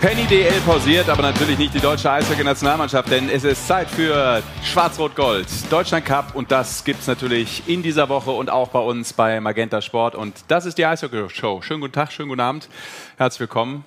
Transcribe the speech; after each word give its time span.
Penny 0.00 0.26
DL 0.26 0.60
pausiert, 0.60 1.08
aber 1.08 1.22
natürlich 1.22 1.58
nicht 1.58 1.74
die 1.74 1.80
deutsche 1.80 2.08
Eishockey-Nationalmannschaft, 2.08 3.10
denn 3.10 3.28
es 3.28 3.42
ist 3.42 3.66
Zeit 3.66 3.90
für 3.90 4.44
Schwarz-Rot-Gold, 4.62 5.48
Deutschland 5.72 6.06
Cup 6.06 6.36
und 6.36 6.52
das 6.52 6.84
gibt 6.84 7.00
es 7.00 7.08
natürlich 7.08 7.64
in 7.66 7.82
dieser 7.82 8.08
Woche 8.08 8.30
und 8.30 8.48
auch 8.48 8.68
bei 8.68 8.78
uns 8.78 9.12
bei 9.12 9.40
Magenta 9.40 9.82
Sport 9.82 10.14
und 10.14 10.36
das 10.46 10.66
ist 10.66 10.78
die 10.78 10.86
Eishockey-Show. 10.86 11.62
Schönen 11.62 11.80
guten 11.80 11.94
Tag, 11.94 12.12
schönen 12.12 12.28
guten 12.28 12.40
Abend, 12.40 12.68
herzlich 13.16 13.40
willkommen. 13.40 13.84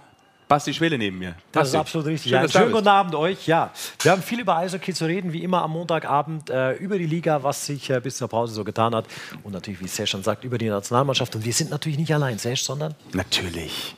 Basti 0.50 0.74
Schwele 0.74 0.98
neben 0.98 1.18
mir. 1.18 1.36
Das 1.54 1.62
Basti. 1.62 1.78
ist 1.78 1.80
absolut 1.80 2.08
richtig. 2.08 2.30
Schön, 2.34 2.42
Ja, 2.42 2.50
schönen 2.50 2.74
guten 2.74 2.90
Abend 2.90 3.16
euch. 3.16 3.48
Ja, 3.48 3.72
wir 4.02 4.12
haben 4.12 4.22
viel 4.22 4.42
über 4.42 4.58
Eishockey 4.58 4.94
zu 4.94 5.06
reden, 5.06 5.32
wie 5.32 5.42
immer 5.44 5.62
am 5.62 5.72
Montagabend 5.72 6.50
äh, 6.50 6.74
über 6.74 6.98
die 6.98 7.06
Liga, 7.06 7.42
was 7.42 7.66
sich 7.66 7.90
äh, 7.90 8.02
bis 8.02 8.18
zur 8.18 8.28
Pause 8.28 8.54
so 8.54 8.66
getan 8.66 8.94
hat 8.94 9.06
und 9.44 9.54
natürlich, 9.54 9.80
wie 9.80 9.88
Sesh 9.88 10.10
schon 10.10 10.24
sagt, 10.24 10.44
über 10.44 10.58
die 10.58 10.68
Nationalmannschaft. 10.68 11.34
Und 11.38 11.46
wir 11.46 11.54
sind 11.54 11.70
natürlich 11.70 11.98
nicht 11.98 12.14
allein, 12.14 12.38
Sesh, 12.38 12.64
sondern 12.64 12.96
Natürlich. 13.14 13.96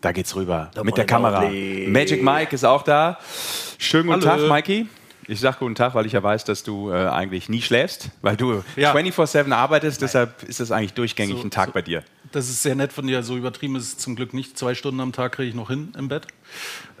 Da 0.00 0.12
geht's 0.12 0.36
rüber 0.36 0.70
Der 0.76 0.84
mit 0.84 0.96
der 0.96 1.06
Kamera. 1.06 1.40
Magic 1.88 2.22
Mike 2.22 2.54
ist 2.54 2.64
auch 2.64 2.82
da. 2.82 3.18
Schönen 3.78 4.08
guten 4.08 4.24
Hallo. 4.28 4.42
Tag, 4.48 4.50
Mikey. 4.56 4.86
Ich 5.26 5.40
sag 5.40 5.58
guten 5.58 5.74
Tag, 5.74 5.94
weil 5.94 6.06
ich 6.06 6.12
ja 6.12 6.22
weiß, 6.22 6.44
dass 6.44 6.62
du 6.62 6.90
äh, 6.90 7.06
eigentlich 7.08 7.48
nie 7.50 7.60
schläfst, 7.60 8.10
weil 8.22 8.36
du 8.36 8.62
Ja. 8.76 8.94
24-7 8.94 9.52
arbeitest. 9.52 10.00
Deshalb 10.00 10.42
ist 10.44 10.60
das 10.60 10.70
eigentlich 10.70 10.94
durchgängig 10.94 11.36
So- 11.36 11.42
ein 11.42 11.50
Tag 11.50 11.66
so- 11.66 11.72
bei 11.72 11.82
dir. 11.82 12.02
Das 12.32 12.48
ist 12.48 12.62
sehr 12.62 12.74
nett 12.74 12.92
von 12.92 13.06
dir. 13.06 13.22
So 13.22 13.36
übertrieben 13.36 13.76
ist 13.76 13.84
es 13.86 13.98
zum 13.98 14.14
Glück 14.16 14.32
nicht. 14.34 14.56
Zwei 14.58 14.74
Stunden 14.74 15.00
am 15.00 15.12
Tag 15.12 15.32
kriege 15.32 15.48
ich 15.48 15.54
noch 15.54 15.68
hin 15.68 15.92
im 15.98 16.08
Bett 16.08 16.26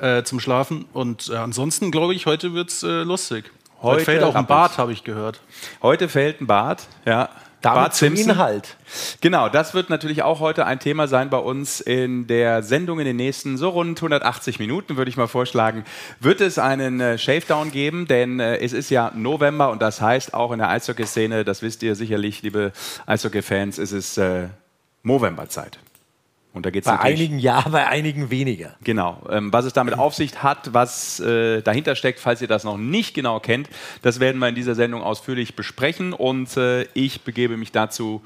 äh, 0.00 0.22
zum 0.24 0.40
Schlafen. 0.40 0.84
Und 0.92 1.30
äh, 1.30 1.36
ansonsten 1.36 1.90
glaube 1.90 2.14
ich, 2.14 2.26
heute 2.26 2.52
wird 2.52 2.70
es 2.70 2.82
äh, 2.82 3.02
lustig. 3.02 3.44
Heute 3.80 3.96
Heute 3.96 4.04
fällt 4.04 4.22
auch 4.24 4.34
ein. 4.34 4.46
Bart, 4.46 4.76
habe 4.76 4.92
ich 4.92 5.04
gehört. 5.04 5.40
Heute 5.82 6.08
fällt 6.08 6.40
ein 6.40 6.46
Bart. 6.46 6.82
Ja. 7.06 7.28
Damit 7.60 7.76
Bart 7.76 7.94
zum 7.94 8.08
Simpson. 8.08 8.30
Inhalt. 8.30 8.76
Genau, 9.20 9.48
das 9.48 9.74
wird 9.74 9.90
natürlich 9.90 10.22
auch 10.22 10.40
heute 10.40 10.66
ein 10.66 10.78
Thema 10.78 11.08
sein 11.08 11.30
bei 11.30 11.38
uns 11.38 11.80
in 11.80 12.26
der 12.26 12.62
Sendung 12.62 13.00
in 13.00 13.04
den 13.04 13.16
nächsten 13.16 13.56
so 13.56 13.70
rund 13.70 13.98
180 13.98 14.58
Minuten, 14.58 14.96
würde 14.96 15.08
ich 15.08 15.16
mal 15.16 15.26
vorschlagen. 15.26 15.84
Wird 16.20 16.40
es 16.40 16.58
einen 16.58 17.00
äh, 17.00 17.18
Shavedown 17.18 17.70
geben, 17.70 18.06
denn 18.06 18.40
äh, 18.40 18.58
es 18.58 18.72
ist 18.72 18.90
ja 18.90 19.10
November 19.14 19.70
und 19.70 19.82
das 19.82 20.00
heißt 20.00 20.34
auch 20.34 20.52
in 20.52 20.58
der 20.58 20.68
Eishockey-Szene, 20.68 21.44
das 21.44 21.62
wisst 21.62 21.82
ihr 21.82 21.94
sicherlich, 21.94 22.42
liebe 22.42 22.72
Eishockey-Fans, 23.06 23.78
ist 23.78 23.92
es 23.92 24.16
äh, 24.18 24.48
Movember-Zeit. 25.02 25.78
Und 26.58 26.66
da 26.66 26.70
geht 26.70 26.84
es 26.84 26.90
Bei 26.92 26.98
einigen 27.00 27.38
ja, 27.38 27.64
bei 27.70 27.86
einigen 27.86 28.30
weniger. 28.30 28.74
Genau, 28.84 29.22
ähm, 29.30 29.52
was 29.52 29.64
es 29.64 29.72
damit 29.72 29.98
auf 29.98 30.14
sich 30.14 30.42
hat, 30.42 30.74
was 30.74 31.18
äh, 31.20 31.62
dahinter 31.62 31.94
steckt, 31.96 32.20
falls 32.20 32.42
ihr 32.42 32.48
das 32.48 32.64
noch 32.64 32.76
nicht 32.76 33.14
genau 33.14 33.40
kennt, 33.40 33.68
das 34.02 34.20
werden 34.20 34.38
wir 34.40 34.48
in 34.48 34.54
dieser 34.54 34.74
Sendung 34.74 35.02
ausführlich 35.02 35.56
besprechen 35.56 36.12
und 36.12 36.56
äh, 36.56 36.82
ich 36.94 37.22
begebe 37.22 37.56
mich 37.56 37.72
dazu 37.72 38.22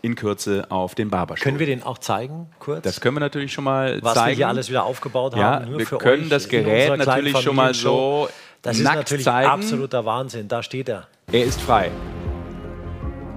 in 0.00 0.14
Kürze 0.14 0.66
auf 0.70 0.94
den 0.94 1.10
Barberstuhl. 1.10 1.44
Können 1.44 1.58
wir 1.60 1.66
den 1.66 1.82
auch 1.82 1.98
zeigen, 1.98 2.48
kurz? 2.58 2.82
das 2.82 3.00
können 3.00 3.16
wir 3.16 3.20
natürlich 3.20 3.52
schon 3.52 3.64
mal 3.64 4.00
was 4.02 4.14
zeigen. 4.14 4.28
wir 4.30 4.34
hier 4.36 4.48
alles 4.48 4.68
wieder 4.68 4.84
aufgebaut 4.84 5.36
Ja, 5.36 5.42
haben. 5.60 5.70
nur 5.70 5.78
wir 5.78 5.86
für 5.86 5.98
können 5.98 6.24
euch 6.24 6.28
das 6.28 6.48
Gerät 6.48 6.96
natürlich 6.96 7.36
schon 7.38 7.54
mal 7.54 7.74
so 7.74 8.28
Das 8.62 8.78
ist 8.78 8.82
nackt 8.84 8.96
natürlich 8.96 9.24
zeigen. 9.24 9.48
absoluter 9.50 10.04
Wahnsinn. 10.04 10.48
Da 10.48 10.62
steht 10.62 10.88
er. 10.88 11.06
Er 11.30 11.44
ist 11.44 11.60
frei. 11.60 11.90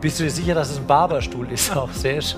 Bist 0.05 0.19
du 0.19 0.23
dir 0.25 0.29
sicher, 0.29 0.53
dass 0.53 0.69
es 0.69 0.77
ein 0.77 0.85
Barberstuhl 0.85 1.51
ist, 1.51 1.75
auch 1.75 1.91
Sesh? 1.91 2.35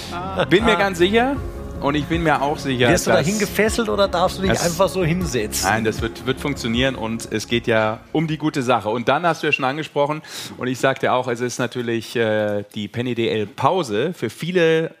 Bin 0.50 0.64
mir 0.64 0.74
ganz 0.74 0.98
sicher 0.98 1.36
und 1.80 1.94
ich 1.94 2.06
bin 2.06 2.24
mir 2.24 2.42
auch 2.42 2.58
sicher, 2.58 2.88
Wirst 2.88 3.06
du 3.06 3.12
da 3.12 3.18
dass- 3.18 3.26
hingefesselt 3.28 3.88
oder 3.88 4.08
darfst 4.08 4.38
du 4.38 4.42
dich 4.42 4.50
einfach 4.50 4.88
so 4.88 5.04
hinsetzen? 5.04 5.68
Nein, 5.68 5.84
das 5.84 6.02
wird, 6.02 6.26
wird 6.26 6.40
funktionieren 6.40 6.96
und 6.96 7.28
es 7.30 7.46
geht 7.46 7.68
ja 7.68 8.00
um 8.10 8.26
die 8.26 8.36
gute 8.36 8.64
Sache. 8.64 8.88
Und 8.88 9.06
dann 9.06 9.24
hast 9.24 9.44
du 9.44 9.46
ja 9.46 9.52
schon 9.52 9.64
angesprochen 9.64 10.22
und 10.56 10.66
ich 10.66 10.80
sagte 10.80 11.12
auch, 11.12 11.28
es 11.28 11.40
ist 11.40 11.60
natürlich 11.60 12.16
äh, 12.16 12.64
die 12.74 12.88
Penny 12.88 13.14
DL 13.14 13.46
Pause 13.46 14.12
für 14.12 14.28
viele 14.28 14.92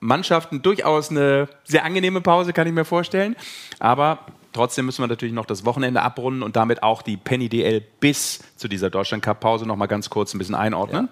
Mannschaften 0.00 0.62
durchaus 0.62 1.12
eine 1.12 1.46
sehr 1.62 1.84
angenehme 1.84 2.22
Pause, 2.22 2.54
kann 2.54 2.66
ich 2.66 2.72
mir 2.72 2.84
vorstellen. 2.84 3.36
Aber 3.78 4.18
trotzdem 4.56 4.86
müssen 4.86 5.02
wir 5.02 5.06
natürlich 5.06 5.34
noch 5.34 5.46
das 5.46 5.64
Wochenende 5.64 6.02
abrunden 6.02 6.42
und 6.42 6.56
damit 6.56 6.82
auch 6.82 7.02
die 7.02 7.16
Penny 7.16 7.48
DL 7.48 7.82
bis 8.00 8.40
zu 8.56 8.68
dieser 8.68 8.90
Deutschland 8.90 9.22
Cup 9.22 9.40
Pause 9.40 9.66
noch 9.66 9.76
mal 9.76 9.86
ganz 9.86 10.10
kurz 10.10 10.34
ein 10.34 10.38
bisschen 10.38 10.54
einordnen. 10.54 11.08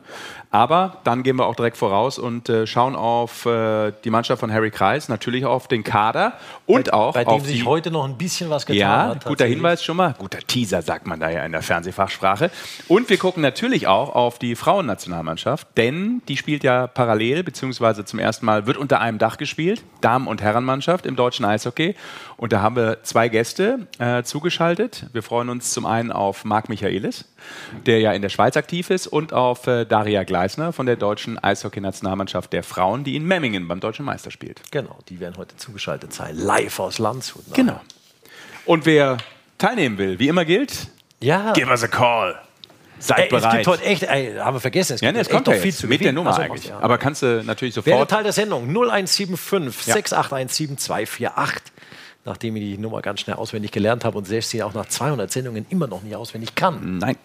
Aber 0.51 0.99
dann 1.05 1.23
gehen 1.23 1.37
wir 1.37 1.47
auch 1.47 1.55
direkt 1.55 1.77
voraus 1.77 2.19
und 2.19 2.49
äh, 2.49 2.67
schauen 2.67 2.97
auf 2.97 3.45
äh, 3.47 3.93
die 4.05 4.11
Mannschaft 4.11 4.41
von 4.41 4.53
Harry 4.53 4.71
Kreis, 4.71 5.09
natürlich 5.09 5.45
auf 5.45 5.69
den 5.69 5.85
Kader 5.85 6.35
und 6.67 6.93
auch 6.93 7.15
Bei 7.15 7.27
auf 7.27 7.43
dem 7.43 7.47
sich 7.47 7.61
die 7.61 7.67
heute 7.67 7.91
noch 7.91 8.05
ein 8.05 8.17
bisschen 8.17 8.51
was 8.51 8.65
getan 8.65 8.79
ja, 8.79 8.89
hat. 8.89 9.15
guter 9.15 9.29
tatsächlich. 9.29 9.57
Hinweis 9.57 9.85
schon 9.85 9.97
mal. 9.97 10.15
Guter 10.19 10.39
Teaser, 10.39 10.83
sagt 10.83 11.07
man 11.07 11.21
da 11.21 11.29
ja 11.29 11.45
in 11.45 11.53
der 11.53 11.63
Fernsehfachsprache. 11.63 12.51
Und 12.89 13.11
wir 13.11 13.19
gucken 13.19 13.43
natürlich 13.43 13.87
auch 13.87 14.15
auf 14.15 14.39
die 14.39 14.57
Frauennationalmannschaft, 14.57 15.69
denn 15.77 16.23
die 16.29 16.37
spielt 16.37 16.65
ja 16.65 16.87
parallel, 16.87 17.43
beziehungsweise 17.43 18.05
zum 18.05 18.19
ersten 18.19 18.47
Mal 18.47 18.67
wird 18.67 18.79
unter 18.79 19.01
einem 19.01 19.19
Dach 19.19 19.37
gespielt. 19.37 19.83
Damen- 20.01 20.29
und 20.29 20.41
Herrenmannschaft 20.41 21.05
im 21.05 21.17
deutschen 21.17 21.45
Eishockey. 21.45 21.95
Und 22.37 22.53
da 22.53 22.61
haben 22.63 22.77
wir 22.77 23.03
zwei 23.05 23.29
Gäste 23.29 23.87
äh, 23.99 24.23
zugeschaltet. 24.25 25.07
Wir 25.13 25.23
freuen 25.23 25.49
uns 25.49 25.71
zum 25.73 25.87
einen 25.87 26.11
auf 26.11 26.45
Marc 26.45 26.69
Michaelis, 26.69 27.25
der 27.87 28.01
ja 28.01 28.13
in 28.13 28.23
der 28.23 28.29
Schweiz 28.29 28.57
aktiv 28.57 28.91
ist, 28.91 29.07
und 29.07 29.33
auf 29.33 29.67
äh, 29.67 29.85
Daria 29.85 30.25
Gleisner 30.25 30.73
von 30.73 30.87
der 30.87 30.97
deutschen 30.97 31.39
Eishockeynationalmannschaft 31.43 32.53
der 32.53 32.63
Frauen, 32.63 33.05
die 33.05 33.15
in 33.17 33.25
Memmingen 33.25 33.69
beim 33.69 33.81
Deutschen 33.81 34.05
Meister 34.05 34.31
spielt. 34.31 34.61
Genau, 34.73 34.99
die 35.09 35.21
werden 35.21 35.35
heute 35.37 35.57
zugeschaltet 35.57 36.13
sein. 36.13 36.37
Live 36.37 36.81
aus 36.81 36.99
Landshut. 36.99 37.47
ne? 37.49 37.55
Genau. 37.55 37.81
Und 38.67 38.87
wer 38.87 39.19
teilnehmen 39.59 39.99
will, 39.99 40.19
wie 40.19 40.29
immer 40.29 40.45
gilt, 40.45 40.89
Ja. 41.21 41.53
Give 41.53 41.71
us 41.71 41.83
a 41.85 41.89
call. 41.89 42.35
Seid 42.99 43.19
Ey, 43.19 43.25
es 43.25 43.31
bereit. 43.31 43.53
gibt 43.57 43.67
heute 43.67 43.83
echt, 43.85 44.03
ey, 44.05 44.35
haben 44.37 44.55
wir 44.57 44.61
vergessen, 44.61 44.95
es 44.95 45.01
ja, 45.01 45.09
gibt 45.09 45.17
ne, 45.17 45.21
es 45.21 45.27
echt 45.27 45.35
kommt 45.35 45.47
noch 45.49 45.55
ja 45.55 45.61
viel 45.61 45.75
zu 45.75 45.87
mit 45.89 46.01
der. 46.01 46.13
Nummer 46.13 46.31
Also, 46.31 46.43
eigentlich. 46.43 46.67
ja. 46.67 46.79
Aber 46.81 46.97
kannst 46.97 47.23
du 47.23 47.43
natürlich 47.45 47.75
sofort. 47.75 48.11
Teil 48.11 48.23
der 48.23 48.33
Sendung 48.33 48.67
0175 48.69 49.87
Ja. 49.89 49.95
6817 49.95 50.79
248. 50.79 51.63
Nachdem 52.25 52.57
ich 52.57 52.63
die 52.63 52.79
Nummer 52.79 53.03
ganz 53.03 53.21
schnell 53.21 53.37
auswendig 53.37 53.71
gelernt 53.71 54.05
habe 54.05 54.17
und 54.19 54.27
selbst 54.27 54.51
sie 54.51 54.63
auch 54.63 54.73
nach 54.75 54.87
200 54.87 55.31
Sendungen 55.31 55.67
immer 55.69 55.87
noch 55.87 56.03
nicht 56.03 56.17
auswendig 56.17 56.55
kann. 56.55 56.99
Nein. 56.99 57.17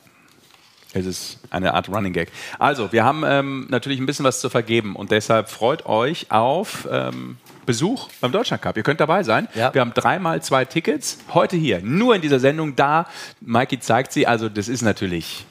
Es 0.92 1.06
ist 1.06 1.40
eine 1.52 1.76
Art 1.76 1.88
Running 1.88 2.14
Gag. 2.14 2.32
Also, 2.58 2.92
wir 2.92 3.04
haben 3.04 3.24
ähm, 3.24 3.68
natürlich 3.70 4.00
ein 4.00 4.08
bisschen 4.08 4.26
was 4.26 4.42
zu 4.42 4.50
vergeben 4.50 4.96
und 4.96 5.12
deshalb 5.12 5.48
freut 5.50 5.86
euch 5.86 6.32
auf 6.32 6.88
ähm, 6.92 7.38
Besuch 7.68 8.10
beim 8.22 8.32
Deutschland 8.32 8.64
Cup. 8.64 8.76
Ihr 8.76 8.82
könnt 8.82 9.00
dabei 9.00 9.22
sein. 9.22 9.48
Ja. 9.54 9.72
Wir 9.72 9.82
haben 9.82 9.94
dreimal 9.94 10.42
zwei 10.42 10.66
Tickets. 10.66 11.20
Heute 11.32 11.58
hier, 11.58 11.82
nur 11.84 12.16
in 12.16 12.22
dieser 12.24 12.40
Sendung 12.40 12.76
da. 12.76 13.08
Mikey 13.40 13.80
zeigt 13.80 14.12
sie. 14.12 14.26
Also, 14.26 14.50
das 14.50 14.68
ist 14.68 14.82
natürlich 14.82 15.46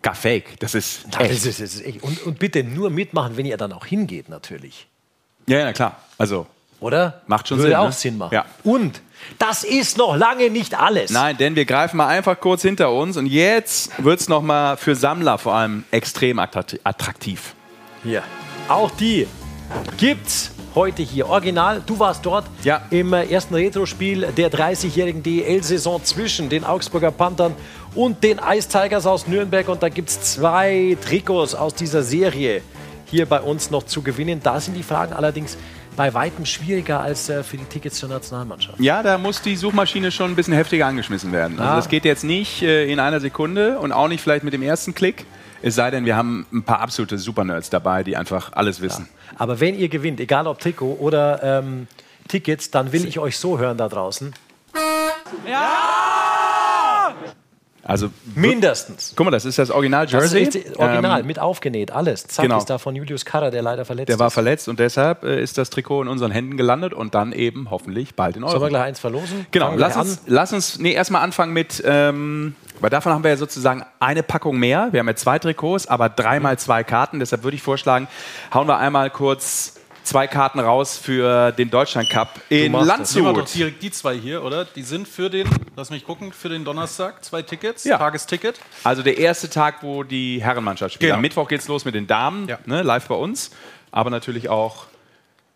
gar 0.00 0.14
fake. 0.14 0.58
Das 0.60 0.74
ist 0.74 1.04
Das 1.10 1.20
echt. 1.20 1.32
ist, 1.32 1.46
das 1.46 1.60
ist 1.60 1.84
echt. 1.84 2.02
Und, 2.02 2.22
und 2.24 2.38
bitte 2.38 2.64
nur 2.64 2.88
mitmachen, 2.88 3.36
wenn 3.36 3.44
ihr 3.44 3.58
dann 3.58 3.74
auch 3.74 3.84
hingeht, 3.84 4.30
natürlich. 4.30 4.86
Ja, 5.46 5.58
ja, 5.58 5.72
klar. 5.74 6.00
Also, 6.16 6.46
Oder? 6.80 7.22
Macht 7.26 7.48
schon 7.48 7.58
Würde 7.58 7.70
Sinn, 7.70 7.76
auch 7.78 7.86
ne? 7.86 7.92
Sinn 7.92 8.18
machen. 8.18 8.34
Ja. 8.34 8.44
Und 8.64 9.00
das 9.38 9.64
ist 9.64 9.96
noch 9.96 10.14
lange 10.16 10.50
nicht 10.50 10.78
alles. 10.78 11.10
Nein, 11.10 11.36
denn 11.38 11.56
wir 11.56 11.64
greifen 11.64 11.96
mal 11.96 12.06
einfach 12.06 12.38
kurz 12.38 12.62
hinter 12.62 12.92
uns 12.92 13.16
und 13.16 13.26
jetzt 13.26 13.90
wird 14.02 14.20
es 14.20 14.28
nochmal 14.28 14.76
für 14.76 14.94
Sammler 14.94 15.38
vor 15.38 15.54
allem 15.54 15.84
extrem 15.90 16.38
attrakt- 16.38 16.78
attraktiv. 16.84 17.54
Hier. 18.04 18.22
Auch 18.68 18.90
die 18.90 19.26
gibt's 19.96 20.50
heute 20.74 21.02
hier. 21.02 21.28
Original, 21.28 21.82
du 21.84 21.98
warst 21.98 22.24
dort 22.26 22.44
Ja. 22.62 22.82
im 22.90 23.12
äh, 23.14 23.24
ersten 23.24 23.54
Retro-Spiel 23.54 24.28
der 24.36 24.50
30-jährigen 24.52 25.22
DEL-Saison 25.22 26.04
zwischen 26.04 26.48
den 26.50 26.64
Augsburger 26.64 27.10
Panthern 27.10 27.54
und 27.94 28.22
den 28.22 28.38
Ice 28.46 28.68
Tigers 28.68 29.06
aus 29.06 29.26
Nürnberg. 29.26 29.68
Und 29.68 29.82
da 29.82 29.88
gibt's 29.88 30.34
zwei 30.34 30.96
Trikots 31.04 31.54
aus 31.54 31.74
dieser 31.74 32.02
Serie 32.02 32.60
hier 33.06 33.24
bei 33.26 33.40
uns 33.40 33.70
noch 33.70 33.84
zu 33.84 34.02
gewinnen. 34.02 34.40
Da 34.42 34.60
sind 34.60 34.74
die 34.74 34.82
Fragen 34.82 35.14
allerdings 35.14 35.56
bei 35.96 36.12
weitem 36.14 36.44
schwieriger 36.46 37.00
als 37.00 37.28
äh, 37.28 37.42
für 37.42 37.56
die 37.56 37.64
Tickets 37.64 37.98
zur 37.98 38.08
Nationalmannschaft. 38.08 38.78
Ja, 38.78 39.02
da 39.02 39.16
muss 39.18 39.40
die 39.42 39.56
Suchmaschine 39.56 40.10
schon 40.12 40.30
ein 40.32 40.36
bisschen 40.36 40.54
heftiger 40.54 40.86
angeschmissen 40.86 41.32
werden. 41.32 41.58
Also 41.58 41.72
Ah. 41.72 41.76
das 41.76 41.88
geht 41.88 42.04
jetzt 42.04 42.22
nicht 42.24 42.62
äh, 42.62 42.90
in 42.90 43.00
einer 43.00 43.20
Sekunde 43.20 43.78
und 43.78 43.92
auch 43.92 44.08
nicht 44.08 44.20
vielleicht 44.22 44.44
mit 44.44 44.52
dem 44.52 44.62
ersten 44.62 44.94
Klick. 44.94 45.24
Es 45.62 45.74
sei 45.74 45.90
denn, 45.90 46.04
wir 46.04 46.16
haben 46.16 46.46
ein 46.52 46.62
paar 46.62 46.80
absolute 46.80 47.16
Supernerds 47.18 47.70
dabei, 47.70 48.04
die 48.04 48.16
einfach 48.16 48.52
alles 48.52 48.80
wissen. 48.82 49.08
Aber 49.36 49.58
wenn 49.58 49.76
ihr 49.78 49.88
gewinnt, 49.88 50.20
egal 50.20 50.46
ob 50.46 50.58
Trikot 50.60 50.98
oder 51.00 51.42
ähm, 51.42 51.88
Tickets, 52.28 52.70
dann 52.70 52.92
will 52.92 53.06
ich 53.06 53.18
euch 53.18 53.38
so 53.38 53.58
hören 53.58 53.78
da 53.78 53.88
draußen. 53.88 54.34
Also 57.88 58.10
Mindestens. 58.34 59.12
guck 59.16 59.26
mal, 59.26 59.30
das 59.30 59.44
ist 59.44 59.58
das 59.60 59.70
Original 59.70 60.06
Das 60.06 60.12
Jersey. 60.12 60.42
ist 60.42 60.54
die- 60.54 60.76
original, 60.78 61.20
Ähm, 61.20 61.26
mit 61.26 61.38
aufgenäht, 61.38 61.92
alles. 61.92 62.26
Zack, 62.26 62.42
genau. 62.44 62.58
ist 62.58 62.68
da 62.68 62.78
von 62.78 62.96
Julius 62.96 63.24
Karrer, 63.24 63.50
der 63.52 63.62
leider 63.62 63.84
verletzt 63.84 64.08
der 64.08 64.18
war 64.18 64.26
ist. 64.26 64.34
verletzt 64.34 64.68
und 64.68 64.80
deshalb 64.80 65.22
äh, 65.22 65.40
ist 65.40 65.56
das 65.56 65.70
Trikot 65.70 66.02
in 66.02 66.08
unseren 66.08 66.32
Händen 66.32 66.56
gelandet 66.56 66.92
und 66.94 67.14
dann 67.14 67.32
eben 67.32 67.70
hoffentlich 67.70 68.14
bald 68.16 68.36
in 68.36 68.42
Sollen 68.42 68.60
wir 68.60 68.68
gleich 68.68 68.82
eins 68.82 68.98
verlosen? 68.98 69.46
Genau, 69.52 69.66
Fangen 69.66 69.78
lass 69.78 69.96
uns, 69.96 70.20
lass 70.26 70.52
uns 70.52 70.78
nee, 70.80 70.92
erstmal 70.92 71.22
anfangen 71.22 71.52
mit, 71.52 71.80
ähm, 71.86 72.56
weil 72.80 72.90
davon 72.90 73.12
haben 73.12 73.22
wir 73.22 73.30
ja 73.30 73.36
sozusagen 73.36 73.84
eine 74.00 74.22
Packung 74.24 74.58
mehr. 74.58 74.88
Wir 74.90 74.98
haben 75.00 75.08
ja 75.08 75.14
zwei 75.14 75.38
Trikots, 75.38 75.86
aber 75.86 76.08
dreimal 76.08 76.58
zwei 76.58 76.82
Karten. 76.82 77.20
Deshalb 77.20 77.44
würde 77.44 77.54
ich 77.56 77.62
vorschlagen, 77.62 78.08
hauen 78.52 78.66
wir 78.66 78.78
einmal 78.78 79.10
kurz 79.10 79.74
zwei 80.06 80.26
Karten 80.26 80.60
raus 80.60 80.96
für 80.96 81.52
den 81.52 81.68
Deutschland 81.70 82.08
Cup 82.10 82.40
in 82.48 82.72
machst 82.72 82.88
das. 82.88 83.12
Doch 83.14 83.24
Landshut. 83.24 83.54
direkt 83.54 83.82
die 83.82 83.90
zwei 83.90 84.16
hier, 84.16 84.42
oder? 84.44 84.64
Die 84.64 84.82
sind 84.82 85.06
für 85.08 85.28
den, 85.28 85.48
lass 85.76 85.90
mich 85.90 86.04
gucken, 86.04 86.32
für 86.32 86.48
den 86.48 86.64
Donnerstag. 86.64 87.24
Zwei 87.24 87.42
Tickets, 87.42 87.84
Ja. 87.84 87.98
Tagesticket. 87.98 88.58
Also 88.84 89.02
der 89.02 89.18
erste 89.18 89.50
Tag, 89.50 89.82
wo 89.82 90.02
die 90.02 90.42
Herrenmannschaft 90.42 90.94
spielt. 90.94 91.08
Genau. 91.08 91.16
Am 91.16 91.20
Mittwoch 91.22 91.48
geht's 91.48 91.68
los 91.68 91.84
mit 91.84 91.94
den 91.94 92.06
Damen, 92.06 92.48
Ja. 92.48 92.58
ne, 92.66 92.82
live 92.82 93.06
bei 93.08 93.14
uns. 93.16 93.50
Aber 93.90 94.10
natürlich 94.10 94.48
auch, 94.48 94.86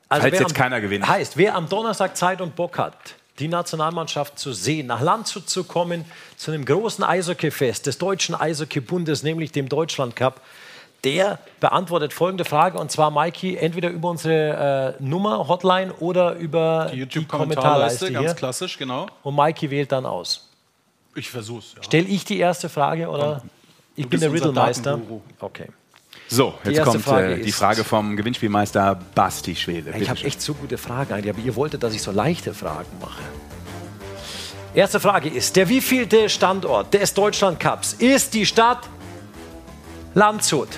Also 0.08 0.22
falls 0.22 0.38
jetzt 0.38 0.46
am- 0.50 0.54
keiner 0.54 0.80
gewinnt. 0.80 1.06
Heißt, 1.06 1.36
wer 1.36 1.54
am 1.54 1.68
Donnerstag 1.68 2.16
Zeit 2.16 2.40
und 2.40 2.56
Bock 2.56 2.78
hat, 2.78 2.96
die 3.38 3.48
Nationalmannschaft 3.48 4.38
zu 4.38 4.52
sehen, 4.52 4.86
nach 4.88 5.00
Landshut 5.00 5.48
zu 5.48 5.64
kommen, 5.64 6.04
zu 6.36 6.50
einem 6.50 6.64
großen 6.64 7.02
Eishockeyfest 7.04 7.86
des 7.86 7.96
Deutschen 7.98 8.34
Eishockeybundes, 8.34 9.22
nämlich 9.22 9.52
dem 9.52 9.68
Deutschland 9.68 10.16
Cup. 10.16 10.40
Der 11.04 11.38
beantwortet 11.60 12.12
folgende 12.12 12.44
Frage 12.44 12.78
und 12.78 12.90
zwar, 12.90 13.10
Mikey, 13.10 13.56
entweder 13.56 13.88
über 13.88 14.10
unsere 14.10 14.96
äh, 14.98 15.02
Nummer, 15.02 15.48
Hotline 15.48 15.94
oder 15.94 16.34
über 16.34 16.88
Die 16.90 16.96
die, 16.96 17.00
YouTube-Kommentarleiste, 17.00 18.06
Kommentarleiste 18.06 18.12
ganz 18.12 18.26
hier. 18.26 18.34
klassisch, 18.34 18.76
genau. 18.78 19.06
Und 19.22 19.34
Mikey 19.34 19.70
wählt 19.70 19.92
dann 19.92 20.04
aus. 20.04 20.48
Ich 21.14 21.30
versuch's. 21.30 21.72
Ja. 21.76 21.82
Stell 21.82 22.08
ich 22.08 22.24
die 22.24 22.38
erste 22.38 22.68
Frage 22.68 23.08
oder? 23.08 23.42
Ich 23.96 24.08
bin 24.08 24.20
der 24.20 24.32
Riddlemeister. 24.32 25.00
Okay. 25.40 25.68
So, 26.28 26.54
Die 26.64 26.70
jetzt 26.70 26.84
kommt 26.84 27.02
Frage 27.02 27.34
äh, 27.34 27.42
die 27.42 27.52
Frage 27.52 27.82
vom 27.82 28.16
Gewinnspielmeister 28.16 28.98
Basti 29.14 29.56
Schwede. 29.56 29.92
Ich 29.98 30.08
habe 30.08 30.22
echt 30.22 30.40
so 30.40 30.54
gute 30.54 30.78
Fragen 30.78 31.12
eigentlich, 31.14 31.34
aber 31.34 31.42
ihr 31.42 31.56
wolltet, 31.56 31.82
dass 31.82 31.94
ich 31.94 32.02
so 32.02 32.12
leichte 32.12 32.54
Fragen 32.54 32.90
mache. 33.00 33.22
Erste 34.74 35.00
Frage 35.00 35.28
ist, 35.28 35.56
der 35.56 35.68
wievielte 35.68 36.28
Standort 36.28 36.94
des 36.94 37.12
Deutschland 37.14 37.58
Cups 37.58 37.94
ist 37.94 38.34
die 38.34 38.46
Stadt 38.46 38.88
Landshut? 40.14 40.68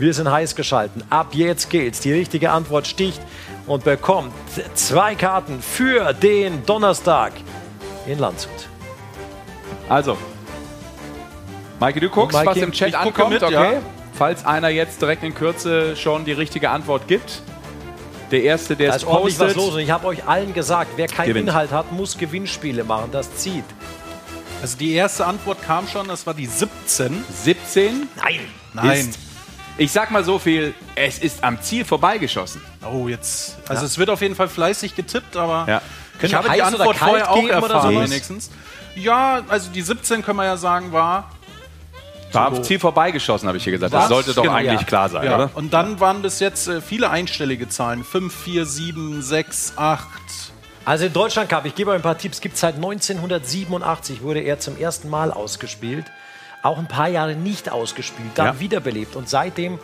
Wir 0.00 0.14
sind 0.14 0.30
heiß 0.30 0.56
geschalten. 0.56 1.04
Ab 1.10 1.34
jetzt 1.34 1.68
geht's. 1.68 2.00
Die 2.00 2.10
richtige 2.10 2.50
Antwort 2.50 2.86
sticht 2.86 3.20
und 3.66 3.84
bekommt 3.84 4.32
zwei 4.74 5.14
Karten 5.14 5.60
für 5.60 6.14
den 6.14 6.64
Donnerstag 6.64 7.34
in 8.06 8.18
Landshut. 8.18 8.50
Also, 9.90 10.16
Maike, 11.78 12.00
du 12.00 12.08
guckst, 12.08 12.32
Maike, 12.32 12.50
was 12.50 12.56
im 12.56 12.72
Chat 12.72 12.94
ankommt, 12.94 13.30
mit, 13.34 13.42
okay? 13.42 13.52
ja. 13.52 13.82
Falls 14.14 14.46
einer 14.46 14.70
jetzt 14.70 15.02
direkt 15.02 15.22
in 15.22 15.34
Kürze 15.34 15.94
schon 15.96 16.24
die 16.24 16.32
richtige 16.32 16.70
Antwort 16.70 17.06
gibt. 17.06 17.42
Der 18.30 18.42
Erste, 18.42 18.76
der 18.76 18.88
Da 18.88 18.96
es 18.96 19.02
ist 19.02 19.08
ordentlich 19.08 19.38
was 19.38 19.48
postet. 19.48 19.62
los 19.62 19.74
und 19.74 19.80
ich 19.80 19.90
habe 19.90 20.06
euch 20.06 20.26
allen 20.26 20.54
gesagt, 20.54 20.92
wer 20.96 21.08
keinen 21.08 21.28
Gewinnt. 21.28 21.48
Inhalt 21.48 21.72
hat, 21.72 21.92
muss 21.92 22.16
Gewinnspiele 22.16 22.84
machen. 22.84 23.10
Das 23.12 23.34
zieht. 23.36 23.64
Also 24.62 24.78
die 24.78 24.92
erste 24.92 25.26
Antwort 25.26 25.62
kam 25.62 25.86
schon, 25.88 26.08
das 26.08 26.26
war 26.26 26.32
die 26.32 26.46
17. 26.46 27.22
17 27.44 28.08
Nein. 28.16 28.40
Nein. 28.72 28.98
ist, 28.98 29.18
ich 29.80 29.90
sag 29.92 30.10
mal 30.10 30.22
so 30.22 30.38
viel, 30.38 30.74
es 30.94 31.18
ist 31.18 31.42
am 31.42 31.60
Ziel 31.62 31.86
vorbeigeschossen. 31.86 32.60
Oh, 32.84 33.08
jetzt. 33.08 33.56
Also 33.66 33.86
es 33.86 33.96
wird 33.96 34.10
auf 34.10 34.20
jeden 34.20 34.34
Fall 34.34 34.48
fleißig 34.48 34.94
getippt, 34.94 35.36
aber 35.38 35.64
Ja. 35.66 35.82
ich 36.20 36.34
habe 36.34 36.50
die 36.50 36.62
Antwort 36.62 36.98
vorher 36.98 37.30
auch 37.30 37.34
geben 37.36 37.46
oder 37.48 37.54
erfahren 37.74 37.94
sowas? 37.94 38.10
wenigstens. 38.10 38.50
Ja, 38.94 39.40
also 39.48 39.70
die 39.70 39.80
17 39.80 40.22
können 40.22 40.36
wir 40.36 40.44
ja 40.44 40.58
sagen 40.58 40.92
war. 40.92 41.30
War 42.32 42.46
am 42.48 42.62
Ziel 42.62 42.78
vorbeigeschossen, 42.78 43.48
habe 43.48 43.56
ich 43.56 43.64
hier 43.64 43.72
gesagt. 43.72 43.92
Das 43.94 44.02
Was? 44.02 44.08
sollte 44.10 44.34
doch 44.34 44.42
Genau, 44.42 44.54
eigentlich 44.54 44.80
ja. 44.82 44.86
klar 44.86 45.08
sein, 45.08 45.24
Ja. 45.24 45.34
oder? 45.34 45.50
Und 45.54 45.72
dann 45.72 45.98
waren 45.98 46.20
bis 46.20 46.40
jetzt 46.40 46.68
äh, 46.68 46.80
viele 46.82 47.08
einstellige 47.10 47.68
Zahlen. 47.70 48.04
5, 48.04 48.32
4, 48.34 48.66
7, 48.66 49.22
6, 49.22 49.72
8. 49.76 50.06
Also 50.84 51.06
in 51.06 51.12
Deutschland 51.14 51.48
Cup, 51.48 51.64
ich 51.64 51.74
gebe 51.74 51.90
euch 51.90 51.96
ein 51.96 52.02
paar 52.02 52.18
Tipps, 52.18 52.40
gibt 52.42 52.56
seit 52.58 52.74
1987 52.76 54.22
wurde 54.22 54.40
er 54.40 54.58
zum 54.60 54.76
ersten 54.78 55.08
Mal 55.08 55.32
ausgespielt. 55.32 56.04
Auch 56.62 56.78
ein 56.78 56.88
paar 56.88 57.08
Jahre 57.08 57.34
nicht 57.36 57.70
ausgespielt, 57.70 58.30
dann 58.34 58.46
Ja. 58.46 58.60
wiederbelebt 58.60 59.16
und 59.16 59.28
seitdem 59.28 59.78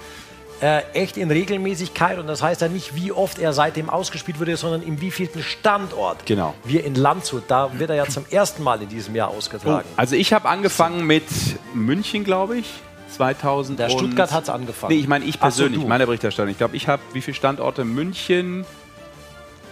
äh, 0.60 0.82
echt 0.94 1.16
in 1.18 1.30
Regelmäßigkeit. 1.30 2.18
Und 2.18 2.26
das 2.28 2.42
heißt 2.42 2.62
ja 2.62 2.68
nicht, 2.68 2.94
wie 2.94 3.12
oft 3.12 3.38
er 3.38 3.52
seitdem 3.52 3.90
ausgespielt 3.90 4.40
wurde, 4.40 4.56
sondern 4.56 4.82
in 4.82 5.00
wievielten 5.02 5.42
Standort. 5.42 6.24
Genau. 6.24 6.54
Wir 6.64 6.84
in 6.84 6.94
Landshut, 6.94 7.44
da 7.48 7.70
wird 7.78 7.90
er 7.90 7.96
ja 7.96 8.06
zum 8.06 8.24
ersten 8.30 8.62
Mal 8.62 8.80
in 8.80 8.88
diesem 8.88 9.14
Jahr 9.14 9.28
ausgetragen. 9.28 9.86
Also 9.96 10.16
ich 10.16 10.32
habe 10.32 10.48
angefangen 10.48 11.06
mit 11.06 11.24
München, 11.74 12.24
glaube 12.24 12.56
ich. 12.58 12.66
2000 13.10 13.78
Der 13.78 13.88
Stuttgart 13.90 14.32
hat's 14.32 14.48
angefangen. 14.48 14.94
Nee, 14.94 15.00
ich 15.00 15.08
meine 15.08 15.24
ich 15.24 15.34
so, 15.34 15.40
persönlich, 15.40 15.82
du. 15.82 15.88
meine 15.88 16.06
Berichterstattung. 16.06 16.50
Ich 16.50 16.58
glaube, 16.58 16.76
ich 16.76 16.88
habe 16.88 17.02
wie 17.12 17.20
viele 17.20 17.34
Standorte? 17.34 17.84
München, 17.84 18.64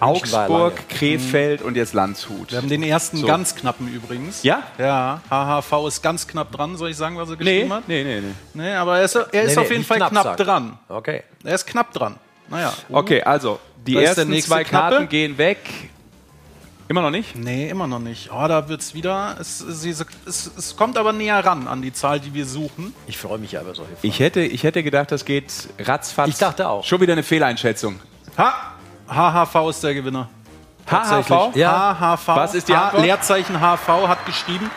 Augsburg. 0.01 0.89
Krefeld 0.89 1.63
und 1.63 1.77
jetzt 1.77 1.95
Landshut. 1.95 2.51
Wir 2.51 2.59
haben 2.59 2.69
den 2.69 2.83
ersten 2.83 3.19
So. 3.19 3.27
ganz 3.27 3.55
knappen 3.55 3.89
übrigens. 3.93 4.43
Ja? 4.43 4.63
Ja, 4.79 5.21
HHV 5.31 5.87
ist 5.89 6.03
ganz 6.03 6.27
knapp 6.27 6.53
dran, 6.53 6.77
soll 6.77 6.91
ich 6.91 6.97
sagen, 6.97 7.17
was 7.17 7.29
er 7.31 7.37
Nee, 7.37 7.45
geschrieben 7.45 7.73
hat? 7.73 7.89
nee, 7.89 8.05
nee, 8.05 8.21
nee. 8.21 8.35
Nee, 8.55 8.75
aber 8.75 8.99
er 8.99 9.05
ist, 9.05 9.15
er 9.15 9.25
ist 9.27 9.33
Nee, 9.33 9.57
auf 9.57 9.57
nee, 9.57 9.63
jeden 9.63 9.79
nicht 9.79 9.89
Fall 9.89 9.99
knapp, 9.99 10.13
sagen. 10.25 10.45
dran. 10.45 10.79
Okay. 10.89 11.23
Er 11.45 11.55
ist 11.55 11.67
knapp 11.67 11.93
dran. 11.93 12.17
Naja. 12.51 12.73
Okay, 12.91 13.23
also 13.23 13.59
die 13.87 13.95
Da 13.95 14.01
ist 14.01 14.17
der 14.17 14.27
ersten 14.27 14.43
zwei 14.43 14.65
Knappe. 14.65 14.91
Karten 14.97 15.09
gehen 15.09 15.39
weg. 15.39 15.59
Immer 16.87 17.01
noch 17.01 17.11
nicht? 17.11 17.35
Nee, 17.35 17.71
immer 17.71 17.87
noch 17.87 17.99
nicht. 17.99 18.31
Oh, 18.31 18.47
da 18.47 18.69
wird's 18.69 18.93
wieder. 18.93 19.37
Es, 19.41 19.61
es, 19.63 20.05
es 20.27 20.77
kommt 20.77 20.99
aber 20.99 21.15
näher 21.15 21.39
ran 21.45 21.67
an 21.67 21.81
die 21.81 21.95
Zahl, 21.95 22.21
die 22.21 22.35
wir 22.35 22.45
suchen. 22.45 22.95
Ich 23.07 23.17
freue 23.17 23.39
mich 23.39 23.53
ja 23.53 23.63
über 23.63 23.75
solche 23.75 23.93
Fragen. 23.93 24.07
Ich 24.07 24.21
hätte, 24.21 24.41
ich 24.43 24.63
hätte 24.65 24.83
gedacht, 24.83 25.11
das 25.11 25.25
geht 25.25 25.51
ratzfatz. 25.79 26.29
Ich 26.29 26.37
dachte 26.37 26.69
auch. 26.69 26.85
Schon 26.85 27.01
wieder 27.01 27.15
eine 27.15 27.23
Fehleinschätzung. 27.23 27.99
Ha! 28.37 28.74
HHV 29.09 29.69
ist 29.71 29.83
der 29.83 29.95
Gewinner. 29.95 30.29
HHV? 30.87 31.55
Ja. 31.57 31.97
HHV. 31.99 32.29
Was 32.29 32.55
ist 32.55 32.69
die 32.69 32.77
H- 32.77 32.85
Antwort? 32.87 33.03
Leerzeichen 33.05 33.57
HV 33.59 34.09
hat 34.09 34.25
geschrieben 34.27 34.71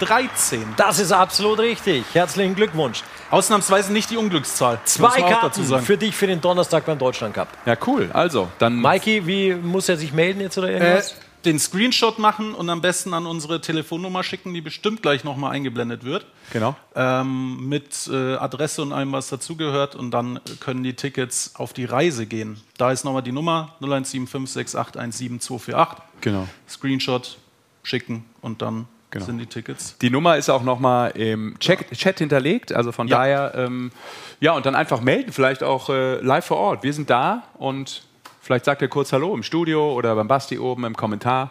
13. 0.00 0.74
Das 0.76 0.98
ist 0.98 1.10
absolut 1.12 1.58
richtig. 1.58 2.04
Herzlichen 2.12 2.54
Glückwunsch. 2.54 3.02
Ausnahmsweise 3.30 3.92
nicht 3.92 4.10
die 4.10 4.16
Unglückszahl. 4.16 4.78
Zwei 4.84 5.20
Karten 5.22 5.38
dazu 5.42 5.62
sagen. 5.64 5.84
für 5.84 5.96
dich 5.96 6.14
für 6.14 6.26
den 6.28 6.40
Donnerstag 6.40 6.86
beim 6.86 6.98
Deutschland 6.98 7.34
Cup. 7.34 7.48
Ja, 7.66 7.74
cool. 7.86 8.08
Also, 8.12 8.48
dann 8.58 8.76
Mikey, 8.80 9.26
wie 9.26 9.54
muss 9.54 9.88
er 9.88 9.96
sich 9.96 10.12
melden 10.12 10.40
jetzt 10.40 10.56
oder 10.56 10.68
Äh, 10.68 10.72
irgendwas? 10.74 11.14
Den 11.44 11.58
Screenshot 11.58 12.18
machen 12.18 12.54
und 12.54 12.68
am 12.68 12.80
besten 12.80 13.14
an 13.14 13.24
unsere 13.26 13.60
Telefonnummer 13.60 14.22
schicken, 14.24 14.52
die 14.54 14.60
bestimmt 14.60 15.02
gleich 15.02 15.22
nochmal 15.24 15.52
eingeblendet 15.52 16.04
wird. 16.04 16.26
genau. 16.52 16.74
Ähm, 16.96 17.68
mit 17.68 18.08
äh, 18.12 18.34
Adresse 18.34 18.82
und 18.82 18.92
allem, 18.92 19.12
was 19.12 19.28
dazugehört. 19.28 19.94
Und 19.94 20.10
dann 20.10 20.40
können 20.60 20.82
die 20.82 20.94
Tickets 20.94 21.52
auf 21.54 21.72
die 21.72 21.84
Reise 21.84 22.26
gehen. 22.26 22.60
Da 22.76 22.90
ist 22.90 23.04
nochmal 23.04 23.22
die 23.22 23.32
Nummer 23.32 23.74
017568172448. 23.80 25.96
Genau. 26.20 26.48
Screenshot 26.68 27.38
schicken 27.82 28.24
und 28.40 28.62
dann 28.62 28.86
Genau. 29.10 29.24
sind 29.24 29.38
die 29.38 29.46
Tickets. 29.46 29.96
Die 30.02 30.10
Nummer 30.10 30.36
ist 30.36 30.50
auch 30.50 30.62
nochmal 30.62 31.12
im 31.12 31.58
Chat, 31.60 31.90
Chat 31.92 32.18
hinterlegt. 32.18 32.74
Also 32.74 32.92
von 32.92 33.08
Ja. 33.08 33.16
daher, 33.18 33.52
ähm, 33.54 33.90
ja, 34.38 34.52
und 34.52 34.66
dann 34.66 34.74
einfach 34.74 35.00
melden, 35.00 35.32
vielleicht 35.32 35.62
auch 35.62 35.88
äh, 35.88 36.20
live 36.20 36.44
vor 36.44 36.58
Ort. 36.58 36.82
Wir 36.82 36.92
sind 36.92 37.08
da 37.08 37.44
und 37.54 38.02
vielleicht 38.48 38.64
sagt 38.64 38.80
ihr 38.80 38.88
kurz 38.88 39.12
Hallo 39.12 39.34
im 39.34 39.42
Studio 39.42 39.92
oder 39.92 40.14
beim 40.16 40.26
Basti 40.26 40.58
oben 40.58 40.84
im 40.86 40.96
Kommentar. 40.96 41.50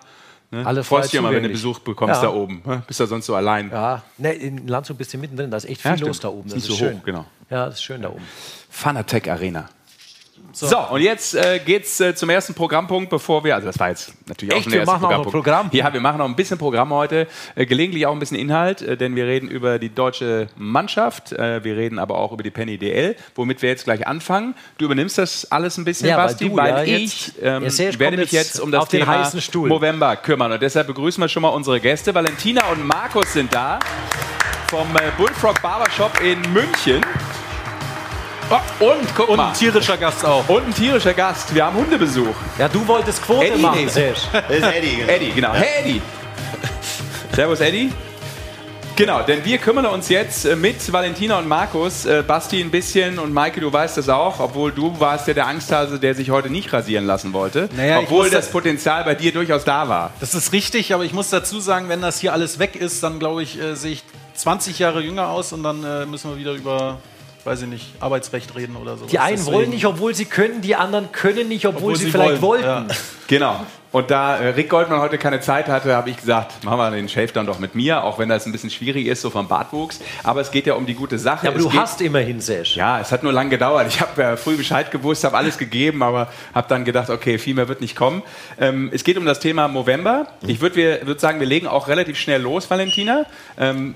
Ne? 0.49 0.65
Alle 0.65 0.83
Freust 0.83 1.13
dich 1.13 1.19
immer, 1.19 1.29
wenn 1.31 1.43
du. 1.43 1.49
Besuch 1.49 1.77
bekommst 1.79 2.15
Ja. 2.23 2.29
da 2.29 2.33
oben. 2.33 2.63
ne? 2.65 2.81
Bist 2.87 2.99
ja 2.99 3.05
sonst 3.05 3.27
so 3.27 3.35
allein. 3.35 3.69
Ja, 3.69 4.01
ne, 4.17 4.33
in 4.33 4.67
Landshut 4.67 4.97
bist 4.97 5.13
du 5.13 5.19
mittendrin, 5.19 5.51
da 5.51 5.57
ist 5.57 5.65
echt 5.65 5.81
viel 5.81 5.91
Ja, 5.91 5.97
los 6.07 6.19
da 6.19 6.29
oben. 6.29 6.47
Ist 6.47 6.55
Das 6.55 6.63
nicht 6.63 6.71
ist 6.71 6.77
so 6.79 6.85
schön. 6.85 6.97
hoch, 6.97 7.03
genau. 7.03 7.25
Ja, 7.51 7.65
das 7.67 7.75
ist 7.75 7.83
schön 7.83 8.01
da 8.01 8.09
oben. 8.09 8.23
Fanatec 8.71 9.27
Arena. 9.27 9.69
So. 10.53 10.75
und 10.89 11.01
jetzt 11.01 11.35
äh, 11.35 11.59
geht's 11.63 11.99
äh, 11.99 12.15
zum 12.15 12.29
ersten 12.31 12.55
Programmpunkt, 12.55 13.11
bevor 13.11 13.43
wir, 13.43 13.53
also 13.53 13.67
das 13.67 13.77
war 13.79 13.89
jetzt 13.89 14.11
natürlich 14.27 14.53
auch 14.53 14.57
Echt? 14.57 14.63
schon 14.63 14.71
der 14.71 14.79
Wir 14.79 14.87
erste 14.87 14.95
auch 14.95 14.99
Programmpunkt. 15.01 15.31
Programm? 15.31 15.69
Ja, 15.71 15.93
wir 15.93 15.99
machen 16.01 16.17
noch 16.17 16.25
ein 16.25 16.35
bisschen 16.35 16.57
Programm 16.57 16.91
heute, 16.91 17.27
äh, 17.53 17.67
gelegentlich 17.67 18.07
auch 18.07 18.13
ein 18.13 18.17
bisschen 18.17 18.37
Inhalt, 18.39 18.81
äh, 18.81 18.97
denn 18.97 19.15
wir 19.15 19.25
reden 19.27 19.49
über 19.49 19.77
die 19.77 19.89
deutsche 19.93 20.47
Mannschaft, 20.55 21.31
äh, 21.33 21.63
wir 21.63 21.75
reden 21.77 21.99
aber 21.99 22.17
auch 22.17 22.31
über 22.31 22.41
die 22.41 22.49
Penny 22.49 22.79
DL, 22.79 23.15
womit 23.35 23.61
wir 23.61 23.69
jetzt 23.69 23.83
gleich 23.83 24.07
anfangen. 24.07 24.55
Du 24.79 24.85
übernimmst 24.85 25.19
das 25.19 25.51
alles 25.51 25.77
ein 25.77 25.85
bisschen, 25.85 26.07
Ja, 26.09 26.17
weil 26.17 26.25
Basti, 26.27 26.49
du, 26.49 26.55
weil 26.57 26.69
ja, 26.69 26.83
ich 26.95 27.27
jetzt- 27.27 27.35
ähm, 27.43 27.69
seht, 27.69 27.99
werde 27.99 28.17
mich 28.17 28.31
jetzt 28.31 28.55
jetzt 28.55 28.59
um 28.59 28.71
das 28.71 28.87
Thema. 28.87 29.29
November 29.53 30.15
kümmern 30.15 30.51
und 30.53 30.61
deshalb 30.61 30.87
begrüßen 30.87 31.21
wir 31.23 31.27
schon 31.29 31.43
mal 31.43 31.49
unsere 31.49 31.79
Gäste. 31.79 32.15
Valentina 32.15 32.65
und 32.71 32.83
Markus 32.83 33.31
sind 33.33 33.53
da 33.53 33.77
vom 34.69 34.87
äh, 34.95 34.99
Bullfrog 35.17 35.61
Barbershop 35.61 36.19
in 36.21 36.41
München. 36.51 37.05
Oh, 38.49 38.85
und 38.85 39.13
guck 39.15 39.27
Und 39.29 39.37
mal. 39.37 39.49
ein 39.49 39.53
tierischer 39.53 39.97
Gast 39.97 40.23
auch. 40.23 40.47
Und 40.47 40.67
ein 40.67 40.73
tierischer 40.73 41.13
Gast. 41.13 41.53
Wir 41.53 41.65
haben 41.65 41.75
Hundebesuch. 41.75 42.33
Ja, 42.57 42.69
du 42.69 42.87
wolltest 42.87 43.21
Quote 43.21 43.45
Eddie, 43.47 43.61
machen, 43.61 43.79
nee. 43.83 43.87
Sesh. 43.89 44.19
Das 44.31 44.49
ist 44.49 44.63
Eddie. 44.63 44.97
Genau. 45.05 45.11
Eddie, 45.13 45.31
genau. 45.31 45.53
Hey, 45.53 45.81
Eddie. 45.83 46.01
Servus, 47.35 47.59
Eddie. 47.59 47.91
Genau, 48.95 49.21
denn 49.21 49.45
wir 49.45 49.57
kümmern 49.59 49.85
uns 49.85 50.09
jetzt 50.09 50.45
äh, 50.45 50.55
mit 50.55 50.91
Valentina 50.91 51.37
und 51.37 51.47
Markus, 51.47 52.05
äh, 52.05 52.23
Basti 52.25 52.59
ein 52.61 52.71
bisschen 52.71 53.19
und 53.19 53.31
Maike, 53.31 53.59
du 53.61 53.71
weißt 53.71 53.97
das 53.97 54.09
auch, 54.09 54.39
obwohl 54.39 54.71
du 54.71 54.99
warst 54.99 55.27
ja 55.27 55.35
der 55.35 55.45
Angsthase, 55.45 55.99
der 55.99 56.15
sich 56.15 56.31
heute 56.31 56.49
nicht 56.49 56.73
rasieren 56.73 57.05
lassen 57.05 57.31
wollte, 57.31 57.69
Naja, 57.77 57.99
obwohl 57.99 58.23
das 58.31 58.45
das- 58.45 58.51
Potenzial 58.51 59.03
bei 59.03 59.13
dir 59.13 59.31
durchaus 59.31 59.65
da 59.65 59.87
war. 59.87 60.11
Das 60.19 60.33
ist 60.33 60.51
richtig, 60.51 60.95
aber 60.95 61.03
ich 61.03 61.13
muss 61.13 61.29
dazu 61.29 61.59
sagen, 61.59 61.89
wenn 61.89 62.01
das 62.01 62.19
hier 62.19 62.33
alles 62.33 62.57
weg 62.57 62.75
ist, 62.75 63.03
dann 63.03 63.19
glaube 63.19 63.43
ich, 63.43 63.61
äh, 63.61 63.75
sehe 63.75 63.91
ich 63.91 64.03
20 64.33 64.79
Jahre 64.79 65.01
jünger 65.01 65.27
aus 65.29 65.53
und 65.53 65.61
dann 65.61 65.83
äh, 65.83 66.07
müssen 66.07 66.31
wir 66.31 66.37
wieder 66.39 66.53
über, 66.53 66.97
weiß 67.43 67.61
ich 67.63 67.67
nicht, 67.67 67.85
Arbeitsrecht 67.99 68.55
reden 68.55 68.75
oder 68.75 68.97
so. 68.97 69.05
Die 69.05 69.19
einen 69.19 69.45
wollen 69.45 69.69
nicht, 69.69 69.85
obwohl 69.85 70.13
sie 70.13 70.25
können, 70.25 70.61
die 70.61 70.75
anderen 70.75 71.11
können 71.11 71.47
nicht, 71.47 71.65
obwohl, 71.65 71.93
Obwohl 71.93 71.95
sie, 71.95 72.05
sie 72.05 72.11
vielleicht 72.11 72.41
wollen, 72.41 72.63
wollten. 72.63 72.89
ja. 72.89 72.95
Genau. 73.27 73.65
Und 73.91 74.09
da 74.11 74.37
äh, 74.37 74.49
Rick 74.49 74.69
Goldmann 74.69 74.99
heute 75.01 75.17
keine 75.17 75.39
Zeit 75.41 75.67
hatte, 75.67 75.95
habe 75.95 76.09
ich 76.09 76.17
gesagt, 76.17 76.63
machen 76.63 76.77
wir 76.77 76.91
den 76.91 77.09
Shave 77.09 77.31
dann 77.33 77.45
doch 77.45 77.59
mit 77.59 77.73
mir, 77.75 78.03
auch 78.03 78.19
wenn 78.19 78.29
das 78.29 78.45
ein 78.45 78.51
bisschen 78.51 78.69
schwierig 78.69 79.05
ist, 79.07 79.21
so 79.21 79.29
vom 79.29 79.47
Bartwuchs. 79.47 79.99
Aber 80.23 80.39
es 80.41 80.51
geht 80.51 80.65
ja 80.67 80.75
um 80.75 80.85
die 80.85 80.93
gute 80.93 81.17
Sache. 81.17 81.45
Ja, 81.45 81.51
aber 81.51 81.59
es 81.59 81.65
du 81.65 81.69
geht, 81.71 81.79
hast 81.79 82.01
immerhin 82.01 82.39
Sesh. 82.39 82.75
Ja, 82.75 82.99
es 82.99 83.11
hat 83.11 83.23
nur 83.23 83.33
lang 83.33 83.49
gedauert. 83.49 83.87
Ich 83.87 83.99
habe 83.99 84.21
äh, 84.21 84.37
früh 84.37 84.55
Bescheid 84.55 84.91
gewusst, 84.91 85.23
habe 85.23 85.35
alles 85.35 85.57
gegeben, 85.57 86.03
aber 86.03 86.27
habe 86.53 86.67
dann 86.69 86.85
gedacht, 86.85 87.09
okay, 87.09 87.37
viel 87.37 87.53
mehr 87.53 87.67
wird 87.67 87.81
nicht 87.81 87.95
kommen. 87.95 88.23
Ähm, 88.59 88.89
es 88.93 89.03
geht 89.03 89.17
um 89.17 89.25
das 89.25 89.39
Thema 89.39 89.67
November. 89.67 90.27
Ich 90.45 90.61
würde 90.61 91.01
würd 91.03 91.19
sagen, 91.19 91.39
wir 91.39 91.47
legen 91.47 91.67
auch 91.67 91.87
relativ 91.87 92.17
schnell 92.17 92.41
los, 92.41 92.69
Valentina. 92.69 93.25
Ähm, 93.57 93.95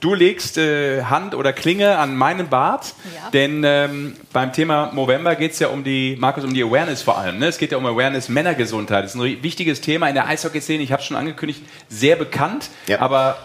Du 0.00 0.14
legst 0.14 0.56
äh, 0.56 1.02
Hand 1.04 1.34
oder 1.34 1.52
Klinge 1.52 1.98
an 1.98 2.16
meinen 2.16 2.48
Bart, 2.48 2.94
Ja. 3.14 3.30
denn 3.30 3.62
ähm, 3.64 4.16
beim 4.32 4.50
Thema 4.52 4.90
Movember 4.94 5.36
geht 5.36 5.52
es 5.52 5.58
ja 5.58 5.68
um 5.68 5.84
die, 5.84 6.16
Markus, 6.18 6.42
um 6.42 6.54
die 6.54 6.62
Awareness 6.62 7.02
vor 7.02 7.18
allem. 7.18 7.38
Ne? 7.38 7.46
Es 7.48 7.58
geht 7.58 7.70
ja 7.72 7.76
um 7.78 7.84
Awareness 7.84 8.30
Männergesundheit. 8.30 9.04
Das 9.04 9.14
ist 9.14 9.20
ein 9.20 9.42
wichtiges 9.42 9.82
Thema 9.82 10.08
in 10.08 10.14
der 10.14 10.26
Eishockey-Szene. 10.26 10.82
Ich 10.82 10.92
habe 10.92 11.02
es 11.02 11.06
schon 11.06 11.18
angekündigt, 11.18 11.62
sehr 11.90 12.16
bekannt, 12.16 12.70
Ja. 12.86 13.00
aber 13.00 13.36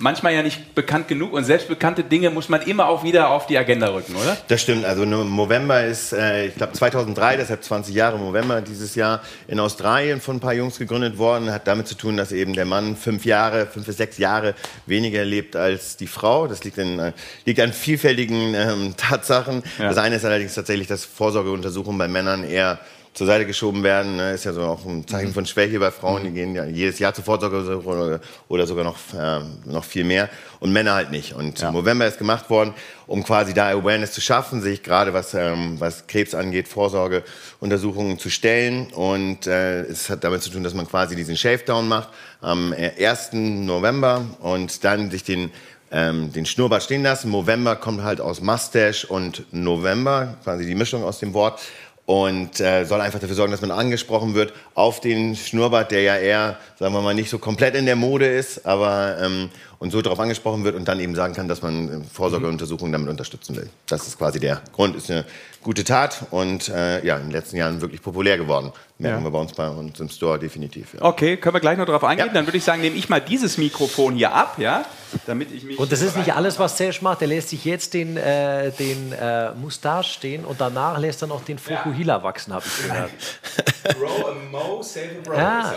manchmal 0.00 0.32
ja 0.34 0.42
nicht 0.42 0.74
bekannt 0.74 1.08
genug. 1.08 1.32
Und 1.32 1.44
selbst 1.44 1.68
bekannte 1.68 2.04
Dinge 2.04 2.30
muss 2.30 2.48
man 2.48 2.62
immer 2.62 2.86
auch 2.88 3.02
wieder 3.04 3.30
auf 3.30 3.46
die 3.46 3.56
Agenda 3.58 3.88
rücken, 3.92 4.14
oder? 4.16 4.36
Das 4.48 4.60
stimmt. 4.62 4.84
Also 4.84 5.04
no- 5.04 5.24
Movember 5.24 5.84
ist, 5.84 6.12
äh, 6.12 6.46
ich 6.46 6.54
glaube 6.54 6.72
2003, 6.72 7.36
deshalb 7.36 7.62
20 7.64 7.94
Jahre 7.94 8.18
Movember 8.18 8.60
dieses 8.60 8.94
Jahr 8.94 9.22
in 9.46 9.60
Australien 9.60 10.20
von 10.20 10.36
ein 10.36 10.40
paar 10.40 10.54
Jungs 10.54 10.78
gegründet 10.78 11.18
worden. 11.18 11.50
Hat 11.52 11.66
damit 11.66 11.88
zu 11.88 11.94
tun, 11.94 12.16
dass 12.16 12.32
eben 12.32 12.54
der 12.54 12.64
Mann 12.64 12.96
fünf 12.96 13.24
Jahre, 13.24 13.66
fünf 13.66 13.86
bis 13.86 13.96
sechs 13.96 14.18
Jahre 14.18 14.54
weniger 14.86 15.24
lebt 15.24 15.56
als 15.56 15.96
die 15.96 16.06
Frau. 16.06 16.46
Das 16.46 16.64
liegt, 16.64 16.78
in, 16.78 16.98
äh, 16.98 17.12
liegt 17.44 17.60
an 17.60 17.72
vielfältigen 17.72 18.54
ähm, 18.54 18.94
Tatsachen. 18.96 19.62
Ja. 19.78 19.88
Das 19.88 19.98
eine 19.98 20.16
ist 20.16 20.24
allerdings 20.24 20.54
tatsächlich, 20.54 20.86
dass 20.88 21.04
Vorsorgeuntersuchungen 21.04 21.98
bei 21.98 22.08
Männern 22.08 22.44
eher 22.44 22.78
zur 23.18 23.26
Seite 23.26 23.46
geschoben 23.46 23.82
werden. 23.82 24.16
Ne? 24.16 24.32
Ist 24.32 24.44
ja 24.44 24.52
so 24.52 24.62
auch 24.62 24.86
ein 24.86 25.06
Zeichen 25.06 25.34
von 25.34 25.44
Schwäche 25.44 25.80
bei 25.80 25.90
Frauen. 25.90 26.22
Die 26.22 26.30
gehen 26.30 26.54
ja 26.54 26.64
jedes 26.64 27.00
Jahr 27.00 27.12
zur 27.12 27.24
Vorsorgeuntersuchung 27.24 28.20
oder, 28.48 28.66
sogar 28.66 28.84
noch, 28.84 28.96
ähm, 29.18 29.58
noch 29.64 29.82
viel 29.82 30.04
mehr. 30.04 30.30
Und 30.60 30.72
Männer 30.72 30.94
halt 30.94 31.10
nicht. 31.10 31.34
Und 31.34 31.58
Ja. 31.60 31.72
November 31.72 32.06
ist 32.06 32.18
gemacht 32.18 32.48
worden, 32.48 32.74
um 33.08 33.24
quasi 33.24 33.54
da 33.54 33.70
Awareness 33.70 34.12
zu 34.12 34.20
schaffen, 34.20 34.62
sich 34.62 34.84
gerade 34.84 35.12
was, 35.14 35.34
ähm, 35.34 35.80
was 35.80 36.06
Krebs 36.06 36.32
angeht, 36.32 36.68
Vorsorgeuntersuchungen 36.68 38.20
zu 38.20 38.30
stellen. 38.30 38.86
Und 38.92 39.48
äh, 39.48 39.80
es 39.82 40.08
hat 40.08 40.22
damit 40.22 40.42
zu 40.42 40.50
tun, 40.50 40.62
dass 40.62 40.74
man 40.74 40.86
quasi 40.86 41.16
diesen 41.16 41.36
Shavedown 41.36 41.88
macht 41.88 42.10
am 42.40 42.72
äh, 42.72 42.92
1. 43.04 43.30
November 43.32 44.24
und 44.40 44.84
dann 44.84 45.10
sich 45.10 45.24
den 45.24 45.50
ähm, 45.90 46.32
den 46.32 46.46
Schnurrbart 46.46 46.82
stehen 46.82 47.02
lassen. 47.02 47.30
November 47.30 47.76
kommt 47.76 48.02
halt 48.02 48.20
aus 48.20 48.40
Mustache 48.42 49.06
und 49.08 49.46
November, 49.52 50.36
quasi 50.44 50.66
die 50.66 50.74
Mischung 50.74 51.02
aus 51.02 51.18
dem 51.18 51.32
Wort. 51.32 51.60
Und 52.08 52.58
äh, 52.58 52.86
soll 52.86 53.02
einfach 53.02 53.18
dafür 53.18 53.36
sorgen, 53.36 53.52
dass 53.52 53.60
man 53.60 53.70
angesprochen 53.70 54.32
wird 54.32 54.54
auf 54.74 54.98
den 54.98 55.36
Schnurrbart, 55.36 55.90
der 55.90 56.00
ja 56.00 56.16
eher, 56.16 56.56
sagen 56.78 56.94
wir 56.94 57.02
mal, 57.02 57.12
nicht 57.14 57.28
so 57.28 57.38
komplett 57.38 57.74
in 57.74 57.84
der 57.84 57.96
Mode 57.96 58.26
ist, 58.26 58.64
aber 58.64 59.18
ähm, 59.20 59.50
und 59.80 59.90
so 59.92 60.02
darauf 60.02 60.18
angesprochen 60.18 60.64
wird 60.64 60.74
und 60.74 60.86
dann 60.88 60.98
eben 61.00 61.14
sagen 61.14 61.34
kann, 61.34 61.46
dass 61.48 61.62
man 61.62 62.02
äh, 62.02 62.04
Vorsorgeuntersuchungen 62.12 62.92
damit 62.92 63.08
unterstützen 63.08 63.54
will. 63.56 63.70
Das 63.86 64.06
ist 64.08 64.18
quasi 64.18 64.40
der 64.40 64.60
Grund. 64.74 64.96
Ist 64.96 65.10
eine 65.10 65.24
gute 65.62 65.84
Tat 65.84 66.26
und 66.30 66.68
äh, 66.68 67.04
ja, 67.04 67.16
in 67.16 67.24
den 67.24 67.30
letzten 67.30 67.56
Jahren 67.56 67.80
wirklich 67.80 68.02
populär 68.02 68.36
geworden. 68.38 68.72
Merken 68.98 69.18
Ja. 69.20 69.24
wir 69.24 69.30
bei 69.30 69.38
uns 69.38 69.52
bei 69.52 69.68
uns 69.68 70.00
im 70.00 70.08
Store 70.08 70.38
definitiv. 70.38 70.94
Ja. 70.94 71.02
Okay, 71.02 71.36
können 71.36 71.54
wir 71.54 71.60
gleich 71.60 71.78
noch 71.78 71.86
darauf 71.86 72.02
eingehen. 72.02 72.26
Ja. 72.28 72.32
Dann 72.32 72.46
würde 72.46 72.58
ich 72.58 72.64
sagen, 72.64 72.80
nehme 72.80 72.96
ich 72.96 73.08
mal 73.08 73.20
dieses 73.20 73.56
Mikrofon 73.58 74.16
hier 74.16 74.32
ab, 74.34 74.56
ja, 74.58 74.84
damit 75.26 75.52
ich 75.52 75.62
mich. 75.62 75.78
Und 75.78 75.92
das 75.92 76.00
ist 76.00 76.16
nicht 76.16 76.34
alles, 76.34 76.58
was 76.58 76.76
Serge 76.76 76.98
macht. 77.02 77.20
Der 77.20 77.28
lässt 77.28 77.50
sich 77.50 77.64
jetzt 77.64 77.94
den, 77.94 78.16
äh, 78.16 78.72
den 78.72 79.12
äh, 79.12 79.52
Mustache 79.54 80.02
stehen 80.08 80.44
und 80.44 80.60
danach 80.60 80.98
lässt 80.98 81.22
er 81.22 81.28
noch 81.28 81.44
den 81.44 81.58
Fukuhila 81.58 82.24
wachsen, 82.24 82.52
habe 82.52 82.64
ich 82.66 82.82
gehört. 82.88 83.10
Grow 84.00 84.26
a 84.30 84.34
Mo, 84.50 84.82
save 84.82 85.10
a 85.24 85.28
Bro. 85.28 85.36
Ja, 85.36 85.74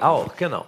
auch, 0.00 0.36
genau. 0.36 0.66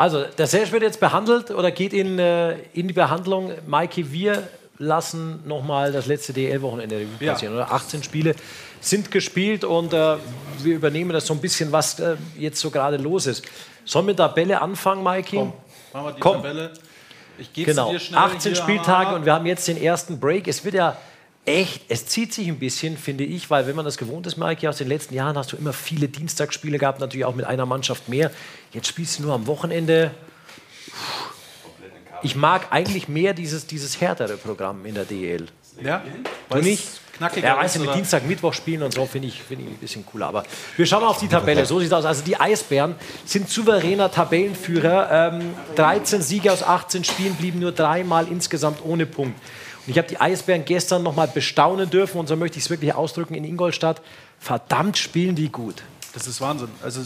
Also, 0.00 0.24
der 0.24 0.46
Serge 0.46 0.72
wird 0.72 0.82
jetzt 0.82 0.98
behandelt 0.98 1.50
oder 1.50 1.70
geht 1.70 1.92
in, 1.92 2.18
äh, 2.18 2.52
in 2.72 2.88
die 2.88 2.94
Behandlung. 2.94 3.52
Maike, 3.66 4.10
wir 4.10 4.48
lassen 4.78 5.46
nochmal 5.46 5.92
das 5.92 6.06
letzte 6.06 6.32
DL-Wochenende 6.32 6.96
Revue 6.96 7.08
Ja. 7.20 7.32
passieren. 7.34 7.52
Oder? 7.54 7.70
18 7.70 8.02
Spiele 8.02 8.34
sind 8.80 9.10
gespielt 9.10 9.62
und 9.62 9.92
äh, 9.92 10.16
wir 10.62 10.74
übernehmen 10.76 11.10
das 11.10 11.26
so 11.26 11.34
ein 11.34 11.40
bisschen, 11.42 11.70
was 11.70 12.00
äh, 12.00 12.16
jetzt 12.38 12.60
so 12.60 12.70
gerade 12.70 12.96
los 12.96 13.26
ist. 13.26 13.44
Sollen 13.84 14.06
wir 14.06 14.16
Tabelle 14.16 14.62
anfangen, 14.62 15.02
Maike? 15.02 15.36
Machen 15.36 15.52
wir 15.92 16.12
die 16.12 16.20
Komm. 16.20 16.36
Tabelle. 16.36 16.72
Ich 17.36 17.52
gebe 17.52 17.70
Genau, 17.72 17.92
dir 17.92 18.00
schnell 18.00 18.20
18 18.20 18.54
hier, 18.54 18.62
Spieltage 18.62 19.14
und 19.14 19.26
wir 19.26 19.34
haben 19.34 19.44
jetzt 19.44 19.68
den 19.68 19.76
ersten 19.76 20.18
Break. 20.18 20.48
Es 20.48 20.64
wird 20.64 20.76
ja 20.76 20.96
echt, 21.44 21.82
es 21.88 22.06
zieht 22.06 22.32
sich 22.32 22.48
ein 22.48 22.58
bisschen, 22.58 22.96
finde 22.96 23.24
ich, 23.24 23.50
weil 23.50 23.66
wenn 23.66 23.76
man 23.76 23.84
das 23.84 23.98
gewohnt 23.98 24.26
ist, 24.26 24.36
Maike, 24.36 24.68
aus 24.68 24.78
den 24.78 24.88
letzten 24.88 25.14
Jahren 25.14 25.36
hast 25.36 25.52
du 25.52 25.56
immer 25.56 25.72
viele 25.74 26.08
Dienstagsspiele 26.08 26.78
gehabt, 26.78 27.00
natürlich 27.00 27.24
auch 27.24 27.34
mit 27.34 27.44
einer 27.46 27.66
Mannschaft 27.66 28.08
mehr. 28.08 28.30
Jetzt 28.72 28.86
spielst 28.88 29.18
du 29.18 29.22
nur 29.24 29.34
am 29.34 29.46
Wochenende. 29.46 30.12
Ich 32.22 32.36
mag 32.36 32.68
eigentlich 32.70 33.08
mehr 33.08 33.32
dieses, 33.34 33.66
dieses 33.66 34.00
härtere 34.00 34.36
Programm 34.36 34.84
in 34.84 34.94
der 34.94 35.04
DL. 35.04 35.46
Ja? 35.82 36.02
Du 36.50 36.58
nicht? 36.58 36.86
Knackiger 37.16 37.48
Ja, 37.48 37.56
weißt 37.58 37.76
du, 37.76 37.80
mit? 37.80 37.94
Dienstag, 37.94 38.26
Mittwoch 38.26 38.54
spielen 38.54 38.82
und 38.82 38.94
so 38.94 39.04
finde 39.06 39.28
ich, 39.28 39.42
finde 39.42 39.64
ich 39.64 39.70
ein 39.70 39.76
bisschen 39.76 40.06
cooler. 40.06 40.26
Aber 40.28 40.44
wir 40.76 40.86
schauen 40.86 41.02
mal 41.02 41.08
auf 41.08 41.18
die 41.18 41.28
Tabelle. 41.28 41.66
So 41.66 41.78
sieht 41.78 41.88
es 41.88 41.92
aus. 41.92 42.04
Also 42.04 42.22
die 42.22 42.38
Eisbären 42.38 42.94
sind 43.24 43.48
souveräner 43.48 44.10
Tabellenführer. 44.10 45.32
Ähm, 45.34 45.54
13 45.76 46.22
Siege 46.22 46.52
aus 46.52 46.62
18 46.62 47.04
Spielen 47.04 47.34
blieben 47.34 47.58
nur 47.58 47.72
dreimal 47.72 48.26
insgesamt 48.28 48.82
ohne 48.84 49.04
Punkt. 49.06 49.38
Und 49.86 49.90
ich 49.90 49.98
habe 49.98 50.08
die 50.08 50.20
Eisbären 50.20 50.64
gestern 50.64 51.02
noch 51.02 51.14
mal 51.14 51.28
bestaunen 51.28 51.88
dürfen 51.90 52.18
und 52.18 52.26
so 52.26 52.36
möchte 52.36 52.58
ich 52.58 52.64
es 52.64 52.70
wirklich 52.70 52.94
ausdrücken 52.94 53.34
in 53.34 53.44
Ingolstadt. 53.44 54.00
Verdammt 54.38 54.96
spielen 54.98 55.34
die 55.34 55.50
gut. 55.50 55.82
Das 56.14 56.26
ist 56.26 56.40
Wahnsinn. 56.40 56.68
Also 56.82 57.00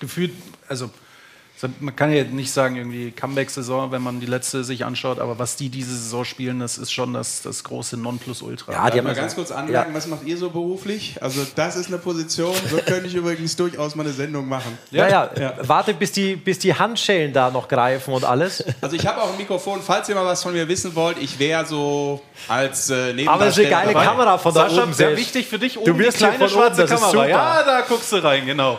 gefühlt, 0.00 0.32
also 0.68 0.86
so- 0.86 0.92
man 1.80 1.94
kann 1.96 2.12
ja 2.12 2.24
nicht 2.24 2.52
sagen 2.52 2.76
irgendwie 2.76 3.10
Comeback-Saison, 3.10 3.92
wenn 3.92 4.02
man 4.02 4.20
die 4.20 4.26
letzte 4.26 4.64
sich 4.64 4.84
anschaut, 4.84 5.18
aber 5.18 5.38
was 5.38 5.56
die 5.56 5.68
diese 5.68 5.94
Saison 5.94 6.24
spielen, 6.24 6.60
das 6.60 6.78
ist 6.78 6.92
schon 6.92 7.12
das, 7.12 7.42
das 7.42 7.64
große 7.64 7.96
Nonplusultra. 7.96 8.72
Ja, 8.72 8.90
die 8.90 8.98
haben 8.98 9.04
Mal 9.04 9.10
also- 9.10 9.20
ganz 9.20 9.34
kurz 9.34 9.50
anmerken, 9.50 9.90
Ja. 9.90 9.96
was 9.96 10.06
macht 10.06 10.24
ihr 10.24 10.36
so 10.36 10.50
beruflich? 10.50 11.16
Also 11.20 11.46
das 11.56 11.76
ist 11.76 11.88
eine 11.88 11.98
Position, 11.98 12.54
so 12.70 12.78
könnte 12.78 13.06
ich 13.08 13.14
übrigens 13.14 13.56
durchaus 13.56 13.94
mal 13.94 14.04
eine 14.04 14.12
Sendung 14.12 14.48
machen. 14.48 14.78
Ja, 14.90 15.08
ja, 15.08 15.30
warte, 15.62 15.92
bis 15.94 16.12
die, 16.12 16.36
bis 16.36 16.58
die 16.58 16.74
Handschellen 16.74 17.32
da 17.32 17.50
noch 17.50 17.68
greifen 17.68 18.14
und 18.14 18.24
alles. 18.24 18.64
Also 18.80 18.96
ich 18.96 19.06
habe 19.06 19.20
auch 19.22 19.30
ein 19.32 19.36
Mikrofon, 19.38 19.80
falls 19.82 20.08
ihr 20.08 20.14
mal 20.14 20.24
was 20.24 20.42
von 20.42 20.52
mir 20.52 20.66
wissen 20.68 20.94
wollt. 20.94 21.18
Ich 21.20 21.38
wäre 21.38 21.66
so 21.66 22.22
als 22.48 22.90
äh, 22.90 22.94
Aber 22.94 23.46
es 23.46 23.58
ist 23.58 23.60
eine 23.60 23.68
Nebendarsteller 23.68 23.70
geile 23.70 23.92
dabei. 23.92 24.04
Kamera 24.06 24.38
von 24.38 24.54
da 24.54 24.68
Sascha, 24.68 24.82
oben. 24.84 24.92
sehr 24.94 25.16
wichtig 25.16 25.46
für 25.46 25.58
dich, 25.58 25.78
oben 25.78 25.98
wirst 25.98 26.20
die 26.20 26.24
hier 26.24 26.28
kleine 26.34 26.48
von 26.48 26.58
oben, 26.58 26.66
schwarze 26.74 26.80
das 26.82 26.90
ist 26.92 26.96
Kamera. 26.96 27.10
super. 27.12 27.28
Ja, 27.28 27.62
da 27.64 27.80
guckst 27.82 28.12
du 28.12 28.16
rein, 28.24 28.46
genau. 28.46 28.78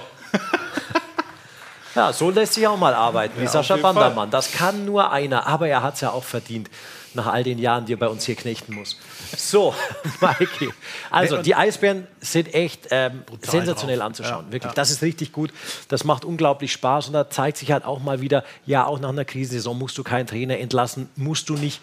Ja, 1.95 2.13
so 2.13 2.29
lässt 2.29 2.53
sich 2.53 2.67
auch 2.67 2.77
mal 2.77 2.93
arbeiten, 2.93 3.33
wie 3.39 3.43
Ja, 3.43 3.49
Sascha. 3.49 3.75
Bandermann. 3.77 4.29
Das 4.31 4.51
kann 4.51 4.85
nur 4.85 5.11
einer, 5.11 5.47
aber 5.47 5.67
er 5.67 5.83
hat 5.83 5.95
es 5.95 6.01
ja 6.01 6.11
auch 6.11 6.23
verdient, 6.23 6.69
nach 7.13 7.27
all 7.27 7.43
den 7.43 7.59
Jahren, 7.59 7.85
die 7.85 7.93
er 7.93 7.97
bei 7.97 8.07
uns 8.07 8.25
hier 8.25 8.35
knechten 8.35 8.73
muss. 8.73 8.97
So, 9.35 9.75
Maiki. 10.21 10.69
Also, 11.09 11.37
die 11.41 11.55
Eisbären 11.55 12.07
sind 12.21 12.53
echt 12.53 12.87
ähm, 12.91 13.23
sensationell 13.41 13.97
drauf. 13.97 14.07
anzuschauen. 14.07 14.45
Ja, 14.47 14.51
Wirklich, 14.53 14.71
ja. 14.71 14.75
das 14.75 14.91
ist 14.91 15.01
richtig 15.01 15.33
gut. 15.33 15.51
Das 15.89 16.03
macht 16.05 16.23
unglaublich 16.23 16.71
Spaß 16.71 17.07
und 17.07 17.13
da 17.13 17.29
zeigt 17.29 17.57
sich 17.57 17.71
halt 17.71 17.83
auch 17.83 17.99
mal 17.99 18.21
wieder, 18.21 18.43
ja, 18.65 18.85
auch 18.85 18.99
nach 18.99 19.09
einer 19.09 19.25
Krisensaison 19.25 19.77
musst 19.77 19.97
du 19.97 20.03
keinen 20.03 20.27
Trainer 20.27 20.57
entlassen, 20.59 21.09
musst 21.17 21.49
du 21.49 21.55
nicht 21.55 21.81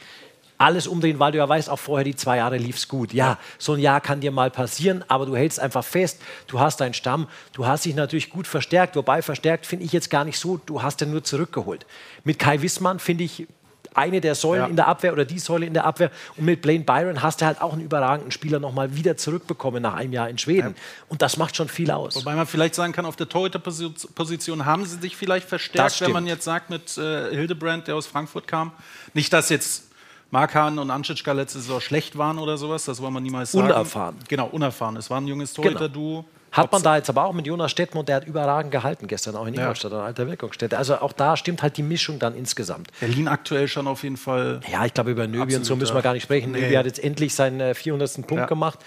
alles 0.59 0.87
umdrehen, 0.87 1.19
weil 1.19 1.33
du 1.33 1.39
ja 1.39 1.49
weißt, 1.49 1.71
auch 1.71 1.79
vorher 1.79 2.05
die 2.05 2.17
zwei 2.17 2.39
Jahre 2.39 2.57
lief 2.59 2.77
es 2.77 2.89
gut. 2.89 3.13
Ja, 3.13 3.39
so 3.59 3.75
ein 3.75 3.79
Jahr 3.81 4.01
kann 4.01 4.21
dir 4.21 4.33
mal 4.33 4.51
passieren, 4.51 5.05
aber 5.09 5.25
du 5.27 5.37
hältst 5.37 5.61
einfach 5.61 5.85
fest, 5.85 6.21
du 6.49 6.59
hast 6.61 6.81
deinen 6.81 6.95
Stamm, 6.95 7.29
du 7.53 7.67
hast 7.67 7.85
dich 7.85 7.95
natürlich 7.95 8.29
gut 8.31 8.47
verstärkt, 8.47 8.97
wobei 8.97 9.23
verstärkt 9.23 9.67
finde 9.67 9.85
ich 9.85 9.93
jetzt 9.93 10.11
gar 10.11 10.25
nicht 10.25 10.39
so, 10.39 10.61
du 10.67 10.83
hast 10.83 11.01
ja 11.01 11.07
nur 11.07 11.23
zurückgeholt. 11.25 11.87
Mit 12.25 12.39
Kai 12.39 12.61
Wissmann 12.61 12.99
finde 12.99 13.25
ich 13.25 13.47
eine 13.95 14.21
der 14.21 14.35
Säulen 14.37 14.63
Ja. 14.63 14.69
in 14.69 14.77
der 14.77 14.87
Abwehr 14.87 15.13
oder 15.13 15.25
die 15.25 15.39
Säule 15.41 15.67
in 15.67 15.75
der 15.75 15.85
Abwehr 15.85 16.11
und 16.37 16.45
mit 16.45 16.61
Blaine 16.63 16.85
Byron 16.85 17.23
hast 17.23 17.41
du 17.41 17.47
halt 17.47 17.61
auch 17.61 17.73
einen 17.73 17.83
überragenden 17.83 18.31
Spieler 18.31 18.61
nochmal 18.61 18.95
wieder 18.95 19.17
zurückbekommen 19.17 19.83
nach 19.83 19.95
einem 19.95 20.13
Jahr 20.13 20.29
in 20.29 20.39
Schweden. 20.39 20.77
Und 21.09 21.23
das 21.23 21.37
macht 21.37 21.57
schon 21.57 21.69
viel 21.69 21.91
aus. 21.91 22.15
Wobei 22.15 22.35
man 22.35 22.47
vielleicht 22.47 22.75
sagen 22.77 22.93
kann, 22.93 23.07
auf 23.07 23.17
der 23.17 23.29
Torhüterposition 23.29 24.67
haben 24.67 24.85
sie 24.85 24.99
sich 24.99 25.17
vielleicht 25.17 25.49
verstärkt, 25.49 26.01
wenn 26.01 26.13
man 26.13 26.27
jetzt 26.27 26.45
sagt 26.45 26.71
mit 26.71 26.97
äh, 26.99 27.31
Hildebrand, 27.35 27.89
der 27.89 27.97
aus 27.97 28.07
Frankfurt 28.07 28.47
kam. 28.47 28.73
Nicht, 29.15 29.33
dass 29.33 29.49
jetzt 29.49 29.88
Mark 30.31 30.55
Hahn 30.55 30.79
und 30.79 30.91
Anschitschka 30.91 31.33
letzte 31.33 31.59
Saison 31.61 31.81
schlecht 31.81 32.19
waren 32.19 32.39
oder 32.39 32.59
sowas, 32.59 32.85
das 32.85 33.01
wollen 33.01 33.15
wir 33.15 33.21
niemals 33.21 33.53
sagen. 33.53 33.67
Unerfahren. 33.67 34.17
Genau, 34.29 34.47
unerfahren. 34.47 34.97
Es 34.97 35.09
war 35.11 35.21
ein 35.21 35.27
junges 35.27 35.55
Genau. 35.55 35.69
Torhüter-Duo. 35.69 36.25
Hat 36.51 36.73
man 36.73 36.83
da 36.83 36.97
jetzt 36.97 37.11
aber 37.11 37.25
auch 37.25 37.35
mit 37.35 37.47
Jonas 37.47 37.71
Stettmund, 37.71 38.09
der 38.09 38.17
hat 38.17 38.27
überragend 38.27 38.73
gehalten 38.73 39.07
gestern 39.07 39.37
auch 39.37 39.47
in 39.47 39.53
Ingolstadt 39.55 39.93
an 39.93 40.01
alter 40.01 40.27
Wirkungsstätte. 40.27 40.79
Also 40.79 40.97
auch 40.99 41.13
da 41.13 41.37
stimmt 41.37 41.63
halt 41.63 41.77
die 41.77 41.83
Mischung 41.83 42.19
dann 42.19 42.35
insgesamt. 42.35 42.91
Berlin 43.01 43.29
aktuell 43.29 43.69
schon 43.69 43.87
auf 43.87 44.03
jeden 44.03 44.17
Fall. 44.17 44.61
Ja, 44.73 44.87
ich 44.87 44.95
glaube, 44.95 45.11
über 45.11 45.27
Nöbi 45.27 45.57
und 45.57 45.65
so 45.65 45.77
müssen 45.77 45.91
ja. 45.93 45.99
wir 45.99 46.03
gar 46.03 46.15
nicht 46.15 46.23
sprechen. 46.23 46.53
Nee. 46.53 46.63
Nöbi 46.63 46.75
hat 46.75 46.87
jetzt 46.87 47.03
endlich 47.05 47.35
seinen 47.35 47.61
äh, 47.61 47.75
400. 47.75 48.15
Punkt 48.27 48.33
Ja. 48.33 48.47
gemacht. 48.47 48.79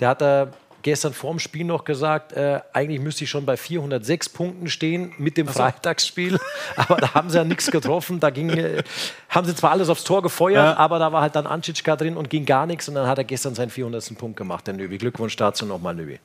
Der 0.00 0.08
hat 0.08 0.22
äh, 0.22 0.46
gestern 0.82 1.12
vorm 1.12 1.38
Spiel 1.38 1.64
noch 1.64 1.84
gesagt, 1.84 2.32
äh, 2.32 2.60
eigentlich 2.72 3.00
müsste 3.00 3.24
ich 3.24 3.30
schon 3.30 3.44
bei 3.46 3.56
406 3.56 4.28
Punkten 4.30 4.68
stehen 4.68 5.12
mit 5.18 5.36
dem 5.36 5.46
Freitagsspiel. 5.48 6.38
aber 6.76 6.96
da 6.96 7.14
haben 7.14 7.30
sie 7.30 7.36
ja 7.38 7.44
nichts 7.44 7.70
getroffen. 7.70 8.20
Da 8.20 8.30
ging, 8.30 8.50
äh, 8.50 8.82
haben 9.28 9.46
sie 9.46 9.54
zwar 9.54 9.70
alles 9.72 9.88
aufs 9.88 10.04
Tor 10.04 10.22
gefeuert, 10.22 10.64
Ja. 10.64 10.76
aber 10.76 10.98
da 10.98 11.12
war 11.12 11.22
halt 11.22 11.36
dann 11.36 11.46
Anschitschka 11.46 11.96
drin 11.96 12.16
und 12.16 12.30
ging 12.30 12.46
gar 12.46 12.66
nichts. 12.66 12.88
Und 12.88 12.94
dann 12.94 13.06
hat 13.06 13.18
er 13.18 13.24
gestern 13.24 13.54
seinen 13.54 13.70
400. 13.70 14.16
Punkt 14.18 14.36
gemacht, 14.36 14.66
der 14.66 14.74
Nöbi. 14.74 14.98
Glückwunsch 14.98 15.36
dazu 15.36 15.66
nochmal, 15.66 15.94
Nöbi. 15.94 16.18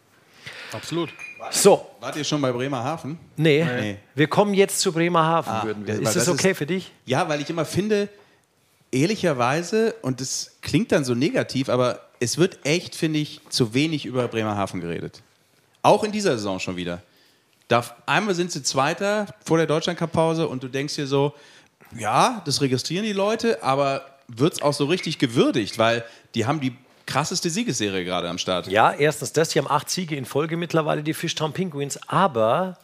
Absolut. 0.71 1.09
So, 1.51 1.85
Wart 1.99 2.15
ihr 2.15 2.23
schon 2.23 2.41
bei 2.41 2.51
Bremerhaven? 2.51 3.17
nee, 3.37 3.63
Nee. 3.63 3.97
wir 4.15 4.27
kommen 4.27 4.53
jetzt 4.53 4.79
zu 4.79 4.91
Bremerhaven, 4.91 5.63
würden 5.67 5.85
wir. 5.87 5.93
Ist 5.95 6.15
das 6.15 6.25
das 6.25 6.29
okay 6.29 6.51
ist- 6.51 6.57
für 6.57 6.65
dich? 6.65 6.91
Ja, 7.05 7.29
weil 7.29 7.39
ich 7.41 7.49
immer 7.49 7.65
finde, 7.65 8.09
ehrlicherweise, 8.91 9.93
und 10.01 10.21
das 10.21 10.57
klingt 10.61 10.91
dann 10.91 11.03
so 11.05 11.13
negativ, 11.15 11.69
aber 11.69 11.99
es 12.19 12.37
wird 12.37 12.59
echt, 12.65 12.95
finde 12.95 13.19
ich, 13.19 13.41
zu 13.49 13.73
wenig 13.73 14.05
über 14.05 14.27
Bremerhaven 14.27 14.81
geredet. 14.81 15.21
Auch 15.81 16.03
in 16.03 16.11
dieser 16.11 16.37
Saison 16.37 16.59
schon 16.59 16.75
wieder. 16.75 17.01
Da, 17.67 17.83
einmal 18.05 18.35
sind 18.35 18.51
sie 18.51 18.63
Zweiter 18.63 19.27
vor 19.43 19.57
der 19.57 19.67
Deutschlandcup-Pause 19.67 20.47
und 20.47 20.63
du 20.63 20.67
denkst 20.67 20.95
dir 20.95 21.07
so, 21.07 21.33
ja, 21.97 22.41
das 22.45 22.61
registrieren 22.61 23.05
die 23.05 23.13
Leute, 23.13 23.63
aber 23.63 24.05
wird 24.27 24.53
es 24.53 24.61
auch 24.61 24.73
so 24.73 24.85
richtig 24.85 25.19
gewürdigt, 25.19 25.77
weil 25.77 26.03
die 26.33 26.45
haben 26.45 26.59
die 26.59 26.75
krasseste 27.05 27.49
Siegesserie 27.49 28.03
gerade 28.03 28.29
am 28.29 28.37
Start. 28.37 28.67
Ja, 28.67 28.91
erstens 28.91 29.33
das, 29.33 29.51
sie 29.51 29.59
haben 29.59 29.69
acht 29.69 29.89
Siege 29.89 30.15
in 30.15 30.25
Folge 30.25 30.57
mittlerweile, 30.57 31.03
die 31.03 31.13
Fishtown 31.13 31.53
Penguins, 31.53 31.99
aber 32.07 32.77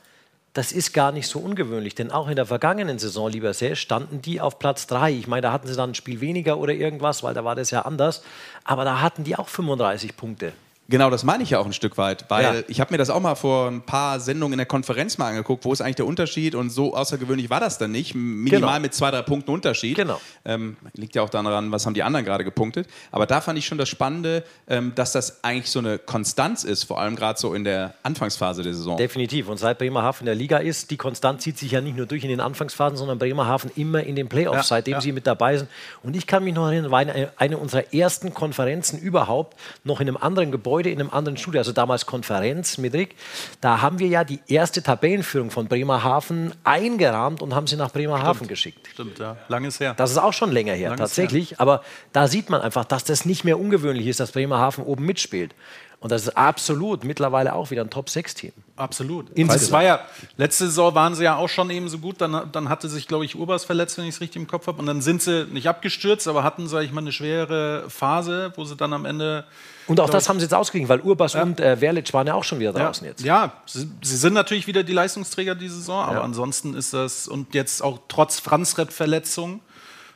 das 0.54 0.72
ist 0.74 0.94
gar 0.94 1.12
nicht 1.12 1.28
so 1.28 1.40
ungewöhnlich, 1.40 1.96
denn 1.96 2.12
auch 2.12 2.28
in 2.28 2.36
der 2.36 2.46
vergangenen 2.46 3.00
Saison, 3.00 3.30
lieber 3.30 3.54
Sesh, 3.54 3.80
standen 3.80 4.22
die 4.22 4.42
auf 4.42 4.60
Platz 4.60 4.86
3. 4.88 5.12
Ich 5.12 5.28
meine, 5.28 5.42
da 5.42 5.52
hatten 5.52 5.68
sie 5.68 5.76
dann 5.76 5.92
ein 5.92 5.96
Spiel 5.96 6.20
weniger 6.20 6.58
oder 6.58 6.74
irgendwas, 6.74 7.24
weil 7.24 7.34
da 7.34 7.46
war 7.46 7.56
das 7.56 7.72
ja 7.72 7.84
anders, 7.84 8.24
aber 8.66 8.84
da 8.84 9.02
hatten 9.02 9.24
die 9.24 9.38
auch 9.38 9.48
35 9.48 10.18
Punkte. 10.18 10.52
Genau, 10.90 11.10
das 11.10 11.24
meine 11.24 11.42
ich 11.44 11.52
ja 11.52 11.60
auch 11.60 11.66
ein 11.66 11.72
Stück 11.72 11.98
weit, 11.98 12.26
weil 12.30 12.44
Ja. 12.44 12.54
ich 12.68 12.82
habe 12.82 12.92
mir 12.94 12.98
das 12.98 13.10
auch 13.10 13.22
mal 13.22 13.36
vor 13.36 13.68
ein 13.70 13.82
paar 13.82 14.20
Sendungen 14.20 14.54
in 14.54 14.58
der 14.58 14.66
Konferenz 14.66 15.18
mal 15.18 15.28
angeguckt, 15.30 15.64
wo 15.64 15.72
ist 15.72 15.80
eigentlich 15.80 15.96
der 15.96 16.06
Unterschied 16.06 16.54
und 16.54 16.70
so 16.70 16.94
außergewöhnlich 16.96 17.50
war 17.50 17.62
das 17.62 17.78
dann 17.78 17.94
nicht, 17.94 18.14
minimal 18.14 18.60
Genau. 18.60 18.80
mit 18.82 18.94
zwei, 18.94 19.10
drei 19.10 19.22
Punkten 19.22 19.52
Unterschied. 19.52 19.96
Genau. 19.96 20.20
Ähm, 20.44 20.76
liegt 20.94 21.16
ja 21.16 21.22
auch 21.22 21.30
daran, 21.30 21.72
was 21.72 21.86
haben 21.86 21.94
die 21.94 22.04
anderen 22.04 22.26
gerade 22.26 22.44
gepunktet. 22.44 22.88
Aber 23.12 23.26
da 23.26 23.40
fand 23.40 23.58
ich 23.58 23.66
schon 23.66 23.78
das 23.78 23.88
Spannende, 23.88 24.44
ähm, 24.68 24.92
dass 24.94 25.14
das 25.14 25.46
eigentlich 25.46 25.72
so 25.72 25.80
eine 25.80 25.98
Konstanz 25.98 26.66
ist, 26.66 26.84
vor 26.84 27.00
allem 27.00 27.16
gerade 27.16 27.40
so 27.40 27.54
in 27.54 27.64
der 27.64 27.94
Anfangsphase 28.04 28.62
der 28.62 28.74
Saison. 28.74 28.98
Definitiv. 28.98 29.48
Und 29.48 29.60
seit 29.60 29.78
Bremerhaven 29.78 30.22
in 30.24 30.26
der 30.26 30.36
Liga 30.36 30.58
ist, 30.58 30.92
die 30.92 30.98
Konstant 30.98 31.42
zieht 31.42 31.58
sich 31.58 31.72
ja 31.72 31.80
nicht 31.80 31.96
nur 31.96 32.06
durch 32.06 32.24
in 32.24 32.30
den 32.30 32.42
Anfangsphasen, 32.42 32.98
sondern 32.98 33.18
Bremerhaven 33.18 33.72
immer 33.78 34.04
in 34.04 34.18
den 34.18 34.28
Playoffs, 34.28 34.58
Ja, 34.58 34.64
seitdem 34.64 34.94
ja. 34.96 35.02
sie 35.02 35.14
mit 35.14 35.26
dabei 35.26 35.58
sind. 35.58 35.70
Und 36.04 36.18
ich 36.18 36.28
kann 36.28 36.44
mich 36.44 36.54
noch 36.54 36.68
erinnern, 36.68 36.92
war 36.92 37.00
eine, 37.00 37.32
eine 37.38 37.58
unserer 37.58 37.94
ersten 37.94 38.34
Konferenzen 38.34 39.00
überhaupt, 39.00 39.56
noch 39.86 40.02
in 40.02 40.10
einem 40.10 40.18
anderen 40.18 40.52
Gebäude, 40.52 40.81
in 40.90 41.00
einem 41.00 41.10
anderen 41.10 41.38
Studio, 41.38 41.60
also 41.60 41.72
damals 41.72 42.06
Konferenz 42.06 42.78
mit 42.78 42.94
Rick. 42.94 43.16
Da 43.62 43.82
haben 43.82 44.00
wir 44.00 44.08
ja 44.08 44.24
die 44.24 44.40
erste 44.48 44.82
Tabellenführung 44.82 45.52
von 45.52 45.68
Bremerhaven 45.68 46.54
eingerahmt 46.64 47.42
und 47.42 47.54
haben 47.54 47.68
sie 47.68 47.76
nach 47.76 47.92
Bremerhaven 47.92 48.48
geschickt. 48.48 48.88
Stimmt, 48.92 49.20
ja. 49.20 49.38
Langes 49.48 49.80
her. 49.80 49.94
Das 49.96 50.12
ist 50.12 50.18
auch 50.18 50.34
schon 50.34 50.52
länger 50.52 50.74
her, 50.74 50.90
Langes 50.90 51.00
tatsächlich. 51.00 51.60
Aber 51.60 51.84
da 52.14 52.28
sieht 52.28 52.50
man 52.50 52.62
einfach, 52.62 52.86
dass 52.86 53.04
das 53.04 53.26
nicht 53.26 53.44
mehr 53.44 53.60
ungewöhnlich 53.60 54.08
ist, 54.08 54.20
dass 54.20 54.32
Bremerhaven 54.32 54.84
oben 54.84 55.06
mitspielt. 55.06 55.54
Und 56.02 56.12
das 56.12 56.24
ist 56.24 56.36
absolut 56.36 57.04
mittlerweile 57.04 57.54
auch 57.54 57.70
wieder 57.70 57.84
ein 57.84 57.92
Top-6-Team. 57.92 58.54
Absolut. 58.76 59.30
Insgesamt. 59.36 59.62
Es 59.62 59.72
war 59.72 59.84
ja, 59.84 60.00
letzte 60.36 60.66
Saison 60.66 60.96
waren 60.96 61.14
sie 61.14 61.26
ja 61.26 61.36
auch 61.36 61.48
schon 61.48 61.70
eben 61.70 61.90
so 61.90 62.00
gut. 62.00 62.20
Dann, 62.20 62.52
dann 62.52 62.70
hatte 62.70 62.90
sich, 62.90 63.08
glaube 63.08 63.24
ich, 63.24 63.36
Urbas 63.36 63.66
verletzt, 63.66 64.00
wenn 64.00 64.06
ich 64.06 64.16
es 64.16 64.22
richtig 64.22 64.42
im 64.42 64.48
Kopf 64.48 64.66
habe. 64.66 64.80
Und 64.80 64.88
dann 64.88 65.02
sind 65.02 65.22
sie 65.22 65.46
nicht 65.46 65.70
abgestürzt, 65.70 66.28
aber 66.28 66.44
hatten, 66.44 66.68
sage 66.68 66.86
ich 66.86 66.92
mal, 66.92 67.02
eine 67.02 67.12
schwere 67.12 67.88
Phase, 67.88 68.52
wo 68.56 68.66
sie 68.66 68.76
dann 68.76 68.94
am 68.94 69.06
Ende. 69.06 69.46
Und 69.92 70.00
auch 70.00 70.10
das 70.10 70.30
haben 70.30 70.40
sie 70.40 70.46
jetzt 70.46 70.54
ausgeglichen, 70.54 70.90
weil 70.90 71.02
Urbas 71.02 71.36
und 71.36 71.60
äh, 71.60 71.78
Verlic 71.78 72.14
waren 72.14 72.28
ja 72.28 72.34
auch 72.34 72.44
schon 72.44 72.60
wieder 72.60 72.74
draußen 72.74 73.06
jetzt. 73.06 73.24
Ja, 73.24 73.54
sie, 73.66 73.90
sie 74.02 74.18
sind 74.18 74.34
natürlich 74.34 74.68
wieder 74.68 74.84
die 74.84 74.94
Leistungsträger 74.94 75.56
diese 75.56 75.76
Saison, 75.76 76.04
aber 76.04 76.24
ansonsten 76.24 76.74
ist 76.74 76.94
das, 76.94 77.28
und 77.28 77.54
jetzt 77.54 77.84
auch 77.84 78.00
trotz 78.08 78.40
Franz-Rep-Verletzung, 78.40 79.62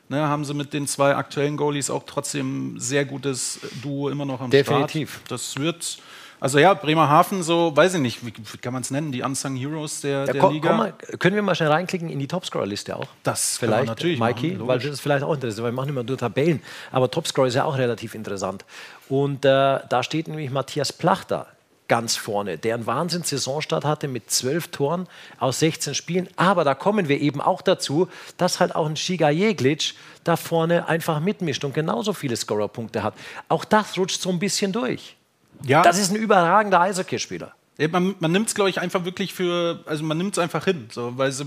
ne, 0.10 0.28
haben 0.28 0.46
sie 0.46 0.54
mit 0.54 0.74
den 0.74 0.88
zwei 0.88 1.16
aktuellen 1.16 1.58
Goalies 1.58 1.90
auch 1.90 2.04
trotzdem 2.06 2.76
ein 2.76 2.80
sehr 2.80 3.06
gutes 3.06 3.60
Duo 3.82 4.10
immer 4.10 4.26
noch 4.26 4.42
am 4.42 4.50
Definitiv. 4.50 5.12
Start. 5.12 5.32
Das 5.32 5.58
wird, 5.58 5.98
also 6.40 6.60
ja, 6.60 6.74
Bremerhaven, 6.74 7.44
so, 7.44 7.76
weiß 7.76 7.96
ich 7.96 8.02
nicht, 8.02 8.26
wie, 8.26 8.34
wie 8.38 8.58
kann 8.58 8.74
man 8.74 8.82
es 8.82 8.92
nennen, 8.92 9.12
die 9.12 9.24
Unsung 9.24 9.56
Heroes 9.56 10.02
der, 10.02 10.26
Ja, 10.26 10.34
der 10.34 10.42
komm, 10.42 10.54
Liga. 10.54 10.70
komm 10.70 10.78
mal, 10.78 10.94
können 11.20 11.36
wir 11.36 11.42
mal 11.42 11.56
schnell 11.56 11.70
reinklicken 11.70 12.10
in 12.10 12.20
die 12.20 12.28
Topscorer-Liste 12.28 12.96
auch? 12.96 13.08
Das 13.24 13.58
vielleicht, 13.58 13.88
natürlich 13.88 14.20
Mikey, 14.20 14.54
machen, 14.54 14.68
weil 14.68 14.80
das 14.80 14.92
ist 14.92 15.02
vielleicht 15.02 15.24
auch 15.24 15.34
interessant, 15.34 15.64
weil 15.64 15.72
wir 15.72 15.76
machen 15.76 15.90
immer 15.90 16.04
nur 16.04 16.18
Tabellen. 16.18 16.62
Aber 16.92 17.10
Topscorer 17.10 17.48
ist 17.48 17.56
ja 17.56 17.64
auch 17.64 17.78
relativ 17.78 18.16
interessant. 18.16 18.64
Und 19.10 19.46
äh, 19.46 19.80
da 19.88 20.04
steht 20.04 20.28
nämlich 20.28 20.50
Matthias 20.52 20.92
Plachter 20.92 21.48
ganz 21.88 22.16
vorne, 22.16 22.58
der 22.58 22.76
einen 22.76 22.88
Wahnsinns-Saisonstart 22.88 23.86
hatte 23.86 24.08
mit 24.08 24.32
zwölf 24.32 24.70
Toren 24.70 25.08
aus 25.40 25.60
16 25.60 25.94
Spielen. 25.94 26.28
Aber 26.36 26.64
da 26.64 26.74
kommen 26.74 27.08
wir 27.08 27.22
eben 27.22 27.42
auch 27.42 27.62
dazu, 27.62 28.08
dass 28.38 28.60
halt 28.60 28.76
auch 28.76 28.88
ein 28.88 28.96
Shiga 28.96 29.30
Jeglic 29.30 29.94
da 30.24 30.36
vorne 30.36 30.88
einfach 30.88 31.20
mitmischt 31.20 31.64
und 31.64 31.74
genauso 31.74 32.14
viele 32.14 32.36
Scorerpunkte 32.36 33.04
hat. 33.04 33.14
Auch 33.50 33.66
das 33.66 33.98
rutscht 33.98 34.22
so 34.22 34.30
ein 34.30 34.40
bisschen 34.40 34.72
durch. 34.72 35.16
ja, 35.64 35.84
Das 35.84 36.00
ist 36.00 36.12
ein 36.12 36.16
überragender 36.16 36.82
Eishockeyspieler. 36.82 37.54
Ja, 37.78 37.90
Man, 37.90 38.16
man 38.20 38.32
nimmt 38.32 38.48
es, 38.48 38.56
glaube 38.56 38.70
ich, 38.70 38.80
einfach 38.80 39.04
wirklich 39.04 39.34
für, 39.34 39.80
also 39.86 40.02
man 40.06 40.18
nimmt 40.18 40.38
es 40.38 40.40
einfach 40.42 40.64
hin, 40.64 40.88
so, 40.92 41.12
weil 41.18 41.28
es 41.28 41.44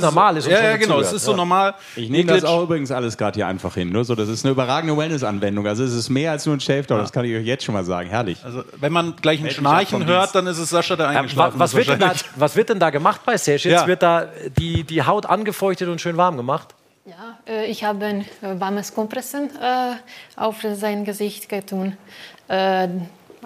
normal 0.00 0.36
ist 0.36 0.46
und 0.46 0.52
Ja, 0.52 0.64
ja, 0.64 0.76
genau, 0.76 0.98
es 0.98 1.12
ist 1.12 1.24
so 1.24 1.30
ja. 1.30 1.36
normal. 1.36 1.74
Ich 1.94 2.10
nehme 2.10 2.32
das 2.32 2.44
auch 2.44 2.64
übrigens 2.64 2.90
alles 2.90 3.16
gerade 3.16 3.36
hier 3.36 3.46
einfach 3.46 3.74
hin. 3.74 3.90
Ne? 3.92 4.02
So, 4.02 4.16
das 4.16 4.28
ist 4.28 4.44
eine 4.44 4.50
überragende 4.50 4.96
Wellness-Anwendung. 4.96 5.68
Also 5.68 5.84
es 5.84 5.92
ist 5.94 6.08
mehr 6.10 6.32
als 6.32 6.44
nur 6.44 6.56
ein 6.56 6.60
Shavedown, 6.60 6.98
das 6.98 7.12
kann 7.12 7.24
ich 7.24 7.36
euch 7.36 7.46
jetzt 7.46 7.62
schon 7.62 7.74
mal 7.74 7.84
sagen. 7.84 8.08
Herrlich. 8.08 8.38
Also, 8.44 8.64
wenn 8.80 8.92
man 8.92 9.14
gleich 9.22 9.40
ein 9.44 9.50
Schnarchen 9.50 10.06
hört, 10.06 10.34
dann 10.34 10.48
ist 10.48 10.58
es 10.58 10.70
Sascha, 10.70 10.96
der 10.96 11.12
Ja, 11.12 11.20
eingeschlafen 11.20 11.60
wa- 11.60 11.62
was, 11.62 11.70
ist. 11.70 11.76
wird 11.76 11.88
denn 11.88 12.00
da, 12.00 12.12
was 12.34 12.56
wird 12.56 12.68
denn 12.68 12.80
da 12.80 12.90
gemacht 12.90 13.20
bei 13.24 13.36
Sesh? 13.36 13.64
Jetzt 13.64 13.82
Ja. 13.82 13.86
wird 13.86 14.02
da 14.02 14.26
die, 14.58 14.82
die 14.82 15.04
Haut 15.04 15.26
angefeuchtet 15.26 15.88
und 15.88 16.00
schön 16.00 16.16
warm 16.16 16.36
gemacht. 16.36 16.74
Ja, 17.06 17.38
äh, 17.48 17.66
ich 17.66 17.84
habe 17.84 18.04
ein 18.06 18.20
äh, 18.42 18.58
warmes 18.58 18.92
Kompressen 18.92 19.50
äh, 19.62 19.92
auf 20.34 20.56
sein 20.74 21.04
Gesicht 21.04 21.48
getan. 21.48 21.96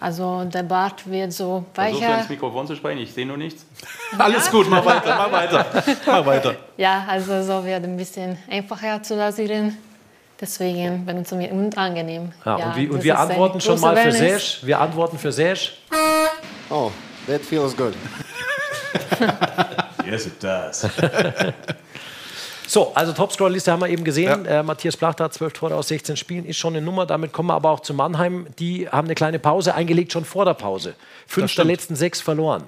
Also 0.00 0.44
der 0.44 0.64
Bart 0.64 1.08
wird 1.08 1.32
so 1.32 1.64
weicher. 1.74 2.26
Mikrofon 2.28 2.66
zu 2.66 2.74
sprechen, 2.76 2.98
ich 2.98 3.12
sehe 3.12 3.26
nur 3.26 3.36
nichts. 3.36 3.64
Alles 4.18 4.50
gut, 4.50 4.68
mach 4.68 4.84
weiter, 4.84 5.16
mach 5.16 5.32
weiter. 5.32 5.66
Mach 6.06 6.26
weiter. 6.26 6.56
Ja, 6.76 7.04
also 7.08 7.42
so 7.42 7.64
wird 7.64 7.84
ein 7.84 7.96
bisschen 7.96 8.36
einfacher 8.50 9.02
zu 9.02 9.16
rasieren. 9.18 9.76
Deswegen 10.40 11.06
benutzen 11.06 11.38
wir 11.38 11.52
unangenehm. 11.52 12.32
Ja, 12.44 12.56
und, 12.56 12.76
wie, 12.76 12.88
und 12.88 13.04
wir 13.04 13.18
antworten 13.18 13.60
schon 13.60 13.80
mal 13.80 13.96
für. 13.96 14.12
Sesh. 14.12 14.60
Wir 14.64 14.80
antworten 14.80 15.16
für 15.16 15.30
Sesh. 15.30 15.78
Oh, 16.68 16.90
that 17.26 17.40
feels 17.42 17.76
good. 17.76 17.94
Yes, 20.04 20.26
it 20.26 20.42
does. 20.42 20.86
So, 22.74 22.90
also 22.92 23.12
Topscorer-Liste 23.12 23.70
haben 23.70 23.82
wir 23.82 23.88
eben 23.88 24.02
gesehen. 24.02 24.46
Äh, 24.46 24.64
Matthias 24.64 24.96
Plachter 24.96 25.22
hat 25.22 25.32
12 25.32 25.52
Tore 25.52 25.76
aus 25.76 25.86
16 25.86 26.16
Spielen, 26.16 26.44
ist 26.44 26.56
schon 26.56 26.74
eine 26.74 26.84
Nummer. 26.84 27.06
Damit 27.06 27.32
kommen 27.32 27.48
wir 27.48 27.54
aber 27.54 27.70
auch 27.70 27.78
zu 27.78 27.94
Mannheim. 27.94 28.48
Die 28.58 28.88
haben 28.88 29.06
eine 29.06 29.14
kleine 29.14 29.38
Pause 29.38 29.76
eingelegt, 29.76 30.12
schon 30.12 30.24
vor 30.24 30.44
der 30.44 30.54
Pause. 30.54 30.96
Fünf 31.28 31.54
der 31.54 31.66
letzten 31.66 31.94
sechs 31.94 32.20
verloren. 32.20 32.64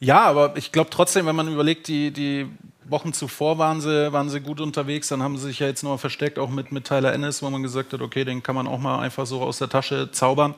Ja, 0.00 0.22
aber 0.22 0.56
ich 0.56 0.72
glaube 0.72 0.88
trotzdem, 0.88 1.26
wenn 1.26 1.36
man 1.36 1.52
überlegt, 1.52 1.86
die, 1.88 2.12
die 2.12 2.46
Wochen 2.86 3.12
zuvor 3.12 3.58
waren 3.58 3.82
sie, 3.82 4.10
waren 4.10 4.30
sie 4.30 4.40
gut 4.40 4.62
unterwegs, 4.62 5.08
dann 5.08 5.22
haben 5.22 5.36
sie 5.36 5.48
sich 5.48 5.58
ja 5.58 5.66
jetzt 5.66 5.82
nochmal 5.82 5.98
versteckt, 5.98 6.38
auch 6.38 6.48
mit, 6.48 6.72
mit 6.72 6.86
Tyler 6.86 7.12
Ennis, 7.12 7.42
wo 7.42 7.50
man 7.50 7.62
gesagt 7.62 7.92
hat, 7.92 8.00
okay, 8.00 8.24
den 8.24 8.42
kann 8.42 8.54
man 8.54 8.66
auch 8.66 8.78
mal 8.78 9.00
einfach 9.00 9.26
so 9.26 9.42
aus 9.42 9.58
der 9.58 9.68
Tasche 9.68 10.12
zaubern. 10.12 10.54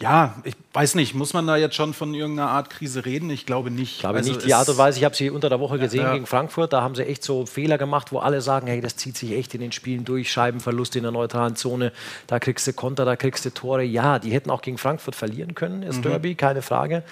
Ja, 0.00 0.34
ich 0.42 0.54
weiß 0.72 0.96
nicht, 0.96 1.14
muss 1.14 1.32
man 1.32 1.46
da 1.46 1.56
jetzt 1.56 1.76
schon 1.76 1.94
von 1.94 2.12
irgendeiner 2.12 2.50
Art 2.50 2.70
Krise 2.70 3.04
reden? 3.04 3.30
Ich 3.30 3.46
glaube 3.46 3.70
nicht. 3.70 3.92
Ich 3.92 3.98
glaube 4.00 4.18
Also 4.18 4.32
nicht 4.32 4.44
die 4.44 4.52
Art 4.52 4.68
und 4.68 4.76
Weise. 4.76 4.98
Ich 4.98 5.04
habe 5.04 5.14
sie 5.14 5.30
unter 5.30 5.48
der 5.48 5.60
Woche 5.60 5.78
gesehen 5.78 6.02
Ja. 6.02 6.12
gegen 6.12 6.26
Frankfurt. 6.26 6.72
Da 6.72 6.82
haben 6.82 6.96
sie 6.96 7.06
echt 7.06 7.22
so 7.22 7.46
Fehler 7.46 7.78
gemacht, 7.78 8.10
wo 8.10 8.18
alle 8.18 8.40
sagen, 8.40 8.66
hey, 8.66 8.80
das 8.80 8.96
zieht 8.96 9.16
sich 9.16 9.30
echt 9.32 9.54
in 9.54 9.60
den 9.60 9.70
Spielen 9.70 10.04
durch. 10.04 10.32
Scheibenverlust 10.32 10.96
in 10.96 11.02
der 11.04 11.12
neutralen 11.12 11.54
Zone. 11.54 11.92
Da 12.26 12.40
kriegst 12.40 12.66
du 12.66 12.72
Konter, 12.72 13.04
da 13.04 13.14
kriegst 13.14 13.44
du 13.44 13.50
Tore. 13.50 13.84
Ja, 13.84 14.18
die 14.18 14.32
hätten 14.32 14.50
auch 14.50 14.62
gegen 14.62 14.76
Frankfurt 14.78 15.14
verlieren 15.14 15.54
können, 15.54 15.84
ist 15.84 15.98
Mhm. 15.98 16.02
Derby, 16.02 16.34
keine 16.34 16.62
Frage. 16.62 17.04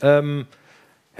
Ähm, 0.00 0.46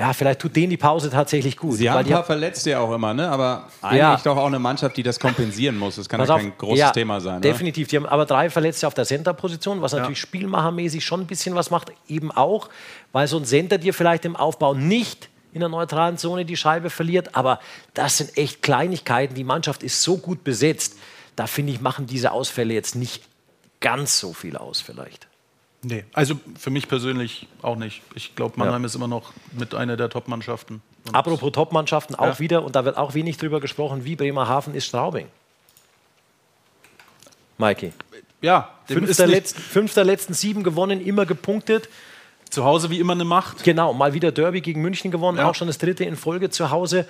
ja, 0.00 0.14
vielleicht 0.14 0.40
tut 0.40 0.56
denen 0.56 0.70
die 0.70 0.78
Pause 0.78 1.10
tatsächlich 1.10 1.58
gut. 1.58 1.74
Sie 1.74 1.90
haben 1.90 1.98
ein 1.98 2.10
paar 2.10 2.24
Verletzte 2.24 2.70
ja 2.70 2.80
auch 2.80 2.90
immer, 2.90 3.12
ne? 3.12 3.28
aber 3.28 3.68
eigentlich 3.82 3.98
Ja. 3.98 4.16
doch 4.24 4.38
auch 4.38 4.46
eine 4.46 4.58
Mannschaft, 4.58 4.96
die 4.96 5.02
das 5.02 5.20
kompensieren 5.20 5.76
muss. 5.76 5.96
Das 5.96 6.08
kann 6.08 6.18
Pass 6.20 6.30
ja 6.30 6.36
auf, 6.36 6.40
kein 6.40 6.56
großes 6.56 6.78
ja, 6.78 6.90
Thema 6.90 7.20
sein. 7.20 7.34
Ne? 7.34 7.40
Definitiv. 7.42 7.88
Die 7.88 7.96
haben 7.96 8.06
aber 8.06 8.24
drei 8.24 8.48
Verletzte 8.48 8.86
auf 8.86 8.94
der 8.94 9.04
Center-Position, 9.04 9.82
was 9.82 9.92
natürlich 9.92 10.18
spielmachermäßig 10.18 11.04
schon 11.04 11.20
ein 11.20 11.26
bisschen 11.26 11.54
was 11.54 11.70
macht. 11.70 11.92
Eben 12.08 12.30
auch, 12.30 12.70
weil 13.12 13.26
so 13.26 13.36
ein 13.36 13.44
Center 13.44 13.76
dir 13.76 13.92
vielleicht 13.92 14.24
im 14.24 14.36
Aufbau 14.36 14.72
nicht 14.72 15.28
in 15.52 15.60
der 15.60 15.68
neutralen 15.68 16.16
Zone 16.16 16.46
die 16.46 16.56
Scheibe 16.56 16.88
verliert. 16.88 17.34
Aber 17.34 17.60
das 17.92 18.16
sind 18.16 18.38
echt 18.38 18.62
Kleinigkeiten. 18.62 19.34
Die 19.34 19.44
Mannschaft 19.44 19.82
ist 19.82 20.02
so 20.02 20.16
gut 20.16 20.44
besetzt. 20.44 20.96
Da 21.36 21.46
finde 21.46 21.74
ich, 21.74 21.82
machen 21.82 22.06
diese 22.06 22.32
Ausfälle 22.32 22.72
jetzt 22.72 22.94
nicht 22.96 23.24
ganz 23.80 24.18
so 24.18 24.32
viel 24.32 24.56
aus, 24.56 24.80
vielleicht. 24.80 25.28
Nee, 25.82 26.04
also 26.12 26.34
für 26.58 26.68
mich 26.70 26.88
persönlich 26.88 27.48
auch 27.62 27.76
nicht. 27.76 28.02
Ich 28.14 28.34
glaube, 28.36 28.54
Mannheim 28.58 28.84
ist 28.84 28.94
immer 28.94 29.08
noch 29.08 29.32
mit 29.52 29.74
einer 29.74 29.96
der 29.96 30.10
Top-Mannschaften. 30.10 30.82
Apropos 31.12 31.52
Top-Mannschaften, 31.52 32.14
auch 32.14 32.26
Ja. 32.26 32.38
wieder, 32.38 32.64
und 32.64 32.76
da 32.76 32.84
wird 32.84 32.98
auch 32.98 33.14
wenig 33.14 33.38
drüber 33.38 33.60
gesprochen, 33.60 34.04
wie 34.04 34.14
Bremerhaven 34.16 34.74
ist 34.74 34.84
Straubing. 34.86 35.26
Maiki. 37.58 37.92
Ja, 38.42 38.70
dem 38.88 38.98
Fünf 38.98 39.10
ist 39.10 39.18
der, 39.20 39.26
nicht 39.26 39.36
letzten, 39.36 39.60
fünf 39.60 39.94
der 39.94 40.04
letzten 40.04 40.34
sieben 40.34 40.62
gewonnen, 40.64 41.00
immer 41.04 41.26
gepunktet. 41.26 41.88
zu 42.50 42.64
Hause 42.64 42.90
wie 42.90 42.98
immer 42.98 43.12
eine 43.12 43.24
Macht. 43.24 43.62
Genau, 43.62 43.92
mal 43.94 44.12
wieder 44.12 44.32
Derby 44.32 44.60
gegen 44.60 44.80
München 44.82 45.12
gewonnen, 45.12 45.38
Ja. 45.38 45.48
auch 45.48 45.54
schon 45.54 45.68
das 45.68 45.78
dritte 45.78 46.02
in 46.04 46.16
Folge 46.16 46.50
zu 46.50 46.70
Hause. 46.72 47.06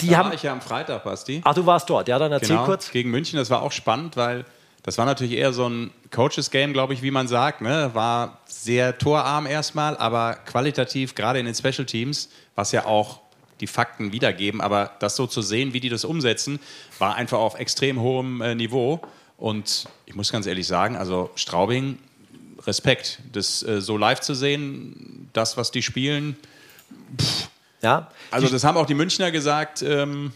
Die 0.00 0.10
da 0.10 0.18
haben. 0.18 0.26
war 0.28 0.34
ich 0.34 0.44
ja 0.44 0.52
am 0.52 0.60
Freitag, 0.60 1.02
Basti. 1.02 1.40
Ach, 1.44 1.52
du 1.54 1.66
warst 1.66 1.90
dort, 1.90 2.06
ja, 2.06 2.16
dann 2.18 2.30
erzähl 2.30 2.50
Genau, 2.50 2.66
kurz. 2.66 2.90
gegen 2.92 3.10
München. 3.10 3.38
Das 3.38 3.50
war 3.50 3.62
auch 3.62 3.72
spannend, 3.72 4.16
weil 4.16 4.44
das 4.82 4.98
war 4.98 5.06
natürlich 5.06 5.34
eher 5.34 5.52
so 5.52 5.68
ein 5.68 5.90
Coaches-Game, 6.10 6.72
glaube 6.72 6.94
ich, 6.94 7.02
wie 7.02 7.12
man 7.12 7.28
sagt. 7.28 7.60
Ne? 7.60 7.90
War 7.94 8.40
sehr 8.46 8.98
torarm 8.98 9.46
erstmal, 9.46 9.96
aber 9.96 10.34
qualitativ, 10.44 11.14
gerade 11.14 11.38
in 11.38 11.46
den 11.46 11.54
Special 11.54 11.86
Teams, 11.86 12.30
was 12.56 12.72
ja 12.72 12.84
auch 12.84 13.20
die 13.60 13.68
Fakten 13.68 14.12
wiedergeben, 14.12 14.60
aber 14.60 14.90
das 14.98 15.14
so 15.14 15.28
zu 15.28 15.40
sehen, 15.40 15.72
wie 15.72 15.78
die 15.78 15.88
das 15.88 16.04
umsetzen, 16.04 16.58
war 16.98 17.14
einfach 17.14 17.38
auf 17.38 17.58
extrem 17.58 18.00
hohem 18.00 18.40
äh, 18.40 18.56
Niveau. 18.56 19.00
Und 19.36 19.86
ich 20.06 20.16
muss 20.16 20.32
ganz 20.32 20.46
ehrlich 20.46 20.66
sagen, 20.66 20.96
also 20.96 21.30
Straubing, 21.36 21.98
Respekt, 22.66 23.20
das 23.32 23.62
äh, 23.62 23.80
so 23.80 23.96
live 23.96 24.20
zu 24.20 24.34
sehen, 24.34 25.30
das, 25.32 25.56
was 25.56 25.70
die 25.70 25.82
spielen. 25.82 26.36
Ja, 27.82 28.10
Also 28.30 28.48
das 28.48 28.64
haben 28.64 28.76
auch 28.76 28.86
die 28.86 28.94
Münchner 28.94 29.30
gesagt, 29.30 29.82
ähm, 29.82 30.32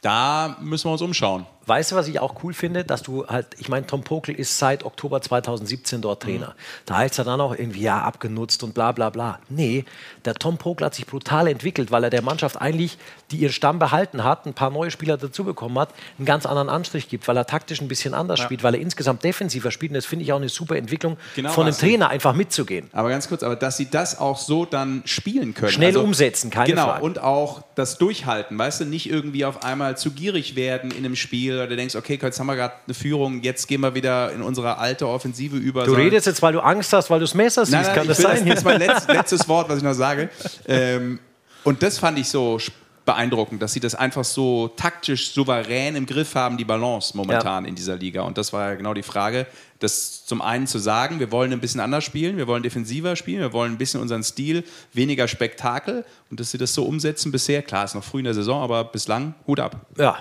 da 0.00 0.56
müssen 0.60 0.88
wir 0.88 0.92
uns 0.92 1.02
umschauen. 1.02 1.46
Weißt 1.66 1.92
du, 1.92 1.96
was 1.96 2.08
ich 2.08 2.20
auch 2.20 2.42
cool 2.42 2.54
finde, 2.54 2.84
dass 2.84 3.02
du 3.02 3.26
halt, 3.26 3.46
ich 3.58 3.68
meine, 3.68 3.86
Tom 3.86 4.02
Pokel 4.02 4.34
ist 4.34 4.58
seit 4.58 4.84
Oktober 4.84 5.20
2017 5.20 6.00
dort 6.00 6.22
Trainer. 6.22 6.48
Mhm. 6.48 6.86
Da 6.86 6.96
heißt 6.98 7.18
er 7.18 7.24
dann 7.24 7.40
auch 7.40 7.54
irgendwie, 7.56 7.82
ja, 7.82 8.00
abgenutzt 8.02 8.62
und 8.62 8.74
bla 8.74 8.92
bla 8.92 9.10
bla. 9.10 9.38
Nee, 9.48 9.84
der 10.24 10.34
Tom 10.34 10.58
Pokel 10.58 10.86
hat 10.86 10.94
sich 10.94 11.06
brutal 11.06 11.46
entwickelt, 11.48 11.90
weil 11.90 12.04
er 12.04 12.10
der 12.10 12.22
Mannschaft 12.22 12.60
eigentlich, 12.60 12.98
die 13.30 13.36
ihren 13.36 13.52
Stamm 13.52 13.78
behalten 13.78 14.24
hat, 14.24 14.46
ein 14.46 14.54
paar 14.54 14.70
neue 14.70 14.90
Spieler 14.90 15.16
dazu 15.16 15.44
bekommen 15.44 15.78
hat, 15.78 15.90
einen 16.18 16.26
ganz 16.26 16.46
anderen 16.46 16.68
Anstrich 16.68 17.08
gibt, 17.08 17.28
weil 17.28 17.36
er 17.36 17.46
taktisch 17.46 17.80
ein 17.80 17.88
bisschen 17.88 18.14
anders 18.14 18.40
ja. 18.40 18.44
spielt, 18.46 18.62
weil 18.62 18.74
er 18.74 18.80
insgesamt 18.80 19.24
defensiver 19.24 19.70
spielt. 19.70 19.92
Und 19.92 19.96
das 19.96 20.06
finde 20.06 20.24
ich 20.24 20.32
auch 20.32 20.38
eine 20.38 20.48
super 20.48 20.76
Entwicklung 20.76 21.16
genau, 21.36 21.50
von 21.50 21.66
einem 21.66 21.76
Trainer, 21.76 22.08
einfach 22.08 22.34
mitzugehen. 22.34 22.88
Aber 22.92 23.08
ganz 23.08 23.28
kurz, 23.28 23.42
aber 23.42 23.56
dass 23.56 23.76
sie 23.76 23.88
das 23.90 24.18
auch 24.18 24.38
so 24.38 24.64
dann 24.64 25.02
spielen 25.04 25.54
können. 25.54 25.72
Schnell 25.72 25.88
also, 25.88 26.02
umsetzen, 26.02 26.50
keine 26.50 26.70
genau, 26.70 26.86
Frage. 26.86 27.04
Und 27.04 27.20
auch 27.20 27.62
das 27.74 27.98
Durchhalten, 27.98 28.58
weißt 28.58 28.80
du, 28.80 28.84
nicht 28.84 29.08
irgendwie 29.08 29.44
auf 29.44 29.64
einmal 29.64 29.96
zu 29.96 30.10
gierig 30.10 30.56
werden 30.56 30.90
in 30.90 30.98
einem 30.98 31.16
Spiel 31.16 31.51
oder 31.56 31.66
du 31.66 31.76
denkst, 31.76 31.94
okay, 31.94 32.18
jetzt 32.20 32.38
haben 32.38 32.46
wir 32.46 32.56
gerade 32.56 32.74
eine 32.86 32.94
Führung, 32.94 33.42
jetzt 33.42 33.66
gehen 33.66 33.80
wir 33.80 33.94
wieder 33.94 34.32
in 34.32 34.42
unsere 34.42 34.78
alte 34.78 35.08
Offensive 35.08 35.56
über. 35.56 35.84
Du 35.84 35.94
redest 35.94 36.26
jetzt, 36.26 36.42
weil 36.42 36.52
du 36.52 36.60
Angst 36.60 36.92
hast, 36.92 37.10
weil 37.10 37.18
du 37.18 37.24
das 37.24 37.34
Messer 37.34 37.64
siehst, 37.64 37.72
nein, 37.72 37.86
nein, 37.86 37.94
kann 37.94 38.08
das 38.08 38.18
sein? 38.18 38.46
Das 38.46 38.58
ist 38.58 38.64
mein 38.64 38.78
letzt, 38.78 39.08
letztes 39.08 39.48
Wort, 39.48 39.68
was 39.68 39.78
ich 39.78 39.84
noch 39.84 39.94
sage. 39.94 40.28
Ähm, 40.66 41.18
und 41.64 41.82
das 41.82 41.98
fand 41.98 42.18
ich 42.18 42.28
so 42.28 42.58
beeindruckend, 43.04 43.60
dass 43.62 43.72
sie 43.72 43.80
das 43.80 43.94
einfach 43.94 44.24
so 44.24 44.68
taktisch 44.68 45.32
souverän 45.32 45.96
im 45.96 46.06
Griff 46.06 46.34
haben, 46.34 46.56
die 46.56 46.64
Balance 46.64 47.16
momentan 47.16 47.64
ja. 47.64 47.68
in 47.68 47.74
dieser 47.74 47.96
Liga. 47.96 48.22
Und 48.22 48.38
das 48.38 48.52
war 48.52 48.70
ja 48.70 48.74
genau 48.76 48.94
die 48.94 49.02
Frage, 49.02 49.46
das 49.80 50.24
zum 50.24 50.40
einen 50.40 50.66
zu 50.66 50.78
sagen, 50.78 51.18
wir 51.18 51.32
wollen 51.32 51.52
ein 51.52 51.60
bisschen 51.60 51.80
anders 51.80 52.04
spielen, 52.04 52.36
wir 52.36 52.46
wollen 52.46 52.62
defensiver 52.62 53.16
spielen, 53.16 53.40
wir 53.40 53.52
wollen 53.52 53.72
ein 53.72 53.78
bisschen 53.78 54.00
unseren 54.00 54.22
Stil, 54.22 54.64
weniger 54.92 55.26
Spektakel 55.26 56.04
und 56.30 56.38
dass 56.38 56.52
sie 56.52 56.58
das 56.58 56.74
so 56.74 56.84
umsetzen 56.84 57.32
bisher, 57.32 57.62
klar, 57.62 57.84
ist 57.84 57.94
noch 57.94 58.04
früh 58.04 58.18
in 58.18 58.24
der 58.24 58.34
Saison, 58.34 58.62
aber 58.62 58.84
bislang 58.84 59.34
Hut 59.46 59.58
ab. 59.58 59.86
Ja. 59.98 60.18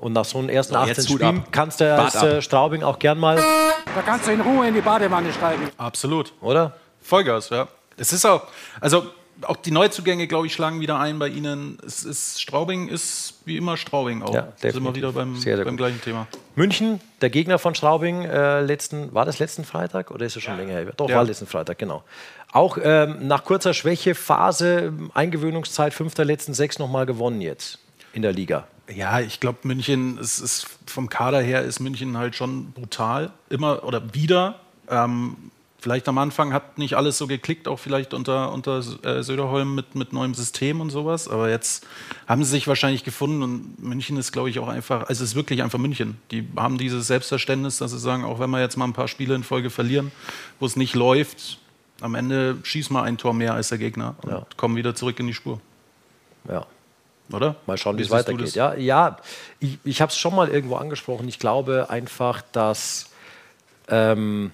Und 0.00 0.14
nach 0.14 0.24
so 0.24 0.38
einem 0.38 0.48
ersten 0.48 0.74
18 0.74 1.04
Spielen 1.04 1.44
kannst 1.52 1.80
du 1.80 1.94
als 1.94 2.14
äh, 2.14 2.40
Straubing 2.40 2.82
auch 2.82 2.98
gern 2.98 3.18
mal. 3.18 3.36
Da 3.36 4.02
kannst 4.02 4.26
du 4.26 4.32
in 4.32 4.40
Ruhe 4.40 4.66
in 4.66 4.74
die 4.74 4.80
Badewanne 4.80 5.30
steigen. 5.32 5.68
Absolut. 5.76 6.32
Oder? 6.40 6.74
Vollgas, 7.02 7.50
ja. 7.50 7.68
Es 7.98 8.12
ist 8.12 8.24
auch, 8.24 8.44
also 8.80 9.04
auch 9.42 9.56
die 9.56 9.70
Neuzugänge, 9.70 10.26
glaube 10.26 10.46
ich, 10.46 10.54
schlagen 10.54 10.80
wieder 10.80 10.98
ein 10.98 11.18
bei 11.18 11.28
Ihnen. 11.28 11.78
Es 11.86 12.04
ist, 12.04 12.40
Straubing 12.40 12.88
ist 12.88 13.34
wie 13.44 13.58
immer 13.58 13.76
Straubing 13.76 14.22
auch. 14.22 14.34
Ja, 14.34 14.42
definitiv. 14.42 14.72
sind 14.72 14.84
wir 14.84 14.94
wieder 14.94 15.12
beim, 15.12 15.36
sehr, 15.36 15.56
sehr 15.56 15.64
beim 15.64 15.76
gleichen 15.76 16.00
Thema. 16.00 16.26
München, 16.54 17.00
der 17.20 17.28
Gegner 17.28 17.58
von 17.58 17.74
Straubing, 17.74 18.24
äh, 18.24 18.62
letzten, 18.62 19.12
war 19.12 19.26
das 19.26 19.38
letzten 19.38 19.64
Freitag 19.64 20.10
oder 20.10 20.24
ist 20.24 20.36
es 20.36 20.42
schon 20.42 20.54
ja. 20.54 20.60
länger 20.60 20.72
her? 20.72 20.92
Doch, 20.96 21.08
ja. 21.08 21.16
war 21.16 21.24
letzten 21.24 21.46
Freitag, 21.46 21.78
genau. 21.78 22.02
Auch 22.52 22.78
ähm, 22.82 23.28
nach 23.28 23.44
kurzer 23.44 23.74
Schwächephase, 23.74 24.92
Eingewöhnungszeit, 25.14 25.92
fünfter 25.94 26.24
letzten 26.24 26.54
sechs 26.54 26.78
nochmal 26.78 27.06
gewonnen 27.06 27.40
jetzt 27.40 27.78
in 28.12 28.22
der 28.22 28.32
Liga. 28.32 28.66
Ja, 28.94 29.20
ich 29.20 29.40
glaube, 29.40 29.58
München, 29.64 30.18
es 30.18 30.40
ist 30.40 30.66
vom 30.86 31.08
Kader 31.08 31.40
her 31.40 31.62
ist 31.62 31.80
München 31.80 32.16
halt 32.16 32.34
schon 32.34 32.72
brutal. 32.72 33.32
Immer 33.48 33.84
oder 33.84 34.14
wieder. 34.14 34.60
Ähm, 34.88 35.36
vielleicht 35.78 36.08
am 36.08 36.18
Anfang 36.18 36.52
hat 36.52 36.78
nicht 36.78 36.94
alles 36.94 37.18
so 37.18 37.26
geklickt, 37.26 37.68
auch 37.68 37.78
vielleicht 37.78 38.14
unter, 38.14 38.52
unter 38.52 38.82
äh, 39.04 39.22
Söderholm 39.22 39.74
mit, 39.74 39.94
mit 39.94 40.12
neuem 40.12 40.34
System 40.34 40.80
und 40.80 40.90
sowas. 40.90 41.28
Aber 41.28 41.48
jetzt 41.48 41.86
haben 42.26 42.44
sie 42.44 42.50
sich 42.50 42.66
wahrscheinlich 42.66 43.04
gefunden 43.04 43.42
und 43.42 43.82
München 43.82 44.16
ist, 44.16 44.32
glaube 44.32 44.50
ich, 44.50 44.58
auch 44.58 44.68
einfach, 44.68 45.08
also 45.08 45.24
es 45.24 45.30
ist 45.30 45.34
wirklich 45.36 45.62
einfach 45.62 45.78
München. 45.78 46.18
Die 46.30 46.46
haben 46.56 46.78
dieses 46.78 47.06
Selbstverständnis, 47.06 47.78
dass 47.78 47.92
sie 47.92 47.98
sagen, 47.98 48.24
auch 48.24 48.40
wenn 48.40 48.50
wir 48.50 48.60
jetzt 48.60 48.76
mal 48.76 48.84
ein 48.84 48.92
paar 48.92 49.08
Spiele 49.08 49.34
in 49.34 49.44
Folge 49.44 49.70
verlieren, 49.70 50.12
wo 50.58 50.66
es 50.66 50.76
nicht 50.76 50.94
läuft, 50.94 51.58
am 52.00 52.14
Ende 52.14 52.58
schießt 52.62 52.90
mal 52.90 53.02
ein 53.02 53.18
Tor 53.18 53.34
mehr 53.34 53.54
als 53.54 53.68
der 53.68 53.78
Gegner 53.78 54.16
und 54.22 54.30
ja. 54.30 54.46
kommen 54.56 54.76
wieder 54.76 54.94
zurück 54.94 55.18
in 55.20 55.26
die 55.26 55.34
Spur. 55.34 55.60
Ja. 56.48 56.66
Oder? 57.32 57.56
Mal 57.66 57.76
schauen, 57.76 57.98
wie 57.98 58.02
es 58.02 58.10
weitergeht. 58.10 58.54
Ja, 58.54 58.74
ja, 58.74 59.16
ich, 59.58 59.78
ich 59.84 60.00
habe 60.00 60.10
es 60.10 60.18
schon 60.18 60.34
mal 60.34 60.48
irgendwo 60.48 60.76
angesprochen. 60.76 61.28
Ich 61.28 61.38
glaube 61.38 61.88
einfach, 61.90 62.42
dass 62.52 63.10
ähm, 63.88 64.52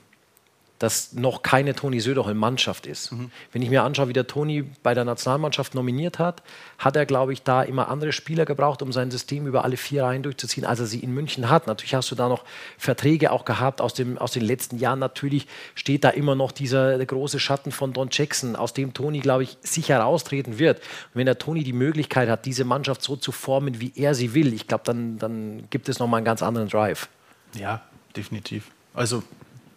dass 0.79 1.13
noch 1.15 1.43
keine 1.43 1.75
Toni 1.75 2.01
Söderholm-Mannschaft 2.01 2.87
ist. 2.87 3.13
Mhm. 3.13 3.31
Wenn 3.53 3.63
ich 3.63 3.71
mir 3.71 3.83
anschaue, 3.83 4.09
wie 4.09 4.13
der 4.13 4.27
Toni 4.27 4.65
bei 4.83 4.95
der 4.95 5.05
Nationalmannschaft 5.05 5.75
nominiert 5.75 6.19
hat, 6.19 6.43
hat 6.79 6.97
er, 6.97 7.07
glaube 7.07 7.33
ich, 7.33 7.43
da 7.43 7.63
immer 7.63 7.89
andere 7.89 8.13
Spieler 8.13 8.45
gebraucht, 8.45 8.83
um 8.83 8.93
sein 8.93 9.11
System 9.11 9.47
über 9.47 9.65
alle 9.65 9.77
vier 9.77 10.05
Reihen 10.05 10.23
durchzuziehen, 10.23 10.67
als 10.67 10.81
er 10.81 10.87
sie 10.87 11.01
in 11.01 11.13
München 11.13 11.49
hat. 11.49 11.67
Natürlich 11.67 11.95
hast 11.95 12.11
du 12.11 12.15
da 12.15 12.29
noch 12.29 12.45
Verträge 12.77 13.33
auch 13.33 13.45
gehabt 13.45 13.81
aus, 13.81 13.95
dem, 13.95 14.19
aus 14.19 14.33
den 14.33 14.43
letzten 14.43 14.79
Jahren. 14.79 14.99
Natürlich 14.99 15.47
steht 15.75 16.05
da 16.05 16.11
immer 16.11 16.35
noch 16.35 16.53
dieser 16.53 17.05
große 17.05 17.41
Schatten 17.41 17.73
von 17.73 17.93
Don 17.93 18.09
Jackson, 18.11 18.57
aus 18.57 18.75
dem 18.75 18.93
Toni, 18.93 19.21
glaube 19.21 19.45
ich, 19.45 19.57
sicher 19.63 19.99
raustreten 20.01 20.59
wird. 20.59 20.79
Und 20.79 21.15
wenn 21.15 21.27
der 21.27 21.39
Toni 21.39 21.65
die 21.65 21.73
Möglichkeit 21.73 22.29
hat, 22.29 22.45
diese 22.45 22.65
Mannschaft 22.65 23.03
so 23.03 23.17
zu 23.17 23.33
formen, 23.33 23.81
wie 23.81 23.93
er 23.97 24.15
sie 24.15 24.35
will, 24.35 24.53
ich 24.53 24.67
glaube, 24.67 24.85
dann, 24.85 25.19
dann 25.19 25.65
gibt 25.71 25.89
es 25.89 25.99
nochmal 25.99 26.19
einen 26.19 26.27
ganz 26.27 26.43
anderen 26.43 26.69
Drive. 26.69 27.09
Ja, 27.55 27.83
definitiv. 28.15 28.71
Also 28.93 29.23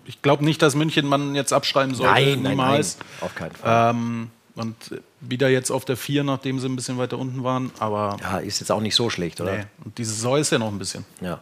ich 0.10 0.24
glaube 0.24 0.44
nicht, 0.44 0.60
dass 0.64 0.74
München 0.74 1.06
man 1.06 1.36
jetzt 1.36 1.54
abschreiben 1.54 1.94
sollte. 1.94 2.14
Nein, 2.14 2.42
niemals. 2.42 2.98
Nein, 2.98 3.08
nein, 3.08 3.28
auf 3.28 3.36
keinen 3.36 3.52
Fall. 3.52 3.92
Ähm, 3.92 4.32
und 4.56 4.76
wieder 5.22 5.50
jetzt 5.50 5.70
auf 5.70 5.86
der 5.86 5.98
4, 5.98 6.24
nachdem 6.24 6.60
sie 6.60 6.68
ein 6.68 6.76
bisschen 6.76 6.98
weiter 6.98 7.20
unten 7.20 7.44
waren. 7.44 7.72
Aber 7.78 8.18
ja, 8.20 8.40
ist 8.40 8.60
jetzt 8.60 8.72
auch 8.72 8.82
nicht 8.82 8.96
so 8.96 9.12
schlecht, 9.12 9.40
oder? 9.40 9.56
Nee. 9.56 9.64
Und 9.86 10.00
diese 10.00 10.12
Saison 10.12 10.38
ist 10.38 10.52
ja 10.52 10.58
noch 10.58 10.70
ein 10.70 10.80
bisschen. 10.80 11.06
Ja. 11.22 11.42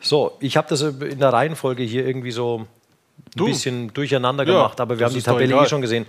So, 0.00 0.36
ich 0.38 0.56
habe 0.56 0.68
das 0.68 0.82
in 0.82 1.18
der 1.18 1.32
Reihenfolge 1.32 1.82
hier 1.82 2.06
irgendwie 2.06 2.30
so 2.30 2.60
ein 2.60 2.66
du. 3.34 3.46
bisschen 3.46 3.92
durcheinander 3.92 4.46
ja, 4.46 4.52
gemacht, 4.52 4.80
aber 4.80 4.96
wir 4.96 5.06
haben 5.06 5.14
die 5.14 5.20
Tabelle 5.20 5.56
eh 5.56 5.66
schon 5.66 5.80
gesehen. 5.80 6.06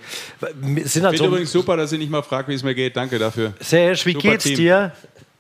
Es 0.76 0.94
sind 0.94 1.04
halt 1.04 1.16
ich 1.16 1.20
so 1.20 1.26
übrigens 1.26 1.52
super, 1.52 1.76
dass 1.78 1.92
ihr 1.92 1.98
nicht 1.98 2.12
mal 2.12 2.22
fragt, 2.22 2.48
wie 2.48 2.54
es 2.54 2.62
mir 2.62 2.76
geht. 2.76 2.96
Danke 2.96 3.18
dafür. 3.18 3.56
Serge, 3.60 4.00
wie 4.06 4.14
super 4.14 4.30
geht's 4.30 4.44
Team. 4.44 4.56
dir? 4.56 4.92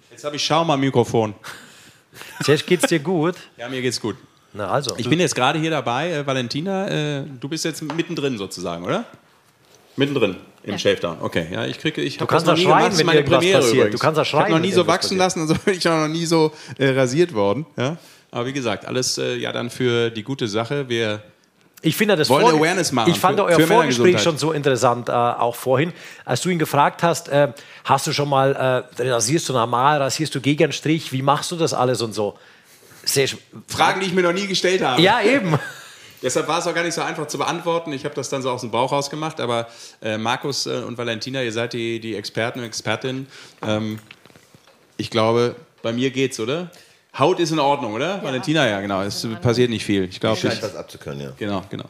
Jetzt 0.10 0.24
habe 0.24 0.38
ich 0.38 0.43
Schaum 0.43 0.72
am 0.72 0.80
Mikrofon. 0.80 1.36
Serge, 2.39 2.63
geht's 2.63 2.88
dir 2.88 3.00
gut? 3.00 3.36
Ja, 3.58 3.69
mir 3.69 3.84
geht's 3.84 4.02
gut. 4.02 4.15
Na 4.53 4.69
also. 4.69 4.95
Ich 4.97 5.09
bin 5.09 5.19
jetzt 5.19 5.35
gerade 5.35 5.59
hier 5.59 5.71
dabei, 5.71 6.12
äh, 6.12 6.25
Valentina. 6.25 6.88
Äh, 6.88 7.23
du 7.39 7.47
bist 7.47 7.65
jetzt 7.65 7.81
mittendrin 7.81 8.38
sozusagen, 8.38 8.83
oder? 8.83 9.05
Mittendrin 9.95 10.38
im 10.63 10.71
ja. 10.71 10.77
Shavedown. 10.77 11.17
Okay, 11.21 11.47
ja, 11.51 11.65
ich 11.65 11.77
kriege, 11.77 12.01
ich 12.01 12.19
habe 12.19 12.31
das 12.31 12.45
noch 12.45 12.55
nie 12.55 12.63
schreien, 12.63 12.75
gemacht. 12.77 12.91
Das 12.91 12.99
ist 12.99 13.05
meine 13.05 13.23
Premiere 13.23 13.59
passiert. 13.59 13.75
übrigens. 13.75 13.99
Du 13.99 14.05
kannst 14.05 14.17
das 14.17 14.27
schreien. 14.27 14.47
Ich 14.47 14.53
habe 14.53 14.62
noch 14.62 14.67
nie 14.67 14.73
so 14.73 14.88
wachsen 14.88 15.17
passiert. 15.17 15.19
lassen, 15.19 15.41
also 15.41 15.55
bin 15.55 15.73
ich 15.75 15.88
auch 15.88 15.99
noch 15.99 16.07
nie 16.07 16.25
so 16.25 16.51
äh, 16.77 16.89
rasiert 16.89 17.33
worden. 17.33 17.65
Ja? 17.77 17.97
Aber 18.31 18.45
wie 18.45 18.53
gesagt, 18.53 18.85
alles 18.85 19.17
äh, 19.17 19.35
ja 19.35 19.51
dann 19.51 19.69
für 19.69 20.09
die 20.09 20.23
gute 20.23 20.47
Sache. 20.47 20.88
Wir 20.89 21.21
ich 21.81 21.95
finde 21.95 22.17
das 22.17 22.29
Wollen 22.29 22.45
Awareness 22.45 22.91
machen. 22.91 23.09
Ich 23.09 23.19
fand 23.19 23.39
für, 23.39 23.45
euer 23.45 23.59
Vorgespräch 23.62 24.21
schon 24.21 24.38
so 24.38 24.51
interessant, 24.51 25.07
äh, 25.07 25.13
auch 25.13 25.55
vorhin, 25.55 25.93
als 26.25 26.41
du 26.41 26.49
ihn 26.49 26.59
gefragt 26.59 27.03
hast, 27.03 27.29
äh, 27.29 27.53
hast 27.85 28.05
du 28.05 28.12
schon 28.12 28.27
mal, 28.27 28.85
äh, 28.97 29.09
rasierst 29.09 29.47
du 29.47 29.53
normal, 29.53 30.01
rasierst 30.01 30.35
du 30.35 30.41
gegen 30.41 30.73
Strich, 30.73 31.13
wie 31.13 31.21
machst 31.21 31.51
du 31.51 31.55
das 31.55 31.73
alles 31.73 32.01
und 32.01 32.13
so? 32.13 32.38
Sehr 33.03 33.27
Fragen, 33.67 34.01
die 34.01 34.07
ich 34.07 34.13
mir 34.13 34.23
noch 34.23 34.33
nie 34.33 34.47
gestellt 34.47 34.81
habe. 34.81 35.01
Ja, 35.01 35.21
eben. 35.21 35.57
Deshalb 36.21 36.47
war 36.47 36.59
es 36.59 36.67
auch 36.67 36.75
gar 36.75 36.83
nicht 36.83 36.93
so 36.93 37.01
einfach 37.01 37.27
zu 37.27 37.38
beantworten. 37.38 37.93
Ich 37.93 38.03
habe 38.03 38.15
das 38.15 38.29
dann 38.29 38.41
so 38.41 38.51
aus 38.51 38.62
dem 38.62 38.71
Bauch 38.71 38.91
raus 38.91 39.09
gemacht. 39.09 39.39
Aber 39.39 39.67
äh, 40.01 40.17
Markus 40.17 40.65
äh, 40.65 40.81
und 40.85 40.97
Valentina, 40.97 41.41
ihr 41.41 41.53
seid 41.53 41.73
die, 41.73 41.99
die 41.99 42.15
Experten 42.15 42.59
und 42.59 42.65
Expertinnen. 42.65 43.27
Ähm, 43.62 43.99
ich 44.97 45.09
glaube, 45.09 45.55
bei 45.81 45.93
mir 45.93 46.12
geht's, 46.12 46.39
oder? 46.39 46.69
Haut 47.17 47.39
ist 47.39 47.51
in 47.51 47.59
Ordnung, 47.59 47.93
oder? 47.93 48.17
Ja. 48.17 48.23
Valentina, 48.23 48.67
ja, 48.67 48.81
genau. 48.81 49.01
Es 49.01 49.25
passiert 49.41 49.69
nicht 49.69 49.85
viel. 49.85 50.03
Ich 50.05 50.19
glaube, 50.19 50.35
ich 50.35 50.41
scheint 50.41 50.62
was 50.62 50.75
abzukönnen, 50.75 51.21
ja. 51.21 51.31
Genau, 51.38 51.63
genau. 51.69 51.85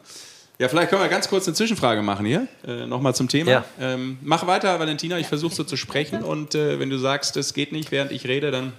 Ja, 0.59 0.67
vielleicht 0.67 0.89
können 0.89 1.01
wir 1.01 1.09
ganz 1.09 1.29
kurz 1.29 1.47
eine 1.47 1.55
Zwischenfrage 1.55 2.01
machen 2.01 2.25
hier. 2.25 2.47
Äh, 2.67 2.85
Nochmal 2.85 3.15
zum 3.15 3.29
Thema. 3.29 3.49
Ja. 3.49 3.65
Ähm, 3.79 4.17
mach 4.21 4.45
weiter, 4.45 4.79
Valentina. 4.79 5.17
Ich 5.17 5.27
versuche 5.27 5.55
so 5.55 5.63
zu 5.63 5.77
sprechen. 5.77 6.21
Und 6.21 6.53
äh, 6.53 6.79
wenn 6.79 6.89
du 6.89 6.97
sagst, 6.97 7.37
es 7.37 7.53
geht 7.53 7.71
nicht, 7.71 7.91
während 7.91 8.11
ich 8.11 8.27
rede, 8.27 8.51
dann 8.51 8.73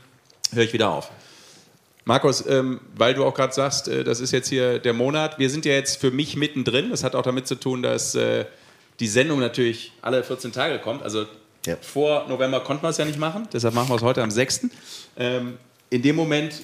höre 0.53 0.65
ich 0.65 0.73
wieder 0.73 0.91
auf. 0.91 1.11
Markus, 2.05 2.45
ähm, 2.47 2.81
weil 2.97 3.15
du 3.15 3.25
auch 3.25 3.35
gerade 3.35 3.53
sagst, 3.53 3.89
äh, 3.89 4.05
das 4.05 4.21
ist 4.21 4.33
jetzt 4.33 4.49
hier 4.49 4.79
der 4.79 4.93
Monat. 4.93 5.39
Wir 5.39 5.51
sind 5.51 5.65
ja 5.65 5.73
jetzt 5.73 6.01
für 6.01 6.11
mich 6.11 6.37
mittendrin. 6.37 6.91
Das 6.91 7.05
hat 7.05 7.15
auch 7.15 7.23
damit 7.23 7.47
zu 7.47 7.55
tun, 7.55 7.83
dass 7.83 8.15
äh, 8.15 8.47
die 9.01 9.09
Sendung 9.09 9.41
natürlich 9.41 9.93
alle 10.03 10.23
14 10.23 10.53
Tage 10.53 10.79
kommt. 10.79 11.03
Also 11.03 11.27
ja. 11.67 11.77
vor 11.81 12.27
November 12.29 12.61
konnten 12.61 12.83
wir 12.83 12.91
es 12.91 12.97
ja 12.97 13.05
nicht 13.05 13.19
machen. 13.19 13.49
Deshalb 13.53 13.75
machen 13.75 13.89
wir 13.89 13.97
es 13.97 14.03
heute 14.03 14.23
am 14.23 14.31
6. 14.31 14.69
Ähm, 15.17 15.59
in 15.91 16.03
dem 16.03 16.17
Moment 16.17 16.55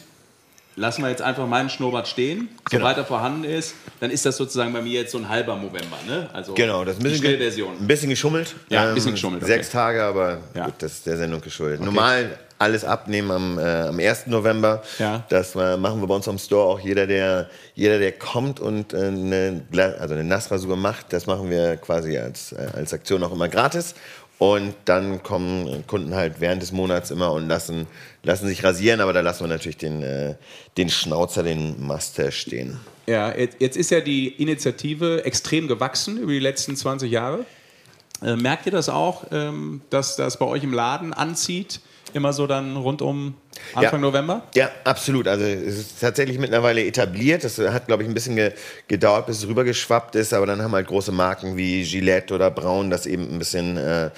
lassen 0.77 1.03
wir 1.03 1.11
jetzt 1.11 1.23
einfach 1.23 1.47
meinen 1.47 1.71
Schnurrbart 1.71 2.07
stehen. 2.07 2.49
Genau. 2.71 2.83
Sobald 2.83 2.99
er 2.99 3.05
vorhanden 3.05 3.45
ist, 3.45 3.75
dann 4.01 4.11
ist 4.11 4.25
das 4.27 4.37
sozusagen 4.37 4.73
bei 4.73 4.83
mir 4.83 5.01
jetzt 5.01 5.13
so 5.13 5.19
ein 5.19 5.29
halber 5.29 5.57
November. 5.57 5.97
Ne? 6.07 6.29
Also 6.33 6.55
genau, 6.55 6.85
das 6.85 6.99
ist 6.99 7.05
ein 7.05 7.11
bisschen, 7.11 7.81
ein 7.81 7.87
bisschen 7.87 8.11
geschummelt. 8.11 8.55
Ja, 8.69 8.89
ein 8.89 8.95
bisschen 8.95 9.11
ähm, 9.11 9.15
geschummelt. 9.15 9.43
Okay. 9.43 9.53
Sechs 9.53 9.71
Tage, 9.71 10.03
aber 10.03 10.39
ja. 10.55 10.67
gut, 10.67 10.75
das 10.79 10.93
ist 10.93 11.07
der 11.07 11.17
Sendung 11.17 11.41
geschuldet. 11.41 11.81
Okay. 11.81 11.87
Normal 11.87 12.39
alles 12.59 12.85
abnehmen 12.85 13.31
am, 13.31 13.59
äh, 13.59 13.63
am 13.63 13.99
1. 13.99 14.27
November. 14.29 14.83
Ja. 14.99 15.25
Das 15.29 15.55
äh, 15.55 15.77
machen 15.77 16.01
wir 16.01 16.07
bei 16.07 16.15
uns 16.15 16.29
am 16.29 16.39
Store 16.39 16.67
auch. 16.67 16.81
Jeder, 16.81 17.07
der, 17.07 17.49
jeder, 17.75 17.99
der 17.99 18.13
kommt 18.13 18.61
und 18.61 18.93
äh, 18.93 19.09
eine, 19.09 19.63
also 19.99 20.15
eine 20.15 20.25
Nassrasur 20.25 20.77
macht, 20.77 21.13
das 21.13 21.27
machen 21.27 21.51
wir 21.51 21.77
quasi 21.77 22.17
als, 22.19 22.53
äh, 22.53 22.69
als 22.75 22.93
Aktion 22.93 23.23
auch 23.23 23.33
immer 23.33 23.49
gratis. 23.49 23.95
Und 24.39 24.75
dann 24.85 25.23
kommen 25.23 25.87
Kunden 25.87 26.15
halt 26.15 26.41
während 26.41 26.61
des 26.61 26.71
Monats 26.71 27.11
immer 27.11 27.33
und 27.33 27.49
lassen, 27.49 27.87
lassen 28.23 28.47
sich 28.47 28.63
rasieren, 28.63 29.01
aber 29.01 29.15
da 29.15 29.21
lassen 29.21 29.45
wir 29.45 29.49
natürlich 29.49 29.79
den, 29.79 30.03
äh, 30.03 30.35
den 30.77 30.91
Schnauzer, 30.91 31.43
den 31.43 31.83
Master 31.87 32.31
stehen. 32.31 32.79
Ja, 33.07 33.35
jetzt 33.35 33.77
ist 33.77 33.91
ja 33.91 34.01
die 34.01 34.29
Initiative 34.29 35.25
extrem 35.25 35.69
gewachsen 35.69 36.19
über 36.19 36.33
die 36.33 36.39
letzten 36.39 36.77
20 36.77 37.11
Jahre. 37.11 37.47
Äh, 38.23 38.37
merkt 38.37 38.67
ihr 38.67 38.73
das 38.73 38.89
auch, 38.89 39.25
ähm, 39.31 39.81
dass 39.91 40.17
das 40.17 40.39
bei 40.39 40.47
euch 40.47 40.65
im 40.65 40.73
Laden 40.73 41.15
anzieht? 41.15 41.81
Immer 42.15 42.33
so 42.33 42.47
dann 42.47 42.77
rund 42.77 43.03
um 43.03 43.35
Anfang 43.75 44.01
ja. 44.01 44.07
November? 44.07 44.43
Ja, 44.55 44.71
absolut. 44.85 45.27
Also 45.29 45.45
es 45.45 45.79
ist 45.79 46.01
tatsächlich 46.01 46.39
mittlerweile 46.39 46.85
etabliert. 46.85 47.45
Das 47.45 47.59
hat, 47.59 47.87
glaube 47.87 48.03
ich, 48.03 48.09
ein 48.09 48.15
bisschen 48.15 48.37
ge 48.37 48.53
gedauert, 48.89 49.27
bis 49.27 49.39
es 49.39 49.49
rübergeschwappt 49.49 50.15
ist. 50.15 50.33
Aber 50.33 50.47
dann 50.47 50.63
haben 50.63 50.73
halt 50.73 50.87
große 50.87 51.13
Marken 51.13 51.57
wie 51.57 51.83
Gillette 51.85 52.35
oder 52.35 52.51
Braun 52.51 52.91
das 52.91 53.07
eben 53.07 53.31
ein 53.33 53.39
bisschen, 53.39 53.77
äh, 53.77 54.11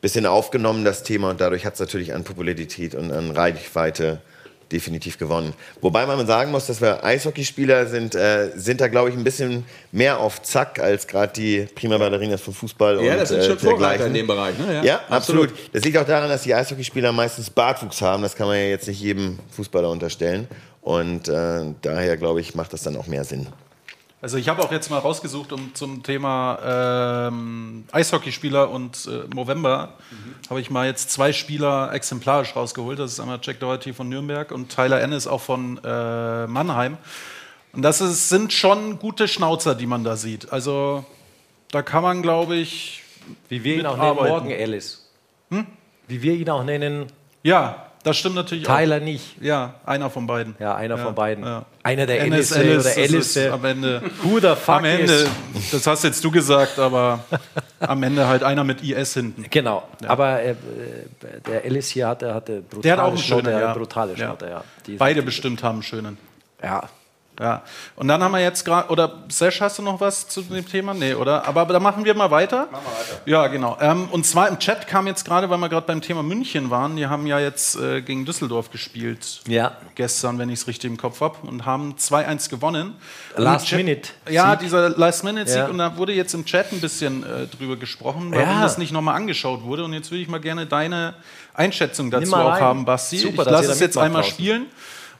bisschen 0.00 0.26
aufgenommen, 0.26 0.84
das 0.84 1.02
Thema. 1.02 1.30
Und 1.30 1.40
dadurch 1.40 1.66
hat 1.66 1.74
es 1.74 1.80
natürlich 1.80 2.14
an 2.14 2.24
Popularität 2.24 2.94
und 2.94 3.12
an 3.12 3.30
Reichweite 3.30 4.20
definitiv 4.74 5.18
gewonnen. 5.18 5.54
Wobei 5.80 6.04
man 6.04 6.26
sagen 6.26 6.50
muss, 6.50 6.66
dass 6.66 6.80
wir 6.80 7.02
Eishockeyspieler 7.04 7.86
sind, 7.86 8.14
äh, 8.14 8.50
sind 8.56 8.80
da, 8.80 8.88
glaube 8.88 9.10
ich, 9.10 9.16
ein 9.16 9.24
bisschen 9.24 9.64
mehr 9.92 10.18
auf 10.18 10.42
Zack 10.42 10.80
als 10.80 11.06
gerade 11.06 11.32
die 11.32 11.66
Prima 11.74 11.96
Ballerinas 11.96 12.40
vom 12.40 12.52
Fußball. 12.52 13.02
Ja, 13.02 13.12
und, 13.12 13.20
das 13.20 13.28
sind 13.30 13.44
schon 13.44 13.56
äh, 13.56 13.60
Vorreiter 13.60 14.06
in 14.08 14.14
dem 14.14 14.26
Bereich. 14.26 14.58
Ne? 14.58 14.74
Ja, 14.74 14.82
ja 14.82 15.00
absolut. 15.08 15.50
absolut. 15.50 15.74
Das 15.74 15.84
liegt 15.84 15.96
auch 15.96 16.04
daran, 16.04 16.28
dass 16.28 16.42
die 16.42 16.54
Eishockeyspieler 16.54 17.12
meistens 17.12 17.48
Bartwuchs 17.48 18.02
haben. 18.02 18.22
Das 18.22 18.34
kann 18.34 18.48
man 18.48 18.56
ja 18.56 18.64
jetzt 18.64 18.88
nicht 18.88 19.00
jedem 19.00 19.38
Fußballer 19.56 19.88
unterstellen. 19.88 20.48
Und 20.82 21.28
äh, 21.28 21.62
daher, 21.80 22.16
glaube 22.18 22.40
ich, 22.40 22.54
macht 22.54 22.72
das 22.72 22.82
dann 22.82 22.96
auch 22.96 23.06
mehr 23.06 23.24
Sinn. 23.24 23.46
Also 24.24 24.38
ich 24.38 24.48
habe 24.48 24.62
auch 24.62 24.72
jetzt 24.72 24.88
mal 24.88 25.00
rausgesucht 25.00 25.52
um 25.52 25.74
zum 25.74 26.02
Thema 26.02 27.28
ähm, 27.28 27.84
Eishockeyspieler 27.92 28.70
und 28.70 29.06
äh, 29.06 29.28
November 29.34 29.98
mhm. 30.10 30.48
habe 30.48 30.62
ich 30.62 30.70
mal 30.70 30.86
jetzt 30.86 31.10
zwei 31.10 31.34
Spieler 31.34 31.92
exemplarisch 31.92 32.56
rausgeholt. 32.56 32.98
Das 32.98 33.12
ist 33.12 33.20
einmal 33.20 33.38
Jack 33.42 33.60
Doherty 33.60 33.92
von 33.92 34.08
Nürnberg 34.08 34.50
und 34.50 34.74
Tyler 34.74 35.02
Ennis 35.02 35.26
auch 35.26 35.42
von 35.42 35.78
äh, 35.84 36.46
Mannheim. 36.46 36.96
Und 37.74 37.82
das 37.82 38.00
ist, 38.00 38.30
sind 38.30 38.54
schon 38.54 38.98
gute 38.98 39.28
Schnauzer, 39.28 39.74
die 39.74 39.84
man 39.84 40.04
da 40.04 40.16
sieht. 40.16 40.50
Also 40.50 41.04
da 41.70 41.82
kann 41.82 42.02
man, 42.02 42.22
glaube 42.22 42.56
ich, 42.56 43.02
wie 43.50 43.62
wir 43.62 43.76
ihn 43.76 43.84
auch 43.84 43.98
nennen, 43.98 44.26
Morgen 44.26 44.50
Ellis. 44.50 45.06
Hm? 45.50 45.66
Wie 46.08 46.22
wir 46.22 46.32
ihn 46.32 46.48
auch 46.48 46.64
nennen. 46.64 47.08
Ja, 47.42 47.90
das 48.04 48.18
stimmt 48.18 48.36
natürlich 48.36 48.64
Tyler 48.64 48.98
auch. 48.98 49.00
nicht. 49.00 49.42
Ja, 49.42 49.74
einer 49.84 50.10
von 50.10 50.26
beiden. 50.26 50.54
Ja, 50.60 50.76
einer 50.76 50.96
ja, 50.96 51.04
von 51.04 51.14
beiden. 51.14 51.44
Ja. 51.44 51.64
Einer 51.82 52.06
der 52.06 52.20
Ellis 52.20 52.52
oder 52.52 52.96
Ellis. 52.96 53.36
Am 53.36 53.64
Ende. 53.64 54.02
The 54.22 54.40
fuck 54.54 54.68
am 54.68 54.84
Ende, 54.84 55.26
das 55.72 55.86
hast 55.86 56.04
jetzt 56.04 56.22
du 56.22 56.30
gesagt, 56.30 56.78
aber 56.78 57.24
am 57.80 58.02
Ende 58.02 58.28
halt 58.28 58.42
einer 58.42 58.62
mit 58.62 58.82
IS 58.82 59.14
hinten. 59.14 59.46
Genau. 59.50 59.88
Ja. 60.02 60.10
Aber 60.10 60.42
äh, 60.42 60.54
der 61.46 61.64
Ellis 61.64 61.88
hier 61.88 62.06
hatte, 62.06 62.34
hatte 62.34 62.60
brutale 62.60 62.82
der 62.82 62.92
hat 62.92 63.00
auch 63.00 63.08
einen 63.08 63.18
schönen, 63.18 63.50
ja. 63.50 63.72
brutale 63.72 64.16
Schnaute, 64.16 64.46
ja. 64.46 64.64
Beide 64.98 65.22
bestimmt 65.22 65.62
haben 65.62 65.76
einen 65.76 65.82
schönen. 65.82 66.18
Ja, 66.62 66.88
ja, 67.40 67.62
und 67.96 68.06
dann 68.06 68.22
haben 68.22 68.32
wir 68.32 68.40
jetzt 68.40 68.64
gerade, 68.64 68.88
oder 68.90 69.24
Sesh, 69.28 69.60
hast 69.60 69.78
du 69.78 69.82
noch 69.82 70.00
was 70.00 70.28
zu 70.28 70.42
dem 70.42 70.66
Thema? 70.68 70.94
Nee, 70.94 71.14
oder? 71.14 71.46
Aber, 71.46 71.62
aber 71.62 71.72
da 71.72 71.80
machen 71.80 72.04
wir 72.04 72.14
mal 72.14 72.30
weiter. 72.30 72.68
Machen 72.70 72.84
wir 72.84 72.92
weiter. 72.92 73.20
Ja, 73.24 73.46
genau. 73.48 73.76
Ähm, 73.80 74.08
und 74.12 74.24
zwar 74.24 74.48
im 74.48 74.58
Chat 74.60 74.86
kam 74.86 75.08
jetzt 75.08 75.24
gerade, 75.24 75.50
weil 75.50 75.58
wir 75.58 75.68
gerade 75.68 75.86
beim 75.86 76.00
Thema 76.00 76.22
München 76.22 76.70
waren, 76.70 76.94
die 76.94 77.06
haben 77.06 77.26
ja 77.26 77.40
jetzt 77.40 77.76
äh, 77.76 78.02
gegen 78.02 78.24
Düsseldorf 78.24 78.70
gespielt. 78.70 79.40
Ja. 79.48 79.72
Gestern, 79.96 80.38
wenn 80.38 80.48
ich 80.48 80.60
es 80.60 80.68
richtig 80.68 80.90
im 80.90 80.96
Kopf 80.96 81.20
habe, 81.20 81.38
und 81.46 81.66
haben 81.66 81.96
2-1 81.98 82.50
gewonnen. 82.50 82.94
Last 83.36 83.66
Chat, 83.66 83.78
Minute. 83.78 84.10
Ja, 84.30 84.54
dieser 84.54 84.90
Last 84.90 85.24
Minute 85.24 85.48
Sieg. 85.48 85.58
Ja. 85.58 85.66
Und 85.66 85.78
da 85.78 85.96
wurde 85.96 86.12
jetzt 86.12 86.34
im 86.34 86.44
Chat 86.44 86.72
ein 86.72 86.80
bisschen 86.80 87.24
äh, 87.24 87.46
drüber 87.48 87.76
gesprochen, 87.76 88.30
warum 88.32 88.48
ja. 88.48 88.62
das 88.62 88.78
nicht 88.78 88.92
nochmal 88.92 89.16
angeschaut 89.16 89.64
wurde. 89.64 89.84
Und 89.84 89.92
jetzt 89.92 90.10
würde 90.12 90.22
ich 90.22 90.28
mal 90.28 90.40
gerne 90.40 90.66
deine 90.66 91.14
Einschätzung 91.52 92.10
dazu 92.10 92.34
auch 92.34 92.60
haben, 92.60 92.84
Basti. 92.84 93.18
Super, 93.18 93.42
ich 93.42 93.50
lasse 93.50 93.72
es 93.72 93.80
jetzt 93.80 93.98
einmal 93.98 94.22
draußen. 94.22 94.34
spielen. 94.34 94.66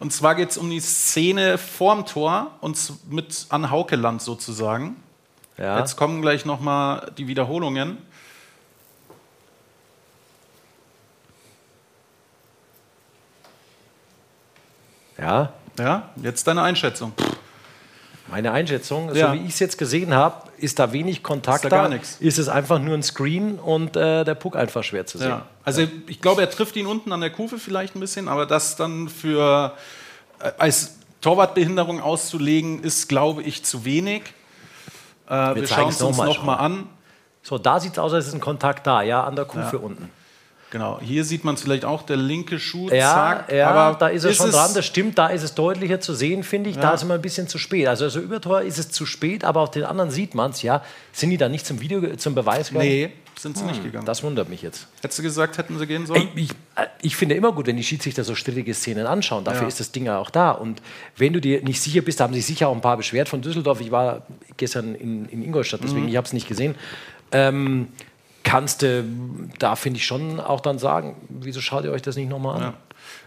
Und 0.05 0.11
zwar 0.11 0.35
geht 0.35 0.51
es 0.51 0.59
um 0.59 0.69
die 0.69 0.81
Szene 0.81 1.57
vorm 1.57 2.05
Tor 2.05 2.51
und 2.61 2.79
mit 3.11 3.47
an 3.49 3.71
Haukeland 3.71 4.21
sozusagen. 4.21 5.03
Ja. 5.57 5.79
Jetzt 5.79 5.97
kommen 5.97 6.21
gleich 6.21 6.45
nochmal 6.45 7.11
die 7.17 7.27
Wiederholungen. 7.27 7.97
Ja. 15.17 15.55
Ja, 15.79 16.11
jetzt 16.17 16.47
deine 16.49 16.61
Einschätzung. 16.61 17.15
Meine 18.35 18.51
Einschätzung, 18.51 19.15
ja. 19.15 19.29
so 19.29 19.33
wie 19.35 19.47
ich 19.47 19.53
es 19.53 19.61
jetzt 19.61 19.79
gesehen 19.79 20.13
habe, 20.13 20.49
ist 20.59 20.81
da 20.81 20.91
wenig 20.91 21.23
Kontakt 21.23 21.67
ist 21.67 21.71
da. 21.71 21.83
Gar 21.83 21.89
nichts. 21.89 22.17
Ist 22.19 22.41
es 22.41 22.49
einfach 22.49 22.81
nur 22.81 22.95
ein 22.95 23.05
Screen 23.05 23.61
und 23.61 23.95
äh, 23.95 24.25
der 24.25 24.35
Puck 24.35 24.57
einfach 24.57 24.83
schwer 24.83 25.07
zu 25.07 25.19
sehen. 25.19 25.29
Ja. 25.29 25.47
Also 25.63 25.87
ich 26.09 26.21
glaube, 26.21 26.41
er 26.41 26.51
trifft 26.51 26.75
ihn 26.75 26.87
unten 26.87 27.13
an 27.13 27.21
der 27.21 27.31
Kufe 27.31 27.59
vielleicht 27.59 27.95
ein 27.95 28.01
bisschen, 28.01 28.27
aber 28.27 28.45
das 28.45 28.75
dann 28.75 29.09
für 29.09 29.75
äh, 30.41 30.51
als 30.59 30.97
Torwartbehinderung 31.21 32.01
auszulegen, 32.01 32.83
ist, 32.83 33.09
glaube 33.09 33.45
ich, 33.45 33.65
zu 33.65 33.85
wenig. 33.85 34.23
Äh, 35.29 35.31
wir, 35.31 35.55
wir 35.55 35.69
schauen 35.69 35.91
es 35.91 36.03
uns 36.03 36.17
nochmal 36.17 36.59
an. 36.59 36.89
So, 37.41 37.59
da 37.59 37.79
sieht 37.79 37.93
es 37.93 37.99
aus, 38.01 38.13
als 38.13 38.27
ist 38.27 38.35
ein 38.35 38.41
Kontakt 38.41 38.85
da, 38.85 39.03
ja, 39.03 39.23
an 39.23 39.37
der 39.37 39.45
Kufe 39.45 39.77
ja. 39.77 39.79
unten. 39.79 40.11
Genau, 40.75 40.99
hier 41.01 41.25
sieht 41.25 41.45
man 41.45 41.57
vielleicht 41.57 41.85
auch 41.85 42.03
der 42.03 42.17
linke 42.17 42.59
Schuh. 42.59 42.89
Ja, 42.89 43.45
zack, 43.47 43.53
ja 43.53 43.71
aber 43.71 43.97
da 43.97 44.09
ist 44.09 44.25
er 44.25 44.33
ist 44.33 44.39
schon 44.39 44.51
dran, 44.51 44.75
das 44.75 44.85
stimmt, 44.85 45.17
da 45.17 45.29
ist 45.29 45.45
es 45.45 45.55
deutlicher 45.55 46.01
zu 46.01 46.15
sehen, 46.15 46.43
finde 46.43 46.69
ich. 46.69 46.75
Ja. 46.75 46.83
Da 46.83 46.95
ist 46.95 47.05
immer 47.05 47.15
ein 47.15 47.23
bisschen 47.23 47.47
zu 47.47 47.59
spät. 47.59 47.87
Also, 47.87 48.07
also 48.07 48.19
Übertor 48.19 48.61
ist 48.63 48.77
es 48.79 48.91
zu 48.91 49.07
spät, 49.07 49.45
aber 49.45 49.61
auf 49.61 49.71
den 49.71 49.85
anderen 49.85 50.11
sieht 50.11 50.35
man 50.35 50.51
es, 50.51 50.63
ja. 50.63 50.83
Sind 51.13 51.31
die 51.31 51.37
da 51.37 51.49
nicht 51.49 51.65
zum 51.65 51.81
Video, 51.81 52.17
zum 52.17 52.35
Beweis 52.35 52.71
gegangen? 52.71 52.89
Nee, 52.89 53.13
sind 53.39 53.57
sie 53.57 53.63
hm, 53.63 53.71
nicht 53.71 53.85
gegangen. 53.85 54.05
Das 54.05 54.25
wundert 54.25 54.49
mich 54.49 54.63
jetzt. 54.63 54.89
Hättest 55.01 55.21
du 55.21 55.23
gesagt, 55.23 55.59
hätten 55.59 55.79
sie 55.79 55.87
gehen 55.87 56.07
sollen? 56.07 56.29
Ey, 56.35 56.43
ich, 56.43 56.51
äh, 56.75 56.87
ich, 57.03 57.15
finde 57.15 57.37
immer 57.37 57.53
gut, 57.53 57.69
wenn 57.69 57.77
die 57.77 57.85
Schiedsrichter 57.85 58.25
so 58.25 58.35
strittige 58.35 58.75
Szenen 58.75 59.07
anschauen. 59.07 59.45
Dafür 59.45 59.63
ja. 59.63 59.69
ist 59.69 59.79
das 59.79 59.93
Ding 59.93 60.07
ja 60.07 60.19
auch 60.19 60.31
da. 60.31 60.51
Und 60.51 60.83
wenn 61.17 61.33
du 61.33 61.41
dir 61.41 61.63
nicht 61.63 61.81
sicher 61.81 62.01
bist, 62.01 62.21
haben 62.21 62.35
sich 62.35 62.47
sicher 62.47 62.67
auch 62.67 62.75
ein 62.75 62.81
paar 62.81 62.97
beschwert 62.97 63.29
von 63.29 63.43
Düsseldorf. 63.43 63.81
Ich 63.81 63.93
war 63.93 64.27
gestern 64.57 64.97
in, 64.97 65.27
in 65.27 65.45
Ingolstadt, 65.45 65.83
deswegen 65.85 66.03
mhm. 66.03 66.09
ich 66.09 66.17
habe 66.17 66.27
es 66.27 66.33
nicht 66.33 66.49
gesehen. 66.49 66.75
Ähm, 67.31 67.91
kannst 68.45 68.83
du 68.83 69.05
da, 69.59 69.75
finde 69.75 69.99
ich, 69.99 70.07
schon 70.07 70.39
auch 70.39 70.61
dann 70.61 70.79
sagen, 70.79 71.17
wieso 71.29 71.61
schaut 71.61 71.85
ihr 71.85 71.91
euch 71.91 72.03
das 72.03 72.17
nicht 72.17 72.29
nochmal 72.29 72.57
an? 72.57 72.75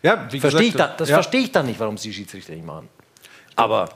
Ja, 0.01 0.13
ja 0.13 0.27
wie 0.32 0.39
verstehe 0.39 0.71
gesagt, 0.71 0.91
ich 0.91 0.95
da, 0.95 0.97
das 0.97 1.10
ja. 1.10 1.15
verstehe 1.17 1.41
ich 1.41 1.51
dann 1.51 1.65
nicht, 1.65 1.80
warum 1.80 1.97
sie 1.97 2.13
Schiedsrichter 2.13 2.53
nicht 2.53 2.65
machen. 2.65 2.88
Aber 3.56 3.89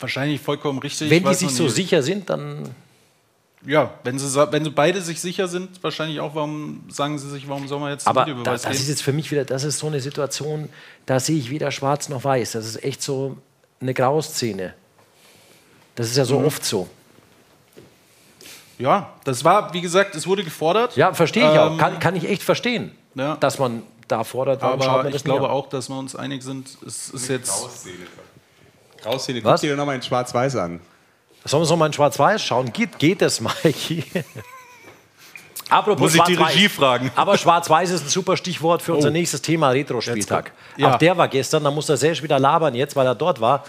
wahrscheinlich 0.00 0.40
vollkommen 0.40 0.78
richtig. 0.80 1.10
Wenn 1.10 1.24
die 1.24 1.34
sich 1.34 1.50
so 1.50 1.64
nicht. 1.64 1.74
sicher 1.74 2.02
sind, 2.02 2.28
dann 2.30 2.74
ja, 3.66 3.94
wenn 4.02 4.18
sie, 4.18 4.52
wenn 4.52 4.64
sie 4.64 4.70
beide 4.70 5.00
sich 5.00 5.20
sicher 5.20 5.48
sind, 5.48 5.82
wahrscheinlich 5.82 6.20
auch, 6.20 6.34
warum 6.34 6.84
sagen 6.88 7.18
sie 7.18 7.30
sich, 7.30 7.48
warum 7.48 7.66
soll 7.66 7.80
man 7.80 7.92
jetzt 7.92 8.06
Aber 8.06 8.26
Videobeweis 8.26 8.62
da, 8.62 8.68
das 8.68 8.80
ist 8.80 8.88
jetzt 8.88 9.02
für 9.02 9.12
mich 9.12 9.30
wieder, 9.30 9.44
das 9.44 9.64
ist 9.64 9.78
so 9.78 9.86
eine 9.86 10.00
Situation, 10.00 10.68
da 11.06 11.18
sehe 11.18 11.38
ich 11.38 11.50
weder 11.50 11.70
schwarz 11.70 12.10
noch 12.10 12.24
weiß. 12.24 12.52
Das 12.52 12.66
ist 12.66 12.84
echt 12.84 13.00
so 13.02 13.38
eine 13.80 13.94
Grauszene. 13.94 14.74
Das 15.94 16.10
ist 16.10 16.16
ja 16.16 16.24
so 16.24 16.40
mhm. 16.40 16.46
oft 16.46 16.64
so. 16.64 16.88
Ja, 18.78 19.10
das 19.24 19.44
war, 19.44 19.72
wie 19.72 19.80
gesagt, 19.80 20.14
es 20.14 20.26
wurde 20.26 20.44
gefordert. 20.44 20.96
Ja, 20.96 21.14
verstehe 21.14 21.44
ich 21.44 21.54
ähm, 21.54 21.58
auch. 21.58 21.78
Kann, 21.78 21.98
kann 21.98 22.16
ich 22.16 22.28
echt 22.28 22.42
verstehen, 22.42 22.92
ja. 23.14 23.36
dass 23.36 23.58
man 23.58 23.82
da 24.08 24.24
fordert. 24.24 24.62
Aber 24.62 25.08
ich 25.08 25.24
glaube 25.24 25.50
auch, 25.50 25.68
dass 25.68 25.88
wir 25.88 25.98
uns 25.98 26.16
einig 26.16 26.42
sind, 26.42 26.68
es 26.86 27.10
ist 27.10 27.28
jetzt. 27.28 27.50
Grauszene. 27.50 27.94
Grauszene, 29.02 29.42
guck 29.42 29.60
dir 29.60 29.76
nochmal 29.76 29.96
in 29.96 30.02
Schwarz-Weiß 30.02 30.56
an. 30.56 30.80
Sollen 31.44 31.58
wir 31.58 31.62
uns 31.62 31.70
nochmal 31.70 31.88
in 31.88 31.92
Schwarz-Weiß 31.92 32.42
schauen? 32.42 32.72
Geht, 32.72 32.98
geht 32.98 33.20
das, 33.20 33.40
Mikey? 33.40 34.04
Apropos 35.68 36.00
Muss 36.00 36.14
ich 36.14 36.22
die 36.22 36.34
Regie 36.34 36.68
fragen. 36.68 37.10
Aber 37.16 37.36
Schwarz-Weiß 37.36 37.90
ist 37.90 38.04
ein 38.04 38.08
super 38.08 38.36
Stichwort 38.36 38.82
für 38.82 38.94
unser 38.94 39.08
oh. 39.08 39.12
nächstes 39.12 39.42
Thema, 39.42 39.70
Retro-Spieltag. 39.70 40.52
Ja. 40.76 40.94
Auch 40.94 40.98
der 40.98 41.16
war 41.16 41.28
gestern, 41.28 41.64
da 41.64 41.70
muss 41.70 41.86
der 41.86 41.96
Serge 41.96 42.22
wieder 42.22 42.38
labern 42.38 42.74
jetzt, 42.74 42.96
weil 42.96 43.06
er 43.06 43.14
dort 43.14 43.40
war. 43.40 43.64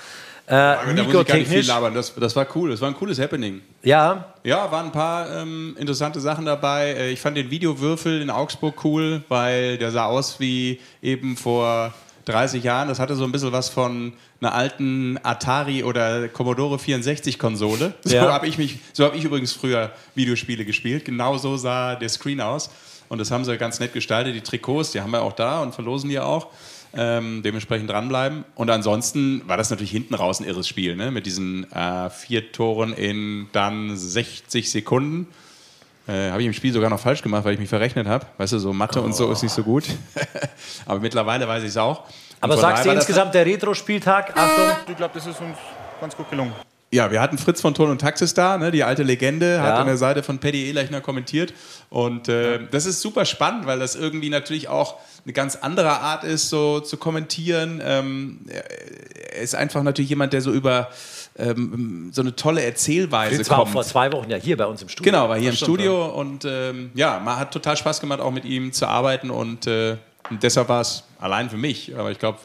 Äh, 0.48 0.94
Mikrotechnisch. 0.94 1.68
Das, 1.68 2.14
das, 2.16 2.36
war 2.36 2.48
cool, 2.56 2.70
das 2.70 2.82
war 2.82 2.90
ein 2.90 2.96
cooles 2.96 3.20
Happening. 3.20 3.62
Ja. 3.82 4.34
Ja, 4.44 4.72
waren 4.72 4.88
ein 4.88 4.92
paar 4.92 5.30
ähm, 5.42 5.76
interessante 5.80 6.20
Sachen 6.20 6.46
dabei. 6.46 6.92
Äh, 6.92 7.12
ich 7.12 7.20
fand 7.20 7.36
den 7.36 7.50
Videowürfel 7.50 8.22
in 8.22 8.30
Augsburg 8.30 8.84
cool, 8.86 9.24
weil 9.28 9.78
der 9.78 9.92
sah 9.92 10.06
aus 10.06 10.40
wie 10.40 10.80
eben 11.02 11.36
vor 11.36 11.94
30 12.26 12.64
Jahren. 12.64 12.88
Das 12.90 13.00
hatte 13.00 13.16
so 13.16 13.24
ein 13.24 13.32
bisschen 13.32 13.52
was 13.52 13.70
von 13.70 14.14
einer 14.40 14.54
alten 14.54 15.20
Atari 15.24 15.84
oder 15.84 16.28
Commodore 16.28 16.78
64 16.78 17.40
Konsole. 17.40 17.94
So 18.04 18.16
ja. 18.16 18.32
habe 18.32 18.48
ich 18.48 18.60
mich, 18.60 18.80
so 18.94 19.04
habe 19.04 19.18
ich 19.18 19.24
übrigens 19.24 19.52
früher 19.52 19.92
Videospiele 20.14 20.64
gespielt. 20.64 21.06
Genau 21.06 21.38
so 21.38 21.58
sah 21.58 21.96
der 21.96 22.10
Screen 22.10 22.40
aus. 22.40 22.70
Und 23.10 23.20
das 23.20 23.32
haben 23.32 23.46
sie 23.46 23.58
ganz 23.58 23.80
nett 23.80 23.94
gestaltet. 23.94 24.36
Die 24.36 24.42
Trikots, 24.42 24.92
die 24.92 25.02
haben 25.02 25.12
wir 25.12 25.22
auch 25.22 25.34
da 25.34 25.62
und 25.62 25.74
verlosen 25.74 26.10
die 26.10 26.20
auch. 26.20 26.48
Ähm, 26.98 27.42
dementsprechend 27.44 27.90
dranbleiben. 27.90 28.46
Und 28.56 28.70
ansonsten 28.70 29.42
war 29.48 29.58
das 29.58 29.70
natürlich 29.70 29.92
hinten 29.92 30.16
raus 30.16 30.40
ein 30.40 30.46
irres 30.46 30.68
Spiel, 30.68 30.96
ne? 30.96 31.12
mit 31.12 31.26
diesen 31.26 31.70
äh, 31.72 32.10
vier 32.10 32.52
Toren 32.52 32.94
in 32.94 33.48
dann 33.52 33.98
60 33.98 34.72
Sekunden. 34.72 35.28
Äh, 36.08 36.30
habe 36.30 36.42
ich 36.42 36.48
im 36.48 36.54
Spiel 36.54 36.72
sogar 36.72 36.90
noch 36.90 37.00
falsch 37.00 37.22
gemacht, 37.22 37.44
weil 37.46 37.54
ich 37.54 37.60
mich 37.60 37.70
verrechnet 37.70 38.08
habe. 38.08 38.28
Weißt 38.38 38.54
du, 38.54 38.60
so 38.60 38.74
Mathe 38.74 39.02
oh. 39.02 39.06
und 39.06 39.16
so 39.16 39.32
ist 39.32 39.44
nicht 39.44 39.54
so 39.54 39.64
gut. 39.64 39.86
Aber 40.86 41.00
mittlerweile 41.00 41.48
weiß 41.48 41.64
ich 41.64 41.70
es 41.70 41.78
auch. 41.78 42.04
Aber 42.42 42.58
sagst 42.58 42.86
du 42.86 42.92
insgesamt 42.92 43.34
der 43.34 43.46
Retro-Spieltag? 43.46 44.38
Achtung. 44.38 44.66
Ich 44.88 44.98
glaube, 44.98 45.14
das 45.16 45.26
ist 45.26 45.42
uns 45.42 45.58
ganz 46.00 46.16
gut 46.16 46.30
gelungen. 46.30 46.54
Ja, 46.96 47.12
wir 47.12 47.22
hatten 47.22 47.38
Fritz 47.38 47.62
von 47.62 47.74
Ton 47.74 47.90
und 47.90 48.00
Taxis 48.00 48.34
da, 48.34 48.58
ne, 48.58 48.72
die 48.72 48.84
alte 48.84 49.04
Legende, 49.04 49.62
hat 49.62 49.74
an 49.74 49.88
der 49.88 49.98
Seite 49.98 50.24
von 50.24 50.40
Paddy 50.40 50.68
Ehlechner 50.68 51.02
kommentiert. 51.02 51.54
Und 51.90 52.30
äh, 52.30 52.60
das 52.72 52.86
ist 52.86 53.02
super 53.02 53.26
spannend, 53.26 53.66
weil 53.66 53.80
das 53.80 53.96
irgendwie 53.96 54.30
natürlich 54.30 54.70
auch 54.70 54.96
eine 55.26 55.34
ganz 55.34 55.58
andere 55.58 56.00
Art 56.00 56.24
ist, 56.24 56.50
so 56.50 56.80
zu 56.80 56.98
kommentieren. 56.98 57.82
Ähm, 57.84 58.40
er 58.48 59.42
ist 59.42 59.56
einfach 59.56 59.84
natürlich 59.84 60.10
jemand, 60.10 60.34
der 60.34 60.42
so 60.42 60.52
über 60.52 60.90
ähm, 61.38 62.12
so 62.14 62.22
eine 62.22 62.36
tolle 62.36 62.64
Erzählweise 62.64 63.36
Fritz 63.36 63.50
kommt. 63.50 63.60
war 63.60 63.68
vor 63.68 63.84
zwei 63.84 64.12
Wochen 64.14 64.30
ja 64.30 64.38
hier 64.38 64.56
bei 64.56 64.66
uns 64.66 64.82
im 64.82 64.88
Studio. 64.88 65.12
Genau, 65.12 65.28
war 65.28 65.38
hier 65.38 65.50
im 65.50 65.56
Studio 65.56 66.06
und 66.06 66.46
ähm, 66.46 66.92
ja, 66.96 67.20
man 67.20 67.38
hat 67.38 67.52
total 67.52 67.76
Spaß 67.76 68.00
gemacht, 68.00 68.22
auch 68.22 68.32
mit 68.32 68.46
ihm 68.46 68.72
zu 68.72 68.88
arbeiten 68.88 69.30
und 69.30 69.68
äh, 69.68 69.98
Und 70.30 70.42
deshalb 70.42 70.70
war 70.70 70.82
es 70.82 71.04
allein 71.20 71.50
für 71.50 71.58
mich, 71.58 71.96
aber 71.96 72.12
ich 72.12 72.20
glaube, 72.20 72.40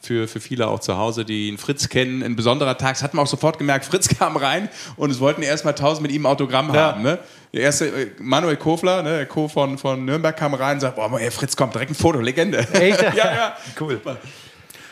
für, 0.00 0.28
für 0.28 0.40
viele 0.40 0.68
auch 0.68 0.80
zu 0.80 0.96
Hause, 0.96 1.24
die 1.24 1.48
ihn 1.48 1.58
Fritz 1.58 1.88
kennen, 1.88 2.22
ein 2.22 2.36
besonderer 2.36 2.78
Tag. 2.78 2.94
Das 2.94 3.02
hat 3.02 3.14
man 3.14 3.24
auch 3.24 3.28
sofort 3.28 3.58
gemerkt. 3.58 3.84
Fritz 3.84 4.08
kam 4.18 4.36
rein 4.36 4.68
und 4.96 5.10
es 5.10 5.20
wollten 5.20 5.42
erst 5.42 5.64
mal 5.64 5.72
tausend 5.72 6.02
mit 6.02 6.12
ihm 6.12 6.26
Autogramm 6.26 6.72
Ja. 6.74 6.92
haben. 6.92 7.02
Ne? 7.02 7.18
Der 7.52 7.62
erste, 7.62 7.86
äh, 7.86 8.10
Manuel 8.20 8.56
Kofler, 8.56 9.02
ne, 9.02 9.16
der 9.16 9.26
Co. 9.26 9.48
von, 9.48 9.78
von 9.78 10.04
Nürnberg, 10.04 10.36
kam 10.36 10.54
rein 10.54 10.74
und 10.74 10.80
sagt: 10.80 10.96
Boah, 10.96 11.10
ey, 11.18 11.30
Fritz 11.30 11.56
kommt 11.56 11.74
direkt 11.74 11.90
ein 11.92 11.94
Foto, 11.94 12.20
Legende. 12.20 12.58
Echt? 12.74 13.00
ja, 13.14 13.14
ja. 13.14 13.56
Cool. 13.80 14.00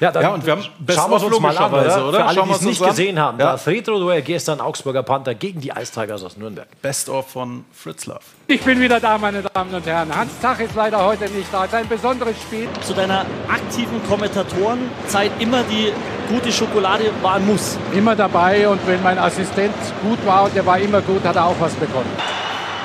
Ja, 0.00 0.10
dann 0.10 0.22
Ja, 0.22 0.28
und 0.30 0.44
wir 0.44 0.52
haben 0.52 0.64
Best 0.80 0.98
schauen 0.98 1.10
wir 1.10 1.16
of 1.16 1.22
uns 1.24 1.40
mal 1.40 1.56
an, 1.56 1.72
oder? 1.72 2.08
oder? 2.08 2.18
Für 2.18 2.24
alle, 2.24 2.42
die 2.42 2.50
es 2.50 2.60
nicht 2.62 2.82
an. 2.82 2.88
gesehen 2.88 3.18
haben. 3.20 3.38
Ja. 3.38 3.52
Das 3.52 3.66
Retro-Duell 3.66 4.22
gestern 4.22 4.60
Augsburger 4.60 5.02
Panther 5.02 5.34
gegen 5.34 5.60
die 5.60 5.68
Ice 5.70 5.92
Tigers 5.92 6.24
aus 6.24 6.36
Nürnberg. 6.36 6.66
Best 6.82 7.08
of 7.08 7.30
von 7.30 7.64
Fritz 7.72 8.06
Love. 8.06 8.18
Ich 8.48 8.60
bin 8.62 8.80
wieder 8.80 8.98
da, 9.00 9.16
meine 9.18 9.42
Damen 9.42 9.72
und 9.74 9.86
Herren. 9.86 10.14
Hans 10.14 10.32
Zach 10.40 10.58
ist 10.58 10.74
leider 10.74 11.04
heute 11.04 11.24
nicht 11.30 11.46
da. 11.52 11.60
Es 11.64 11.68
ist 11.68 11.74
ein 11.74 11.88
besonderes 11.88 12.36
Spiel. 12.42 12.68
zu 12.82 12.92
deiner 12.92 13.24
aktiven 13.48 14.00
Kommentatorenzeit 14.08 15.30
immer 15.38 15.62
die 15.64 15.92
gute 16.28 16.50
Schokolade 16.50 17.04
war 17.22 17.34
ein 17.34 17.46
Muss. 17.46 17.78
Immer 17.92 18.16
dabei 18.16 18.68
und 18.68 18.84
wenn 18.86 19.02
mein 19.02 19.18
Assistent 19.18 19.74
gut 20.02 20.18
war 20.26 20.44
und 20.44 20.54
der 20.56 20.66
war 20.66 20.78
immer 20.78 21.00
gut, 21.02 21.22
hat 21.24 21.36
er 21.36 21.44
auch 21.46 21.56
was 21.60 21.72
bekommen. 21.74 22.10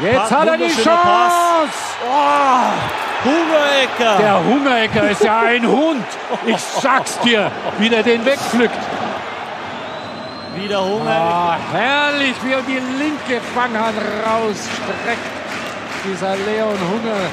Jetzt 0.03 0.29
Pa- 0.29 0.39
hat 0.41 0.47
er 0.47 0.57
die 0.57 0.67
Chance! 0.71 1.35
Oh, 3.23 3.29
Hungerecker! 3.29 4.17
Der 4.19 4.43
Hungerecker 4.43 5.09
ist 5.09 5.23
ja 5.23 5.39
ein 5.39 5.67
Hund. 5.67 6.05
Ich 6.45 6.61
sag's 6.61 7.19
dir, 7.19 7.51
wie 7.77 7.89
der 7.89 8.03
den 8.03 8.25
wegpflückt. 8.25 8.79
Wieder 10.55 10.83
Hunger. 10.83 11.11
Ah, 11.11 11.57
herrlich, 11.71 12.35
wie 12.43 12.53
er 12.53 12.61
die 12.61 12.79
linke 12.97 13.41
Fanghand 13.53 13.97
rausstreckt. 14.25 15.25
Dieser 16.05 16.35
Leon 16.35 16.77
Hunger. 16.91 17.29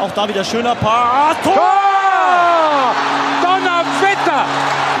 Auch 0.00 0.10
da 0.10 0.28
wieder 0.28 0.44
schöner 0.44 0.74
Paar. 0.74 1.34
Tor! 1.42 1.54
Tor! 1.54 2.94
Donnerwetter! 3.42 4.44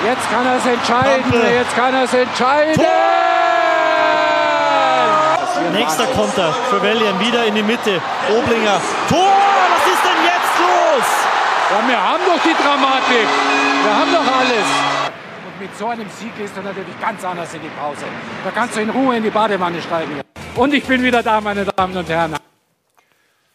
Jetzt 0.06 0.30
kann 0.30 0.46
er 0.46 0.56
es 0.56 0.66
entscheiden. 0.66 1.24
Ampel. 1.24 1.52
Jetzt 1.54 1.76
kann 1.76 1.94
er 1.94 2.04
es 2.04 2.14
entscheiden. 2.14 2.84
Nächster 5.72 6.06
Konter 6.08 6.52
für 6.70 6.82
Wellian. 6.82 7.18
Wieder 7.20 7.44
in 7.46 7.54
die 7.54 7.62
Mitte. 7.62 8.00
Oblinger. 8.28 8.80
Tor! 9.08 9.32
Was 9.70 9.86
ist 9.92 10.04
denn 10.04 10.20
jetzt 10.24 10.54
los? 10.60 11.08
Ja, 11.70 11.88
wir 11.88 12.02
haben 12.02 12.22
doch 12.26 12.42
die 12.42 12.62
Dramatik. 12.62 13.28
Wir 13.82 13.96
haben 13.96 14.12
doch 14.12 14.38
alles. 14.38 14.66
Und 15.46 15.60
mit 15.60 15.76
so 15.76 15.88
einem 15.88 16.08
Sieg 16.10 16.36
gehst 16.36 16.56
du 16.56 16.62
natürlich 16.62 17.00
ganz 17.00 17.24
anders 17.24 17.52
in 17.54 17.62
die 17.62 17.68
Pause. 17.68 18.04
Da 18.44 18.50
kannst 18.50 18.76
du 18.76 18.80
in 18.80 18.90
Ruhe 18.90 19.16
in 19.16 19.22
die 19.22 19.30
Badewanne 19.30 19.80
steigen. 19.82 20.20
Und 20.54 20.74
ich 20.74 20.84
bin 20.84 21.02
wieder 21.02 21.22
da, 21.22 21.40
meine 21.40 21.64
Damen 21.64 21.96
und 21.96 22.08
Herren. 22.08 22.36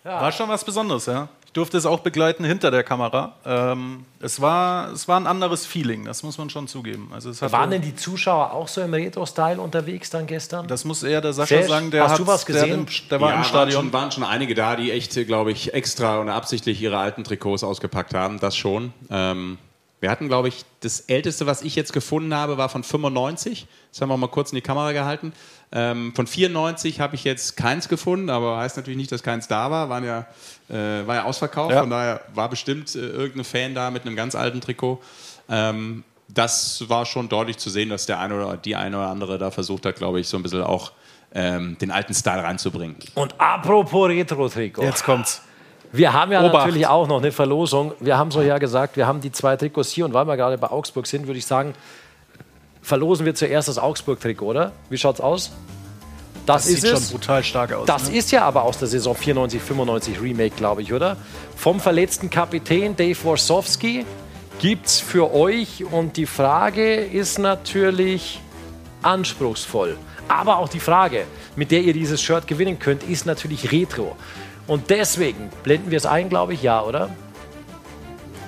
War 0.03 0.31
schon 0.31 0.49
was 0.49 0.63
Besonderes, 0.63 1.05
ja. 1.05 1.27
Ich 1.49 1.53
durfte 1.53 1.79
es 1.79 1.87
auch 1.87 2.01
begleiten 2.01 2.43
hinter 2.43 2.69
der 2.69 2.83
Kamera. 2.83 3.33
Ähm, 3.43 4.05
es, 4.19 4.39
war, 4.39 4.91
es 4.91 5.07
war 5.07 5.19
ein 5.19 5.25
anderes 5.25 5.65
Feeling, 5.65 6.05
das 6.05 6.21
muss 6.21 6.37
man 6.37 6.51
schon 6.51 6.67
zugeben. 6.67 7.09
Also 7.11 7.31
es 7.31 7.41
hat 7.41 7.51
Waren 7.51 7.71
denn 7.71 7.81
die 7.81 7.95
Zuschauer 7.95 8.53
auch 8.53 8.67
so 8.67 8.81
im 8.81 8.93
Retro-Style 8.93 9.59
unterwegs 9.59 10.11
dann 10.11 10.27
gestern? 10.27 10.67
das 10.67 10.85
muss 10.85 11.01
eher 11.01 11.21
der 11.21 11.33
Sascha 11.33 11.63
sagen, 11.63 11.89
der, 11.89 12.07
hast 12.07 12.19
du 12.19 12.27
was 12.27 12.45
der, 12.45 12.53
gesehen? 12.53 12.81
hat 12.81 13.01
im, 13.01 13.09
der 13.09 13.19
war 13.21 13.29
ja, 13.29 13.33
im 13.33 13.41
Waren 13.41 13.49
Stadion. 13.49 13.81
schon, 13.85 13.93
waren 13.93 14.11
schon 14.11 14.23
einige 14.25 14.53
da, 14.53 14.75
die 14.75 14.91
echt, 14.91 15.15
glaube 15.25 15.51
ich, 15.51 15.73
extra 15.73 16.21
oder 16.21 16.35
absichtlich 16.35 16.79
ihre 16.83 16.99
alten 16.99 17.23
Trikots 17.23 17.63
ausgepackt 17.63 18.13
haben. 18.13 18.39
Das 18.39 18.55
schon. 18.55 18.93
Ähm, 19.09 19.57
wir 20.01 20.11
hatten, 20.11 20.27
glaube 20.27 20.49
ich, 20.49 20.65
das 20.81 21.01
älteste, 21.01 21.47
was 21.47 21.63
ich 21.63 21.75
jetzt 21.75 21.93
gefunden 21.93 22.35
habe, 22.35 22.57
war 22.57 22.69
von 22.69 22.83
95. 22.83 23.65
Das 23.91 24.01
haben 24.01 24.09
wir 24.09 24.17
mal 24.17 24.27
kurz 24.27 24.51
in 24.51 24.55
die 24.55 24.61
Kamera 24.61 24.91
gehalten. 24.91 25.33
Ähm, 25.71 26.13
von 26.15 26.25
94 26.25 26.99
habe 26.99 27.15
ich 27.15 27.23
jetzt 27.23 27.55
keins 27.55 27.89
gefunden, 27.89 28.29
aber 28.31 28.57
heißt 28.57 28.77
natürlich 28.77 28.97
nicht, 28.97 29.11
dass 29.11 29.21
keins 29.21 29.47
da 29.47 29.69
war. 29.69 29.89
Waren 29.89 30.03
ja, 30.03 30.25
äh, 30.69 31.05
war 31.07 31.15
ja 31.15 31.23
ausverkauft, 31.25 31.71
Ja. 31.73 31.81
von 31.81 31.89
daher 31.91 32.21
war 32.33 32.49
bestimmt 32.49 32.95
äh, 32.95 32.99
irgendein 32.99 33.43
Fan 33.45 33.75
da 33.75 33.91
mit 33.91 34.05
einem 34.05 34.15
ganz 34.15 34.33
alten 34.33 34.61
Trikot. 34.61 34.99
Ähm, 35.47 36.03
das 36.27 36.87
war 36.89 37.05
schon 37.05 37.29
deutlich 37.29 37.57
zu 37.57 37.69
sehen, 37.69 37.89
dass 37.89 38.05
der 38.05 38.19
eine 38.19 38.35
oder 38.35 38.57
die 38.57 38.75
eine 38.75 38.97
oder 38.97 39.07
andere 39.07 39.37
da 39.37 39.51
versucht 39.51 39.85
hat, 39.85 39.95
glaube 39.97 40.19
ich, 40.19 40.27
so 40.27 40.37
ein 40.37 40.43
bisschen 40.43 40.63
auch 40.63 40.91
ähm, 41.33 41.77
den 41.79 41.91
alten 41.91 42.13
Style 42.15 42.43
reinzubringen. 42.43 42.95
Und 43.15 43.35
apropos 43.39 44.09
Retro-Trikot. 44.09 44.81
Jetzt 44.83 45.03
kommt's. 45.03 45.41
Wir 45.91 46.13
haben 46.13 46.31
ja 46.31 46.41
Obacht. 46.41 46.65
natürlich 46.67 46.85
auch 46.85 47.07
noch 47.07 47.17
eine 47.19 47.31
Verlosung. 47.31 47.93
Wir 47.99 48.15
haben 48.17 48.29
so 48.29 48.41
ja 48.43 48.59
gesagt, 48.59 48.95
wir 48.95 49.07
haben 49.07 49.21
die 49.21 49.31
zwei 49.31 49.55
Trikots 49.55 49.89
hier 49.91 50.05
und 50.05 50.13
weil 50.13 50.25
wir 50.25 50.37
gerade 50.37 50.57
bei 50.59 50.69
Augsburg 50.69 51.07
sind, 51.07 51.25
würde 51.25 51.39
ich 51.39 51.45
sagen, 51.47 51.73
verlosen 52.89 53.25
wir 53.25 53.35
zuerst 53.35 53.67
das 53.67 53.77
Augsburg-Trikot, 53.77 54.45
oder? 54.47 54.71
Wie 54.89 54.97
schaut's 54.97 55.21
aus? 55.21 55.51
Das, 56.47 56.65
Sieht 56.65 56.79
ist 56.79 56.87
schon 56.87 56.97
es. 56.97 57.11
brutal 57.11 57.43
stark 57.43 57.71
aus. 57.71 57.85
Das 57.85 58.09
ne? 58.09 58.17
ist 58.17 58.31
ja 58.31 58.43
aber 58.43 58.63
aus 58.63 58.79
der 58.79 58.87
Saison 58.87 59.15
94, 59.15 59.61
95 59.61 60.19
Remake, 60.19 60.55
glaube 60.55 60.81
ich, 60.81 60.91
oder? 60.91 61.15
Vom 61.55 61.79
verletzten 61.79 62.31
Kapitän 62.31 62.95
Dave 62.95 63.15
Worsowski 63.23 64.05
gibt's 64.59 64.99
für 64.99 65.31
euch 65.33 65.85
und 65.85 66.17
die 66.17 66.25
Frage 66.25 66.95
ist 66.95 67.37
natürlich 67.37 68.41
anspruchsvoll. 69.03 69.95
Aber 70.27 70.57
auch 70.57 70.69
die 70.69 70.79
Frage, 70.79 71.25
mit 71.55 71.69
der 71.69 71.81
ihr 71.81 71.93
dieses 71.93 72.19
Shirt 72.21 72.47
gewinnen 72.47 72.79
könnt, 72.79 73.03
ist 73.03 73.27
natürlich 73.27 73.71
Retro. 73.71 74.15
Und 74.65 74.89
deswegen 74.89 75.49
blenden 75.63 75.91
wir 75.91 75.97
es 75.97 76.07
ein, 76.07 76.27
glaube 76.29 76.53
ich, 76.55 76.63
ja, 76.63 76.81
oder? 76.83 77.09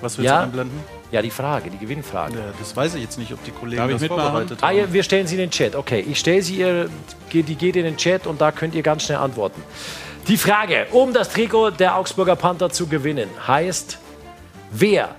Was 0.02 0.18
willst 0.18 0.30
Ja. 0.32 0.38
du 0.40 0.44
einblenden? 0.46 0.80
Ja, 1.12 1.22
die 1.22 1.30
Frage, 1.30 1.70
die 1.70 1.78
Gewinnfrage. 1.78 2.36
Ja, 2.36 2.46
das 2.58 2.76
weiß 2.76 2.96
ich 2.96 3.02
jetzt 3.02 3.18
nicht, 3.18 3.34
ob 3.34 3.44
die 3.44 3.52
Kollegen 3.52 3.82
Darf 3.82 3.92
das 3.92 4.02
mitmachen? 4.02 4.24
vorbereitet 4.24 4.60
Ah, 4.62 4.68
haben. 4.70 4.78
ja, 4.78 4.94
wir 4.94 5.04
stellen 5.04 5.28
sie 5.28 5.36
in 5.36 5.42
den 5.42 5.52
Chat. 5.52 5.76
Okay, 5.76 6.00
ich 6.10 6.18
stelle 6.20 6.42
sie 6.42 6.56
ihr, 6.56 6.90
die 7.34 7.44
geht 7.56 7.76
in 7.76 7.84
den 7.84 7.98
Chat 7.98 8.26
und 8.28 8.40
da 8.40 8.52
könnt 8.52 8.74
ihr 8.76 8.82
ganz 8.82 9.04
schnell 9.04 9.18
antworten. 9.18 9.62
Die 10.28 10.38
Frage, 10.38 10.88
um 10.92 11.14
das 11.14 11.30
Trikot 11.30 11.72
der 11.72 11.98
Augsburger 11.98 12.36
Panther 12.38 12.70
zu 12.70 12.88
gewinnen, 12.88 13.30
heißt, 13.46 13.98
wer 14.72 15.16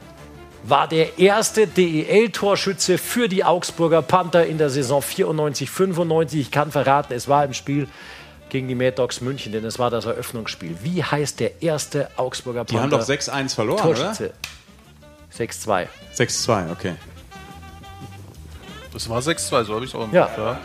war 0.65 0.87
der 0.89 1.19
erste 1.19 1.67
DEL-Torschütze 1.67 2.97
für 2.97 3.29
die 3.29 3.45
Augsburger 3.45 4.01
Panther 4.01 4.47
in 4.47 4.59
der 4.59 4.71
Saison 4.71 5.03
94-95? 5.03 6.37
Ich 6.37 6.51
kann 6.51 6.71
verraten, 6.71 7.13
es 7.15 7.29
war 7.29 7.45
im 7.45 7.53
Spiel 7.53 7.89
gegen 8.49 8.69
die 8.69 8.75
Mad 8.75 8.93
Dogs 8.93 9.21
München, 9.21 9.51
denn 9.53 9.65
es 9.65 9.79
war 9.79 9.91
das 9.91 10.05
Eröffnungsspiel. 10.05 10.77
Wie 10.83 11.03
heißt 11.03 11.41
der 11.41 11.63
erste 11.63 12.09
Augsburger 12.17 12.65
Die 12.65 12.79
haben 12.79 12.91
Panther 12.91 12.99
doch 13.17 13.33
6-1 13.33 13.55
verloren, 13.55 13.89
oder? 13.89 14.15
Torschütze? 15.37 15.67
6-2. 15.69 15.87
6-2, 16.17 16.73
okay. 16.73 16.95
Das 18.93 19.09
war 19.09 19.21
6-2, 19.21 19.65
so 19.65 19.75
habe 19.75 19.85
ich 19.85 19.91
es 19.91 19.95
auch 19.95 20.05
im 20.05 20.13
Ja. 20.13 20.27
Kopf, 20.27 20.39
ja. 20.39 20.61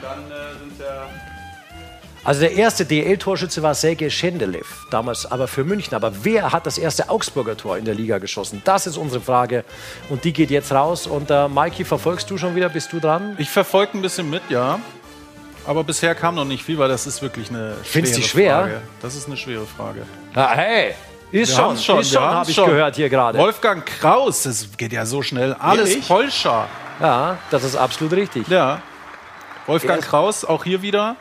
Also 2.24 2.42
der 2.42 2.52
erste 2.52 2.84
DL-Torschütze 2.86 3.64
war 3.64 3.74
Sergej 3.74 4.10
Schendelev, 4.12 4.68
damals 4.92 5.26
aber 5.26 5.48
für 5.48 5.64
München. 5.64 5.96
Aber 5.96 6.12
wer 6.26 6.52
hat 6.52 6.66
das 6.66 6.78
erste 6.78 7.10
Augsburger 7.10 7.56
Tor 7.56 7.78
in 7.78 7.86
der 7.86 7.96
Liga 7.96 8.18
geschossen? 8.18 8.62
Das 8.66 8.86
ist 8.86 8.98
unsere 8.98 9.22
Frage 9.22 9.64
und 10.10 10.26
die 10.26 10.34
geht 10.34 10.52
jetzt 10.52 10.74
raus. 10.74 11.08
Und 11.08 11.32
äh, 11.32 11.48
Mikey, 11.48 11.86
verfolgst 11.86 12.30
du 12.30 12.38
schon 12.38 12.54
wieder? 12.54 12.68
Bist 12.68 12.92
du 12.92 13.00
dran? 13.00 13.36
Ich 13.38 13.50
verfolge 13.50 13.98
ein 13.98 14.02
bisschen 14.02 14.30
mit, 14.30 14.42
ja. 14.50 14.78
Aber 15.66 15.86
bisher 15.86 16.16
kam 16.16 16.36
noch 16.36 16.44
nicht 16.44 16.64
viel, 16.64 16.78
weil 16.78 16.90
das 16.90 17.08
ist 17.08 17.22
wirklich 17.22 17.50
eine 17.50 17.76
schwere 17.76 17.84
Findest 17.86 18.18
du 18.18 18.22
die 18.22 18.28
schwer? 18.28 18.60
Frage. 18.60 18.82
Das 19.02 19.16
ist 19.16 19.28
eine 19.28 19.38
schwere 19.38 19.66
Frage. 19.66 20.02
Ja, 20.36 20.52
hey, 20.52 20.96
ist 21.32 21.50
Wir 21.50 21.56
schon, 21.56 21.78
schon, 21.78 22.00
ist 22.02 22.14
schon, 22.14 22.22
habe 22.22 22.50
ich 22.50 22.56
schon. 22.56 22.70
gehört 22.70 22.96
hier 22.96 23.10
gerade. 23.10 23.38
Wolfgang 23.38 23.86
Kraus, 23.86 24.44
das 24.44 24.70
geht 24.78 24.94
ja 24.94 25.06
so 25.06 25.22
schnell. 25.22 25.54
Alles 25.54 25.90
Ehrlich? 25.90 26.08
Polscher. 26.08 26.68
Ja, 27.00 27.38
das 27.52 27.64
ist 27.64 27.76
absolut 27.76 28.14
richtig. 28.14 28.48
Ja. 28.48 28.82
Wolfgang 29.66 29.98
Er 30.00 30.04
ist- 30.04 30.08
Kraus, 30.10 30.46
auch 30.46 30.64
hier 30.64 30.82
wieder. 30.82 31.16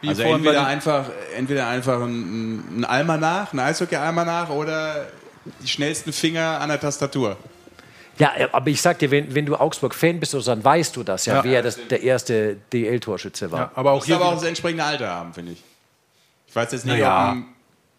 Wie 0.00 0.10
Also 0.10 0.22
entweder 0.22 0.52
den- 0.60 0.64
einfach, 0.66 1.06
entweder 1.36 1.66
einfach 1.66 2.00
ein, 2.00 2.80
ein 2.80 2.84
Almanach, 2.84 3.52
ein 3.52 3.58
Eishockey-Almanach 3.58 4.48
oder 4.50 5.06
die 5.60 5.66
schnellsten 5.68 6.12
Finger 6.12 6.60
an 6.60 6.68
der 6.68 6.78
Tastatur. 6.78 7.36
Ja, 8.18 8.32
aber 8.52 8.68
ich 8.70 8.80
sag 8.82 8.98
dir, 8.98 9.10
wenn, 9.10 9.34
wenn 9.34 9.46
du 9.46 9.56
Augsburg-Fan 9.56 10.20
bist, 10.20 10.34
dann 10.46 10.62
weißt 10.64 10.94
du 10.94 11.02
das 11.02 11.26
ja, 11.26 11.36
Ja. 11.36 11.44
wer 11.44 11.62
das, 11.62 11.78
der 11.88 12.02
erste 12.02 12.56
DL-Torschütze 12.72 13.50
war. 13.50 13.58
ja, 13.60 13.70
aber 13.74 13.92
auch 13.92 14.04
hier 14.04 14.16
aber 14.16 14.26
auch 14.26 14.34
das 14.34 14.42
entsprechende 14.44 14.84
Alter 14.84 15.08
haben, 15.08 15.32
finde 15.34 15.52
ich. 15.52 15.62
Ich 16.46 16.54
weiß 16.54 16.70
jetzt 16.72 16.84
nicht, 16.84 16.94
Naja. 16.98 17.30
ob 17.30 17.34
ein 17.36 17.46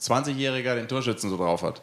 20-Jähriger 0.02 0.76
den 0.76 0.88
Torschützen 0.88 1.30
so 1.30 1.38
drauf 1.38 1.62
hat. 1.64 1.82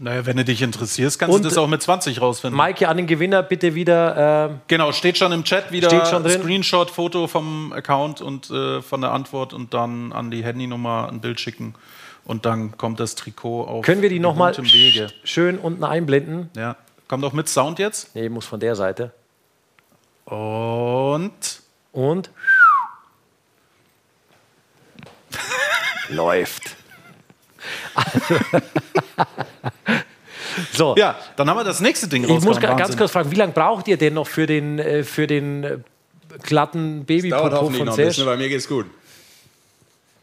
naja, 0.00 0.26
wenn 0.26 0.36
du 0.36 0.44
dich 0.44 0.62
interessierst, 0.62 1.18
kannst 1.18 1.36
Und- 1.36 1.44
du 1.44 1.48
das 1.48 1.56
auch 1.58 1.68
mit 1.68 1.80
20 1.82 2.20
rausfinden. 2.20 2.56
Maike, 2.56 2.88
an 2.88 2.96
den 2.96 3.06
Gewinner 3.06 3.42
bitte 3.42 3.74
wieder. 3.76 4.46
Äh, 4.50 4.54
Genau, 4.66 4.90
steht 4.92 5.16
schon 5.18 5.30
im 5.32 5.44
Chat 5.44 5.70
wieder 5.70 5.88
Steht 5.88 6.08
schon 6.08 6.24
drin. 6.24 6.40
Screenshot, 6.40 6.90
Foto 6.90 7.28
vom 7.28 7.72
Account 7.72 8.20
und 8.20 8.50
äh, 8.50 8.82
von 8.82 9.00
der 9.00 9.12
Antwort 9.12 9.52
und 9.54 9.72
dann 9.74 10.12
an 10.12 10.30
die 10.32 10.42
Handynummer 10.42 11.08
ein 11.10 11.20
Bild 11.20 11.38
schicken 11.40 11.74
und 12.24 12.44
dann 12.46 12.76
kommt 12.76 12.98
das 12.98 13.14
Trikot 13.14 13.64
auf 13.64 13.84
können 13.84 14.02
wir 14.02 14.08
die 14.08 14.18
nochmal 14.18 14.54
schön 15.24 15.58
unten 15.58 15.84
einblenden? 15.84 16.50
Ja, 16.56 16.76
kommt 17.06 17.24
auch 17.24 17.32
mit 17.32 17.48
Sound 17.48 17.78
jetzt 17.78 18.14
Nee, 18.16 18.28
muss 18.28 18.46
von 18.46 18.58
der 18.58 18.74
Seite. 18.74 19.12
und 20.24 21.60
Und 21.92 22.30
läuft. 26.08 26.76
so, 30.72 30.94
ja, 30.96 31.16
dann 31.36 31.48
haben 31.48 31.56
wir 31.58 31.64
das 31.64 31.80
nächste 31.80 32.08
Ding 32.08 32.24
ich 32.24 32.28
muss 32.40 32.60
ga- 32.60 32.68
ganz 32.68 32.80
Wahnsinn. 32.80 32.98
kurz 32.98 33.12
fragen, 33.12 33.30
wie 33.30 33.36
lange 33.36 33.52
braucht 33.52 33.88
ihr 33.88 33.96
denn 33.96 34.14
noch 34.14 34.26
für 34.26 34.46
den, 34.46 34.78
äh, 34.78 35.04
für 35.04 35.26
den 35.26 35.64
äh, 35.64 35.78
glatten 36.42 36.96
Dauert 36.98 37.06
Babypopo 37.06 37.50
hoffentlich 37.52 37.78
von 37.78 37.86
noch 37.86 37.98
ein 37.98 38.04
bisschen, 38.06 38.26
bei 38.26 38.36
mir 38.36 38.48
geht's 38.48 38.68
gut. 38.68 38.86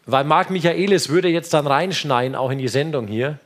Weil 0.05 0.23
Marc 0.23 0.49
Michaelis 0.49 1.09
würde 1.09 1.27
jetzt 1.29 1.53
dann 1.53 1.67
reinschneien, 1.67 2.35
auch 2.35 2.49
in 2.49 2.57
die 2.57 2.67
Sendung 2.67 3.07
hier. 3.07 3.37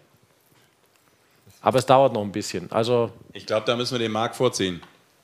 Aber 1.62 1.80
es 1.80 1.86
dauert 1.86 2.14
noch 2.14 2.22
ein 2.22 2.32
bisschen. 2.32 2.72
Also 2.72 3.12
Ich 3.34 3.46
glaube, 3.46 3.66
da 3.66 3.76
müssen 3.76 3.94
wir 3.94 4.00
den 4.00 4.12
Markt 4.12 4.36
vorziehen. 4.36 4.82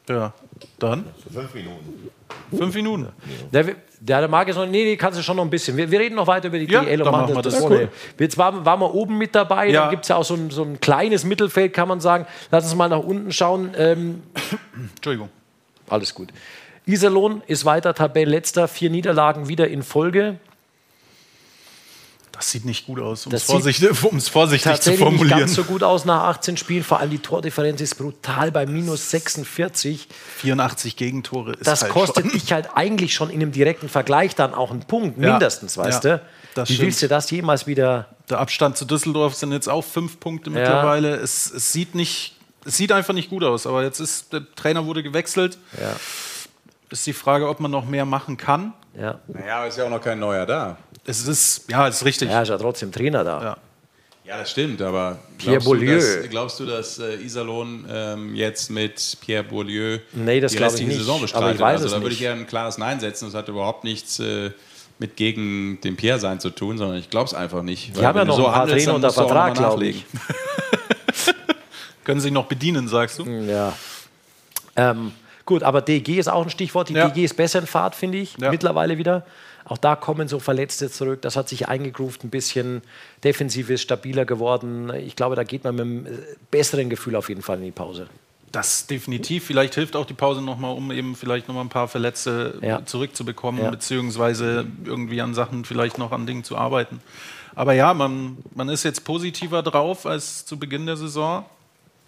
Ja, 0.10 0.34
dann 0.80 1.06
Fünf 1.34 1.54
Minuten. 1.54 2.10
fünf 2.58 2.76
Minuten. 2.76 3.08
Der, 3.54 3.76
der, 4.02 4.20
der 4.20 4.30
mag 4.30 4.48
jetzt 4.48 4.56
noch, 4.58 4.66
nee, 4.66 4.84
nee, 4.84 4.96
kannst 4.98 5.20
du 5.20 5.24
schon 5.24 5.36
noch 5.38 5.44
ein 5.44 5.50
bisschen. 5.50 5.76
Wir, 5.78 5.90
wir 5.92 6.00
reden 6.00 6.16
noch 6.16 6.28
weiter 6.28 6.48
über 6.48 6.58
die 6.60 6.72
Ja, 6.72 6.82
DL 6.84 7.02
und 7.02 7.12
machen 7.12 7.34
das, 7.36 7.54
das. 7.54 7.62
ohne. 7.62 7.90
Jetzt 8.18 8.38
waren, 8.38 8.66
waren 8.66 8.80
wir 8.80 8.94
oben 8.94 9.18
mit 9.18 9.36
dabei, 9.36 9.68
Ja. 9.70 9.82
dann 9.82 9.90
gibt 9.92 10.04
es 10.04 10.10
ja 10.10 10.16
auch 10.16 10.24
so 10.24 10.36
ein, 10.36 10.50
so 10.52 10.64
ein 10.64 10.80
kleines 10.80 11.24
Mittelfeld, 11.26 11.74
kann 11.74 11.88
man 11.88 12.00
sagen. 12.00 12.26
Lass 12.52 12.64
uns 12.64 12.76
mal 12.76 12.88
nach 12.90 13.00
unten 13.00 13.32
schauen. 13.32 13.72
Ähm, 13.78 14.24
Entschuldigung. 14.96 15.30
alles 15.90 16.14
gut. 16.14 16.30
Iserlohn 16.86 17.42
ist 17.48 17.66
weiter 17.66 17.94
Tabellenletzter, 17.94 18.68
vier 18.68 18.90
Niederlagen 18.90 19.48
wieder 19.48 19.68
in 19.68 19.84
Folge. 19.84 20.38
Das 22.40 22.52
sieht 22.52 22.64
nicht 22.64 22.86
gut 22.88 23.02
aus, 23.02 23.26
um 23.28 23.34
es 23.34 23.44
vorsichtig, 23.44 24.02
um 24.06 24.16
es 24.16 24.30
vorsichtig 24.30 24.64
zu 24.64 24.70
Tatsächlich 24.70 25.00
nicht 25.02 25.10
formulieren. 25.10 25.40
ganz 25.42 25.56
so 25.56 25.66
gut 25.66 25.84
aus 25.84 26.06
nach 26.06 26.24
18 26.24 26.56
Spielen. 26.56 26.86
Vor 26.86 27.02
allem 27.02 27.10
die 27.10 27.20
Tordifferenz 27.20 27.82
ist 27.82 27.96
brutal 27.98 28.50
bei 28.50 28.66
minus 28.66 29.10
46. 29.12 30.08
84 30.38 30.96
Gegentore 30.96 31.52
ist 31.56 31.68
Das 31.68 31.82
halt 31.82 31.92
kostet 31.92 32.24
schon. 32.24 32.32
dich 32.40 32.54
halt 32.54 32.70
eigentlich 32.76 33.14
schon 33.14 33.30
in 33.30 33.42
einem 33.42 33.52
direkten 33.52 33.90
Vergleich 33.90 34.36
dann 34.36 34.54
auch 34.54 34.72
einen 34.72 34.86
Punkt, 34.86 35.22
Ja. 35.22 35.32
mindestens, 35.32 35.78
weißt 35.78 36.06
Ja, 36.06 36.18
du? 36.18 36.22
das 36.56 36.70
Wie 36.70 36.76
stimmt. 36.76 36.86
willst 36.88 37.02
du 37.02 37.08
das 37.10 37.30
jemals 37.30 37.68
wieder 37.68 38.08
Der 38.30 38.40
Abstand 38.40 38.78
zu 38.78 38.86
Düsseldorf 38.86 39.36
sind 39.36 39.52
jetzt 39.52 39.68
auch 39.68 39.84
fünf 39.84 40.22
Punkte 40.22 40.50
mittlerweile. 40.50 41.16
Es, 41.18 41.52
es 41.52 41.74
sieht 41.74 41.94
nicht, 41.94 42.38
es 42.64 42.78
sieht 42.78 42.94
einfach 42.94 43.14
nicht 43.14 43.30
gut 43.30 43.44
aus. 43.44 43.68
Aber 43.68 43.84
jetzt 43.84 44.00
ist 44.00 44.32
der 44.32 44.44
Trainer 44.56 44.86
wurde 44.86 45.04
gewechselt. 45.04 45.58
Ja. 45.78 45.94
Ist 46.90 47.06
die 47.06 47.12
Frage, 47.14 47.50
ob 47.50 47.60
man 47.60 47.70
noch 47.70 47.86
mehr 47.86 48.06
machen 48.06 48.38
kann. 48.38 48.74
Ja. 48.98 49.20
Naja, 49.28 49.58
aber 49.58 49.68
ist 49.68 49.78
ja 49.78 49.84
auch 49.86 49.90
noch 49.90 50.02
kein 50.02 50.20
neuer 50.20 50.46
da. 50.46 50.78
Es 51.10 51.28
ist, 51.28 51.66
ja, 51.70 51.88
es 51.88 51.96
ist 51.98 52.06
richtig. 52.06 52.30
Ja, 52.30 52.42
ist 52.44 52.50
ja 52.50 52.58
trotzdem 52.58 52.92
Trainer 52.92 53.24
da. 53.24 53.42
Ja. 53.44 53.58
Ja, 54.26 54.38
das 54.38 54.52
stimmt, 54.52 54.80
aber 54.84 55.18
Pierre 55.40 55.54
glaubst, 55.58 55.66
du, 55.66 55.70
Beaulieu. 55.72 55.96
dass, 55.96 56.30
glaubst 56.30 56.60
du, 56.60 56.66
dass 56.68 57.00
äh, 57.00 57.16
Iserlohn 57.16 57.88
ähm, 57.92 58.36
jetzt 58.36 58.70
mit 58.70 59.18
Pierre 59.22 59.44
Beaulieu 59.44 59.98
Nee, 60.14 60.40
das 60.40 60.52
die 60.52 60.60
ich 60.60 60.64
restliche 60.64 60.90
nicht. 60.90 61.00
Saison 61.00 61.16
Aber 61.16 61.26
ich 61.26 61.32
bestreitet? 61.32 61.60
weiß 61.62 61.74
also 61.82 61.86
es 61.88 61.92
da 61.94 62.02
würde 62.04 62.14
ich 62.14 62.22
eher 62.22 62.34
ein 62.34 62.46
klares 62.46 62.78
Nein 62.78 63.00
setzen. 63.00 63.26
Das 63.26 63.34
hat 63.34 63.48
überhaupt 63.50 63.84
nichts 63.86 64.20
äh, 64.20 64.52
mit 65.00 65.16
gegen 65.16 65.80
den 65.84 65.96
Pierre 65.96 66.20
sein 66.20 66.40
zu 66.40 66.52
tun, 66.52 66.78
sondern 66.78 67.00
ich 67.00 67.10
glaube 67.10 67.26
es 67.26 67.34
einfach 67.34 67.64
nicht. 67.64 67.98
Die 67.98 68.06
haben 68.06 68.16
ja 68.20 68.24
noch 68.26 68.38
ein 68.38 68.44
paar 68.54 68.68
Trainer 68.68 68.94
unter 68.94 69.12
Vertrag, 69.12 69.56
glaube 69.56 69.88
ich. 69.88 70.06
Können 72.04 72.20
Sie 72.22 72.32
noch 72.32 72.46
bedienen, 72.46 72.88
sagst 72.88 73.18
du? 73.20 73.26
Ja. 73.26 73.74
Ähm, 74.76 75.12
gut, 75.46 75.64
aber 75.64 75.82
DG 75.82 76.18
ist 76.20 76.28
auch 76.28 76.44
ein 76.44 76.50
Stichwort. 76.50 76.90
Die 76.90 76.94
Ja. 76.94 77.08
DG 77.10 77.26
ist 77.26 77.36
besser 77.36 77.60
in 77.60 77.68
Fahrt, 77.68 77.96
finde 77.96 78.20
ich, 78.20 78.36
Ja. 78.38 78.52
mittlerweile 78.52 78.98
wieder. 78.98 79.26
Auch 79.70 79.78
da 79.78 79.96
kommen 79.96 80.28
so 80.28 80.40
Verletzte 80.40 80.90
zurück. 80.90 81.22
Das 81.22 81.36
hat 81.36 81.48
sich 81.48 81.68
eingegroovt, 81.70 82.24
ein 82.24 82.30
bisschen 82.30 82.82
defensiv 83.24 83.70
ist 83.70 83.82
stabiler 83.84 84.26
geworden. 84.26 84.92
Ich 84.94 85.16
glaube, 85.16 85.36
da 85.36 85.44
geht 85.44 85.64
man 85.64 85.76
mit 85.76 85.82
einem 85.86 86.06
äh, 86.08 86.10
besseren 86.52 86.90
Gefühl 86.90 87.16
auf 87.16 87.30
jeden 87.30 87.42
Fall 87.44 87.58
in 87.60 87.66
die 87.66 87.72
Pause. 87.72 88.08
Das 88.52 88.88
definitiv. 88.88 89.46
Vielleicht 89.46 89.76
hilft 89.76 89.96
auch 89.96 90.08
die 90.08 90.16
Pause 90.16 90.42
nochmal, 90.42 90.76
um 90.76 90.92
eben 90.92 91.16
vielleicht 91.16 91.48
nochmal 91.48 91.64
ein 91.64 91.70
paar 91.70 91.88
Verletzte 91.88 92.58
Ja. 92.64 92.84
zurückzubekommen, 92.84 93.64
Ja. 93.64 93.70
beziehungsweise 93.70 94.66
irgendwie 94.86 95.22
an 95.22 95.36
Sachen 95.36 95.66
vielleicht 95.66 96.00
noch 96.00 96.12
an 96.12 96.26
Dingen 96.26 96.44
zu 96.44 96.58
arbeiten. 96.58 97.00
Aber 97.54 97.74
ja, 97.74 97.94
man, 97.94 98.38
man 98.56 98.70
ist 98.70 98.84
jetzt 98.84 99.04
positiver 99.06 99.62
drauf 99.62 100.08
als 100.08 100.46
zu 100.48 100.58
Beginn 100.58 100.88
der 100.88 100.98
Saison 100.98 101.46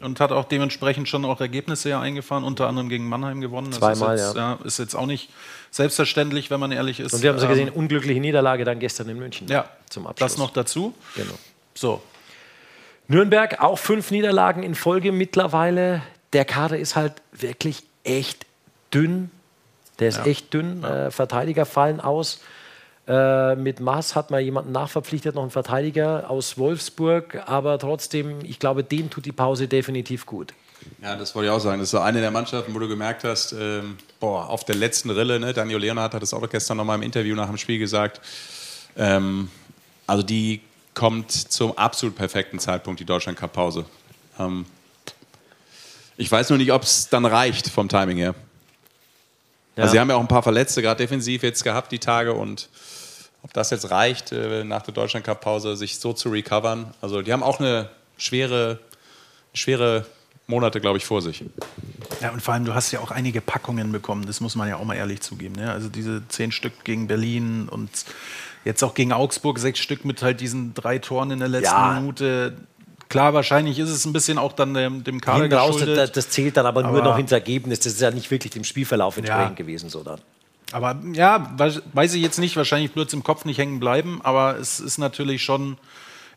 und 0.04 0.20
hat 0.20 0.32
auch 0.32 0.46
dementsprechend 0.46 1.08
schon 1.08 1.26
auch 1.26 1.40
Ergebnisse 1.42 1.90
ja 1.90 2.02
eingefahren, 2.02 2.44
unter 2.44 2.68
anderem 2.68 2.90
gegen 2.90 3.08
Mannheim 3.08 3.42
gewonnen. 3.42 3.68
Das 3.70 3.80
Zweimal, 3.80 4.16
ist 4.16 4.26
jetzt, 4.26 4.36
ja. 4.36 4.60
Ist 4.64 4.80
jetzt 4.80 4.96
auch 4.96 5.06
nicht 5.06 5.30
selbstverständlich, 5.72 6.52
wenn 6.52 6.60
man 6.60 6.72
ehrlich 6.72 7.00
ist. 7.00 7.14
Und 7.14 7.22
wir 7.22 7.30
haben 7.30 7.40
sie 7.40 7.46
Ähm, 7.46 7.52
gesehen, 7.52 7.70
unglückliche 7.70 8.20
Niederlage 8.20 8.64
dann 8.66 8.80
gestern 8.80 9.10
in 9.10 9.18
München. 9.18 9.48
Ja, 9.48 9.70
zum 9.90 10.08
Abschluss. 10.08 10.32
das 10.32 10.38
noch 10.38 10.52
dazu. 10.52 10.94
Genau. 11.16 11.34
So, 11.74 12.02
Nürnberg 13.08 13.62
auch 13.62 13.78
fünf 13.78 14.12
Niederlagen 14.12 14.64
in 14.64 14.74
Folge 14.76 15.12
mittlerweile. 15.12 16.02
Der 16.34 16.46
Kader 16.46 16.78
ist 16.78 16.96
halt 16.96 17.14
wirklich 17.34 17.84
echt 18.04 18.46
dünn. 18.94 19.32
Der 20.00 20.10
ist 20.10 20.26
echt 20.26 20.54
dünn. 20.54 20.84
Äh, 20.84 21.12
Verteidiger 21.12 21.66
fallen 21.66 22.00
aus. 22.00 22.42
Äh, 23.08 23.56
mit 23.56 23.80
Maas 23.80 24.16
hat 24.16 24.32
man 24.32 24.44
jemanden 24.44 24.72
nachverpflichtet, 24.72 25.36
noch 25.36 25.42
einen 25.42 25.52
Verteidiger 25.52 26.30
aus 26.30 26.58
Wolfsburg. 26.58 27.44
Aber 27.48 27.80
trotzdem, 27.80 28.40
ich 28.44 28.60
glaube, 28.60 28.84
dem 28.84 29.10
tut 29.10 29.26
die 29.26 29.32
Pause 29.32 29.68
definitiv 29.68 30.26
gut. 30.26 30.54
Ja, 31.02 31.16
das 31.16 31.36
wollte 31.36 31.48
ich 31.48 31.52
auch 31.52 31.60
sagen. 31.60 31.80
Das 31.80 31.88
ist 31.88 31.92
so 31.92 32.00
eine 32.00 32.22
der 32.22 32.32
Mannschaften, 32.32 32.74
wo 32.74 32.80
du 32.80 32.88
gemerkt 32.88 33.24
hast, 33.24 33.54
ähm, 33.54 33.98
boah, 34.20 34.50
auf 34.50 34.66
der 34.66 34.76
letzten 34.76 35.10
Rille, 35.10 35.40
ne, 35.40 35.54
Daniel 35.54 35.80
Leonhardt 35.80 36.14
hat 36.14 36.24
es 36.24 36.34
auch 36.34 36.48
gestern 36.50 36.78
noch 36.78 36.86
mal 36.86 36.96
im 36.96 37.04
Interview 37.04 37.36
nach 37.36 37.48
dem 37.48 37.58
Spiel 37.58 37.80
gesagt, 37.80 38.22
ähm, 38.98 39.50
also 40.08 40.24
die 40.24 40.62
kommt 40.94 41.32
zum 41.32 41.78
absolut 41.78 42.16
perfekten 42.16 42.60
Zeitpunkt, 42.60 43.00
die 43.00 43.06
Deutschland-Cup-Pause. 43.06 43.86
Ähm, 44.40 44.66
ich 46.18 46.32
weiß 46.32 46.50
nur 46.50 46.58
nicht, 46.58 46.72
ob 46.72 46.84
es 46.84 47.10
dann 47.10 47.26
reicht 47.26 47.70
vom 47.70 47.88
Timing 47.88 48.18
her. 48.18 48.36
Ja. 49.76 49.84
Also 49.84 49.94
sie 49.94 50.00
haben 50.00 50.10
ja 50.10 50.16
auch 50.16 50.22
ein 50.22 50.28
paar 50.28 50.44
Verletzte, 50.44 50.82
gerade 50.82 50.98
defensiv 50.98 51.44
jetzt 51.44 51.64
gehabt 51.64 51.92
die 51.92 52.00
Tage 52.00 52.34
und 52.34 52.70
ob 53.44 53.54
das 53.54 53.70
jetzt 53.72 53.90
reicht, 53.92 54.32
äh, 54.32 54.64
nach 54.64 54.82
der 54.84 54.94
Deutschland-Cup-Pause 54.94 55.76
sich 55.76 56.00
so 56.00 56.14
zu 56.14 56.30
recovern. 56.30 56.94
Also 57.02 57.22
die 57.22 57.34
haben 57.34 57.44
auch 57.44 57.60
eine 57.60 57.90
schwere, 58.18 58.80
schwere 59.54 60.06
Monate, 60.48 60.82
glaube 60.82 60.98
ich, 60.98 61.06
vor 61.06 61.22
sich. 61.22 61.44
Ja, 62.20 62.32
und 62.32 62.42
vor 62.42 62.54
allem, 62.54 62.66
du 62.66 62.74
hast 62.74 62.92
ja 62.92 63.00
auch 63.00 63.12
einige 63.12 63.42
Packungen 63.42 63.92
bekommen, 63.92 64.26
das 64.28 64.42
muss 64.42 64.56
man 64.56 64.68
ja 64.68 64.76
auch 64.78 64.84
mal 64.84 64.96
ehrlich 64.96 65.22
zugeben. 65.22 65.56
Ne? 65.56 65.72
Also 65.72 65.88
diese 65.90 66.28
zehn 66.28 66.52
Stück 66.52 66.84
gegen 66.84 67.08
Berlin 67.08 67.68
und 67.70 67.90
jetzt 68.66 68.84
auch 68.84 68.94
gegen 68.94 69.14
Augsburg 69.14 69.60
sechs 69.60 69.80
Stück 69.80 70.04
mit 70.06 70.22
halt 70.22 70.40
diesen 70.42 70.74
drei 70.74 71.00
Toren 71.00 71.32
in 71.32 71.40
der 71.40 71.48
letzten 71.48 71.74
Ja. 71.74 71.94
Minute. 72.00 72.58
Klar, 73.10 73.34
wahrscheinlich 73.34 73.80
ist 73.80 73.90
es 73.90 74.06
ein 74.06 74.14
bisschen 74.14 74.38
auch 74.38 74.54
dann 74.54 74.74
dem, 74.74 75.04
dem 75.04 75.20
Kader 75.20 75.42
Hinten 75.44 75.58
raus, 75.58 75.72
geschuldet. 75.74 75.98
das, 75.98 76.12
das 76.12 76.30
zählt 76.30 76.58
dann 76.58 76.66
aber, 76.66 76.82
nur 76.84 76.92
Aber- 77.00 77.04
noch 77.04 77.18
ins 77.18 77.32
Ergebnis. 77.32 77.80
Das 77.80 77.94
ist 77.94 78.02
ja 78.02 78.12
nicht 78.12 78.30
wirklich 78.30 78.54
dem 78.54 78.64
Spielverlauf 78.64 79.18
entsprechend 79.18 79.56
gewesen. 79.58 79.90
So 79.90 80.04
dann. 80.04 80.20
Aber 80.74 81.00
ja, 81.14 81.54
weiß, 81.58 82.14
ich 82.14 82.22
jetzt 82.22 82.40
nicht, 82.40 82.56
wahrscheinlich 82.56 82.92
blöd 82.92 83.12
im 83.14 83.24
Kopf 83.24 83.46
nicht 83.46 83.58
hängen 83.58 83.80
bleiben, 83.80 84.20
aber 84.24 84.58
es 84.58 84.80
ist 84.80 84.98
natürlich 84.98 85.44
schon, 85.44 85.78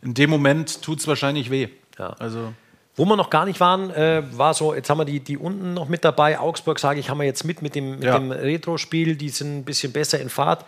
in 0.02 0.14
dem 0.14 0.30
Moment 0.30 0.82
tut 0.82 1.00
es 1.00 1.06
wahrscheinlich 1.06 1.50
weh. 1.50 1.68
Ja. 1.98 2.14
Also, 2.18 2.52
Wo 2.96 3.04
wir 3.06 3.16
noch 3.16 3.30
gar 3.30 3.44
nicht 3.44 3.58
waren, 3.60 3.90
äh, 3.90 4.22
war 4.36 4.54
so, 4.54 4.72
jetzt 4.74 4.88
haben 4.88 4.98
wir 4.98 5.04
die, 5.04 5.18
die 5.20 5.36
unten 5.36 5.74
noch 5.74 5.88
mit 5.88 6.04
dabei. 6.04 6.38
Augsburg, 6.38 6.78
sage 6.78 7.00
ich, 7.00 7.10
haben 7.10 7.18
wir 7.18 7.24
jetzt 7.24 7.44
mit 7.44 7.60
mit 7.60 7.74
dem, 7.74 7.96
mit 7.96 8.04
Ja. 8.04 8.18
dem 8.18 8.30
Retro-Spiel. 8.30 9.16
Die 9.16 9.30
sind 9.30 9.58
ein 9.58 9.64
bisschen 9.64 9.92
besser 9.92 10.20
in 10.20 10.28
Fahrt. 10.28 10.64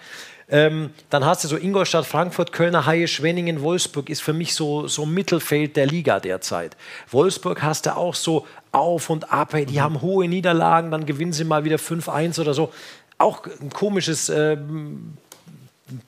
Ähm, 0.48 0.90
dann 1.10 1.24
hast 1.24 1.42
du 1.44 1.48
so 1.48 1.56
Ingolstadt, 1.56 2.06
Frankfurt, 2.06 2.52
Kölner, 2.52 2.86
Haie, 2.86 3.08
Schwenningen, 3.08 3.62
Wolfsburg 3.62 4.08
ist 4.10 4.22
für 4.22 4.32
mich 4.32 4.54
so, 4.54 4.86
so 4.86 5.04
Mittelfeld 5.04 5.76
der 5.76 5.86
Liga 5.86 6.20
derzeit. 6.20 6.76
Wolfsburg 7.10 7.62
hast 7.62 7.86
du 7.86 7.96
auch 7.96 8.14
so 8.14 8.46
auf 8.70 9.10
und 9.10 9.32
ab. 9.32 9.54
Die 9.68 9.80
haben 9.80 10.00
hohe 10.02 10.28
Niederlagen, 10.28 10.90
dann 10.92 11.04
gewinnen 11.06 11.32
sie 11.32 11.44
mal 11.44 11.64
wieder 11.64 11.76
5-1 11.78 12.40
oder 12.40 12.54
so. 12.54 12.72
Auch 13.18 13.42
ein 13.60 13.70
komisches 13.70 14.28
ähm, 14.28 15.14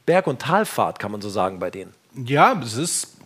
Berg- 0.06 0.26
und 0.26 0.40
Talfahrt, 0.40 0.98
kann 0.98 1.12
man 1.12 1.20
so 1.20 1.30
sagen, 1.30 1.58
bei 1.58 1.70
denen. 1.70 1.94
ja, 2.14 2.58
es 2.62 2.74
ist, 2.74 3.16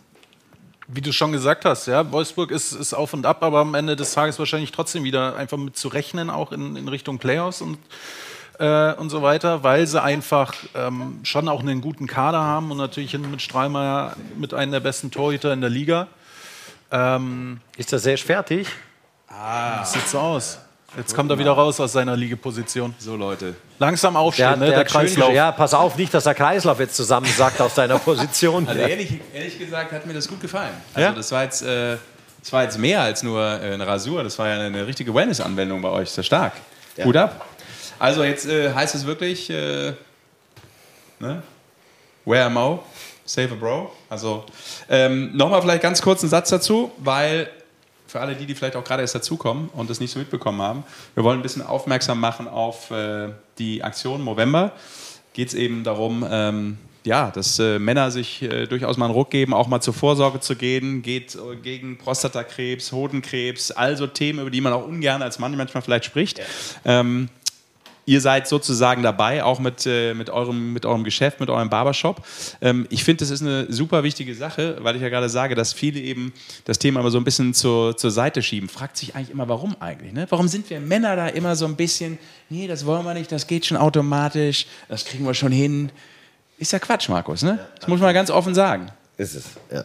wie 0.87 1.01
du 1.01 1.11
schon 1.11 1.31
gesagt 1.31 1.65
hast, 1.65 1.87
ja, 1.87 2.11
Wolfsburg 2.11 2.51
ist, 2.51 2.73
ist 2.73 2.93
auf 2.93 3.13
und 3.13 3.25
ab, 3.25 3.43
aber 3.43 3.59
am 3.59 3.73
Ende 3.73 3.95
des 3.95 4.13
Tages 4.13 4.37
wahrscheinlich 4.39 4.71
trotzdem 4.71 5.03
wieder 5.03 5.35
einfach 5.35 5.57
mit 5.57 5.77
zu 5.77 5.87
rechnen, 5.87 6.29
auch 6.29 6.51
in, 6.51 6.75
in 6.75 6.87
Richtung 6.87 7.17
Playoffs 7.17 7.61
und, 7.61 7.77
äh, 8.59 8.93
und 8.93 9.09
so 9.09 9.21
weiter, 9.21 9.63
weil 9.63 9.87
sie 9.87 10.01
einfach 10.01 10.53
ähm, 10.75 11.19
schon 11.23 11.49
auch 11.49 11.61
einen 11.61 11.81
guten 11.81 12.05
Kader 12.07 12.41
haben 12.41 12.71
und 12.71 12.77
natürlich 12.77 13.11
hinten 13.11 13.31
mit 13.31 13.41
Strahlmeier 13.41 14.15
mit 14.37 14.53
einem 14.53 14.71
der 14.71 14.79
besten 14.79 15.09
Torhüter 15.11 15.51
in 15.53 15.61
der 15.61 15.69
Liga. 15.69 16.07
Ähm, 16.91 17.59
Ist 17.77 17.91
der 17.91 17.99
Sesh 17.99 18.23
fertig? 18.23 18.67
das 19.79 19.93
sieht 19.93 20.07
so 20.07 20.19
aus. 20.19 20.59
Jetzt 20.95 21.15
kommt 21.15 21.31
er 21.31 21.39
wieder 21.39 21.51
raus 21.51 21.79
aus 21.79 21.91
seiner 21.93 22.15
Liegeposition. 22.15 22.93
So, 22.99 23.15
Leute. 23.15 23.55
Langsam 23.79 24.15
aufstehen, 24.15 24.47
Der, 24.49 24.57
ne, 24.57 24.65
der 24.67 24.83
der 24.83 24.89
schön 24.89 25.01
Kreislauf. 25.01 25.29
gesch- 25.31 25.33
Ja, 25.35 25.51
pass 25.51 25.73
auf, 25.73 25.97
nicht, 25.97 26.13
dass 26.13 26.25
der 26.25 26.35
Kreislauf 26.35 26.79
jetzt 26.79 26.95
zusammensackt 26.95 27.59
aus 27.61 27.73
deiner 27.73 27.97
Position. 27.97 28.67
Also 28.67 28.79
Ja. 28.79 28.87
ehrlich, 28.87 29.19
ehrlich 29.33 29.57
gesagt 29.57 29.91
hat 29.91 30.05
mir 30.05 30.13
das 30.13 30.27
gut 30.27 30.39
gefallen. 30.39 30.73
Also 30.93 31.07
Ja? 31.09 31.13
das 31.15 31.31
war 31.31 31.43
jetzt, 31.43 31.63
äh, 31.63 31.97
das 32.41 32.53
war 32.53 32.63
jetzt 32.63 32.77
mehr 32.77 33.01
als 33.01 33.23
nur 33.23 33.41
äh, 33.41 33.73
eine 33.73 33.87
Rasur. 33.87 34.23
Das 34.23 34.37
war 34.37 34.47
ja 34.49 34.59
eine 34.59 34.85
richtige 34.85 35.13
Wellness-Anwendung 35.15 35.81
bei 35.81 35.89
euch. 35.89 36.11
Sehr 36.11 36.23
stark. 36.23 36.53
Gut 37.01 37.17
ab. 37.17 37.43
Also 37.97 38.23
jetzt 38.23 38.45
äh, 38.45 38.71
heißt 38.73 38.93
es 38.93 39.05
wirklich, 39.07 39.49
äh, 39.49 39.93
ne? 41.19 41.41
Wear 42.25 42.45
a 42.45 42.49
Mo, 42.49 42.83
save 43.25 43.51
a 43.51 43.55
Bro. 43.55 43.91
Also 44.09 44.45
ähm, 44.89 45.35
nochmal 45.35 45.61
vielleicht 45.61 45.81
ganz 45.81 46.01
kurz 46.01 46.21
einen 46.21 46.29
Satz 46.29 46.49
dazu, 46.49 46.91
weil 46.99 47.49
für 48.13 48.21
alle 48.21 48.35
die, 48.35 48.45
die 48.45 48.53
vielleicht 48.53 48.75
auch 48.75 48.83
gerade 48.83 49.01
erst 49.01 49.15
dazukommen 49.15 49.69
und 49.73 49.89
das 49.89 49.99
nicht 49.99 50.11
so 50.11 50.19
mitbekommen 50.19 50.61
haben, 50.61 50.83
wir 51.15 51.23
wollen 51.23 51.39
ein 51.39 51.41
bisschen 51.41 51.63
aufmerksam 51.63 52.19
machen 52.19 52.47
auf 52.47 52.91
äh, 52.91 53.29
die 53.57 53.83
Aktion 53.83 54.21
Movember. 54.21 54.73
Geht 55.33 55.47
es 55.47 55.55
eben 55.55 55.83
darum, 55.83 56.23
ähm, 56.29 56.77
ja, 57.05 57.31
dass 57.31 57.57
äh, 57.57 57.79
Männer 57.79 58.11
sich 58.11 58.43
äh, 58.43 58.67
durchaus 58.67 58.97
mal 58.97 59.05
einen 59.05 59.15
Ruck 59.15 59.31
geben, 59.31 59.55
auch 59.55 59.67
mal 59.67 59.81
zur 59.81 59.95
Vorsorge 59.95 60.39
zu 60.41 60.55
gehen, 60.55 61.01
geht 61.01 61.33
äh, 61.33 61.55
gegen 61.55 61.97
Prostatakrebs, 61.97 62.91
Hodenkrebs, 62.91 63.71
also 63.71 64.05
Themen, 64.05 64.41
über 64.41 64.51
die 64.51 64.61
man 64.61 64.73
auch 64.73 64.85
ungern 64.85 65.23
als 65.23 65.39
Mann 65.39 65.57
manchmal 65.57 65.81
vielleicht 65.81 66.05
spricht. 66.05 66.39
Ähm, 66.85 67.29
ihr 68.05 68.21
seid 68.21 68.47
sozusagen 68.47 69.03
dabei, 69.03 69.43
auch 69.43 69.59
mit, 69.59 69.85
äh, 69.85 70.13
mit, 70.13 70.29
eurem, 70.29 70.73
mit 70.73 70.85
eurem 70.85 71.03
Geschäft, 71.03 71.39
mit 71.39 71.49
eurem 71.49 71.69
Barbershop. 71.69 72.25
Ähm, 72.61 72.85
ich 72.89 73.03
finde, 73.03 73.19
das 73.23 73.29
ist 73.29 73.41
eine 73.41 73.71
super 73.71 74.03
wichtige 74.03 74.35
Sache, 74.35 74.77
weil 74.81 74.95
ich 74.95 75.01
ja 75.01 75.09
gerade 75.09 75.29
sage, 75.29 75.55
dass 75.55 75.73
viele 75.73 75.99
eben 75.99 76.33
das 76.65 76.79
Thema 76.79 76.99
immer 76.99 77.11
so 77.11 77.17
ein 77.17 77.23
bisschen 77.23 77.53
zur, 77.53 77.95
zur 77.95 78.11
Seite 78.11 78.41
schieben. 78.41 78.69
Fragt 78.69 78.97
sich 78.97 79.15
eigentlich 79.15 79.31
immer, 79.31 79.47
warum 79.47 79.75
eigentlich? 79.79 80.13
Ne? 80.13 80.25
Warum 80.29 80.47
sind 80.47 80.69
wir 80.69 80.79
Männer 80.79 81.15
da 81.15 81.27
immer 81.27 81.55
so 81.55 81.65
ein 81.65 81.75
bisschen, 81.75 82.17
nee, 82.49 82.67
das 82.67 82.85
wollen 82.85 83.05
wir 83.05 83.13
nicht, 83.13 83.31
das 83.31 83.47
geht 83.47 83.65
schon 83.65 83.77
automatisch, 83.77 84.67
das 84.89 85.05
kriegen 85.05 85.25
wir 85.25 85.33
schon 85.33 85.51
hin. 85.51 85.91
Ist 86.57 86.71
ja 86.71 86.79
Quatsch, 86.79 87.09
Markus, 87.09 87.43
ne? 87.43 87.59
Das 87.79 87.87
muss 87.87 87.99
man 87.99 88.13
ganz 88.13 88.29
offen 88.29 88.53
sagen. 88.53 88.87
Ist 89.17 89.35
es, 89.35 89.45
ja. 89.71 89.83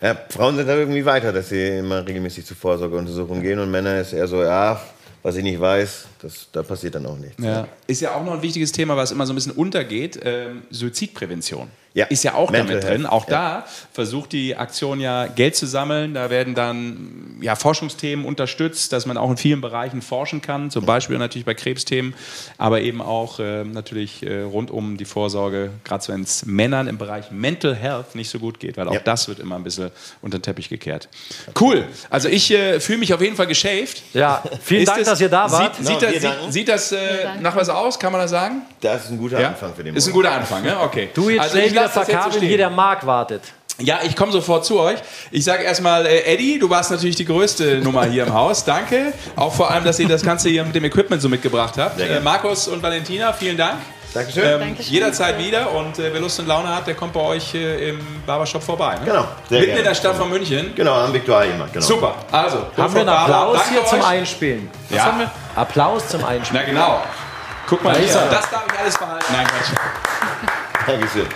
Ja, 0.00 0.16
Frauen 0.28 0.56
sind 0.56 0.68
da 0.68 0.76
irgendwie 0.76 1.04
weiter, 1.04 1.32
dass 1.32 1.48
sie 1.48 1.78
immer 1.78 2.06
regelmäßig 2.06 2.46
zu 2.46 2.54
Vorsorgeuntersuchungen 2.54 3.42
gehen 3.42 3.58
und 3.58 3.68
Männer 3.68 4.00
ist 4.00 4.12
eher 4.12 4.28
so, 4.28 4.42
ja, 4.44 4.80
was 5.24 5.34
ich 5.34 5.42
nicht 5.42 5.60
weiß, 5.60 6.06
das, 6.20 6.48
da 6.52 6.62
passiert 6.62 6.94
dann 6.94 7.06
auch 7.06 7.16
nichts. 7.16 7.42
Ja. 7.42 7.66
Ist 7.86 8.00
ja 8.00 8.14
auch 8.14 8.24
noch 8.24 8.32
ein 8.34 8.42
wichtiges 8.42 8.72
Thema, 8.72 8.96
was 8.96 9.10
immer 9.12 9.24
so 9.26 9.32
ein 9.32 9.36
bisschen 9.36 9.52
untergeht, 9.52 10.18
ähm, 10.22 10.62
Suizidprävention. 10.70 11.68
Ja. 11.94 12.04
Ist 12.06 12.22
ja 12.22 12.34
auch 12.34 12.50
Mental 12.50 12.68
damit 12.80 12.84
drin. 12.84 13.00
Health, 13.02 13.12
Auch 13.12 13.28
ja. 13.28 13.60
da 13.62 13.66
versucht 13.92 14.32
die 14.32 14.54
Aktion 14.54 15.00
ja 15.00 15.26
Geld 15.26 15.56
zu 15.56 15.66
sammeln. 15.66 16.14
Da 16.14 16.30
werden 16.30 16.54
dann 16.54 17.38
ja, 17.40 17.56
Forschungsthemen 17.56 18.24
unterstützt, 18.24 18.92
dass 18.92 19.06
man 19.06 19.16
auch 19.16 19.30
in 19.30 19.36
vielen 19.36 19.60
Bereichen 19.60 20.00
forschen 20.02 20.40
kann, 20.40 20.70
zum 20.70 20.84
Beispiel 20.86 21.18
natürlich 21.18 21.46
bei 21.46 21.54
Krebsthemen, 21.54 22.14
aber 22.56 22.82
eben 22.82 23.00
auch 23.00 23.40
ähm, 23.40 23.72
natürlich 23.72 24.22
äh, 24.22 24.42
rund 24.42 24.70
um 24.70 24.96
die 24.96 25.06
Vorsorge, 25.06 25.70
gerade 25.82 26.06
wenn 26.08 26.20
es 26.22 26.44
Männern 26.46 26.86
im 26.86 26.98
Bereich 26.98 27.30
Mental 27.32 27.74
Health 27.74 28.14
nicht 28.14 28.28
so 28.30 28.38
gut 28.38 28.60
geht, 28.60 28.76
weil 28.76 28.86
auch 28.86 28.92
Ja. 28.94 29.00
das 29.00 29.26
wird 29.26 29.40
immer 29.40 29.56
ein 29.56 29.64
bisschen 29.64 29.90
unter 30.22 30.38
den 30.38 30.42
Teppich 30.42 30.68
gekehrt. 30.68 31.08
Cool. 31.58 31.84
Also 32.10 32.28
ich 32.28 32.50
äh, 32.52 32.78
fühle 32.80 32.98
mich 32.98 33.12
auf 33.14 33.22
jeden 33.22 33.34
Fall 33.34 33.46
geschäft. 33.48 34.02
Ja, 34.14 34.44
vielen 34.62 34.82
Ist 34.82 34.88
Dank, 34.88 35.00
es- 35.00 35.08
dass 35.08 35.20
ihr 35.20 35.30
da 35.30 35.50
wart. 35.50 35.74
Sieht, 35.76 35.86
sieht, 35.86 36.02
Ja, 36.02 36.07
das, 36.12 36.22
sieht, 36.22 36.52
sieht 36.52 36.68
das 36.68 36.92
äh, 36.92 36.98
nach 37.40 37.56
was 37.56 37.68
aus? 37.68 37.98
Kann 37.98 38.12
man 38.12 38.20
das 38.20 38.30
sagen? 38.30 38.62
Das 38.80 39.04
ist 39.04 39.10
ein 39.10 39.18
guter 39.18 39.40
Ja? 39.40 39.48
Anfang 39.48 39.74
für 39.74 39.84
den 39.84 39.94
Ist 39.96 40.06
ein 40.06 40.12
guter 40.12 40.32
Anfang, 40.32 40.62
ne? 40.62 40.78
Okay. 40.80 41.10
Du 41.14 41.28
jetzt 41.28 41.40
also 41.40 41.52
schnell 41.52 41.66
ich 41.66 41.72
wieder 41.72 41.88
verkabeln, 41.88 42.42
hier 42.42 42.56
der 42.56 42.70
Marc 42.70 43.06
wartet. 43.06 43.42
Ja, 43.80 44.00
ich 44.02 44.16
komme 44.16 44.32
sofort 44.32 44.64
zu 44.64 44.80
euch. 44.80 44.98
Ich 45.30 45.44
sage 45.44 45.62
erstmal, 45.62 46.04
äh, 46.04 46.22
Eddie, 46.24 46.58
du 46.58 46.68
warst 46.68 46.90
natürlich 46.90 47.14
die 47.14 47.24
größte 47.24 47.78
Nummer 47.78 48.04
hier 48.06 48.24
im 48.24 48.34
Haus. 48.34 48.64
Danke. 48.64 49.12
Auch 49.36 49.54
vor 49.54 49.70
allem, 49.70 49.84
dass 49.84 50.00
ihr 50.00 50.08
das 50.08 50.22
Ganze 50.22 50.48
hier 50.48 50.64
mit 50.64 50.74
dem 50.74 50.84
Equipment 50.84 51.22
so 51.22 51.28
mitgebracht 51.28 51.74
habt. 51.78 52.00
Äh. 52.00 52.20
Markus 52.20 52.66
und 52.66 52.82
Valentina, 52.82 53.32
vielen 53.32 53.56
Dank. 53.56 53.78
Dankeschön. 54.14 54.42
Ähm, 54.44 54.60
Dankeschön. 54.60 54.92
jederzeit 54.94 55.38
wieder 55.38 55.70
und 55.72 55.98
äh, 55.98 56.12
wer 56.12 56.20
Lust 56.20 56.38
und 56.40 56.46
Laune 56.48 56.74
hat, 56.74 56.86
der 56.86 56.94
kommt 56.94 57.12
bei 57.12 57.20
euch 57.20 57.54
äh, 57.54 57.90
im 57.90 58.00
Barbershop 58.26 58.62
vorbei. 58.62 58.94
Ne? 58.96 59.00
Genau, 59.04 59.24
sehr 59.48 59.60
Mitten 59.60 59.64
gerne. 59.66 59.78
in 59.80 59.84
der 59.84 59.94
Stadt 59.94 60.16
von 60.16 60.30
München. 60.30 60.72
Genau, 60.74 60.94
am 60.94 61.12
Viktualienmarkt. 61.12 61.74
Genau. 61.74 61.84
Super. 61.84 62.14
Also, 62.32 62.66
Haben 62.76 62.94
wir 62.94 63.00
einen 63.02 63.08
Applaus 63.10 63.68
hier 63.68 63.84
zum 63.84 64.00
euch. 64.00 64.06
Einspielen? 64.06 64.70
Ja. 64.90 65.04
haben 65.04 65.18
wir? 65.20 65.30
Applaus 65.54 66.08
zum 66.08 66.24
Einspielen. 66.24 66.64
Na 66.66 66.72
genau. 66.72 67.02
Guck 67.68 67.84
mal, 67.84 67.92
Da 67.92 67.98
hier. 68.00 68.08
das 68.30 68.50
darf 68.50 68.64
ich 68.72 68.78
alles 68.80 68.96
behalten. 68.98 69.24
Nein, 69.30 69.46
Quatsch. 69.46 70.86
Dankeschön. 70.86 71.26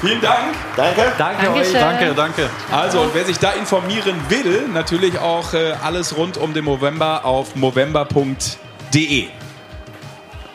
Vielen 0.00 0.20
Dank. 0.20 0.54
Danke. 0.76 1.12
Danke 1.18 1.44
Dankeschön. 1.44 1.74
euch. 1.76 1.80
Danke, 1.80 2.14
danke. 2.14 2.50
Also, 2.70 3.00
und 3.00 3.14
wer 3.14 3.24
sich 3.24 3.38
da 3.38 3.50
informieren 3.50 4.20
will, 4.28 4.68
natürlich 4.72 5.18
auch 5.18 5.54
äh, 5.54 5.74
alles 5.82 6.16
rund 6.16 6.36
um 6.36 6.54
den 6.54 6.64
November 6.64 7.24
auf 7.24 7.54
movember.de. 7.56 9.28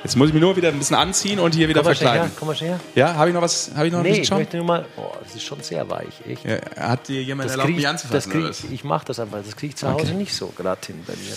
Jetzt 0.07 0.15
muss 0.15 0.29
ich 0.29 0.33
mich 0.33 0.41
nur 0.41 0.55
wieder 0.55 0.69
ein 0.69 0.79
bisschen 0.79 0.95
anziehen 0.95 1.37
und 1.37 1.53
hier 1.53 1.67
wieder 1.67 1.81
Komm 1.81 1.89
mal 1.91 1.95
schnell 1.95 2.07
her. 2.11 2.13
verkleiden. 2.21 2.35
Komm 2.39 2.47
mal 2.47 2.55
schnell 2.55 2.69
her. 2.69 2.79
Ja, 2.95 3.13
habe 3.15 3.27
ich 3.29 3.33
noch 3.35 3.41
was? 3.41 3.71
Habe 3.75 3.87
ich 3.87 3.91
noch 3.91 3.99
ein 3.99 4.03
Nee, 4.03 4.09
bisschen 4.11 4.21
ich 4.23 4.27
schon? 4.29 4.37
möchte 4.37 4.55
nur 4.55 4.65
mal. 4.65 4.85
Oh, 4.95 5.11
das 5.21 5.35
ist 5.35 5.43
schon 5.43 5.61
sehr 5.61 5.89
weich, 5.89 6.13
echt. 6.25 6.45
Ja, 6.45 6.59
hat 6.87 7.09
dir 7.09 7.21
jemand 7.21 7.47
Das 7.47 7.51
erlaubt, 7.51 7.67
krieg, 7.67 7.75
mich 7.75 7.83
das 7.83 7.91
anzufassen? 7.91 8.31
krieg, 8.31 8.41
oder 8.41 8.49
was? 8.51 8.63
ich 8.71 8.83
mache 8.85 9.05
das 9.05 9.19
einfach. 9.19 9.39
Das 9.45 9.55
kriege 9.57 9.71
ich 9.71 9.75
zu 9.75 9.91
Hause 9.91 10.13
nicht 10.13 10.33
so 10.33 10.47
gerade 10.55 10.79
hin 10.87 11.03
bei 11.05 11.11
mir. 11.13 11.35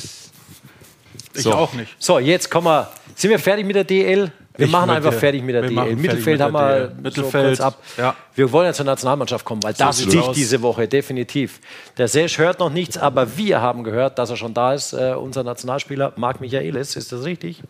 Ich 1.35 1.43
So. 1.43 1.53
auch 1.53 1.73
nicht. 1.75 1.97
So, 1.99 2.21
jetzt 2.21 2.49
kommen 2.49 2.69
wir. 2.69 2.89
Sind 3.17 3.31
wir 3.31 3.41
fertig 3.41 3.67
mit 3.67 3.75
der 3.75 3.83
DL? 3.85 4.31
Wir 4.57 4.67
Ich 4.67 4.73
machen 4.73 4.87
möchte- 4.87 5.07
einfach 5.09 5.19
fertig 5.19 5.43
mit 5.43 5.55
der 5.57 5.63
wir 5.63 5.71
DL. 5.71 5.97
Mittelfeld 5.97 6.39
mit 6.39 6.41
haben 6.41 6.53
wir 6.53 6.69
DL. 6.69 6.89
so 6.97 7.03
Mittelfeld, 7.03 7.47
kurz 7.59 7.61
ab. 7.61 7.83
ja. 7.97 8.15
Wir 8.37 8.53
wollen 8.53 8.67
ja 8.67 8.73
zur 8.73 8.85
Nationalmannschaft 8.87 9.45
kommen, 9.45 9.63
weil 9.65 9.75
das 9.75 9.97
sieht's 9.99 10.13
sticht 10.13 10.29
aus. 10.29 10.37
diese 10.37 10.63
Woche 10.63 10.87
definitiv. 10.87 11.61
Der 11.99 12.07
Sesch 12.09 12.39
hört 12.39 12.61
noch 12.61 12.71
nichts, 12.71 12.97
aber 12.99 13.37
wir 13.37 13.61
haben 13.61 13.83
gehört, 13.85 14.19
dass 14.19 14.31
er 14.31 14.37
schon 14.37 14.55
da 14.55 14.75
ist. 14.75 14.93
Äh, 14.93 15.15
unser 15.15 15.43
Nationalspieler 15.45 16.13
Marc 16.17 16.41
Michaelis, 16.41 16.95
ist 16.95 17.11
das 17.11 17.25
richtig? 17.25 17.63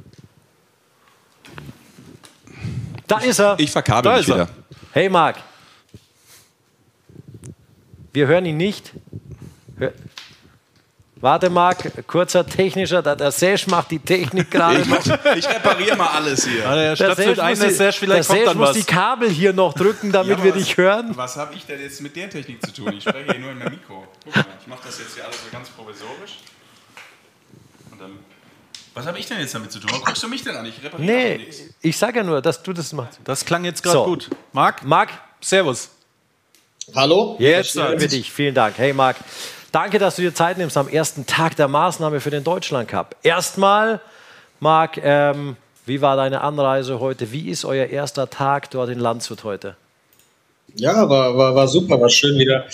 Da 3.10 3.18
ist 3.18 3.38
er. 3.40 3.56
Ich 3.58 3.70
verkabel 3.70 4.10
Da 4.10 4.16
mich 4.18 4.28
ist 4.28 4.34
er. 4.34 4.34
wieder. 4.46 4.48
Hey 4.92 5.08
Marc. 5.08 5.36
Wir 8.12 8.26
hören 8.26 8.46
ihn 8.46 8.56
nicht. 8.56 8.92
Hör 9.78 9.92
Warte, 11.22 11.50
Marc, 11.50 12.06
kurzer 12.06 12.46
technischer, 12.46 13.02
der, 13.02 13.14
der 13.14 13.30
Sesh 13.30 13.66
macht 13.66 13.90
die 13.90 13.98
Technik 13.98 14.50
gerade. 14.50 14.80
Ich, 14.80 14.88
ich 15.36 15.48
repariere 15.48 15.94
mal 15.94 16.06
alles 16.16 16.46
hier. 16.46 16.66
Ah, 16.66 16.74
der 16.74 16.96
Der 16.96 16.96
stöpselt 16.96 17.38
ein, 17.40 17.50
muss 17.50 17.58
der 17.58 17.68
die- 17.68 17.74
Serge, 17.74 17.96
vielleicht 17.98 18.30
der 18.30 18.36
kommt 18.36 18.48
dann 18.48 18.56
muss 18.56 18.68
was. 18.70 18.76
die 18.78 18.84
Kabel 18.84 19.28
hier 19.28 19.52
noch 19.52 19.74
drücken, 19.74 20.12
damit 20.12 20.38
Ja, 20.38 20.42
wir 20.44 20.52
aber 20.52 20.60
dich 20.60 20.74
hören. 20.78 21.14
Was 21.14 21.36
habe 21.36 21.54
ich 21.54 21.66
denn 21.66 21.78
jetzt 21.78 22.00
mit 22.00 22.16
der 22.16 22.30
Technik 22.30 22.64
zu 22.64 22.72
tun? 22.72 22.94
Ich 22.94 23.02
spreche 23.02 23.32
hier 23.32 23.38
nur 23.40 23.50
in 23.50 23.58
mein 23.58 23.70
Mikro. 23.70 24.06
Guck 24.24 24.34
mal, 24.36 24.44
ich 24.62 24.66
mache 24.66 24.80
das 24.86 24.98
jetzt 24.98 25.14
hier 25.14 25.24
alles 25.26 25.36
so 25.44 25.50
ganz 25.52 25.68
provisorisch. 25.68 26.38
Und 27.90 28.00
dann, 28.00 28.12
was 28.94 29.06
habe 29.06 29.18
ich 29.18 29.26
denn 29.26 29.38
jetzt 29.40 29.54
damit 29.54 29.70
zu 29.72 29.78
tun? 29.78 29.90
Warum 29.90 30.04
guckst 30.04 30.22
du 30.22 30.28
mich 30.28 30.42
denn 30.42 30.56
an? 30.56 30.66
Ich 30.66 30.82
repariere 30.82 31.06
Nee, 31.12 31.36
nichts. 31.38 31.58
ich 31.80 31.96
sage 31.96 32.18
ja 32.18 32.24
nur, 32.24 32.40
dass 32.42 32.62
du 32.62 32.72
das 32.72 32.92
machst. 32.92 33.18
Das 33.24 33.44
klang 33.44 33.64
jetzt 33.64 33.82
gerade 33.82 33.98
So. 33.98 34.04
gut. 34.04 34.28
Marc, 34.52 34.84
Marc, 34.84 35.10
Servus. 35.40 35.90
Hallo? 36.94 37.36
jetzt 37.38 37.72
für 37.72 37.96
dich. 38.08 38.32
Vielen 38.32 38.54
Dank. 38.54 38.76
Hey 38.78 38.92
Marc, 38.92 39.16
danke, 39.70 39.98
dass 39.98 40.16
du 40.16 40.22
dir 40.22 40.34
Zeit 40.34 40.58
nimmst 40.58 40.76
am 40.76 40.88
ersten 40.88 41.24
Tag 41.26 41.54
der 41.56 41.68
Maßnahme 41.68 42.20
für 42.20 42.30
den 42.30 42.42
Deutschland 42.42 42.88
Cup. 42.88 43.14
Erstmal, 43.22 44.00
Marc, 44.58 44.96
ähm, 45.02 45.56
wie 45.86 46.00
war 46.00 46.16
deine 46.16 46.40
Anreise 46.40 46.98
heute? 47.00 47.30
Wie 47.32 47.48
ist 47.48 47.64
euer 47.64 47.86
erster 47.86 48.28
Tag 48.28 48.70
dort 48.70 48.90
in 48.90 48.98
Landshut 48.98 49.44
heute? 49.44 49.76
Ja, 50.74 51.08
war, 51.08 51.36
war, 51.36 51.54
war 51.54 51.68
super, 51.68 52.00
war 52.00 52.08
schön 52.08 52.38
wieder 52.38 52.64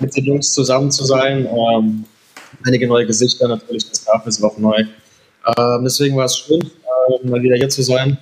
mit 0.00 0.14
den 0.16 0.24
Jungs 0.24 0.52
zusammen 0.52 0.90
zu 0.90 1.04
sein. 1.04 1.46
Ähm, 1.46 2.04
einige 2.66 2.86
neue 2.86 3.06
Gesichter 3.06 3.48
natürlich, 3.48 3.88
das 3.88 4.04
gab 4.04 4.26
es 4.26 4.42
auch 4.42 4.56
neu. 4.58 4.84
Ähm, 5.46 5.84
deswegen 5.84 6.16
war 6.16 6.24
es 6.24 6.38
schön, 6.38 6.60
äh, 6.60 7.26
mal 7.26 7.40
wieder 7.40 7.56
hier 7.56 7.68
zu 7.68 7.82
sein. 7.82 8.18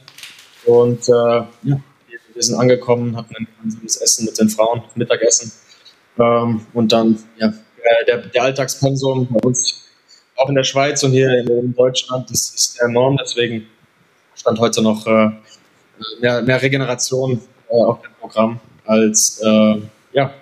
Und 0.66 1.08
äh, 1.08 1.12
ja, 1.12 1.48
wir, 1.62 2.42
sind 2.42 2.56
angekommen, 2.56 3.16
hatten 3.16 3.34
ein 3.36 3.46
gemeinsames 3.56 3.96
Essen 3.96 4.26
mit 4.26 4.38
den 4.38 4.50
Frauen, 4.50 4.82
Mittagessen. 4.94 5.52
Ähm, 6.18 6.66
und 6.74 6.92
dann, 6.92 7.18
ja, 7.38 7.48
äh, 7.48 8.04
der, 8.06 8.18
der 8.18 8.42
Alltagspensum 8.42 9.28
bei 9.30 9.40
uns, 9.40 9.88
auch 10.36 10.48
in 10.48 10.54
der 10.54 10.64
Schweiz 10.64 11.02
und 11.02 11.12
hier 11.12 11.30
in, 11.38 11.74
Deutschland, 11.74 12.28
das 12.30 12.50
ist 12.50 12.80
enorm. 12.80 13.16
Deswegen 13.16 13.66
stand 14.34 14.58
heute 14.58 14.82
noch 14.82 15.06
äh, 15.06 15.30
mehr, 16.20 16.42
mehr 16.42 16.60
Regeneration 16.60 17.40
äh, 17.70 17.74
auf 17.74 18.02
dem 18.02 18.10
Programm, 18.20 18.60
als 18.84 19.40
äh, 19.42 19.80
ja, 20.12 20.34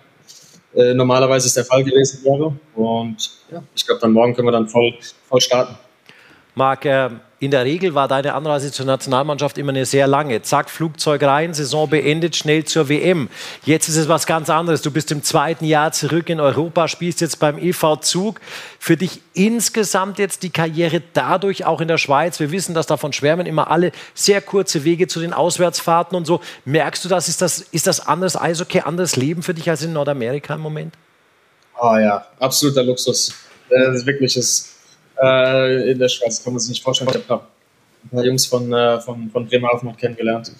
normalerweise 0.94 1.46
es 1.46 1.54
der 1.54 1.64
Fall 1.64 1.84
gewesen 1.84 2.24
wäre. 2.24 2.56
Und 2.74 3.30
ja, 3.52 3.62
ich 3.74 3.86
glaube, 3.86 4.00
dann 4.00 4.12
morgen 4.12 4.34
können 4.34 4.48
wir 4.48 4.52
dann 4.52 4.68
voll, 4.68 4.94
voll 5.28 5.40
starten. 5.40 5.76
Marc, 6.54 6.84
äh, 6.84 7.10
in 7.42 7.50
der 7.50 7.64
Regel 7.64 7.94
war 7.94 8.06
deine 8.06 8.34
Anreise 8.34 8.70
zur 8.70 8.86
Nationalmannschaft 8.86 9.58
immer 9.58 9.70
eine 9.70 9.84
sehr 9.84 10.06
lange. 10.06 10.42
Zack, 10.42 10.70
Flugzeug 10.70 11.24
rein, 11.24 11.54
Saison 11.54 11.90
beendet, 11.90 12.36
schnell 12.36 12.64
zur 12.64 12.88
WM. 12.88 13.28
Jetzt 13.64 13.88
ist 13.88 13.96
es 13.96 14.08
was 14.08 14.26
ganz 14.26 14.48
anderes. 14.48 14.80
Du 14.80 14.92
bist 14.92 15.10
im 15.10 15.24
zweiten 15.24 15.64
Jahr 15.64 15.90
zurück 15.90 16.28
in 16.28 16.38
Europa, 16.38 16.86
spielst 16.86 17.20
jetzt 17.20 17.40
beim 17.40 17.58
EV 17.58 17.96
Zug. 18.00 18.40
Für 18.78 18.96
dich 18.96 19.22
insgesamt 19.34 20.20
jetzt 20.20 20.44
die 20.44 20.50
Karriere 20.50 21.02
dadurch 21.14 21.64
auch 21.64 21.80
in 21.80 21.88
der 21.88 21.98
Schweiz. 21.98 22.38
Wir 22.38 22.52
wissen, 22.52 22.74
dass 22.74 22.86
davon 22.86 23.12
schwärmen 23.12 23.46
immer 23.46 23.72
alle 23.72 23.90
sehr 24.14 24.40
kurze 24.40 24.84
Wege 24.84 25.08
zu 25.08 25.18
den 25.18 25.32
Auswärtsfahrten 25.32 26.16
und 26.16 26.26
so. 26.26 26.40
Merkst 26.64 27.04
du 27.04 27.08
das? 27.08 27.28
Ist 27.28 27.42
das, 27.42 27.60
ist 27.60 27.88
das 27.88 28.06
anderes 28.06 28.40
Eishockey, 28.40 28.82
anderes 28.82 29.16
Leben 29.16 29.42
für 29.42 29.54
dich 29.54 29.68
als 29.68 29.82
in 29.82 29.92
Nordamerika 29.92 30.54
im 30.54 30.60
Moment? 30.60 30.94
Ah 31.74 31.98
ja, 31.98 32.26
absoluter 32.38 32.84
Luxus. 32.84 33.34
Das 33.68 33.96
ist 33.96 34.06
wirklich 34.06 34.36
ist, 34.36 34.71
äh, 35.22 35.90
in 35.90 35.98
der 35.98 36.08
Schweiz, 36.08 36.42
kann 36.42 36.52
man 36.52 36.60
sich 36.60 36.70
nicht 36.70 36.82
vorstellen. 36.82 37.10
Ich 37.10 37.28
habe 37.28 37.44
ein 38.04 38.10
paar 38.10 38.24
Jungs 38.24 38.46
von, 38.46 38.72
äh, 38.72 39.00
von, 39.00 39.30
von 39.30 39.46
Bremerhaven 39.46 39.88
noch 39.88 39.96
kennengelernt 39.96 40.52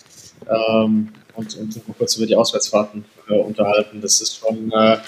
ähm, 0.48 1.12
und, 1.34 1.56
und 1.56 1.80
kurz 1.98 2.16
über 2.16 2.26
die 2.26 2.36
Auswärtsfahrten 2.36 3.04
äh, 3.28 3.34
unterhalten. 3.34 4.00
Das 4.00 4.20
ist 4.20 4.38
schon 4.38 4.70
äh, 4.72 4.98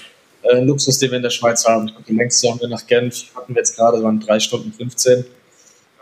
ein 0.53 0.67
Luxus, 0.67 0.99
den 0.99 1.11
wir 1.11 1.17
in 1.17 1.23
der 1.23 1.31
Schweiz 1.31 1.67
haben. 1.67 1.87
Ich 1.87 1.93
glaube, 1.93 2.07
die 2.09 2.17
längste 2.17 2.51
haben 2.51 2.69
nach 2.69 2.87
Genf, 2.87 3.35
hatten 3.35 3.55
wir 3.55 3.61
jetzt 3.61 3.77
gerade, 3.77 4.03
waren 4.03 4.21
drei 4.21 4.41
Stunden 4.41 4.73
15 4.73 5.25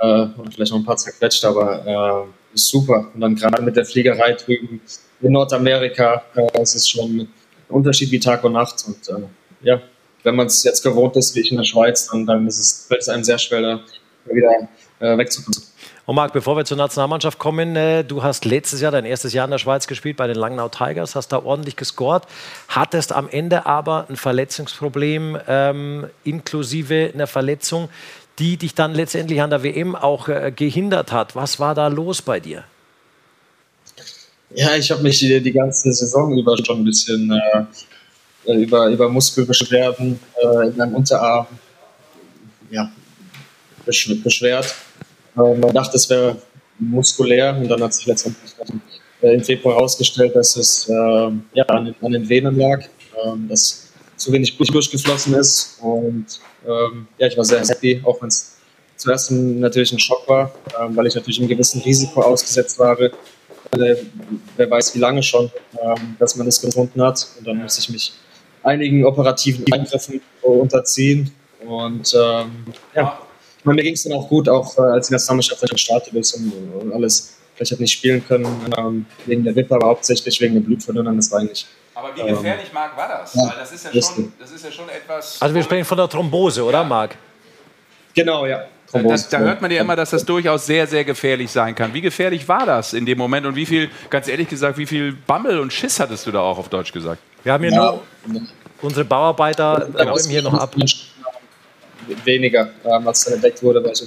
äh, 0.01 0.27
und 0.37 0.55
vielleicht 0.55 0.73
noch 0.73 0.79
ein 0.79 0.85
paar 0.85 0.97
zerquetscht, 0.97 1.45
aber 1.45 2.27
äh, 2.27 2.55
ist 2.55 2.69
super. 2.69 3.09
Und 3.15 3.21
dann 3.21 3.35
gerade 3.35 3.63
mit 3.63 3.77
der 3.77 3.85
Fliegerei 3.85 4.33
drüben 4.33 4.81
in 5.21 5.33
Nordamerika, 5.33 6.25
äh, 6.35 6.61
es 6.61 6.75
ist 6.75 6.91
schon 6.91 7.17
ein 7.19 7.29
Unterschied 7.69 8.11
wie 8.11 8.19
Tag 8.19 8.43
und 8.45 8.53
Nacht. 8.53 8.85
Und 8.87 9.09
äh, 9.09 9.27
ja, 9.63 9.81
wenn 10.23 10.37
man 10.37 10.47
es 10.47 10.63
jetzt 10.65 10.83
gewohnt 10.83 11.17
ist, 11.17 11.35
wie 11.35 11.41
ich 11.41 11.51
in 11.51 11.57
der 11.57 11.65
Schweiz, 11.65 12.09
dann, 12.09 12.27
dann 12.27 12.47
ist 12.47 12.59
es, 12.59 12.87
fällt 12.87 13.03
es 13.03 13.09
einem 13.09 13.25
sehr 13.25 13.39
schwer, 13.39 13.61
da 13.63 13.81
wieder 14.27 14.69
äh, 15.01 15.19
wegzukommen. 15.19 15.61
Und 16.05 16.17
Marc, 16.17 16.33
bevor 16.33 16.57
wir 16.57 16.65
zur 16.65 16.77
Nationalmannschaft 16.77 17.39
kommen, 17.39 17.77
äh, 17.77 18.03
du 18.05 18.23
hast 18.23 18.45
letztes 18.45 18.81
Jahr 18.81 18.91
dein 18.91 19.05
erstes 19.05 19.33
Jahr 19.33 19.45
in 19.45 19.53
der 19.53 19.59
Schweiz 19.59 19.87
gespielt 19.87 20.17
bei 20.17 20.27
den 20.27 20.37
Langnau 20.37 20.69
Tigers, 20.69 21.15
hast 21.15 21.29
da 21.29 21.43
ordentlich 21.43 21.77
gescored, 21.77 22.25
hattest 22.69 23.13
am 23.13 23.29
Ende 23.29 23.67
aber 23.67 24.07
ein 24.09 24.17
Verletzungsproblem 24.17 25.39
ähm, 25.47 26.07
inklusive 26.25 27.13
einer 27.15 27.29
Verletzung, 27.29 27.89
die 28.39 28.57
dich 28.57 28.75
dann 28.75 28.95
letztendlich 28.95 29.43
an 29.43 29.51
der 29.51 29.63
WM 29.63 29.95
auch 29.95 30.29
äh, 30.29 30.53
gehindert 30.55 31.13
hat. 31.13 31.37
Was 31.37 31.61
war 31.61 31.75
da 31.77 31.87
los 31.87 32.23
bei 32.23 32.41
dir? 32.41 32.65
Ja, 34.55 34.75
ich 34.75 34.91
habe 34.91 35.03
mich 35.03 35.19
die, 35.21 35.41
die, 35.41 35.53
ganze 35.53 35.93
Saison 35.93 36.37
über 36.37 36.57
schon 36.65 36.81
ein 36.81 36.85
bisschen 36.85 37.31
äh, 37.31 37.65
über, 38.47 38.89
über 38.89 39.09
Muskelbeschwerden 39.09 40.19
äh, 40.43 40.69
in 40.69 40.77
meinem 40.77 40.95
Unterarm 40.95 41.47
ja, 42.71 42.91
beschwert. 43.85 44.75
Äh, 45.37 45.55
man 45.55 45.73
dachte, 45.73 45.97
es 45.97 46.09
wäre 46.11 46.37
muskulär 46.79 47.57
und 47.57 47.69
dann 47.69 47.83
hat 47.83 47.95
sich 47.95 48.07
letztendlich 48.07 48.53
äh, 49.23 49.35
im 49.35 49.45
Februar 49.45 49.77
herausgestellt, 49.77 50.35
dass 50.35 50.57
es 50.57 50.89
äh, 50.89 50.93
ja, 50.93 51.65
an, 51.69 51.87
den, 51.87 51.95
an 52.01 52.13
den 52.13 52.29
Venen 52.29 52.59
lag, 52.59 52.83
ähm, 53.25 53.49
dass 53.49 53.93
zu 54.17 54.33
wenig 54.33 54.57
Blut 54.57 54.73
durchgeflossen 54.73 55.35
ist 55.35 55.79
und 55.81 56.27
ähm, 56.67 57.07
ja, 57.19 57.27
ich 57.27 57.37
war 57.37 57.45
sehr 57.45 57.67
happy, 57.67 58.01
auch 58.05 58.21
wenn 58.21 58.29
es 58.29 58.57
zuerst 58.97 59.31
natürlich 59.31 59.93
ein 59.93 59.99
Schock 59.99 60.29
war, 60.29 60.53
ähm, 60.81 60.97
weil 60.97 61.07
ich 61.07 61.15
natürlich 61.15 61.39
einem 61.39 61.49
gewissen 61.49 61.81
Risiko 61.83 62.23
ausgesetzt 62.23 62.79
war. 62.79 62.99
Äh, 63.01 63.11
wer 64.57 64.71
weiß, 64.71 64.95
wie 64.95 64.99
lange 64.99 65.23
schon, 65.23 65.51
ähm, 65.83 66.17
dass 66.19 66.37
man 66.37 66.47
das 66.47 66.61
gefunden 66.61 67.03
hat. 67.03 67.27
Und 67.39 67.47
dann 67.47 67.57
musste 67.59 67.81
ich 67.81 67.89
mich 67.89 68.13
einigen 68.63 69.05
operativen 69.05 69.65
Eingriffen 69.73 70.21
unterziehen. 70.43 71.31
Und 71.67 72.13
ähm, 72.15 72.51
ja, 72.95 73.19
meine, 73.65 73.77
mir 73.77 73.83
ging 73.83 73.95
es 73.95 74.03
dann 74.03 74.13
auch 74.15 74.29
gut, 74.29 74.49
auch 74.49 74.77
äh, 74.79 74.83
als 74.83 75.09
die 75.09 75.15
Nationalmannschaft 75.15 75.63
gestartet 75.71 76.15
ist 76.15 76.35
und, 76.35 76.53
und 76.81 76.93
alles. 76.93 77.39
Vielleicht 77.55 77.73
hat 77.73 77.81
nicht 77.81 77.93
spielen 77.93 78.27
können 78.27 78.47
ähm, 78.79 79.07
wegen 79.27 79.45
der 79.45 79.55
Wippe, 79.55 79.75
aber 79.75 79.89
hauptsächlich 79.89 80.41
wegen 80.41 80.55
dem 80.55 80.65
Blutverdünnern. 80.65 81.17
Das 81.17 81.31
war 81.31 81.41
eigentlich 81.41 81.67
aber 81.95 82.17
wie 82.17 82.23
gefährlich, 82.23 82.69
ähm, 82.69 82.75
Marc, 82.75 82.97
war 82.97 83.09
das? 83.09 83.35
Ja, 83.35 83.43
Weil 83.43 83.59
das 83.59 83.73
ist, 83.73 83.85
ja 83.85 84.03
schon, 84.03 84.33
das 84.39 84.51
ist 84.51 84.65
ja 84.65 84.73
schon 84.73 84.89
etwas. 84.89 85.41
Also, 85.41 85.55
wir 85.55 85.63
sprechen 85.63 85.85
von 85.85 85.99
der 85.99 86.09
Thrombose, 86.09 86.65
oder, 86.65 86.79
ja. 86.79 86.85
Marc? 86.85 87.17
Genau, 88.15 88.47
ja. 88.47 88.65
Das, 88.93 89.29
da 89.29 89.39
hört 89.39 89.63
man 89.63 89.71
ja 89.71 89.81
immer, 89.81 89.97
dass 89.97 90.11
das 90.11 90.25
durchaus 90.25 90.67
sehr, 90.67 90.87
sehr 90.87 91.05
gefährlich 91.05 91.51
sein 91.51 91.75
kann. 91.75 91.95
Wie 91.95 92.03
gefährlich 92.03 92.47
war 92.47 92.67
das 92.67 92.93
in 92.93 93.07
dem 93.07 93.17
Moment 93.17 93.47
und 93.47 93.57
wie 93.57 93.65
viel, 93.65 93.91
ganz 94.11 94.29
ehrlich 94.29 94.49
gesagt, 94.49 94.77
wie 94.77 94.87
viel 94.87 95.13
Bammel 95.13 95.59
und 95.61 95.73
Schiss 95.73 95.99
hattest 95.99 96.27
du 96.27 96.31
da 96.31 96.41
auch 96.41 96.59
auf 96.59 96.69
Deutsch 96.69 96.93
gesagt? 96.93 97.23
Wir 97.43 97.53
haben 97.53 97.65
hier 97.65 97.73
ja. 97.73 98.01
nur 98.27 98.43
unsere 98.83 99.05
Bauarbeiter 99.05 99.89
ja, 99.97 100.11
räumen 100.11 100.29
hier 100.29 100.43
noch 100.43 100.55
ab. 100.55 100.77
Weniger, 102.25 102.71
ähm, 102.85 103.07
als 103.09 103.25
dann 103.25 103.35
entdeckt 103.35 103.63
wurde, 103.63 103.83
weil 103.83 103.93
ich 103.93 104.03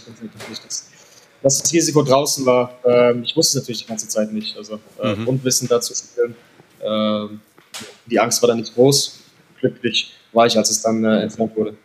nicht 0.50 0.66
das, 0.66 0.90
dass 1.42 1.62
das 1.62 1.74
Risiko 1.74 2.04
draußen 2.04 2.46
war. 2.46 2.78
Ähm, 2.84 3.24
ich 3.24 3.36
wusste 3.36 3.58
es 3.58 3.64
natürlich 3.64 3.84
die 3.84 3.88
ganze 3.88 4.08
Zeit 4.08 4.32
nicht. 4.32 4.56
Also 4.58 4.80
äh, 5.02 5.16
mhm. 5.16 5.28
Unwissen 5.28 5.68
dazu 5.68 5.94
spielen. 5.96 6.36
Ähm, 6.84 7.40
die 8.06 8.20
Angst 8.20 8.42
war 8.42 8.48
dann 8.48 8.58
nicht 8.58 8.76
groß. 8.76 9.20
Glücklich 9.60 10.14
war 10.34 10.46
ich, 10.46 10.58
als 10.58 10.70
es 10.70 10.82
dann 10.82 11.04
äh, 11.04 11.22
entfernt 11.22 11.56
wurde. 11.56 11.76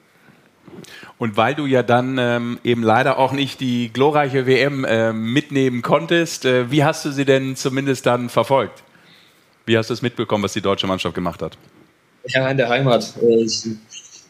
Und 1.21 1.37
weil 1.37 1.55
du 1.55 1.67
ja 1.67 1.83
dann 1.83 2.17
ähm, 2.19 2.59
eben 2.65 2.83
leider 2.83 3.19
auch 3.19 3.33
nicht 3.33 3.61
die 3.61 3.93
glorreiche 3.93 4.47
WM 4.47 4.87
äh, 4.87 5.13
mitnehmen 5.13 5.83
konntest, 5.83 6.47
äh, 6.47 6.71
wie 6.71 6.83
hast 6.83 7.05
du 7.05 7.11
sie 7.11 7.27
denn 7.27 7.57
zumindest 7.57 8.07
dann 8.07 8.31
verfolgt? 8.31 8.83
Wie 9.67 9.77
hast 9.77 9.91
du 9.91 9.95
es 9.95 10.01
mitbekommen, 10.01 10.43
was 10.43 10.55
die 10.55 10.63
deutsche 10.63 10.87
Mannschaft 10.87 11.15
gemacht 11.15 11.43
hat? 11.43 11.59
Ja, 12.27 12.49
in 12.49 12.57
der 12.57 12.71
Heimat. 12.71 13.13
Äh, 13.21 13.43
ich, 13.45 13.67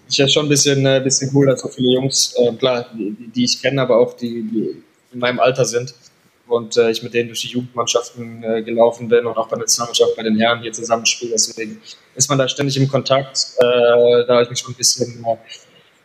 ich 0.09 0.17
ja 0.17 0.27
schon 0.27 0.47
ein 0.47 0.49
bisschen, 0.49 0.85
äh, 0.85 1.01
bisschen 1.01 1.31
cool, 1.33 1.47
dass 1.47 1.61
so 1.61 1.69
viele 1.69 1.93
Jungs, 1.93 2.35
äh, 2.37 2.53
klar, 2.57 2.87
die, 2.93 3.15
die, 3.37 3.45
ich 3.45 3.63
kenne, 3.63 3.83
aber 3.83 3.97
auch 3.97 4.17
die, 4.17 4.43
die 4.43 4.83
in 5.13 5.21
meinem 5.21 5.39
Alter 5.39 5.65
sind, 5.65 5.95
und 6.49 6.77
äh, 6.77 6.91
ich 6.91 7.05
mit 7.05 7.15
denen 7.15 7.29
durch 7.29 7.43
die 7.43 7.51
Jugendmannschaften 7.51 8.41
gelaufen 8.65 9.09
bin 9.09 9.25
und 9.27 9.37
auch 9.37 9.47
bei 9.47 9.55
der 9.55 9.61
Nationalmannschaft 9.61 10.17
bei 10.17 10.25
den 10.25 10.37
Herren 10.37 10.61
hier 10.61 10.73
zusammenspiele. 10.73 11.31
Deswegen 11.31 11.81
ist 12.17 12.29
man 12.29 12.37
da 12.37 12.49
ständig 12.49 12.77
im 12.77 12.89
Kontakt. 12.89 13.55
Da 13.61 14.27
habe 14.27 14.43
ich 14.43 14.51
mich 14.51 14.59
schon 14.59 14.73
ein 14.73 14.77
bisschen, 14.77 15.25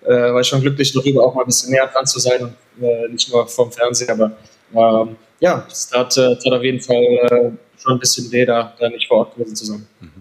äh, 0.07 0.33
war 0.33 0.41
ich 0.41 0.47
schon 0.47 0.61
glücklich 0.61 0.93
darüber, 0.93 1.25
auch 1.25 1.33
mal 1.33 1.41
ein 1.41 1.47
bisschen 1.47 1.71
näher 1.71 1.87
dran 1.87 2.05
zu 2.05 2.19
sein 2.19 2.41
und 2.43 2.83
äh, 2.83 3.07
nicht 3.09 3.31
nur 3.31 3.47
vom 3.47 3.71
Fernsehen, 3.71 4.09
aber 4.09 4.31
ähm, 4.73 5.15
ja, 5.39 5.65
es 5.69 5.91
hat, 5.93 6.17
äh, 6.17 6.35
hat 6.35 6.53
auf 6.53 6.63
jeden 6.63 6.81
Fall 6.81 6.95
äh, 6.95 7.51
schon 7.81 7.93
ein 7.93 7.99
bisschen 7.99 8.31
weh, 8.31 8.45
da, 8.45 8.73
da 8.79 8.89
nicht 8.89 9.07
vor 9.07 9.19
Ort 9.19 9.35
gewesen 9.35 9.55
zu 9.55 9.65
sein. 9.65 9.87
Mhm. 9.99 10.14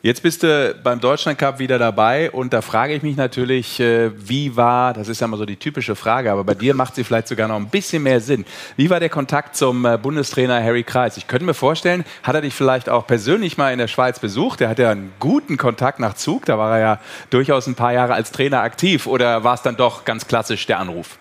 Jetzt 0.00 0.22
bist 0.22 0.44
du 0.44 0.76
beim 0.84 1.00
Deutschland 1.00 1.40
Cup 1.40 1.58
wieder 1.58 1.76
dabei 1.76 2.30
und 2.30 2.52
da 2.52 2.62
frage 2.62 2.94
ich 2.94 3.02
mich 3.02 3.16
natürlich, 3.16 3.80
äh, 3.80 4.12
wie 4.14 4.54
war, 4.54 4.92
das 4.92 5.08
ist 5.08 5.20
ja 5.20 5.26
mal 5.26 5.36
so 5.36 5.44
die 5.44 5.56
typische 5.56 5.96
Frage, 5.96 6.30
aber 6.30 6.44
bei 6.44 6.54
dir 6.54 6.72
macht 6.72 6.94
sie 6.94 7.02
vielleicht 7.02 7.26
sogar 7.26 7.48
noch 7.48 7.56
ein 7.56 7.68
bisschen 7.68 8.04
mehr 8.04 8.20
Sinn. 8.20 8.44
Wie 8.76 8.90
war 8.90 9.00
der 9.00 9.08
Kontakt 9.08 9.56
zum 9.56 9.84
äh, 9.84 9.98
Bundestrainer 9.98 10.62
Harry 10.62 10.84
Kreis? 10.84 11.16
Ich 11.16 11.26
könnte 11.26 11.44
mir 11.44 11.54
vorstellen, 11.54 12.04
hat 12.22 12.36
er 12.36 12.42
dich 12.42 12.54
vielleicht 12.54 12.88
auch 12.88 13.08
persönlich 13.08 13.58
mal 13.58 13.72
in 13.72 13.80
der 13.80 13.88
Schweiz 13.88 14.20
besucht? 14.20 14.60
Er 14.60 14.68
hat 14.68 14.78
ja 14.78 14.92
einen 14.92 15.12
guten 15.18 15.56
Kontakt 15.56 15.98
nach 15.98 16.14
Zug, 16.14 16.44
da 16.44 16.58
war 16.58 16.76
er 16.76 16.78
ja 16.78 17.00
durchaus 17.30 17.66
ein 17.66 17.74
paar 17.74 17.92
Jahre 17.92 18.14
als 18.14 18.30
Trainer 18.30 18.60
aktiv 18.60 19.08
oder 19.08 19.42
war 19.42 19.54
es 19.54 19.62
dann 19.62 19.76
doch 19.76 20.04
ganz 20.04 20.28
klassisch 20.28 20.64
der 20.66 20.78
Anruf? 20.78 21.18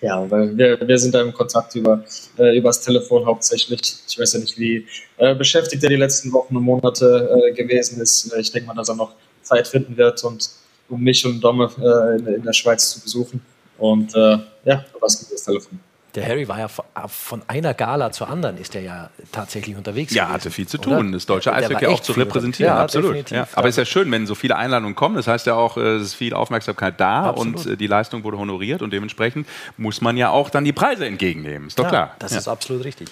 Ja, 0.00 0.30
weil 0.30 0.56
wir, 0.56 0.88
wir 0.88 0.98
sind 0.98 1.14
da 1.14 1.20
im 1.20 1.32
Kontakt 1.32 1.74
über 1.74 2.04
äh, 2.38 2.56
übers 2.56 2.80
Telefon 2.80 3.26
hauptsächlich. 3.26 3.80
Ich 4.08 4.18
weiß 4.18 4.32
ja 4.32 4.40
nicht, 4.40 4.58
wie 4.58 4.86
äh, 5.18 5.34
beschäftigt 5.34 5.82
er 5.82 5.90
die 5.90 5.96
letzten 5.96 6.32
Wochen 6.32 6.56
und 6.56 6.62
Monate 6.62 7.28
äh, 7.48 7.52
gewesen 7.52 8.00
ist. 8.00 8.32
Äh, 8.32 8.40
ich 8.40 8.50
denke 8.50 8.68
mal, 8.68 8.74
dass 8.74 8.88
er 8.88 8.94
noch 8.94 9.12
Zeit 9.42 9.68
finden 9.68 9.96
wird, 9.96 10.22
und, 10.24 10.48
um 10.88 11.02
mich 11.02 11.26
und 11.26 11.40
Domme 11.40 11.70
äh, 11.78 12.18
in, 12.18 12.26
in, 12.26 12.42
der 12.42 12.52
Schweiz 12.52 12.90
zu 12.90 13.00
besuchen. 13.00 13.42
Und 13.76 14.14
äh, 14.14 14.38
ja, 14.64 14.84
was 15.00 15.18
gibt 15.18 15.32
das 15.32 15.44
Telefon? 15.44 15.78
Der 16.14 16.26
Harry 16.26 16.48
war 16.48 16.58
ja 16.58 16.68
von 16.68 17.42
einer 17.46 17.74
Gala 17.74 18.10
zur 18.10 18.28
anderen, 18.28 18.58
ist 18.58 18.74
er 18.74 18.82
ja 18.82 19.10
tatsächlich 19.32 19.76
unterwegs. 19.76 20.12
Ja, 20.12 20.24
gewesen, 20.24 20.34
hatte 20.34 20.50
viel 20.50 20.66
zu 20.66 20.78
tun, 20.78 20.92
oder? 20.92 21.10
das 21.12 21.26
deutsche 21.26 21.52
Eishockey 21.52 21.86
auch 21.86 22.00
zu 22.00 22.12
repräsentieren. 22.12 22.74
Ja, 22.74 22.82
absolut. 22.82 23.30
Ja. 23.30 23.46
Aber 23.54 23.68
es 23.68 23.74
ist 23.74 23.78
ja 23.78 23.84
schön, 23.84 24.10
wenn 24.10 24.26
so 24.26 24.34
viele 24.34 24.56
Einladungen 24.56 24.94
kommen. 24.94 25.16
Das 25.16 25.28
heißt 25.28 25.46
ja 25.46 25.54
auch, 25.54 25.76
es 25.76 26.02
ist 26.02 26.14
viel 26.14 26.34
Aufmerksamkeit 26.34 27.00
da 27.00 27.24
absolut. 27.24 27.66
und 27.66 27.80
die 27.80 27.86
Leistung 27.86 28.24
wurde 28.24 28.38
honoriert 28.38 28.82
und 28.82 28.92
dementsprechend 28.92 29.46
muss 29.76 30.00
man 30.00 30.16
ja 30.16 30.30
auch 30.30 30.50
dann 30.50 30.64
die 30.64 30.72
Preise 30.72 31.06
entgegennehmen. 31.06 31.68
Ist 31.68 31.78
doch 31.78 31.84
ja, 31.84 31.90
klar. 31.90 32.16
Das 32.18 32.32
ist 32.32 32.48
absolut 32.48 32.84
richtig. 32.84 33.08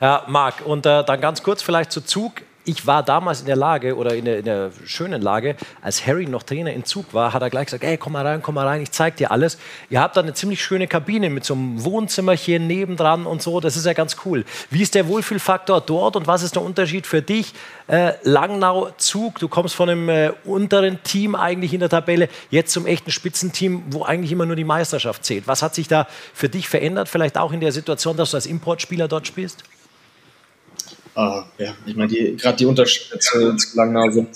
Ja, 0.00 0.24
Marc, 0.28 0.64
und 0.64 0.84
äh, 0.86 1.04
dann 1.04 1.20
ganz 1.20 1.42
kurz 1.42 1.62
vielleicht 1.62 1.92
zu 1.92 2.00
Zug 2.00 2.42
ich 2.64 2.86
war 2.86 3.02
damals 3.02 3.40
in 3.40 3.46
der 3.46 3.56
Lage 3.56 3.96
oder 3.96 4.14
in 4.14 4.24
der, 4.24 4.38
in 4.38 4.44
der, 4.44 4.70
schönen 4.84 5.20
Lage, 5.20 5.56
als 5.80 6.06
Harry 6.06 6.26
noch 6.26 6.42
Trainer 6.42 6.72
in 6.72 6.84
Zug 6.84 7.12
war, 7.12 7.32
hat 7.32 7.42
er 7.42 7.50
gleich 7.50 7.66
gesagt, 7.66 7.84
ey, 7.84 7.96
komm 7.96 8.12
mal 8.12 8.26
rein, 8.26 8.42
komm 8.42 8.54
mal 8.54 8.66
rein, 8.66 8.82
ich 8.82 8.90
zeig 8.90 9.16
dir 9.16 9.30
alles. 9.30 9.58
Ihr 9.90 10.00
habt 10.00 10.16
da 10.16 10.20
eine 10.20 10.34
ziemlich 10.34 10.62
schöne 10.62 10.86
Kabine 10.86 11.30
mit 11.30 11.44
so 11.44 11.54
einem 11.54 11.84
Wohnzimmerchen 11.84 12.66
nebendran 12.66 13.26
und 13.26 13.42
so, 13.42 13.60
das 13.60 13.76
ist 13.76 13.86
ja 13.86 13.92
ganz 13.92 14.16
cool. 14.24 14.44
Wie 14.70 14.82
ist 14.82 14.94
der 14.94 15.08
Wohlfühlfaktor 15.08 15.80
dort 15.80 16.16
und 16.16 16.26
was 16.26 16.42
ist 16.42 16.54
der 16.54 16.62
Unterschied 16.62 17.06
für 17.06 17.22
dich? 17.22 17.52
Äh, 17.88 18.12
Langnau, 18.22 18.90
Zug, 18.96 19.38
du 19.38 19.48
kommst 19.48 19.74
von 19.74 19.88
einem 19.88 20.08
äh, 20.08 20.32
unteren 20.44 21.02
Team 21.02 21.34
eigentlich 21.34 21.74
in 21.74 21.80
der 21.80 21.88
Tabelle, 21.88 22.28
jetzt 22.50 22.72
zum 22.72 22.86
echten 22.86 23.10
Spitzenteam, 23.10 23.82
wo 23.90 24.04
eigentlich 24.04 24.32
immer 24.32 24.46
nur 24.46 24.56
die 24.56 24.64
Meisterschaft 24.64 25.24
zählt. 25.24 25.46
Was 25.46 25.62
hat 25.62 25.74
sich 25.74 25.88
da 25.88 26.06
für 26.32 26.48
dich 26.48 26.68
verändert, 26.68 27.08
vielleicht 27.08 27.36
auch 27.38 27.52
in 27.52 27.60
der 27.60 27.72
Situation, 27.72 28.16
dass 28.16 28.30
du 28.30 28.36
als 28.36 28.46
Importspieler 28.46 29.08
dort 29.08 29.26
spielst? 29.26 29.64
Uh, 31.14 31.42
ja, 31.58 31.76
ich 31.84 31.94
meine, 31.94 32.12
gerade 32.36 32.56
die 32.56 32.64
Unterschiede 32.66 33.18
zu, 33.18 33.54
zu 33.56 33.68
sind 34.12 34.28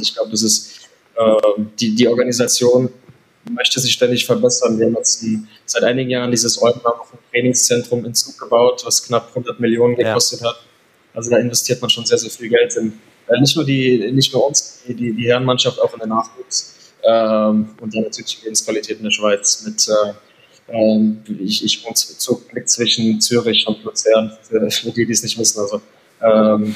ich 0.00 0.14
glaube, 0.14 0.30
das 0.30 0.42
ist 0.42 0.88
äh, 1.16 1.62
die, 1.78 1.94
die 1.94 2.08
Organisation 2.08 2.90
möchte 3.50 3.80
sich 3.80 3.92
ständig 3.92 4.26
verbessern. 4.26 4.78
Wir 4.78 4.86
haben 4.86 4.96
jetzt 4.96 5.24
seit 5.64 5.82
einigen 5.82 6.10
Jahren 6.10 6.30
dieses 6.30 6.60
Eulenbaum 6.60 6.96
Trainingszentrum 7.32 8.04
in 8.04 8.14
Zug 8.14 8.38
gebaut, 8.38 8.82
was 8.84 9.02
knapp 9.04 9.28
100 9.28 9.58
Millionen 9.60 9.96
gekostet 9.96 10.40
ja. 10.40 10.48
hat. 10.48 10.60
Also 11.14 11.30
da 11.30 11.38
investiert 11.38 11.80
man 11.80 11.90
schon 11.90 12.04
sehr, 12.04 12.18
sehr 12.18 12.30
viel 12.30 12.48
Geld 12.48 12.76
in. 12.76 12.92
Äh, 13.28 13.40
nicht 13.40 13.56
nur 13.56 13.64
die, 13.64 14.10
nicht 14.12 14.32
nur 14.32 14.46
uns, 14.46 14.82
die, 14.86 14.94
die, 14.94 15.12
die 15.12 15.26
Herrenmannschaft, 15.26 15.80
auch 15.80 15.92
in 15.94 16.00
den 16.00 16.08
Nachwuchs. 16.08 16.74
Ähm, 17.02 17.70
und 17.80 17.94
dann 17.94 18.02
natürlich 18.02 18.38
die 18.38 18.44
Lebensqualität 18.44 18.98
in 18.98 19.04
der 19.04 19.10
Schweiz 19.10 19.64
mit 19.64 19.86
äh, 19.88 20.12
ähm, 20.70 21.22
ich, 21.40 21.64
ich 21.64 21.84
wohne 21.84 21.94
Zug 21.94 22.42
zwischen 22.66 23.20
Zürich 23.20 23.66
und 23.66 23.82
Luzern, 23.84 24.36
für, 24.42 24.70
für 24.70 24.90
die, 24.90 25.06
die 25.06 25.12
es 25.12 25.22
nicht 25.22 25.38
wissen. 25.38 25.60
Also 25.60 25.80
ähm, 26.22 26.74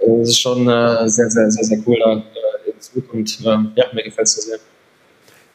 es 0.00 0.30
ist 0.30 0.40
schon 0.40 0.68
äh, 0.68 1.08
sehr, 1.08 1.30
sehr, 1.30 1.50
sehr, 1.50 1.64
sehr 1.64 1.78
cool 1.86 1.98
da 1.98 2.12
äh, 2.12 2.70
in 2.70 2.80
Zug 2.80 3.12
und 3.12 3.38
ähm, 3.44 3.72
ja, 3.74 3.86
mir 3.92 4.04
gefällt 4.04 4.28
es 4.28 4.34
sehr. 4.34 4.58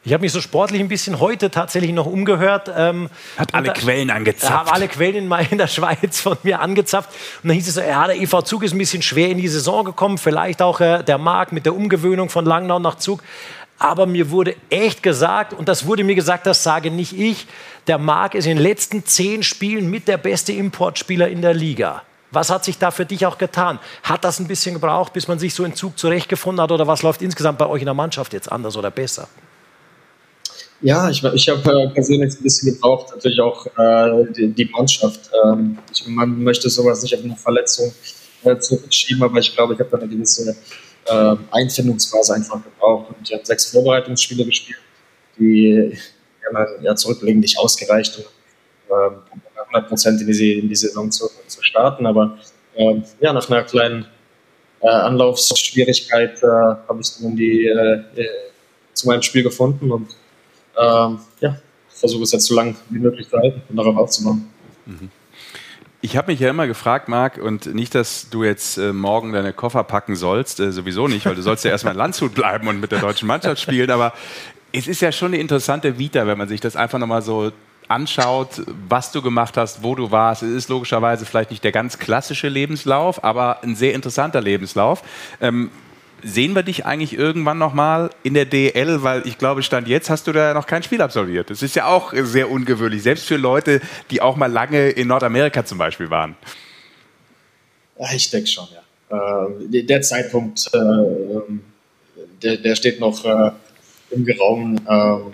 Ich 0.06 0.12
habe 0.12 0.20
mich 0.20 0.32
so 0.32 0.42
sportlich 0.42 0.82
ein 0.82 0.88
bisschen 0.88 1.18
heute 1.18 1.50
tatsächlich 1.50 1.92
noch 1.92 2.04
umgehört. 2.04 2.70
Ähm, 2.76 3.08
Hat 3.38 3.54
alle 3.54 3.68
da, 3.68 3.72
Quellen 3.72 4.10
angezapft. 4.10 4.52
Haben 4.52 4.68
alle 4.68 4.86
Quellen 4.86 5.32
in, 5.32 5.46
in 5.50 5.56
der 5.56 5.66
Schweiz 5.66 6.20
von 6.20 6.36
mir 6.42 6.60
angezapft. 6.60 7.08
Und 7.42 7.48
dann 7.48 7.54
hieß 7.54 7.68
es, 7.68 7.76
ja, 7.76 8.06
der 8.06 8.20
EV 8.20 8.42
Zug 8.42 8.64
ist 8.64 8.72
ein 8.72 8.78
bisschen 8.78 9.00
schwer 9.00 9.30
in 9.30 9.38
die 9.38 9.48
Saison 9.48 9.82
gekommen. 9.82 10.18
Vielleicht 10.18 10.60
auch 10.60 10.80
äh, 10.82 11.02
der 11.02 11.16
Markt 11.16 11.52
mit 11.52 11.64
der 11.64 11.74
Umgewöhnung 11.74 12.28
von 12.28 12.44
Langnau 12.44 12.78
nach 12.78 12.96
Zug. 12.96 13.22
Aber 13.78 14.04
mir 14.04 14.30
wurde 14.30 14.56
echt 14.68 15.02
gesagt, 15.02 15.54
und 15.54 15.68
das 15.70 15.86
wurde 15.86 16.04
mir 16.04 16.14
gesagt, 16.14 16.46
das 16.46 16.62
sage 16.62 16.90
nicht 16.90 17.18
ich, 17.18 17.46
der 17.86 17.96
Marc 17.96 18.34
ist 18.34 18.44
in 18.44 18.56
den 18.56 18.62
letzten 18.62 19.06
zehn 19.06 19.42
Spielen 19.42 19.90
mit 19.90 20.06
der 20.06 20.18
beste 20.18 20.52
Importspieler 20.52 21.28
in 21.28 21.40
der 21.40 21.54
Liga. 21.54 22.02
Was 22.34 22.50
hat 22.50 22.64
sich 22.64 22.78
da 22.78 22.90
für 22.90 23.06
dich 23.06 23.26
auch 23.26 23.38
getan? 23.38 23.78
Hat 24.02 24.24
das 24.24 24.40
ein 24.40 24.48
bisschen 24.48 24.74
gebraucht, 24.74 25.12
bis 25.12 25.28
man 25.28 25.38
sich 25.38 25.54
so 25.54 25.64
in 25.64 25.74
Zug 25.74 25.98
zurechtgefunden 25.98 26.62
hat? 26.62 26.70
Oder 26.70 26.86
was 26.86 27.02
läuft 27.02 27.22
insgesamt 27.22 27.58
bei 27.58 27.66
euch 27.66 27.82
in 27.82 27.86
der 27.86 27.94
Mannschaft 27.94 28.32
jetzt 28.32 28.50
anders 28.50 28.76
oder 28.76 28.90
besser? 28.90 29.28
Ja, 30.80 31.08
ich, 31.08 31.22
ich 31.22 31.48
habe 31.48 31.70
äh, 31.70 31.88
persönlich 31.88 32.34
ein 32.34 32.42
bisschen 32.42 32.74
gebraucht, 32.74 33.14
natürlich 33.14 33.40
auch 33.40 33.66
äh, 33.78 34.32
die, 34.32 34.48
die, 34.48 34.64
Mannschaft. 34.66 35.30
Ähm, 35.44 35.78
ich, 35.90 36.06
man 36.06 36.42
möchte 36.42 36.68
sowas 36.68 37.02
nicht 37.02 37.14
auf 37.14 37.24
eine 37.24 37.36
Verletzung 37.36 37.94
äh, 38.42 38.58
zurückschieben, 38.58 39.22
aber 39.22 39.38
ich 39.38 39.54
glaube, 39.54 39.74
ich 39.74 39.80
habe 39.80 39.88
da 39.90 39.98
eine 39.98 40.08
gewisse 40.08 40.54
äh, 41.06 41.36
Einfindungsphase 41.50 42.34
einfach 42.34 42.62
gebraucht. 42.62 43.08
Und 43.10 43.16
ich 43.28 43.32
habe 43.32 43.46
sechs 43.46 43.70
Vorbereitungsspiele 43.70 44.44
gespielt, 44.44 44.78
die 45.38 45.96
ja, 46.82 46.94
zurückblickend 46.94 47.40
nicht 47.40 47.58
ausgereicht, 47.58 48.18
um 48.88 48.96
ähm, 48.96 49.40
100 49.74 49.88
Prozent 49.88 50.20
in 50.20 50.28
die, 50.28 50.58
in 50.58 50.68
die 50.68 50.76
Saison 50.76 51.10
zu, 51.10 51.28
zu 51.46 51.62
starten. 51.62 52.06
Aber 52.06 52.38
äh, 52.74 53.00
ja, 53.20 53.32
nach 53.32 53.48
einer 53.50 53.64
kleinen 53.64 54.06
äh, 54.80 54.88
Anlaufsschwierigkeit 54.88 56.42
äh, 56.42 56.46
habe 56.46 57.00
ich 57.00 57.10
dann 57.20 57.36
die, 57.36 57.66
äh, 57.66 58.02
äh, 58.16 58.28
zu 58.92 59.08
meinem 59.08 59.22
Spiel 59.22 59.42
gefunden 59.42 59.90
und 59.90 60.14
ähm, 60.78 61.18
ja, 61.40 61.56
versuche 61.88 62.22
es 62.22 62.32
jetzt 62.32 62.46
so 62.46 62.54
lange 62.54 62.74
wie 62.90 62.98
möglich 62.98 63.28
zu 63.28 63.36
halten 63.36 63.62
und 63.68 63.76
darauf 63.76 63.96
aufzubauen. 63.96 64.48
Mhm. 64.86 65.10
Ich 66.00 66.18
habe 66.18 66.30
mich 66.30 66.40
ja 66.40 66.50
immer 66.50 66.66
gefragt, 66.66 67.08
Marc, 67.08 67.38
und 67.38 67.74
nicht, 67.74 67.94
dass 67.94 68.28
du 68.28 68.44
jetzt 68.44 68.76
äh, 68.76 68.92
morgen 68.92 69.32
deine 69.32 69.54
Koffer 69.54 69.84
packen 69.84 70.16
sollst, 70.16 70.60
äh, 70.60 70.70
sowieso 70.70 71.08
nicht, 71.08 71.24
weil 71.24 71.34
du 71.34 71.40
sollst 71.40 71.64
ja 71.64 71.70
erstmal 71.70 71.94
in 71.94 71.98
Landshut 71.98 72.34
bleiben 72.34 72.68
und 72.68 72.78
mit 72.78 72.92
der 72.92 72.98
deutschen 72.98 73.26
Mannschaft 73.26 73.62
spielen, 73.62 73.90
aber 73.90 74.12
es 74.70 74.86
ist 74.86 75.00
ja 75.00 75.12
schon 75.12 75.28
eine 75.28 75.38
interessante 75.38 75.98
Vita, 75.98 76.26
wenn 76.26 76.36
man 76.36 76.48
sich 76.48 76.60
das 76.60 76.76
einfach 76.76 76.98
nochmal 76.98 77.22
so 77.22 77.52
anschaut, 77.88 78.62
was 78.88 79.12
du 79.12 79.22
gemacht 79.22 79.56
hast, 79.56 79.82
wo 79.82 79.94
du 79.94 80.10
warst. 80.10 80.42
Es 80.42 80.50
ist 80.50 80.68
logischerweise 80.68 81.26
vielleicht 81.26 81.50
nicht 81.50 81.64
der 81.64 81.72
ganz 81.72 81.98
klassische 81.98 82.48
Lebenslauf, 82.48 83.22
aber 83.22 83.62
ein 83.62 83.76
sehr 83.76 83.94
interessanter 83.94 84.40
Lebenslauf. 84.40 85.02
Ähm, 85.40 85.70
sehen 86.22 86.54
wir 86.54 86.62
dich 86.62 86.86
eigentlich 86.86 87.12
irgendwann 87.12 87.58
nochmal 87.58 88.10
in 88.22 88.34
der 88.34 88.46
DL? 88.46 89.02
Weil 89.02 89.26
ich 89.26 89.38
glaube, 89.38 89.62
Stand 89.62 89.88
jetzt 89.88 90.10
hast 90.10 90.26
du 90.26 90.32
da 90.32 90.54
noch 90.54 90.66
kein 90.66 90.82
Spiel 90.82 91.02
absolviert. 91.02 91.50
Das 91.50 91.62
ist 91.62 91.76
ja 91.76 91.86
auch 91.86 92.12
sehr 92.14 92.50
ungewöhnlich, 92.50 93.02
selbst 93.02 93.26
für 93.26 93.36
Leute, 93.36 93.80
die 94.10 94.20
auch 94.22 94.36
mal 94.36 94.50
lange 94.50 94.90
in 94.90 95.08
Nordamerika 95.08 95.64
zum 95.64 95.78
Beispiel 95.78 96.10
waren. 96.10 96.36
Ich 98.14 98.30
denke 98.30 98.48
schon, 98.48 98.66
ja. 98.74 98.80
Äh, 99.10 99.82
der 99.82 100.02
Zeitpunkt, 100.02 100.68
äh, 100.72 100.78
ähm, 100.78 101.60
der, 102.42 102.74
steht 102.74 103.00
noch 103.00 103.24
äh, 103.24 103.50
im 104.10 104.26
Raum. 104.38 105.30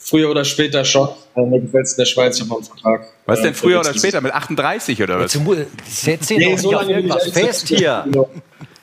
Früher 0.00 0.30
oder 0.30 0.44
später 0.44 0.84
schon. 0.84 1.08
Äh, 1.34 1.42
mir 1.42 1.60
gefällt 1.60 1.86
es 1.86 1.92
in 1.92 1.98
der 1.98 2.06
Schweiz, 2.06 2.36
ich 2.36 2.42
habe 2.42 2.50
noch 2.50 2.56
einen 2.58 2.66
Vertrag. 2.66 3.08
Was 3.26 3.42
denn 3.42 3.54
früher 3.54 3.80
oder 3.80 3.92
später? 3.92 4.20
Mit 4.20 4.32
38 4.32 5.02
oder 5.02 5.18
was? 5.18 5.32
Setz 5.86 6.30
ihn 6.30 6.38
nee, 6.38 6.52
doch 6.52 6.58
so 6.58 6.68
nicht 6.70 6.80
auf 6.80 6.88
irgendwas 6.88 7.28
fest 7.30 7.68
hier. 7.68 8.06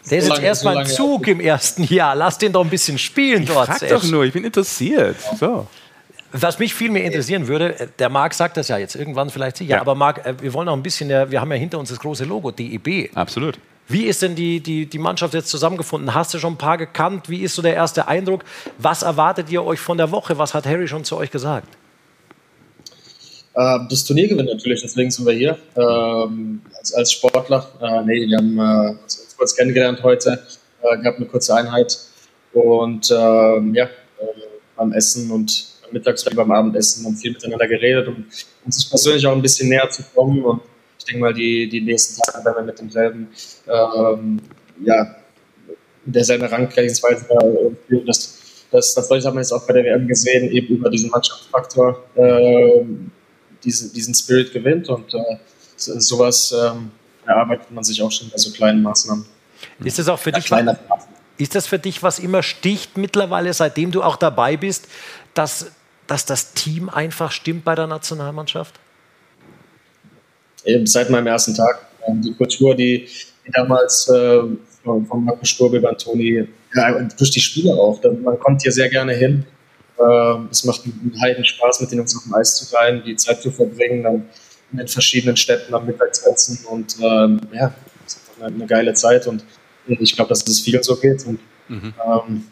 Der 0.09 0.19
ist 0.19 0.27
so 0.27 0.33
jetzt 0.33 0.43
erstmal 0.43 0.77
ein 0.77 0.85
Zug 0.85 1.27
im 1.27 1.39
ersten 1.39 1.83
Jahr. 1.83 2.15
Lass 2.15 2.37
den 2.37 2.53
doch 2.53 2.63
ein 2.63 2.69
bisschen 2.69 2.99
spielen 2.99 3.41
ich 3.41 3.49
dort. 3.49 3.67
Frag 3.67 3.89
doch 3.89 4.03
nur, 4.03 4.23
ich 4.23 4.33
bin 4.33 4.43
interessiert. 4.43 5.15
So. 5.39 5.67
Was 6.31 6.59
mich 6.59 6.75
viel 6.75 6.91
mehr 6.91 7.05
interessieren 7.05 7.47
würde, 7.47 7.79
äh, 7.79 7.87
der 7.97 8.09
Marc 8.09 8.33
sagt 8.33 8.57
das 8.57 8.67
ja 8.67 8.77
jetzt 8.77 8.95
irgendwann 8.95 9.29
vielleicht, 9.29 9.61
ja, 9.61 9.67
ja. 9.67 9.81
aber 9.81 9.95
Marc, 9.95 10.25
äh, 10.25 10.35
wir 10.39 10.53
wollen 10.53 10.67
auch 10.67 10.75
ein 10.75 10.83
bisschen, 10.83 11.09
wir 11.09 11.41
haben 11.41 11.51
ja 11.51 11.57
hinter 11.57 11.79
uns 11.79 11.89
das 11.89 11.99
große 11.99 12.25
Logo, 12.25 12.51
DEB. 12.51 13.09
Absolut. 13.15 13.57
Wie 13.87 14.05
ist 14.05 14.21
denn 14.21 14.35
die, 14.35 14.61
die, 14.61 14.87
die 14.87 14.97
Mannschaft 14.97 15.33
jetzt 15.33 15.49
zusammengefunden? 15.49 16.13
Hast 16.13 16.33
du 16.33 16.39
schon 16.39 16.53
ein 16.53 16.57
paar 16.57 16.77
gekannt? 16.77 17.29
Wie 17.29 17.41
ist 17.41 17.55
so 17.55 17.61
der 17.61 17.75
erste 17.75 18.07
Eindruck? 18.07 18.43
Was 18.79 19.03
erwartet 19.03 19.51
ihr 19.51 19.63
euch 19.63 19.79
von 19.79 19.97
der 19.97 20.11
Woche? 20.11 20.37
Was 20.37 20.53
hat 20.53 20.65
Harry 20.65 20.87
schon 20.87 21.03
zu 21.03 21.17
euch 21.17 21.29
gesagt? 21.29 21.67
Äh, 23.53 23.79
das 23.89 24.03
Turnier 24.03 24.27
gewinnt 24.27 24.49
natürlich, 24.49 24.81
deswegen 24.81 25.11
sind 25.11 25.25
wir 25.25 25.33
hier. 25.33 25.57
Ähm, 25.75 26.61
als, 26.77 26.93
als, 26.93 27.11
Sportler. 27.11 27.69
Äh, 27.79 28.03
nee, 28.05 28.27
wir 28.27 28.37
haben 28.37 28.57
äh, 28.57 29.01
uns 29.03 29.35
kurz 29.37 29.55
kennengelernt 29.55 30.01
heute, 30.01 30.43
äh, 30.81 30.97
gab 31.03 31.17
eine 31.17 31.25
kurze 31.25 31.55
Einheit. 31.55 31.97
Und 32.53 33.11
ähm, 33.11 33.75
ja, 33.75 33.85
äh, 33.85 33.89
beim 34.75 34.93
Essen 34.93 35.29
und 35.29 35.67
mittags 35.91 36.25
beim 36.25 36.51
Abendessen 36.51 37.05
haben 37.05 37.15
viel 37.15 37.31
miteinander 37.31 37.67
geredet, 37.67 38.07
um 38.07 38.25
uns 38.65 38.89
persönlich 38.89 39.25
auch 39.27 39.33
ein 39.33 39.41
bisschen 39.41 39.69
näher 39.69 39.89
zu 39.89 40.03
kommen. 40.13 40.43
Und 40.43 40.61
ich 41.05 41.11
denke 41.11 41.21
mal, 41.21 41.33
die, 41.33 41.69
die 41.69 41.81
nächsten 41.81 42.19
Tage 42.21 42.43
werden 42.43 42.55
wir 42.57 42.63
mit 42.63 42.79
demselben, 42.79 43.27
ähm, 43.67 44.41
ja, 44.83 45.15
derselben 46.03 46.47
Herangehensweise 46.47 47.25
äh, 47.29 47.95
das, 48.05 48.65
das, 48.71 48.95
das 48.95 49.09
haben 49.09 49.35
wir 49.35 49.41
jetzt 49.41 49.51
auch 49.51 49.65
bei 49.67 49.73
der 49.73 49.83
WM 49.83 50.07
gesehen, 50.07 50.51
eben 50.51 50.75
über 50.75 50.89
diesen 50.89 51.11
Mannschaftsfaktor. 51.11 52.03
Äh, 52.15 52.83
diesen, 53.63 53.93
diesen 53.93 54.13
Spirit 54.13 54.53
gewinnt 54.53 54.89
und 54.89 55.13
äh, 55.13 55.37
sowas 55.75 56.53
ähm, 56.57 56.91
erarbeitet 57.25 57.71
man 57.71 57.83
sich 57.83 58.01
auch 58.01 58.11
schon 58.11 58.29
bei 58.29 58.37
so 58.37 58.51
kleinen 58.51 58.81
Maßnahmen. 58.81 59.25
Ist 59.83 59.99
das 59.99 60.07
auch 60.07 60.19
für 60.19 60.31
dich? 60.31 60.49
Ist 61.37 61.55
das 61.55 61.67
für 61.67 61.79
dich, 61.79 62.01
was 62.01 62.19
immer 62.19 62.43
sticht 62.43 62.97
mittlerweile, 62.97 63.53
seitdem 63.53 63.91
du 63.91 64.01
auch 64.03 64.15
dabei 64.15 64.55
bist, 64.55 64.87
dass, 65.33 65.71
dass 66.07 66.25
das 66.25 66.53
Team 66.53 66.89
einfach 66.89 67.31
stimmt 67.31 67.65
bei 67.65 67.75
der 67.75 67.87
Nationalmannschaft? 67.87 68.79
Seit 70.85 71.09
meinem 71.09 71.27
ersten 71.27 71.53
Tag. 71.53 71.87
Ähm, 72.07 72.21
die 72.21 72.33
Kultur, 72.33 72.75
die, 72.75 73.07
die 73.45 73.51
damals 73.51 74.09
äh, 74.09 74.41
von, 74.83 75.25
Marco 75.25 75.43
Sturbe 75.45 75.77
über 75.77 75.97
Toni, 75.97 76.47
ja, 76.75 77.01
durch 77.17 77.31
die 77.31 77.39
Spieler 77.39 77.75
auch. 77.75 78.01
Man 78.03 78.39
kommt 78.39 78.61
hier 78.61 78.71
sehr 78.71 78.89
gerne 78.89 79.13
hin. 79.13 79.45
Ähm, 79.99 80.49
es 80.51 80.63
macht 80.65 80.83
einen 80.85 81.15
heiden 81.21 81.45
Spaß, 81.45 81.81
mit 81.81 81.91
den 81.91 81.99
Jungs 81.99 82.15
auf 82.15 82.23
dem 82.23 82.33
Eis 82.35 82.55
zu 82.57 82.65
sein, 82.65 83.01
die 83.05 83.15
Zeit 83.15 83.41
zu 83.41 83.51
verbringen, 83.51 84.03
dann 84.03 84.25
in 84.71 84.79
den 84.79 84.87
verschiedenen 84.87 85.37
Städten 85.37 85.73
am 85.73 85.85
Mittagessen 85.85 86.65
und 86.65 86.97
ähm, 87.01 87.39
ja, 87.53 87.73
es 88.05 88.15
ist 88.15 88.31
eine, 88.37 88.53
eine, 88.53 88.65
geile 88.65 88.93
Zeit 88.93 89.25
und 89.27 89.45
ich 89.87 90.15
glaube, 90.15 90.29
dass 90.29 90.45
es 90.45 90.59
vielen 90.59 90.83
so 90.83 90.97
geht 90.97 91.25
und 91.25 91.39
mhm. 91.69 91.93
ähm, 92.05 92.43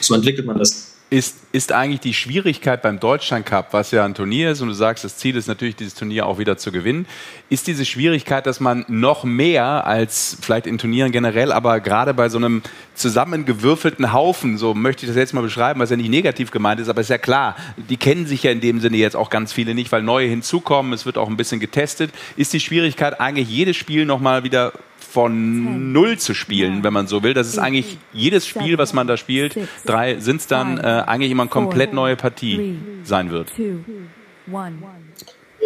so 0.00 0.14
entwickelt 0.14 0.46
man 0.46 0.58
das 0.58 0.93
ist, 1.14 1.36
ist 1.52 1.70
eigentlich 1.70 2.00
die 2.00 2.12
Schwierigkeit 2.12 2.82
beim 2.82 2.98
Deutschland 2.98 3.46
Cup, 3.46 3.68
was 3.70 3.92
ja 3.92 4.04
ein 4.04 4.14
Turnier 4.14 4.50
ist, 4.50 4.60
und 4.60 4.66
du 4.66 4.74
sagst, 4.74 5.04
das 5.04 5.16
Ziel 5.16 5.36
ist 5.36 5.46
natürlich, 5.46 5.76
dieses 5.76 5.94
Turnier 5.94 6.26
auch 6.26 6.38
wieder 6.38 6.56
zu 6.56 6.72
gewinnen, 6.72 7.06
ist 7.48 7.68
diese 7.68 7.84
Schwierigkeit, 7.84 8.46
dass 8.46 8.58
man 8.58 8.84
noch 8.88 9.22
mehr 9.22 9.86
als 9.86 10.36
vielleicht 10.40 10.66
in 10.66 10.76
Turnieren 10.76 11.12
generell, 11.12 11.52
aber 11.52 11.78
gerade 11.78 12.14
bei 12.14 12.28
so 12.28 12.38
einem 12.38 12.62
zusammengewürfelten 12.94 14.12
Haufen, 14.12 14.58
so 14.58 14.74
möchte 14.74 15.06
ich 15.06 15.08
das 15.08 15.16
jetzt 15.16 15.34
mal 15.34 15.40
beschreiben, 15.42 15.78
was 15.78 15.90
ja 15.90 15.96
nicht 15.96 16.10
negativ 16.10 16.50
gemeint 16.50 16.80
ist, 16.80 16.88
aber 16.88 17.00
ist 17.00 17.10
ja 17.10 17.18
klar, 17.18 17.54
die 17.76 17.96
kennen 17.96 18.26
sich 18.26 18.42
ja 18.42 18.50
in 18.50 18.60
dem 18.60 18.80
Sinne 18.80 18.96
jetzt 18.96 19.14
auch 19.14 19.30
ganz 19.30 19.52
viele 19.52 19.76
nicht, 19.76 19.92
weil 19.92 20.02
neue 20.02 20.26
hinzukommen, 20.26 20.92
es 20.92 21.06
wird 21.06 21.16
auch 21.16 21.28
ein 21.28 21.36
bisschen 21.36 21.60
getestet, 21.60 22.10
ist 22.36 22.52
die 22.52 22.60
Schwierigkeit 22.60 23.20
eigentlich 23.20 23.48
jedes 23.48 23.76
Spiel 23.76 24.04
nochmal 24.04 24.42
wieder 24.42 24.72
von 25.14 25.92
null 25.92 26.18
zu 26.18 26.34
spielen, 26.34 26.82
wenn 26.82 26.92
man 26.92 27.06
so 27.06 27.22
will. 27.22 27.34
Das 27.34 27.46
ist 27.46 27.58
eigentlich 27.58 27.98
jedes 28.12 28.48
Spiel, 28.48 28.78
was 28.78 28.92
man 28.92 29.06
da 29.06 29.16
spielt, 29.16 29.56
drei 29.86 30.18
sind 30.18 30.40
es 30.40 30.48
dann, 30.48 30.76
äh, 30.78 31.04
eigentlich 31.06 31.30
immer 31.30 31.44
eine 31.44 31.50
komplett 31.50 31.92
neue 31.92 32.16
Partie 32.16 32.76
sein 33.04 33.30
wird. 33.30 33.48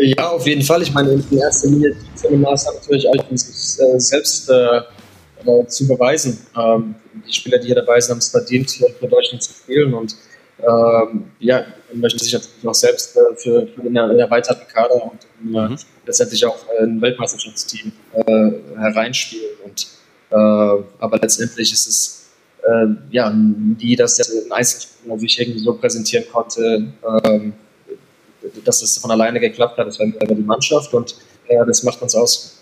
Ja, 0.01 0.29
auf 0.29 0.47
jeden 0.47 0.63
Fall. 0.63 0.83
Ich 0.83 0.93
meine, 0.93 1.13
in 1.13 1.39
erster 1.39 1.69
Linie 1.69 1.97
die 2.31 2.37
Maß 2.37 2.67
natürlich 2.67 3.09
auch 3.09 3.25
sich 3.31 3.81
äh, 3.81 3.99
selbst 3.99 4.51
äh, 4.51 4.83
äh, 5.47 5.67
zu 5.67 5.89
beweisen. 5.89 6.39
Ähm, 6.55 6.95
die 7.27 7.33
Spieler, 7.33 7.59
die 7.59 7.69
hier 7.69 7.77
dabei 7.77 7.99
sind, 8.01 8.13
haben 8.13 8.19
es 8.19 8.29
verdient, 8.29 8.71
für 8.71 9.09
Deutschland 9.09 9.43
zu 9.43 9.55
spielen 9.55 9.95
und 9.95 10.15
ähm, 10.61 11.31
ja, 11.39 11.65
man 11.91 12.01
möchte 12.01 12.23
sich 12.23 12.35
natürlich 12.35 12.67
auch 12.67 12.75
selbst 12.75 13.17
äh, 13.17 13.21
für, 13.37 13.67
für 13.69 13.83
den 13.83 13.97
erweiterten 13.97 14.67
Kader 14.71 15.05
und 15.05 15.55
äh, 15.55 15.69
mhm. 15.69 15.79
Letztendlich 16.09 16.45
auch 16.47 16.59
ein 16.81 17.01
Weltmeisterschaftsteam 17.01 17.93
äh, 18.15 18.51
hereinspielen. 18.77 19.51
Und, 19.65 19.87
äh, 20.31 20.35
aber 20.35 21.19
letztendlich 21.21 21.73
ist 21.73 21.87
es 21.87 22.31
äh, 22.67 22.87
ja 23.11 23.31
nie, 23.31 23.95
dass 23.95 24.19
ein 24.19 24.51
Einzelspieler 24.51 25.19
sich 25.19 25.39
irgendwie 25.39 25.61
so 25.61 25.75
präsentieren 25.75 26.25
konnte, 26.33 26.89
ähm, 27.25 27.53
dass 28.65 28.83
es 28.83 28.99
von 28.99 29.11
alleine 29.11 29.39
geklappt 29.39 29.79
hat. 29.79 29.87
Das 29.87 29.99
war 29.99 30.07
die 30.07 30.43
Mannschaft 30.43 30.93
und 30.95 31.15
äh, 31.47 31.65
das 31.67 31.83
macht 31.83 32.01
uns 32.03 32.15
aus. 32.15 32.55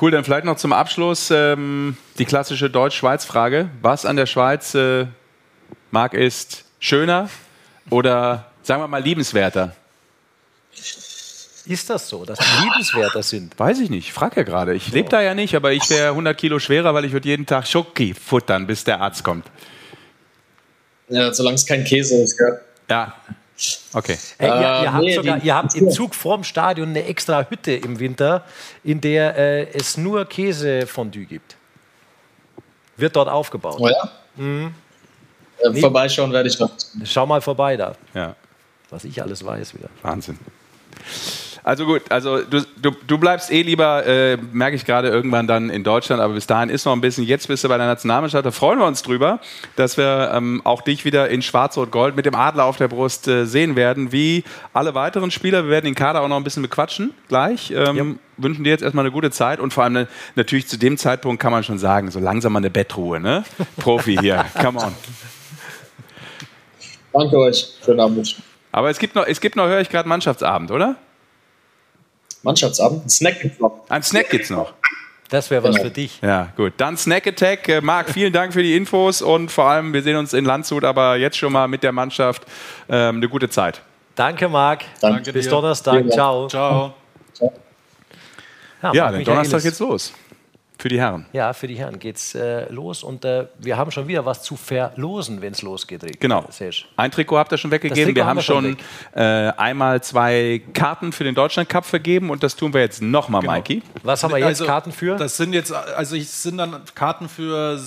Cool, 0.00 0.10
dann 0.10 0.24
vielleicht 0.24 0.44
noch 0.44 0.56
zum 0.56 0.72
Abschluss 0.72 1.30
ähm, 1.30 1.96
die 2.18 2.24
klassische 2.24 2.70
Deutsch-Schweiz-Frage. 2.70 3.70
Was 3.82 4.04
an 4.04 4.16
der 4.16 4.26
Schweiz 4.26 4.74
äh, 4.74 5.06
Marc 5.90 6.14
ist 6.14 6.64
schöner 6.78 7.30
oder 7.90 8.50
sagen 8.62 8.82
wir 8.82 8.88
mal 8.88 9.02
liebenswerter? 9.02 9.74
Ist 11.68 11.90
das 11.90 12.08
so, 12.08 12.24
dass 12.24 12.38
die 12.38 12.64
liebenswerter 12.64 13.22
sind? 13.22 13.52
Weiß 13.58 13.78
ich 13.80 13.90
nicht. 13.90 14.06
Ich 14.06 14.12
frage 14.14 14.36
ja 14.36 14.42
gerade. 14.42 14.74
Ich 14.74 14.90
lebe 14.90 15.10
da 15.10 15.20
ja 15.20 15.34
nicht, 15.34 15.54
aber 15.54 15.72
ich 15.72 15.88
wäre 15.90 16.08
100 16.08 16.36
Kilo 16.36 16.58
schwerer, 16.58 16.94
weil 16.94 17.04
ich 17.04 17.12
würde 17.12 17.28
jeden 17.28 17.44
Tag 17.44 17.66
Schoki 17.66 18.14
futtern, 18.14 18.66
bis 18.66 18.84
der 18.84 19.00
Arzt 19.00 19.22
kommt. 19.22 19.46
Ja, 21.10 21.32
solange 21.32 21.56
es 21.56 21.66
kein 21.66 21.84
Käse 21.84 22.22
ist, 22.22 22.38
gell? 22.38 22.60
Ja. 22.88 23.14
Okay. 23.92 24.16
Hey, 24.38 24.48
ihr, 24.48 24.54
ihr, 24.54 24.60
äh, 24.60 24.88
habt 24.88 25.04
nee, 25.04 25.14
sogar, 25.14 25.44
ihr 25.44 25.54
habt 25.54 25.74
im 25.74 25.90
Zug 25.90 26.14
vorm 26.14 26.44
Stadion 26.44 26.90
eine 26.90 27.04
extra 27.04 27.46
Hütte 27.50 27.72
im 27.72 27.98
Winter, 27.98 28.44
in 28.84 29.00
der 29.00 29.36
äh, 29.36 29.68
es 29.72 29.96
nur 29.96 30.24
Käsefondue 30.24 31.26
gibt. 31.26 31.56
Wird 32.96 33.14
dort 33.16 33.28
aufgebaut. 33.28 33.76
Oh 33.78 33.88
ja? 33.88 34.10
Mhm. 34.36 34.74
Äh, 35.58 35.70
nee. 35.70 35.80
Vorbeischauen 35.80 36.32
werde 36.32 36.48
ich 36.48 36.58
noch. 36.58 36.70
Schau 37.04 37.26
mal 37.26 37.40
vorbei 37.40 37.76
da. 37.76 37.94
Ja. 38.14 38.36
Was 38.90 39.04
ich 39.04 39.20
alles 39.20 39.44
weiß 39.44 39.74
wieder. 39.74 39.88
Wahnsinn. 40.02 40.38
Also 41.68 41.84
gut, 41.84 42.00
also 42.08 42.40
du, 42.40 42.62
du, 42.80 42.92
du 43.06 43.18
bleibst 43.18 43.52
eh 43.52 43.60
lieber, 43.60 44.06
äh, 44.06 44.38
merke 44.52 44.74
ich 44.74 44.86
gerade, 44.86 45.08
irgendwann 45.08 45.46
dann 45.46 45.68
in 45.68 45.84
Deutschland, 45.84 46.22
aber 46.22 46.32
bis 46.32 46.46
dahin 46.46 46.70
ist 46.70 46.86
noch 46.86 46.94
ein 46.94 47.02
bisschen. 47.02 47.24
Jetzt 47.24 47.46
bist 47.46 47.62
du 47.62 47.68
bei 47.68 47.76
der 47.76 47.86
Nationalmannschaft, 47.86 48.46
da 48.46 48.50
freuen 48.52 48.78
wir 48.78 48.86
uns 48.86 49.02
drüber, 49.02 49.38
dass 49.76 49.98
wir 49.98 50.30
ähm, 50.32 50.62
auch 50.64 50.80
dich 50.80 51.04
wieder 51.04 51.28
in 51.28 51.42
Schwarz-Rot-Gold 51.42 52.16
mit 52.16 52.24
dem 52.24 52.34
Adler 52.34 52.64
auf 52.64 52.78
der 52.78 52.88
Brust 52.88 53.28
äh, 53.28 53.44
sehen 53.44 53.76
werden, 53.76 54.12
wie 54.12 54.44
alle 54.72 54.94
weiteren 54.94 55.30
Spieler. 55.30 55.64
Wir 55.64 55.70
werden 55.70 55.84
den 55.84 55.94
Kader 55.94 56.22
auch 56.22 56.28
noch 56.28 56.38
ein 56.38 56.42
bisschen 56.42 56.62
bequatschen 56.62 57.12
gleich. 57.28 57.70
Ähm, 57.70 57.96
ja. 57.98 58.04
Wünschen 58.38 58.64
dir 58.64 58.70
jetzt 58.70 58.82
erstmal 58.82 59.04
eine 59.04 59.12
gute 59.12 59.30
Zeit 59.30 59.60
und 59.60 59.74
vor 59.74 59.84
allem 59.84 59.92
ne, 59.92 60.08
natürlich 60.36 60.68
zu 60.68 60.78
dem 60.78 60.96
Zeitpunkt 60.96 61.42
kann 61.42 61.52
man 61.52 61.64
schon 61.64 61.76
sagen, 61.76 62.10
so 62.10 62.18
langsam 62.18 62.54
mal 62.54 62.60
eine 62.60 62.70
Bettruhe, 62.70 63.20
ne? 63.20 63.44
Profi 63.76 64.16
hier, 64.16 64.46
come 64.58 64.78
on. 64.80 64.94
Danke 67.12 67.36
euch. 67.36 67.74
Schönen 67.84 68.00
Abend. 68.00 68.36
Aber 68.72 68.88
es 68.88 68.98
gibt 68.98 69.14
noch, 69.14 69.26
es 69.26 69.38
gibt 69.38 69.54
noch 69.54 69.66
höre 69.66 69.82
ich 69.82 69.90
gerade, 69.90 70.08
Mannschaftsabend, 70.08 70.70
oder? 70.70 70.96
Mannschaftsabend? 72.42 73.04
Ein 73.04 73.08
Snack 73.08 73.40
gibt's 73.40 73.60
noch. 73.60 73.80
Ein 73.88 74.02
Snack 74.02 74.30
gibt's 74.30 74.50
noch. 74.50 74.72
Das 75.30 75.50
wäre 75.50 75.62
was 75.62 75.76
Genau. 75.76 75.84
für 75.88 75.90
dich. 75.90 76.20
Ja, 76.22 76.52
gut. 76.56 76.72
Dann 76.78 76.96
Snack 76.96 77.26
Attack. 77.26 77.68
Äh, 77.68 77.80
Marc, 77.82 78.08
vielen 78.10 78.32
Dank 78.32 78.52
für 78.54 78.62
die 78.62 78.74
Infos 78.74 79.20
und 79.20 79.50
vor 79.50 79.64
allem, 79.66 79.92
wir 79.92 80.02
sehen 80.02 80.16
uns 80.16 80.32
in 80.32 80.44
Landshut, 80.46 80.84
aber 80.84 81.16
jetzt 81.16 81.36
schon 81.36 81.52
mal 81.52 81.68
mit 81.68 81.82
der 81.82 81.92
Mannschaft 81.92 82.44
ähm, 82.88 83.16
eine 83.16 83.28
gute 83.28 83.50
Zeit. 83.50 83.82
Danke, 84.14 84.48
Marc. 84.48 84.84
Danke 85.00 85.32
Bis 85.32 85.44
dir. 85.44 85.50
Donnerstag. 85.50 85.94
Dank. 85.94 86.12
Ciao. 86.12 86.48
Ciao. 86.48 86.94
Ja, 88.80 88.92
Marc 88.92 88.94
dann. 88.94 89.24
Donnerstag 89.24 89.62
geht's 89.62 89.78
los. 89.80 90.12
Für 90.78 90.88
die 90.88 91.00
Herren. 91.00 91.26
Ja, 91.32 91.52
für 91.52 91.66
die 91.66 91.74
Herren 91.74 91.98
geht's 91.98 92.36
äh, 92.36 92.72
los 92.72 93.02
und 93.02 93.24
äh, 93.24 93.46
wir 93.58 93.76
haben 93.76 93.90
schon 93.90 94.06
wieder 94.06 94.24
was 94.24 94.42
zu 94.42 94.56
verlosen, 94.56 95.42
wenn 95.42 95.52
es 95.52 95.62
losgeht. 95.62 96.04
Rick. 96.04 96.20
Genau. 96.20 96.44
Serge. 96.50 96.84
Ein 96.96 97.10
Trikot 97.10 97.36
habt 97.36 97.50
ihr 97.50 97.58
schon 97.58 97.72
weggegeben. 97.72 98.14
Wir 98.14 98.24
haben 98.24 98.28
haben 98.30 98.36
wir 98.38 98.42
schon 98.42 98.76
schon 99.12 99.20
äh, 99.20 99.52
einmal 99.56 100.02
zwei 100.02 100.62
Karten 100.72 101.10
für 101.12 101.24
den 101.24 101.34
Deutschland 101.34 101.68
Cup 101.68 101.84
vergeben 101.84 102.30
und 102.30 102.42
das 102.42 102.54
tun 102.54 102.72
wir 102.72 102.80
jetzt 102.80 103.02
nochmal, 103.02 103.42
Mikey. 103.42 103.82
Was 104.04 104.22
haben 104.22 104.30
wir 104.30 104.38
jetzt 104.38 104.46
Also, 104.46 104.66
Karten 104.66 104.92
für? 104.92 105.16
Das 105.16 105.36
sind 105.36 105.52
jetzt, 105.52 105.72
also 105.72 106.14
ich 106.14 106.28
sind 106.28 106.58
dann 106.58 106.80
Karten 106.94 107.28
für 107.28 107.80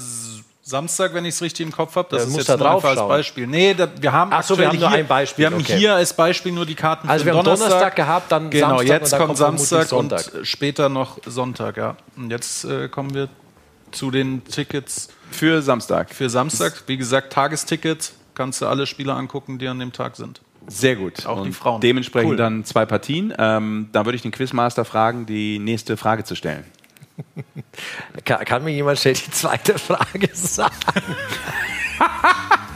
Samstag, 0.64 1.14
wenn 1.14 1.26
ich 1.26 1.34
es 1.36 1.41
richtig 1.41 1.66
im 1.66 1.72
Kopf 1.72 1.95
habe. 1.95 2.07
Das 2.12 2.24
Ja, 2.24 2.30
ist 2.30 2.38
jetzt 2.38 2.49
da 2.49 2.57
nur 2.57 2.70
einfach 2.72 2.93
drauf 2.93 3.09
als. 3.09 3.18
Beispiel. 3.20 3.47
Nee, 3.47 3.74
da, 3.74 3.88
wir 3.99 4.12
haben 4.12 4.32
Ach 4.32 4.43
so, 4.43 4.57
wir 4.57 4.68
haben 4.68 4.80
nur 4.80 4.89
hier, 4.89 4.97
ein 4.99 5.07
Beispiel, 5.07 5.43
Wir 5.43 5.51
haben 5.51 5.59
okay. 5.62 5.78
hier 5.78 5.95
als 5.95 6.14
Beispiel 6.14 6.51
nur 6.51 6.66
die 6.66 6.76
Karten 6.76 7.09
Also 7.09 7.24
für 7.26 7.32
wir 7.32 7.38
haben 7.38 7.45
Donnerstag. 7.45 7.95
Gehabt, 7.95 8.32
dann 8.32 8.49
Genau, 8.49 8.78
Samstag 8.78 8.88
jetzt 8.88 9.12
kommt 9.12 9.26
kommt 9.26 9.38
Samstag 9.38 9.91
und 9.91 10.14
später 10.43 10.88
noch 10.89 11.18
Sonntag, 11.26 11.78
ja. 11.78 11.97
Und 12.16 12.30
jetzt 12.30 12.64
äh, 12.66 12.88
kommen 12.89 13.14
wir 13.14 13.28
zu 13.91 14.12
den 14.12 14.43
Tickets 14.45 15.09
Für 15.32 15.62
Samstag. 15.62 16.14
für 16.14 16.30
Samstag. 16.30 16.84
Wie 16.88 16.97
gesagt, 16.97 17.34
Tagesticket. 17.34 18.12
Kannst 18.36 18.62
du 18.62 18.68
alle 18.68 18.86
Spieler 18.88 19.16
angucken, 19.18 19.57
die 19.59 19.68
an 19.68 19.80
dem 19.80 19.91
Tag 19.91 20.16
sind. 20.16 20.41
Sehr 20.68 20.95
gut. 20.95 21.26
Auch 21.26 21.41
die 21.41 21.47
Und 21.49 21.53
Frauen. 21.53 21.82
Dementsprechend 21.82 22.30
Cool. 22.32 22.38
dann 22.38 22.64
zwei 22.66 22.86
Partien. 22.86 23.34
Ähm, 23.38 23.89
da 23.91 24.05
würde 24.05 24.16
ich 24.16 24.22
den 24.22 24.32
Quizmaster 24.32 24.86
fragen, 24.86 25.26
die 25.26 25.57
nächste 25.59 25.97
Frage 25.97 26.24
zu 26.24 26.36
stellen. 26.36 26.64
Kann, 28.26 28.45
kann 28.45 28.64
mir 28.64 28.72
jemand 28.72 28.99
schnell 28.99 29.14
die 29.14 29.32
zweite 29.32 29.78
Frage 29.78 30.30
sagen? 30.34 30.76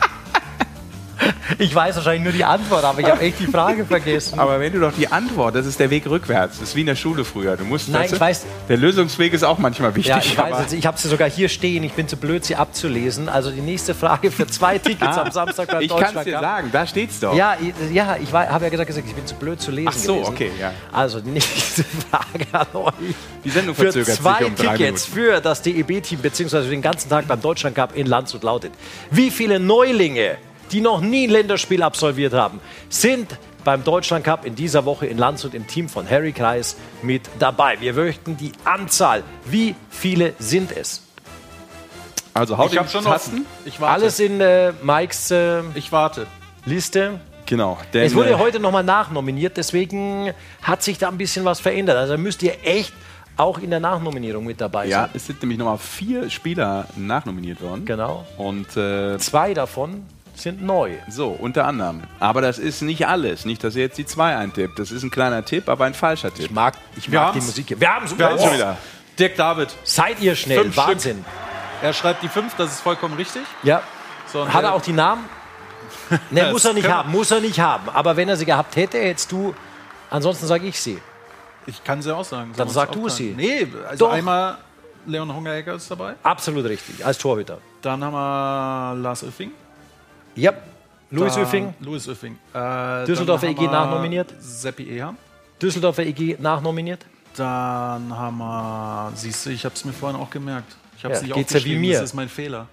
ich 1.60 1.74
weiß 1.74 1.96
wahrscheinlich 1.98 2.24
nur 2.24 2.34
die 2.34 2.44
Antwort, 2.44 2.84
aber 2.84 3.00
ich 3.02 3.08
habe 3.10 3.22
echt 3.22 3.40
die 3.40 3.48
Frage 3.48 3.86
vergessen. 3.86 4.40
Aber 4.40 4.60
wenn 4.60 4.74
du 4.74 4.80
doch 4.80 4.92
die 4.94 5.08
Antwort, 5.08 5.56
das 5.56 5.66
ist 5.66 5.80
der 5.80 5.90
Weg 5.90 6.06
rückwärts. 6.08 6.60
Das 6.60 6.70
ist 6.70 6.76
wie 6.76 6.82
in 6.82 6.86
der 6.88 6.96
Schule 6.96 7.24
früher. 7.26 7.58
Du 7.58 7.64
musst, 7.66 7.90
Nein, 7.90 8.04
weißt 8.04 8.14
ich 8.14 8.20
weiß- 8.22 8.42
Der 8.70 8.78
Lösungsweg 8.78 9.34
ist 9.34 9.44
auch 9.44 9.58
manchmal 9.58 9.96
wichtig. 9.96 10.10
Ja, 10.10 10.18
ich 10.20 10.38
weiß, 10.38 10.54
also 10.54 10.76
ich 10.76 10.86
habe 10.86 10.98
sie 10.98 11.08
sogar 11.08 11.30
hier 11.30 11.50
stehen. 11.50 11.84
Ich 11.84 11.94
bin 11.94 12.08
zu 12.08 12.18
blöd, 12.18 12.46
sie 12.46 12.56
abzulesen. 12.56 13.30
Also 13.30 13.52
die 13.52 13.62
nächste 13.62 13.94
Frage 13.96 14.32
für 14.32 14.48
zwei 14.48 14.78
Tickets 14.86 15.18
Ah, 15.18 15.24
am 15.24 15.32
Samstag 15.32 15.68
beim 15.70 15.82
ich 15.82 15.96
kann 15.96 16.16
es 16.16 16.24
dir 16.24 16.40
sagen, 16.40 16.70
da 16.72 16.86
steht's 16.88 17.20
doch. 17.20 17.36
Ja, 17.36 17.56
ich- 17.60 17.94
ja, 17.94 18.18
ich 18.22 18.32
habe 18.34 18.64
ja 18.66 18.70
gesagt, 18.70 18.90
ich 18.90 19.14
bin 19.16 19.26
zu 19.28 19.36
blöd 19.36 19.62
zu 19.62 19.72
lesen. 19.72 19.90
Ach 19.90 19.94
so, 19.98 20.16
gewesen. 20.16 20.30
okay, 20.34 20.52
ja. 20.60 20.72
Also 20.92 21.20
die 21.22 21.30
nächste 21.32 21.84
Frage 22.10 22.46
an 22.52 22.68
euch. 22.74 22.94
Die 23.44 23.50
Sendung 23.50 23.76
Für 23.76 23.84
verzögert 23.84 24.08
sich 24.08 24.16
zwei 24.18 24.46
um 24.46 24.56
drei 24.56 24.78
Tickets 24.78 25.10
Minuten. 25.14 25.32
für 25.36 25.42
das 25.42 25.62
DEB-Team 25.62 26.22
beziehungsweise 26.22 26.66
für 26.66 26.72
den 26.72 26.82
ganzen 26.82 27.10
Tag 27.10 27.28
beim 27.28 27.42
Deutschland 27.42 27.76
Cup 27.76 27.96
in 27.96 28.08
Landshut 28.08 28.44
lautet: 28.44 28.72
Wie 29.12 29.30
viele 29.32 29.60
Neulinge, 29.60 30.38
die 30.72 30.82
noch 30.82 31.01
nie 31.01 31.28
ein 31.28 31.32
Länderspiel 31.32 31.82
absolviert 31.84 32.34
haben, 32.34 32.59
sind 32.89 33.38
beim 33.63 33.84
Deutschland 33.84 34.24
Cup 34.24 34.45
in 34.45 34.55
dieser 34.55 34.86
Woche 34.86 35.07
in 35.07 35.18
Landshut 35.18 35.53
im 35.53 35.66
Team 35.68 35.89
von 35.89 36.09
Harry 36.09 36.32
Kreis 36.34 36.76
mit 37.01 37.24
dabei? 37.39 37.80
Wir 37.80 37.93
möchten 37.93 38.38
die 38.38 38.51
Anzahl. 38.63 39.24
Wie 39.45 39.76
viele 39.89 40.34
sind 40.39 40.72
es? 40.72 41.01
Also 42.34 42.57
haut 42.57 42.66
Ich 42.68 42.72
die 42.74 42.80
habe 42.80 42.89
schon 42.89 43.03
Tasten. 43.03 43.45
Ich 43.66 43.80
warte. 43.80 43.93
Alles 43.93 44.20
in 44.20 44.41
äh, 44.41 44.74
Mikes 44.84 45.32
äh, 45.32 45.61
Ich 45.76 45.91
warte. 45.91 46.28
Liste. 46.66 47.20
Genau. 47.45 47.78
Denn, 47.93 48.03
Es 48.05 48.16
wurde 48.16 48.32
äh, 48.32 48.36
heute 48.36 48.59
nochmal 48.59 48.84
nachnominiert, 48.84 49.55
deswegen 49.57 50.34
hat 50.63 50.82
sich 50.84 50.97
da 50.97 51.09
ein 51.09 51.18
bisschen 51.18 51.45
was 51.45 51.59
verändert. 51.59 51.95
Also 51.95 52.18
müsst 52.18 52.41
ihr 52.43 52.55
echt 52.63 52.91
auch 53.38 53.59
in 53.59 53.70
der 53.70 53.80
Nachnominierung 53.80 54.45
mit 54.45 54.59
dabei 54.61 54.88
Ja, 54.88 55.01
sein. 55.03 55.09
es 55.13 55.28
sind 55.28 55.41
nämlich 55.41 55.59
nochmal 55.59 55.78
vier 55.78 56.30
Spieler 56.30 56.88
nachnominiert 56.95 57.61
worden. 57.61 57.86
Genau. 57.86 58.26
Und 58.38 58.76
äh, 58.78 59.18
Zwei 59.20 59.53
davon 59.53 60.03
sind 60.38 60.62
neu. 60.64 60.92
so, 61.10 61.28
unter 61.30 61.66
anderem. 61.66 62.02
Aber 62.20 62.42
das 62.42 62.58
ist 62.60 62.82
nicht 62.82 63.08
alles. 63.08 63.46
Nicht, 63.46 63.64
dass 63.64 63.76
ihr 63.76 63.84
jetzt 63.84 63.98
die 63.98 64.06
zwei 64.06 64.36
eintippt. 64.36 64.78
Das 64.80 64.92
ist 64.92 65.04
ein 65.04 65.12
kleiner 65.12 65.44
Tipp, 65.46 65.70
aber 65.70 65.86
ein 65.86 65.94
falscher 65.94 66.34
Tipp. 66.34 66.46
Ich 66.46 66.52
mag, 66.52 66.76
ich 66.98 67.10
mag 67.10 67.34
die. 67.34 67.40
Musik 67.42 67.68
hier. 67.70 67.80
Wir 67.80 67.94
haben 67.94 68.06
es 68.06 68.18
Wir 68.18 68.26
haben's 68.28 68.42
schon 68.42 68.52
Oh. 68.52 68.56
wieder. 68.56 68.78
Dirk 69.18 69.36
David. 69.36 69.70
Seid 69.84 70.20
ihr 70.20 70.36
schnell? 70.36 70.62
Fünf 70.64 70.78
Wahnsinn. 70.78 71.24
Er 71.82 71.94
schreibt 71.94 72.24
die 72.24 72.28
fünf, 72.30 72.56
das 72.56 72.72
ist 72.72 72.82
vollkommen 72.82 73.16
richtig. 73.16 73.44
Ja. 73.64 73.82
So, 74.32 74.48
Hat 74.52 74.64
er 74.64 74.74
auch 74.74 74.82
die 74.82 74.94
Namen? 74.94 75.24
Ne, 76.30 76.52
muss 76.52 76.66
er 76.66 76.74
nicht 76.74 76.88
haben, 76.88 77.12
muss 77.12 77.32
er 77.32 77.40
nicht 77.40 77.60
haben. 77.60 77.90
Aber 77.90 78.16
wenn 78.16 78.30
er 78.30 78.38
sie 78.38 78.46
gehabt 78.46 78.76
hätte, 78.76 79.00
hättest 79.00 79.32
du. 79.32 79.56
Ansonsten 80.12 80.46
sage 80.46 80.68
ich 80.68 80.80
sie. 80.80 81.00
Ich 81.66 81.84
kann 81.84 82.02
sie 82.02 82.16
auch 82.16 82.24
sagen. 82.26 82.52
Dann 82.56 82.70
sag 82.70 82.92
du 82.92 83.10
sie. 83.10 83.34
Nee, 83.36 83.68
also 83.90 84.06
Doch. 84.06 84.14
einmal 84.14 84.58
Leon 85.08 85.34
Hungeregger 85.34 85.74
ist 85.76 85.90
dabei. 85.90 86.14
Absolut 86.22 86.66
richtig, 86.66 87.04
als 87.06 87.18
Torhüter. 87.18 87.58
Dann 87.82 88.04
haben 88.04 88.14
wir 88.14 89.02
Lars 89.02 89.24
Öffing. 89.24 89.52
Ja. 90.36 90.54
Louis 91.12 91.38
Öffing, 91.38 91.74
Louis 91.80 92.08
Öffing. 92.10 92.38
Äh, 92.54 93.06
Düsseldorfer 93.06 93.48
EG 93.48 93.62
wir 93.62 93.70
nachnominiert. 93.70 94.34
Seppi 94.40 94.90
Eher. 94.90 95.14
Düsseldorfer 95.62 96.04
EG 96.06 96.38
nachnominiert. 96.40 97.06
Dann 97.38 98.18
haben 98.18 98.38
wir, 98.38 99.12
siehst 99.16 99.46
du, 99.46 99.50
ich 99.52 99.64
habe 99.66 99.76
es 99.76 99.86
mir 99.86 99.94
vorhin 99.94 100.20
auch 100.20 100.30
gemerkt. 100.30 100.76
Ich 100.98 101.04
habe 101.04 101.14
es 101.14 101.22
Ja, 101.22 101.28
nicht 101.28 101.36
geht's 101.36 101.54
ja 101.54 101.56
wie 101.56 101.60
aufgeschrieben, 101.62 101.82
mir. 101.82 101.94
das 102.00 102.10
ist 102.10 102.14
mein 102.16 102.30
Fehler. 102.30 102.68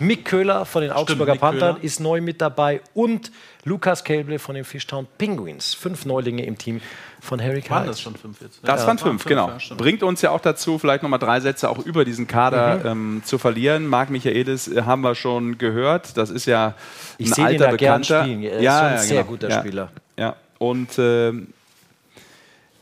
Mick 0.00 0.24
Köhler 0.24 0.64
von 0.64 0.82
den 0.82 0.92
Augsburger 0.92 1.32
Mick 1.32 1.40
Panthern 1.40 1.74
Köhler. 1.74 1.84
ist 1.84 1.98
neu 2.00 2.20
mit 2.20 2.40
dabei 2.40 2.80
und 2.94 3.32
Lukas 3.64 4.04
Kelble 4.04 4.38
von 4.38 4.54
den 4.54 4.64
Fishtown 4.64 5.06
Penguins. 5.18 5.74
Fünf 5.74 6.04
Neulinge 6.04 6.44
im 6.44 6.56
Team 6.56 6.80
von 7.20 7.40
Harry 7.40 7.56
Waren 7.68 7.84
Kreis. 7.84 7.86
das 7.86 8.00
schon 8.00 8.14
fünf 8.14 8.40
jetzt? 8.40 8.60
Das 8.62 8.80
Ja, 8.82 8.86
waren 8.86 8.98
fünf, 8.98 9.24
genau. 9.24 9.48
ja. 9.50 9.74
Bringt 9.76 10.02
uns 10.02 10.22
ja 10.22 10.30
auch 10.30 10.40
dazu, 10.40 10.78
vielleicht 10.78 11.02
nochmal 11.02 11.18
drei 11.18 11.40
Sätze 11.40 11.68
auch 11.68 11.78
über 11.78 12.04
diesen 12.04 12.26
Kader 12.26 12.84
ähm, 12.84 13.22
zu 13.24 13.38
verlieren. 13.38 13.86
Marc 13.86 14.10
Michaelis 14.10 14.68
äh, 14.68 14.82
haben 14.82 15.02
wir 15.02 15.14
schon 15.14 15.58
gehört. 15.58 16.16
Das 16.16 16.30
ist 16.30 16.46
ja 16.46 16.74
Ich 17.18 17.36
ein 17.36 17.44
alter 17.46 17.70
ja 17.70 17.76
gern 17.76 18.00
Bekannter. 18.02 18.22
spielen. 18.24 18.42
Er 18.42 18.58
ist 18.58 18.62
so 18.64 18.68
ein 18.84 18.98
sehr 18.98 19.24
guter 19.24 19.48
ja. 19.50 19.60
Spieler. 19.60 19.90
Ja, 20.16 20.36
und 20.58 20.90
ähm, 20.98 21.48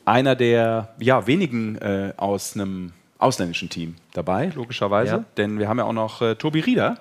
einer 0.04 0.36
der 0.36 0.88
ja, 0.98 1.26
wenigen 1.26 1.76
äh, 1.76 2.12
aus 2.16 2.54
einem 2.54 2.92
ausländischen 3.18 3.68
Team 3.70 3.96
dabei, 4.12 4.50
logischerweise. 4.54 5.12
Ja. 5.12 5.24
Denn 5.36 5.58
wir 5.58 5.68
haben 5.68 5.78
ja 5.78 5.84
auch 5.84 5.92
noch 5.92 6.20
äh, 6.22 6.34
Tobi 6.36 6.60
Rieder, 6.60 6.98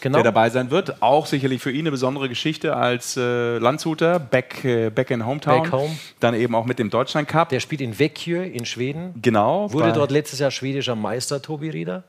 Genau. 0.00 0.18
der 0.18 0.24
dabei 0.24 0.50
sein 0.50 0.70
wird. 0.70 1.02
Auch 1.02 1.26
sicherlich 1.26 1.60
für 1.62 1.70
ihn 1.70 1.80
eine 1.80 1.90
besondere 1.90 2.28
Geschichte 2.28 2.76
als 2.76 3.16
äh, 3.16 3.58
Landshuter, 3.58 4.18
back, 4.18 4.64
äh, 4.64 4.90
back 4.90 5.10
in 5.10 5.24
Hometown. 5.26 5.62
Back 5.62 5.72
home. 5.72 5.96
Dann 6.20 6.34
eben 6.34 6.54
auch 6.54 6.64
mit 6.64 6.78
dem 6.78 6.90
Deutschland 6.90 7.28
Cup. 7.28 7.48
Der 7.50 7.60
spielt 7.60 7.80
in 7.80 7.98
Vecchio 7.98 8.42
in 8.42 8.64
Schweden. 8.64 9.14
genau. 9.20 9.72
Wurde 9.72 9.92
dort 9.92 10.10
letztes 10.10 10.38
Jahr 10.38 10.50
schwedischer 10.50 10.96
Meister, 10.96 11.42
Tobi 11.42 11.70
Rieder. 11.70 12.04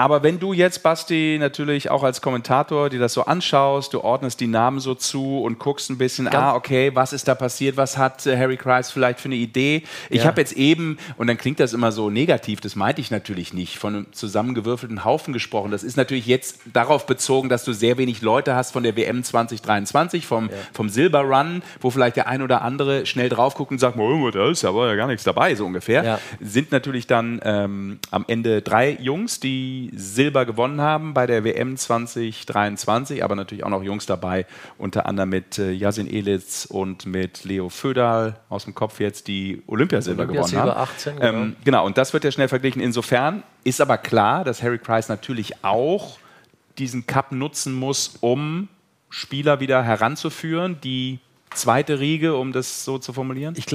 Aber 0.00 0.22
wenn 0.22 0.38
du 0.38 0.52
jetzt, 0.52 0.84
Basti, 0.84 1.38
natürlich 1.40 1.90
auch 1.90 2.04
als 2.04 2.22
Kommentator 2.22 2.88
dir 2.88 3.00
das 3.00 3.14
so 3.14 3.24
anschaust, 3.24 3.92
du 3.92 4.00
ordnest 4.00 4.38
die 4.38 4.46
Namen 4.46 4.78
so 4.78 4.94
zu 4.94 5.40
und 5.40 5.58
guckst 5.58 5.90
ein 5.90 5.98
bisschen, 5.98 6.28
ah, 6.28 6.54
okay, 6.54 6.92
was 6.94 7.12
ist 7.12 7.26
da 7.26 7.34
passiert, 7.34 7.76
was 7.76 7.98
hat 7.98 8.24
äh, 8.24 8.38
Harry 8.38 8.56
Kreis 8.56 8.92
vielleicht 8.92 9.18
für 9.18 9.24
eine 9.26 9.34
Idee? 9.34 9.82
Ich 10.08 10.18
Ja. 10.22 10.28
habe 10.28 10.40
jetzt 10.40 10.52
eben, 10.52 10.98
und 11.16 11.26
dann 11.26 11.36
klingt 11.36 11.58
das 11.58 11.72
immer 11.72 11.90
so 11.90 12.10
negativ, 12.10 12.60
das 12.60 12.76
meinte 12.76 13.00
ich 13.00 13.10
natürlich 13.10 13.52
nicht, 13.52 13.76
von 13.78 13.92
einem 13.96 14.12
zusammengewürfelten 14.12 15.04
Haufen 15.04 15.32
gesprochen. 15.32 15.72
Das 15.72 15.82
ist 15.82 15.96
natürlich 15.96 16.26
jetzt 16.26 16.60
darauf 16.72 17.04
bezogen, 17.06 17.48
dass 17.48 17.64
du 17.64 17.72
sehr 17.72 17.98
wenig 17.98 18.22
Leute 18.22 18.54
hast 18.54 18.70
von 18.72 18.84
der 18.84 18.96
WM 18.96 19.24
2023, 19.24 20.24
vom, 20.26 20.48
vom 20.72 20.90
Silber 20.90 21.22
Run, 21.22 21.60
wo 21.80 21.90
vielleicht 21.90 22.14
der 22.14 22.28
ein 22.28 22.42
oder 22.42 22.62
andere 22.62 23.04
schnell 23.04 23.30
drauf 23.30 23.56
guckt 23.56 23.72
und 23.72 23.78
sagt, 23.80 23.98
oh, 23.98 24.30
da 24.30 24.48
ist 24.48 24.64
aber 24.64 24.86
ja 24.86 24.94
gar 24.94 25.08
nichts 25.08 25.24
dabei, 25.24 25.56
so 25.56 25.66
ungefähr. 25.66 26.04
Ja. 26.04 26.18
Sind 26.40 26.70
natürlich 26.70 27.08
dann 27.08 27.40
ähm, 27.42 27.98
am 28.12 28.24
Ende 28.28 28.62
drei 28.62 28.96
Jungs, 29.00 29.40
die 29.40 29.87
Silber 29.94 30.46
gewonnen 30.46 30.80
haben 30.80 31.14
bei 31.14 31.26
der 31.26 31.44
WM 31.44 31.76
2023, 31.76 33.22
aber 33.24 33.36
natürlich 33.36 33.64
auch 33.64 33.70
noch 33.70 33.82
Jungs 33.82 34.06
dabei, 34.06 34.46
unter 34.78 35.06
anderem 35.06 35.28
mit 35.30 35.58
äh, 35.58 35.72
Yasin 35.72 36.08
Elitz 36.08 36.66
und 36.66 37.06
mit 37.06 37.44
Leo 37.44 37.68
Föderl 37.68 38.36
aus 38.48 38.64
dem 38.64 38.74
Kopf 38.74 39.00
jetzt, 39.00 39.28
die 39.28 39.62
Olympiasilber 39.66 40.26
gewonnen 40.26 40.38
Olympiasilber 40.40 40.76
haben. 40.76 40.90
18, 40.90 41.16
genau. 41.16 41.28
ähm, 41.28 41.56
genau, 41.64 41.86
und 41.86 41.98
das 41.98 42.12
wird 42.12 42.24
ja 42.24 42.32
schnell 42.32 42.48
verglichen. 42.48 42.80
Insofern 42.80 43.42
ist 43.64 43.80
aber 43.80 43.98
klar, 43.98 44.44
dass 44.44 44.62
Harry 44.62 44.78
Price 44.78 45.08
natürlich 45.08 45.64
auch 45.64 46.18
diesen 46.78 47.06
Cup 47.06 47.32
nutzen 47.32 47.74
muss, 47.74 48.16
um 48.20 48.68
Spieler 49.10 49.60
wieder 49.60 49.82
heranzuführen, 49.82 50.78
die 50.82 51.18
zweite 51.54 51.98
Riege, 52.00 52.36
um 52.36 52.52
das 52.52 52.84
so 52.84 52.98
zu 52.98 53.12
formulieren? 53.12 53.54
Ich, 53.56 53.66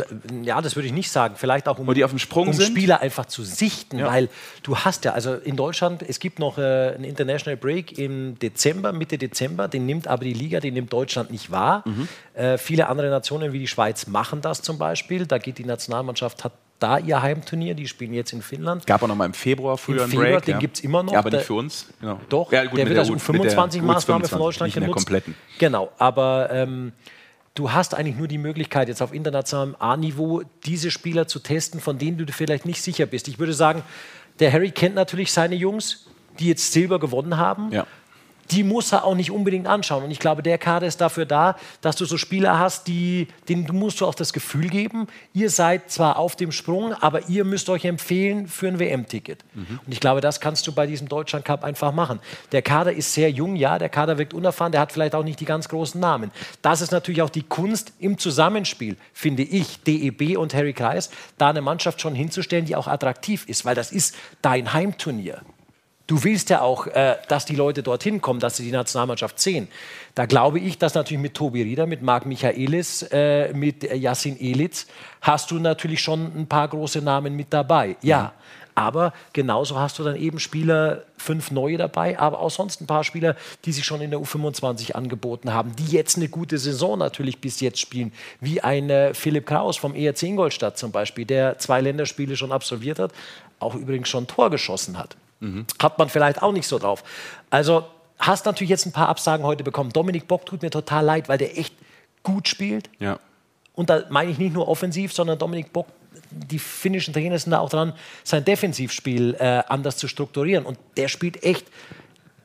ja, 0.44 0.62
das 0.62 0.76
würde 0.76 0.88
ich 0.88 0.94
nicht 0.94 1.10
sagen. 1.12 1.36
Vielleicht 1.38 1.68
auch, 1.68 1.80
um, 1.80 1.88
Wo 1.88 1.94
die 1.94 2.04
auf 2.04 2.12
dem 2.12 2.20
Sprung 2.20 2.48
um 2.48 2.54
sind? 2.54 2.68
Spieler 2.68 3.02
einfach 3.02 3.26
zu 3.26 3.44
sichten, 3.44 4.00
Ja. 4.00 4.08
weil 4.08 4.30
du 4.64 4.78
hast 4.78 5.06
ja, 5.06 5.14
also 5.14 5.34
in 5.34 5.56
Deutschland, 5.56 6.04
es 6.08 6.20
gibt 6.20 6.40
noch 6.40 6.58
äh, 6.58 6.94
einen 6.96 7.04
International 7.04 7.58
Break 7.58 7.98
im 7.98 8.38
Dezember, 8.40 8.94
Mitte 8.94 9.18
Dezember, 9.18 9.68
den 9.68 9.86
nimmt 9.86 10.08
aber 10.08 10.24
die 10.24 10.34
Liga, 10.34 10.60
den 10.60 10.74
nimmt 10.76 10.92
Deutschland 10.94 11.32
nicht 11.32 11.52
wahr. 11.52 11.84
Mhm. 11.86 12.08
Äh, 12.34 12.58
viele 12.58 12.88
andere 12.90 13.10
Nationen 13.10 13.54
wie 13.54 13.60
die 13.60 13.68
Schweiz 13.68 14.08
machen 14.08 14.42
das 14.42 14.62
zum 14.62 14.78
Beispiel. 14.78 15.26
Da 15.26 15.38
geht 15.38 15.58
die 15.58 15.66
Nationalmannschaft, 15.66 16.44
hat 16.44 16.54
da 16.80 16.98
ihr 16.98 17.22
Heimturnier. 17.22 17.76
Die 17.76 17.88
spielen 17.88 18.14
jetzt 18.14 18.34
in 18.34 18.42
Finnland. 18.42 18.86
Gab 18.86 19.04
auch 19.04 19.08
noch 19.08 19.16
mal 19.16 19.26
im 19.26 19.34
Februar 19.34 19.78
früher 19.78 19.98
Im 19.98 20.02
einen 20.04 20.12
Februar, 20.12 20.30
Break. 20.32 20.46
den 20.46 20.60
gibt's 20.60 20.80
immer 20.82 21.02
noch. 21.04 21.14
Ja, 21.14 21.20
aber 21.20 21.30
nicht 21.32 21.46
für 21.46 21.54
uns. 21.54 21.88
Genau. 22.02 22.20
Doch, 22.30 22.52
ja, 22.52 22.66
gut, 22.66 22.78
der 22.78 22.90
wird 22.90 23.00
als 23.00 23.10
U- 23.10 23.14
mit 23.14 23.44
der 23.44 23.52
U25-Maßnahme 23.58 24.28
von 24.28 24.40
U25, 24.40 24.44
Deutschland 24.44 24.74
genutzt. 24.74 25.10
Genau, 25.60 25.92
aber 25.98 26.50
ähm, 26.52 26.92
du 27.56 27.72
hast 27.72 27.94
eigentlich 27.94 28.18
nur 28.18 28.28
die 28.28 28.38
Möglichkeit, 28.38 28.88
jetzt 28.88 29.02
auf 29.02 29.14
internationalem 29.14 29.76
A-Niveau 29.80 30.42
diese 30.66 30.92
Spieler 30.92 31.28
zu 31.28 31.40
testen, 31.40 31.80
von 31.80 31.98
denen 31.98 32.18
du 32.18 32.32
vielleicht 32.32 32.66
nicht 32.66 32.82
sicher 32.82 33.06
bist. 33.06 33.28
Ich 33.28 33.40
würde 33.40 33.54
sagen, 33.54 33.84
der 34.40 34.52
Harry 34.52 34.72
kennt 34.72 34.96
natürlich 34.96 35.32
seine 35.32 35.56
Jungs, 35.56 36.08
die 36.40 36.48
jetzt 36.48 36.72
Silber 36.72 37.00
gewonnen 37.00 37.38
haben. 37.38 37.72
Ja. 37.72 37.86
Die 38.54 38.64
muss 38.64 38.92
er 38.92 39.04
auch 39.04 39.16
nicht 39.16 39.32
unbedingt 39.32 39.68
anschauen. 39.68 40.04
Und 40.04 40.12
ich 40.12 40.20
glaube, 40.20 40.44
der 40.44 40.58
Kader 40.58 40.88
ist 40.88 41.02
dafür 41.02 41.26
da, 41.26 41.56
dass 41.82 41.96
du 41.96 42.06
so 42.06 42.18
Spieler 42.18 42.60
hast, 42.60 42.88
die, 42.88 43.28
denen 43.50 43.66
du 43.66 43.74
musst 43.74 44.02
du 44.02 44.06
auch 44.06 44.16
das 44.16 44.34
Gefühl 44.34 44.70
geben, 44.70 45.08
ihr 45.34 45.50
seid 45.50 45.90
zwar 45.90 46.18
auf 46.18 46.36
dem 46.36 46.52
Sprung, 46.52 46.94
aber 46.94 47.30
ihr 47.30 47.44
müsst 47.44 47.70
euch 47.70 47.86
empfehlen 47.86 48.48
für 48.48 48.68
ein 48.68 48.80
WM-Ticket. 48.80 49.44
Und 49.86 49.92
ich 49.92 50.00
glaube, 50.00 50.22
das 50.22 50.40
kannst 50.40 50.68
du 50.68 50.72
bei 50.72 50.86
diesem 50.86 51.10
Deutschland 51.10 51.46
Cup 51.46 51.64
einfach 51.64 51.92
machen. 51.94 52.20
Der 52.52 52.62
Kader 52.62 52.94
ist 52.94 53.14
sehr 53.14 53.32
jung, 53.32 53.56
ja, 53.56 53.80
der 53.80 53.90
Kader 53.90 54.18
wirkt 54.18 54.34
unerfahren, 54.34 54.72
der 54.72 54.82
hat 54.82 54.92
vielleicht 54.92 55.16
auch 55.16 55.24
nicht 55.24 55.40
die 55.40 55.46
ganz 55.46 55.68
großen 55.70 56.00
Namen. 56.00 56.32
Das 56.62 56.82
ist 56.82 56.92
natürlich 56.92 57.22
auch 57.22 57.30
die 57.30 57.44
Kunst 57.44 57.94
im 58.00 58.18
Zusammenspiel, 58.18 58.98
finde 59.14 59.44
ich, 59.44 59.82
DEB 59.84 60.38
und 60.38 60.54
Harry 60.54 60.74
Kreis, 60.74 61.10
da 61.38 61.50
eine 61.50 61.62
Mannschaft 61.62 62.02
schon 62.02 62.16
hinzustellen, 62.16 62.66
die 62.66 62.76
auch 62.76 62.88
attraktiv 62.88 63.46
ist, 63.48 63.66
weil 63.66 63.76
das 63.76 63.92
ist 63.92 64.16
dein 64.42 64.74
Heimturnier. 64.74 65.42
Du 66.06 66.22
willst 66.24 66.50
ja 66.50 66.62
auch, 66.62 66.88
äh, 66.88 67.16
dass 67.30 67.46
die 67.46 67.56
Leute 67.56 67.82
dorthin 67.82 68.20
kommen, 68.20 68.42
dass 68.42 68.58
sie 68.58 68.64
die 68.64 68.72
Nationalmannschaft 68.72 69.40
sehen. 69.40 69.70
Da 70.16 70.26
glaube 70.26 70.60
ich, 70.60 70.78
dass 70.78 70.96
natürlich 70.96 71.22
mit 71.22 71.34
Tobi 71.34 71.62
Rieder, 71.62 71.86
mit 71.86 72.02
Marc 72.02 72.26
Michaelis, 72.26 73.04
äh, 73.12 73.54
mit 73.54 73.86
äh, 73.86 73.96
Yassin 73.96 74.38
Elitz 74.40 74.88
hast 75.22 75.50
du 75.52 75.60
natürlich 75.60 76.02
schon 76.02 76.32
ein 76.36 76.48
paar 76.48 76.68
große 76.68 77.02
Namen 77.02 77.36
mit 77.38 77.54
dabei. 77.54 77.96
Ja, 78.02 78.34
aber 78.76 79.14
genauso 79.34 79.80
hast 79.80 80.00
du 80.00 80.04
dann 80.04 80.16
eben 80.16 80.40
Spieler, 80.40 81.04
fünf 81.18 81.52
neue 81.52 81.78
dabei, 81.78 82.20
aber 82.20 82.40
auch 82.40 82.50
sonst 82.50 82.82
ein 82.82 82.88
paar 82.88 83.04
Spieler, 83.04 83.36
die 83.66 83.72
sich 83.72 83.86
schon 83.86 84.02
in 84.02 84.12
der 84.12 84.20
U25 84.20 84.94
angeboten 84.94 85.54
haben, 85.54 85.76
die 85.76 85.86
jetzt 85.86 86.18
eine 86.18 86.28
gute 86.28 86.58
Saison 86.58 86.98
natürlich 86.98 87.40
bis 87.40 87.62
jetzt 87.62 87.80
spielen, 87.80 88.12
wie 88.42 88.62
ein 88.62 88.90
äh, 88.90 89.14
Philipp 89.14 89.46
Kraus 89.46 89.78
vom 89.78 89.96
ERC 89.96 90.24
Ingolstadt 90.24 90.78
zum 90.78 90.92
Beispiel, 90.92 91.26
der 91.26 91.60
zwei 91.60 91.82
Länderspiele 91.82 92.36
schon 92.36 92.52
absolviert 92.52 93.00
hat, 93.00 93.12
auch 93.60 93.76
übrigens 93.76 94.10
schon 94.10 94.28
Tor 94.28 94.50
geschossen 94.50 94.98
hat. 94.98 95.16
Hat 95.82 95.98
man 95.98 96.10
vielleicht 96.10 96.42
auch 96.42 96.52
nicht 96.52 96.68
so 96.68 96.80
drauf. 96.80 97.04
Also 97.50 97.86
hast 98.20 98.46
natürlich 98.46 98.70
jetzt 98.70 98.86
ein 98.86 98.92
paar 98.92 99.10
Absagen 99.10 99.46
heute 99.46 99.64
bekommen. 99.64 99.92
Dominik 99.92 100.28
Bock 100.28 100.46
tut 100.46 100.62
mir 100.62 100.70
total 100.70 101.06
leid, 101.06 101.30
weil 101.30 101.38
der 101.38 101.58
echt 101.58 101.74
gut 102.24 102.48
spielt. 102.48 102.90
Ja. 103.00 103.20
Und 103.74 103.90
da 103.90 104.04
meine 104.10 104.32
ich 104.32 104.38
nicht 104.38 104.54
nur 104.54 104.68
offensiv, 104.68 105.14
sondern 105.14 105.38
Dominik 105.38 105.74
Bock, 105.74 105.88
die 106.30 106.60
finnischen 106.60 107.14
Trainer 107.14 107.38
sind 107.40 107.52
da 107.52 107.60
auch 107.60 107.70
dran, 107.70 107.94
sein 108.24 108.46
Defensivspiel 108.46 109.36
äh, 109.40 109.64
anders 109.68 109.98
zu 109.98 110.08
strukturieren. 110.08 110.66
Und 110.66 110.78
der 110.96 111.08
spielt 111.08 111.44
echt, 111.44 111.66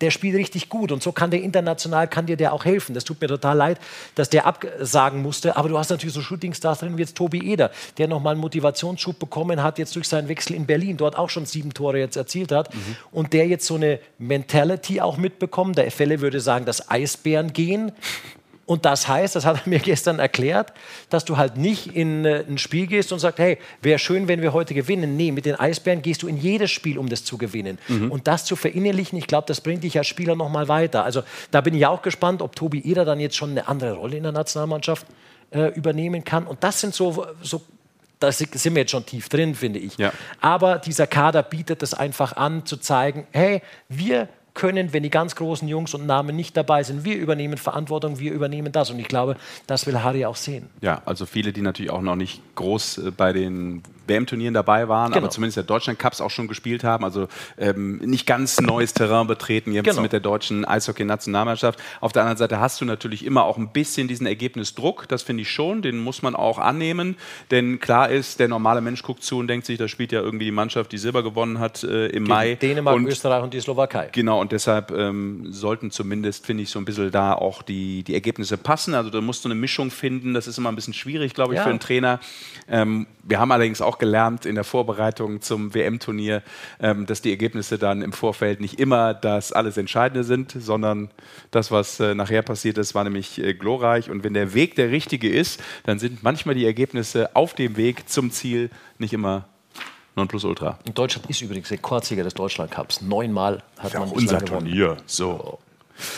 der 0.01 0.11
spielt 0.11 0.36
richtig 0.36 0.68
gut. 0.68 0.92
Und 0.92 1.03
so 1.03 1.12
kann 1.12 1.30
der 1.30 1.42
international, 1.42 2.09
kann 2.09 2.26
dir 2.26 2.36
der 2.36 2.53
auch 2.53 2.64
helfen. 2.64 2.94
Das 2.94 3.05
tut 3.05 3.20
mir 3.20 3.28
total 3.28 3.57
leid, 3.57 3.78
dass 4.14 4.30
der 4.30 4.46
absagen 4.46 5.22
musste. 5.22 5.57
Aber 5.57 5.68
du 5.68 5.78
hast 5.78 5.90
natürlich 5.90 6.14
so 6.14 6.20
Shootingstars 6.20 6.80
drin 6.80 6.96
wie 6.96 7.03
jetzt 7.03 7.16
Tobi 7.16 7.53
Eder, 7.53 7.70
der 7.99 8.09
nochmal 8.09 8.32
einen 8.32 8.40
Motivationsschub 8.40 9.18
bekommen 9.18 9.62
hat, 9.62 9.78
jetzt 9.78 9.94
durch 9.96 10.09
seinen 10.09 10.28
Wechsel 10.28 10.55
in 10.55 10.66
Berlin, 10.66 10.96
dort 10.96 11.16
auch 11.16 11.30
schon 11.30 11.46
sieben 11.46 11.74
Tore 11.74 11.99
jetzt 11.99 12.16
erzielt 12.16 12.53
hat. 12.53 12.70
Und 13.11 13.32
der 13.32 13.46
jetzt 13.46 13.66
so 13.66 13.74
eine 13.74 14.01
Mentality 14.18 15.01
auch 15.01 15.16
mitbekommt. 15.16 15.78
Der 15.78 15.90
Fälle 15.90 16.20
würde 16.20 16.40
sagen, 16.40 16.64
das 16.64 16.90
Eisbären 16.90 17.53
gehen. 17.53 17.92
Und 18.68 18.84
das 18.84 19.08
heißt, 19.08 19.34
das 19.34 19.44
hat 19.46 19.62
er 19.64 19.68
mir 19.68 19.78
gestern 19.78 20.18
erklärt, 20.18 20.72
dass 21.08 21.24
du 21.24 21.36
halt 21.38 21.56
nicht 21.56 21.86
in 21.96 22.24
äh, 22.24 22.44
ein 22.48 22.58
Spiel 22.58 22.86
gehst 22.86 23.12
und 23.12 23.18
sagst, 23.18 23.38
hey, 23.38 23.58
wäre 23.82 23.98
schön, 23.98 24.28
wenn 24.28 24.42
wir 24.42 24.52
heute 24.52 24.74
gewinnen. 24.74 25.16
Nee, 25.16 25.32
mit 25.32 25.46
den 25.46 25.54
Eisbären 25.58 26.02
gehst 26.02 26.22
du 26.22 26.28
in 26.28 26.36
jedes 26.36 26.70
Spiel, 26.70 26.98
um 26.98 27.08
das 27.08 27.24
zu 27.24 27.38
gewinnen. 27.38 27.78
Und 27.88 28.28
das 28.28 28.44
zu 28.44 28.54
verinnerlichen, 28.56 29.18
ich 29.18 29.26
glaube, 29.26 29.46
das 29.48 29.60
bringt 29.62 29.82
dich 29.84 29.96
als 29.98 30.06
Spieler 30.06 30.36
nochmal 30.36 30.68
weiter. 30.68 31.02
Also 31.02 31.22
da 31.50 31.60
bin 31.62 31.74
ich 31.74 31.86
auch 31.86 32.02
gespannt, 32.02 32.42
ob 32.42 32.54
Tobi 32.54 32.80
Eder 32.80 33.04
dann 33.06 33.18
jetzt 33.20 33.36
schon 33.36 33.50
eine 33.50 33.66
andere 33.68 33.94
Rolle 33.94 34.16
in 34.18 34.22
der 34.22 34.32
Nationalmannschaft 34.32 35.06
äh, 35.50 35.68
übernehmen 35.74 36.22
kann. 36.24 36.46
Und 36.46 36.62
das 36.62 36.80
sind 36.80 36.94
so, 36.94 37.26
so 37.42 37.62
da 38.20 38.30
si- 38.30 38.48
sind 38.52 38.74
wir 38.74 38.82
jetzt 38.82 38.90
schon 38.90 39.06
tief 39.06 39.28
drin, 39.30 39.54
finde 39.54 39.78
ich. 39.78 39.96
Ja. 39.96 40.12
Aber 40.42 40.76
dieser 40.78 41.06
Kader 41.06 41.42
bietet 41.42 41.82
es 41.82 41.94
einfach 41.94 42.36
an, 42.36 42.66
zu 42.66 42.76
zeigen, 42.76 43.26
hey, 43.32 43.62
wir 43.88 44.28
können, 44.59 44.92
wenn 44.92 45.04
die 45.04 45.11
ganz 45.11 45.36
großen 45.36 45.68
Jungs 45.68 45.94
und 45.94 46.04
Namen 46.04 46.34
nicht 46.34 46.56
dabei 46.56 46.82
sind, 46.82 47.04
wir 47.04 47.16
übernehmen 47.16 47.56
Verantwortung, 47.56 48.18
wir 48.18 48.32
übernehmen 48.32 48.72
das. 48.72 48.90
Und 48.90 48.98
ich 48.98 49.06
glaube, 49.06 49.36
das 49.68 49.86
will 49.86 50.02
Harry 50.02 50.24
auch 50.24 50.34
sehen. 50.34 50.68
Ja, 50.80 51.00
also 51.06 51.26
viele, 51.26 51.52
die 51.52 51.62
natürlich 51.62 51.92
auch 51.92 52.02
noch 52.02 52.16
nicht 52.16 52.42
groß 52.56 52.98
äh, 52.98 53.11
bei 53.12 53.32
den 53.32 53.82
WM-Turnieren 54.09 54.54
dabei 54.54 54.88
waren, 54.88 55.09
Genau. 55.12 55.18
aber 55.24 55.30
zumindest 55.30 55.56
der 55.56 55.64
Deutschland 55.64 55.98
Cups 55.98 56.20
auch 56.20 56.30
schon 56.30 56.48
gespielt 56.48 56.84
haben. 56.84 57.04
Also 57.04 57.28
ähm, 57.59 57.98
nicht 57.98 58.26
ganz 58.26 58.61
neues 58.61 58.94
Terrain 58.94 59.26
betreten 59.26 59.72
jetzt 59.72 59.84
Genau. 59.86 60.02
mit 60.02 60.12
der 60.12 60.20
deutschen 60.20 60.64
Eishockey-Nationalmannschaft. 60.64 61.78
Auf 62.00 62.12
der 62.12 62.22
anderen 62.22 62.38
Seite 62.38 62.61
hast 62.61 62.80
du 62.80 62.84
natürlich 62.84 63.24
immer 63.24 63.44
auch 63.44 63.56
ein 63.59 63.68
bisschen 63.72 64.09
diesen 64.09 64.26
Ergebnisdruck. 64.26 65.06
Das 65.09 65.22
finde 65.22 65.42
ich 65.42 65.50
schon. 65.50 65.82
Den 65.82 65.98
muss 65.98 66.22
man 66.22 66.34
auch 66.34 66.59
annehmen. 66.59 67.16
Denn 67.50 67.80
klar 67.80 68.09
ist, 68.11 68.40
der 68.40 68.48
normale 68.48 68.80
Mensch 68.80 69.02
guckt 69.02 69.22
zu 69.22 69.38
und 69.38 69.48
denkt 69.48 69.66
sich, 69.66 69.78
da 69.78 69.88
spielt 69.88 70.12
ja 70.12 70.20
irgendwie 70.20 70.44
die 70.46 70.50
Mannschaft, 70.52 70.92
die 70.92 70.98
Silber 70.98 71.22
gewonnen 71.22 71.59
hat 71.59 71.82
äh, 71.84 72.06
im 72.09 72.24
Mai. 72.24 72.54
Dänemark, 72.54 72.96
und 72.96 73.06
Österreich 73.06 73.42
und 73.42 73.54
die 73.54 73.61
Slowakei. 73.61 74.09
Genau, 74.12 74.40
und 74.40 74.52
deshalb 74.52 74.90
ähm, 74.90 75.46
sollten 75.52 75.90
zumindest, 75.90 76.46
finde 76.46 76.62
ich, 76.62 76.70
so 76.70 76.78
ein 76.78 76.84
bisschen 76.84 77.11
da 77.11 77.32
auch 77.34 77.62
die, 77.62 78.02
die 78.02 78.14
Ergebnisse 78.14 78.56
passen. 78.56 78.94
Also 78.94 79.11
da 79.11 79.20
musst 79.20 79.44
du 79.44 79.48
eine 79.48 79.54
Mischung 79.54 79.90
finden. 79.90 80.34
Das 80.34 80.46
ist 80.46 80.59
immer 80.59 80.70
ein 80.70 80.76
bisschen 80.76 80.94
schwierig, 80.94 81.34
glaube 81.34 81.54
ich, 81.54 81.59
Ja. 81.59 81.64
für 81.64 81.70
einen 81.70 81.80
Trainer. 81.80 82.20
Ähm, 82.68 83.06
wir 83.22 83.38
haben 83.38 83.52
allerdings 83.52 83.80
auch 83.80 83.97
gelernt 83.99 84.46
in 84.46 84.55
der 84.55 84.64
Vorbereitung 84.64 85.40
zum 85.40 85.74
WM-Turnier, 85.74 86.42
ähm, 86.80 87.07
dass 87.07 87.22
die 87.22 87.30
Ergebnisse 87.30 87.78
dann 87.78 88.03
im 88.03 88.12
Vorfeld 88.12 88.61
nicht 88.61 88.78
immer 88.78 89.14
das 89.14 89.53
alles 89.53 89.76
Entscheidende 89.76 90.24
sind, 90.24 90.55
sondern 90.59 91.11
das, 91.51 91.70
was 91.70 92.01
äh, 92.01 92.14
nachher 92.14 92.42
passiert 92.42 92.78
ist, 92.78 92.94
war 92.94 93.05
nämlich 93.05 93.38
äh, 93.38 93.55
glorreich. 93.55 94.11
Und 94.11 94.24
wenn 94.24 94.34
der 94.34 94.55
Weg 94.55 94.74
der 94.76 94.90
richtige 94.90 95.28
ist, 95.28 95.61
dann 95.84 95.99
sind 95.99 96.22
manchmal 96.22 96.55
die 96.55 96.66
Ergebnisse 96.66 97.34
auf 97.34 97.55
dem 97.55 97.76
Weg 97.76 98.09
zum 98.09 98.30
Ziel 98.30 98.70
nicht 98.99 99.12
immer 99.12 99.46
Nonplusultra. 100.16 100.78
Und 100.86 100.99
Deutschland 100.99 101.30
ist 101.30 101.40
übrigens 101.40 101.70
Rekordsieger 101.70 102.24
des 102.24 102.34
Deutschland 102.34 102.70
Cups. 102.70 103.01
Neunmal 103.01 103.62
hat 103.78 103.94
man 103.94 104.11
unser 104.11 104.38
gewonnen. 104.38 104.66
Turnier. 104.66 104.96
So. 105.07 105.59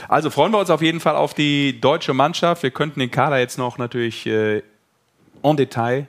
Also 0.08 0.30
freuen 0.30 0.52
wir 0.52 0.58
uns 0.58 0.70
auf 0.70 0.82
jeden 0.82 1.00
Fall 1.00 1.16
auf 1.16 1.34
die 1.34 1.80
deutsche 1.80 2.12
Mannschaft. 2.12 2.62
Wir 2.62 2.70
könnten 2.70 3.00
den 3.00 3.10
Kader 3.10 3.38
jetzt 3.38 3.58
noch 3.58 3.78
natürlich 3.78 4.26
äh, 4.26 4.62
en 5.42 5.56
Detail 5.56 6.06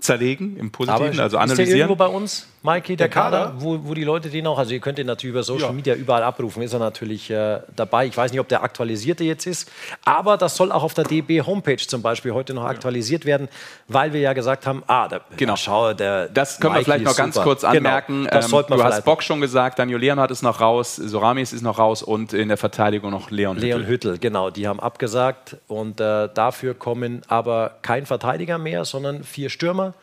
zerlegen, 0.00 0.56
im 0.56 0.70
Positiven, 0.70 0.94
Aber 0.94 1.04
also 1.06 1.22
ist 1.24 1.32
der 1.32 1.40
analysieren. 1.40 1.78
irgendwo 1.80 1.96
bei 1.96 2.06
uns, 2.06 2.46
Mikey, 2.62 2.96
der, 2.96 3.06
Der 3.06 3.14
Kader? 3.14 3.38
Kader, 3.46 3.52
wo, 3.58 3.78
wo 3.84 3.94
die 3.94 4.04
Leute 4.04 4.28
den 4.30 4.46
auch, 4.46 4.58
also 4.58 4.72
ihr 4.72 4.80
könnt 4.80 4.98
den 4.98 5.06
natürlich 5.06 5.32
über 5.32 5.42
Social 5.42 5.68
Ja. 5.68 5.72
Media 5.72 5.94
überall 5.94 6.22
abrufen, 6.22 6.62
ist 6.62 6.72
er 6.72 6.78
natürlich 6.80 7.30
äh, 7.30 7.60
dabei. 7.76 8.06
Ich 8.06 8.16
weiß 8.16 8.30
nicht, 8.32 8.40
ob 8.40 8.48
der 8.48 8.62
aktualisierte 8.62 9.22
jetzt 9.24 9.46
ist, 9.46 9.70
aber 10.04 10.36
das 10.36 10.56
soll 10.56 10.72
auch 10.72 10.82
auf 10.82 10.94
der 10.94 11.04
DB 11.04 11.42
Homepage 11.42 11.76
zum 11.76 12.02
Beispiel 12.02 12.32
heute 12.32 12.54
noch 12.54 12.64
aktualisiert 12.64 13.24
werden, 13.24 13.48
weil 13.86 14.12
wir 14.12 14.20
ja 14.20 14.32
gesagt 14.32 14.66
haben, 14.66 14.82
ah, 14.86 15.06
der, 15.08 15.20
Genau. 15.36 15.52
ja, 15.52 15.56
schau, 15.56 15.92
der 15.94 16.28
Das 16.28 16.58
können 16.60 16.74
wir 16.74 16.78
Mikey 16.78 16.84
vielleicht 16.84 17.04
noch 17.04 17.16
ganz 17.16 17.34
super. 17.36 17.44
kurz 17.44 17.64
anmerken. 17.64 18.24
Genau, 18.30 18.58
Ähm, 18.60 18.64
du 18.68 18.82
hast 18.82 19.04
Bock 19.04 19.22
schon 19.22 19.40
gesagt, 19.40 19.78
Daniel 19.78 19.98
Leonhardt 19.98 20.30
ist 20.30 20.42
noch 20.42 20.60
raus, 20.60 20.96
Soramis 20.96 21.52
ist 21.52 21.62
noch 21.62 21.78
raus 21.78 22.02
und 22.02 22.32
in 22.32 22.48
der 22.48 22.56
Verteidigung 22.56 23.10
noch 23.10 23.30
Leon, 23.30 23.56
Leon 23.56 23.80
Hüttel. 23.82 23.88
Hüttel, 24.14 24.18
genau, 24.18 24.50
die 24.50 24.66
haben 24.66 24.80
abgesagt 24.80 25.56
und 25.68 26.00
äh, 26.00 26.28
dafür 26.34 26.74
kommen 26.74 27.22
aber 27.28 27.72
kein 27.82 28.04
Verteidiger 28.06 28.58
mehr, 28.58 28.84
sondern 28.84 29.22
vier 29.24 29.48
Stürmer. 29.50 29.94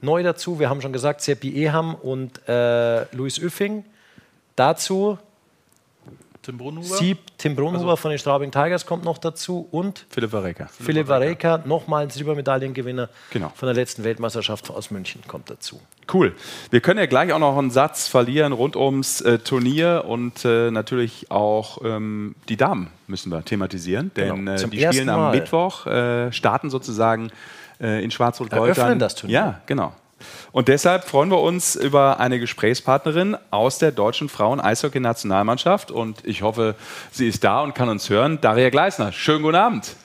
Neu 0.00 0.22
dazu, 0.22 0.58
wir 0.58 0.68
haben 0.68 0.80
schon 0.82 0.92
gesagt, 0.92 1.20
Seppi 1.22 1.54
Eham 1.56 1.94
und 1.94 2.46
äh, 2.48 3.04
Luis 3.14 3.38
Üffing. 3.38 3.84
Dazu 4.56 5.18
Tim 6.42 6.58
Brunhuber? 6.58 6.96
Sieb, 6.96 7.18
Tim 7.38 7.56
Brunhuber 7.56 7.96
von 7.96 8.10
den 8.10 8.18
Straubing 8.18 8.50
Tigers 8.50 8.84
kommt 8.84 9.02
noch 9.02 9.16
dazu 9.16 9.66
und 9.70 10.04
Philipp 10.10 10.30
Vareka. 10.30 10.66
Philipp 10.66 11.08
Vareka, 11.08 11.62
nochmal 11.64 12.02
ein 12.02 12.10
Silbermedaillengewinner 12.10 13.08
Genau. 13.30 13.50
von 13.54 13.66
der 13.66 13.74
letzten 13.74 14.04
Weltmeisterschaft 14.04 14.68
aus 14.68 14.90
München, 14.90 15.22
kommt 15.26 15.48
dazu. 15.48 15.80
Cool. 16.12 16.34
Wir 16.70 16.80
können 16.82 17.00
ja 17.00 17.06
gleich 17.06 17.32
auch 17.32 17.38
noch 17.38 17.56
einen 17.56 17.70
Satz 17.70 18.08
verlieren 18.08 18.52
rund 18.52 18.76
ums 18.76 19.22
äh, 19.22 19.38
Turnier 19.38 20.04
und 20.06 20.44
äh, 20.44 20.70
natürlich 20.70 21.30
auch 21.30 21.78
ähm, 21.82 22.34
die 22.50 22.58
Damen 22.58 22.90
müssen 23.06 23.32
wir 23.32 23.42
thematisieren, 23.42 24.10
denn 24.14 24.44
Genau. 24.44 24.52
äh, 24.52 24.68
die 24.68 24.80
spielen 24.82 25.08
am. 25.08 25.30
Mittwoch, 25.30 25.86
äh, 25.86 26.30
starten 26.30 26.68
sozusagen 26.68 27.30
in 27.78 28.10
Schwarz-Rot-Gold. 28.10 28.62
Eröffnen 28.62 28.88
dann. 28.90 28.98
das 28.98 29.14
Turnier. 29.14 29.34
Ja, 29.34 29.60
genau. 29.66 29.92
Und 30.52 30.68
deshalb 30.68 31.04
freuen 31.04 31.30
wir 31.30 31.40
uns 31.40 31.76
über 31.76 32.20
eine 32.20 32.38
Gesprächspartnerin 32.38 33.36
aus 33.50 33.78
der 33.78 33.92
deutschen 33.92 34.28
Frauen-Eishockey-Nationalmannschaft 34.28 35.90
und 35.90 36.24
ich 36.24 36.42
hoffe, 36.42 36.76
sie 37.10 37.28
ist 37.28 37.44
da 37.44 37.62
und 37.62 37.74
kann 37.74 37.88
uns 37.88 38.08
hören. 38.08 38.40
Daria 38.40 38.70
Gleisner, 38.70 39.12
schönen 39.12 39.42
guten 39.42 39.56
Abend. 39.56 39.96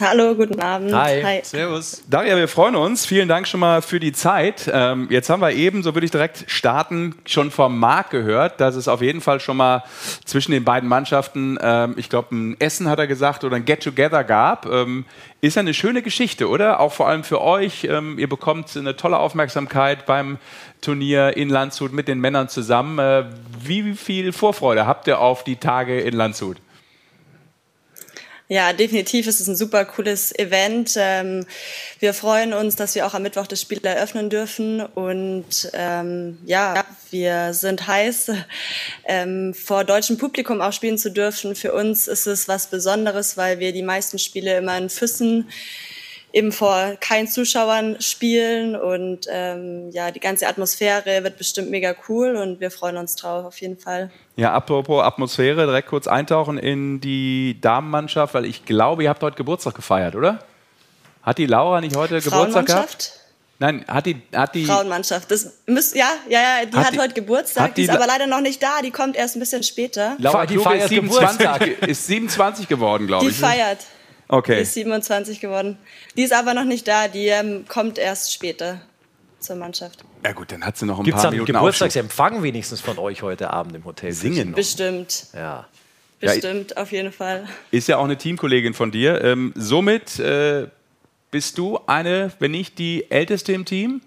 Hallo, 0.00 0.36
guten 0.36 0.60
Abend. 0.60 0.94
Hi. 0.94 1.22
Hi. 1.24 1.40
Servus. 1.42 2.04
Daria, 2.08 2.36
wir 2.36 2.46
freuen 2.46 2.76
uns. 2.76 3.04
Vielen 3.04 3.26
Dank 3.26 3.48
schon 3.48 3.58
mal 3.58 3.82
für 3.82 3.98
die 3.98 4.12
Zeit. 4.12 4.70
Ähm, 4.72 5.08
jetzt 5.10 5.28
haben 5.28 5.42
wir 5.42 5.50
eben, 5.50 5.82
so 5.82 5.94
würde 5.94 6.04
ich 6.04 6.12
direkt 6.12 6.44
starten, 6.46 7.16
schon 7.26 7.50
vom 7.50 7.80
Marc 7.80 8.10
gehört, 8.10 8.60
dass 8.60 8.76
es 8.76 8.86
auf 8.86 9.02
jeden 9.02 9.20
Fall 9.20 9.40
schon 9.40 9.56
mal 9.56 9.82
zwischen 10.24 10.52
den 10.52 10.62
beiden 10.62 10.88
Mannschaften, 10.88 11.58
ähm, 11.60 11.94
ich 11.96 12.08
glaube, 12.08 12.32
ein 12.36 12.60
Essen 12.60 12.88
hat 12.88 13.00
er 13.00 13.08
gesagt 13.08 13.42
oder 13.42 13.56
ein 13.56 13.64
Get-Together 13.64 14.22
gab. 14.22 14.66
Ähm, 14.66 15.04
ist 15.40 15.56
ja 15.56 15.60
eine 15.60 15.74
schöne 15.74 16.02
Geschichte, 16.02 16.48
oder? 16.48 16.78
Auch 16.78 16.92
vor 16.92 17.08
allem 17.08 17.24
für 17.24 17.40
euch. 17.40 17.82
Ähm, 17.90 18.20
ihr 18.20 18.28
bekommt 18.28 18.76
eine 18.76 18.94
tolle 18.94 19.18
Aufmerksamkeit 19.18 20.06
beim 20.06 20.38
Turnier 20.80 21.36
in 21.36 21.48
Landshut 21.48 21.92
mit 21.92 22.06
den 22.06 22.20
Männern 22.20 22.48
zusammen. 22.48 23.00
Äh, 23.00 23.24
wie 23.64 23.94
viel 23.94 24.32
Vorfreude 24.32 24.86
habt 24.86 25.08
ihr 25.08 25.18
auf 25.18 25.42
die 25.42 25.56
Tage 25.56 26.00
in 26.00 26.14
Landshut? 26.14 26.58
Ja, 28.50 28.72
definitiv 28.72 29.26
ist 29.26 29.40
es 29.40 29.46
ein 29.48 29.56
super 29.56 29.84
cooles 29.84 30.34
Event. 30.38 30.94
Ähm, 30.96 31.44
wir 31.98 32.14
freuen 32.14 32.54
uns, 32.54 32.76
dass 32.76 32.94
wir 32.94 33.06
auch 33.06 33.12
am 33.12 33.22
Mittwoch 33.22 33.46
das 33.46 33.60
Spiel 33.60 33.84
eröffnen 33.84 34.30
dürfen. 34.30 34.80
Und 34.80 35.70
ähm, 35.74 36.38
ja, 36.46 36.82
wir 37.10 37.52
sind 37.52 37.86
heiß, 37.86 38.30
ähm, 39.04 39.52
vor 39.52 39.84
deutschem 39.84 40.16
Publikum 40.16 40.62
auch 40.62 40.72
spielen 40.72 40.96
zu 40.96 41.10
dürfen. 41.10 41.54
Für 41.56 41.74
uns 41.74 42.08
ist 42.08 42.26
es 42.26 42.48
was 42.48 42.68
Besonderes, 42.68 43.36
weil 43.36 43.58
wir 43.58 43.72
die 43.72 43.82
meisten 43.82 44.18
Spiele 44.18 44.56
immer 44.56 44.78
in 44.78 44.88
Füssen 44.88 45.50
eben 46.32 46.52
vor 46.52 46.96
keinen 47.00 47.26
Zuschauern 47.26 48.00
spielen 48.00 48.76
und 48.76 49.26
ähm, 49.30 49.90
ja, 49.92 50.10
die 50.10 50.20
ganze 50.20 50.46
Atmosphäre 50.46 51.24
wird 51.24 51.38
bestimmt 51.38 51.70
mega 51.70 51.94
cool 52.08 52.36
und 52.36 52.60
wir 52.60 52.70
freuen 52.70 52.96
uns 52.96 53.16
drauf 53.16 53.44
auf 53.46 53.60
jeden 53.60 53.78
Fall. 53.78 54.10
Ja, 54.36 54.52
apropos 54.52 55.02
Atmosphäre, 55.02 55.66
direkt 55.66 55.88
kurz 55.88 56.06
eintauchen 56.06 56.58
in 56.58 57.00
die 57.00 57.58
Damenmannschaft, 57.60 58.34
weil 58.34 58.44
ich 58.44 58.64
glaube, 58.64 59.04
ihr 59.04 59.08
habt 59.08 59.22
heute 59.22 59.36
Geburtstag 59.36 59.74
gefeiert, 59.74 60.14
oder? 60.14 60.40
Hat 61.22 61.38
die 61.38 61.46
Laura 61.46 61.80
nicht 61.80 61.96
heute 61.96 62.20
Geburtstag 62.20 62.66
gehabt? 62.66 63.12
Nein, 63.60 63.84
hat 63.88 64.06
die, 64.06 64.22
hat 64.32 64.54
die 64.54 64.64
Frauenmannschaft. 64.66 65.28
Das 65.32 65.50
müsst, 65.66 65.96
ja, 65.96 66.08
ja, 66.28 66.40
ja, 66.60 66.64
die 66.64 66.76
Hat 66.76 66.86
hat, 66.86 66.94
die- 66.94 66.98
heute 67.00 67.14
Geburtstag, 67.14 67.64
hat 67.64 67.70
die 67.76 67.82
die 67.82 67.88
ist 67.88 67.90
aber 67.94 68.06
leider 68.06 68.28
noch 68.28 68.40
nicht 68.40 68.62
da, 68.62 68.80
die 68.84 68.92
kommt 68.92 69.16
erst 69.16 69.34
ein 69.34 69.40
bisschen 69.40 69.64
später. 69.64 70.14
Laura 70.18 70.46
die 70.46 70.54
Kluge 70.54 70.74
ist 70.76 70.88
feiert 70.88 70.88
27, 70.90 71.82
ist 71.88 72.06
27 72.06 72.68
geworden, 72.68 73.08
glaube 73.08 73.24
Die 73.24 73.32
ich. 73.32 73.36
Feiert. 74.28 74.46
Die 74.46 74.52
Okay. 74.52 74.62
ist 74.62 74.74
27 74.74 75.40
geworden. 75.40 75.78
Die 76.16 76.22
ist 76.22 76.32
aber 76.32 76.54
noch 76.54 76.64
nicht 76.64 76.86
da, 76.86 77.08
die 77.08 77.26
ähm, 77.28 77.64
kommt 77.68 77.98
erst 77.98 78.32
später 78.32 78.80
zur 79.40 79.56
Mannschaft. 79.56 80.04
Ja 80.24 80.32
gut, 80.32 80.50
dann 80.52 80.64
hat 80.64 80.76
sie 80.76 80.84
noch 80.86 80.98
ein 80.98 81.04
Gibt 81.04 81.16
es 81.16 81.22
paar 81.22 81.30
Minuten 81.30 81.52
Aufschub. 81.52 81.60
Geburtstagsempfang 81.62 82.42
wenigstens 82.42 82.80
von 82.80 82.98
euch 82.98 83.22
heute 83.22 83.50
Abend 83.50 83.74
im 83.76 83.84
Hotel? 83.84 84.12
Singen 84.12 84.50
noch. 84.50 84.56
Bestimmt, 84.56 85.26
Ja. 85.32 85.66
Ja, 86.20 86.32
bestimmt, 86.32 86.76
auf 86.76 86.90
jeden 86.90 87.12
Fall. 87.12 87.46
Ist 87.70 87.86
ja 87.86 87.96
auch 87.98 88.04
eine 88.04 88.16
Teamkollegin 88.18 88.74
von 88.74 88.90
dir. 88.90 89.22
Ähm, 89.22 89.52
somit 89.54 90.18
äh, 90.18 90.66
bist 91.30 91.58
du 91.58 91.78
eine, 91.86 92.32
wenn 92.40 92.50
nicht 92.50 92.78
die 92.80 93.08
älteste 93.08 93.52
im 93.52 93.64
Team? 93.64 94.00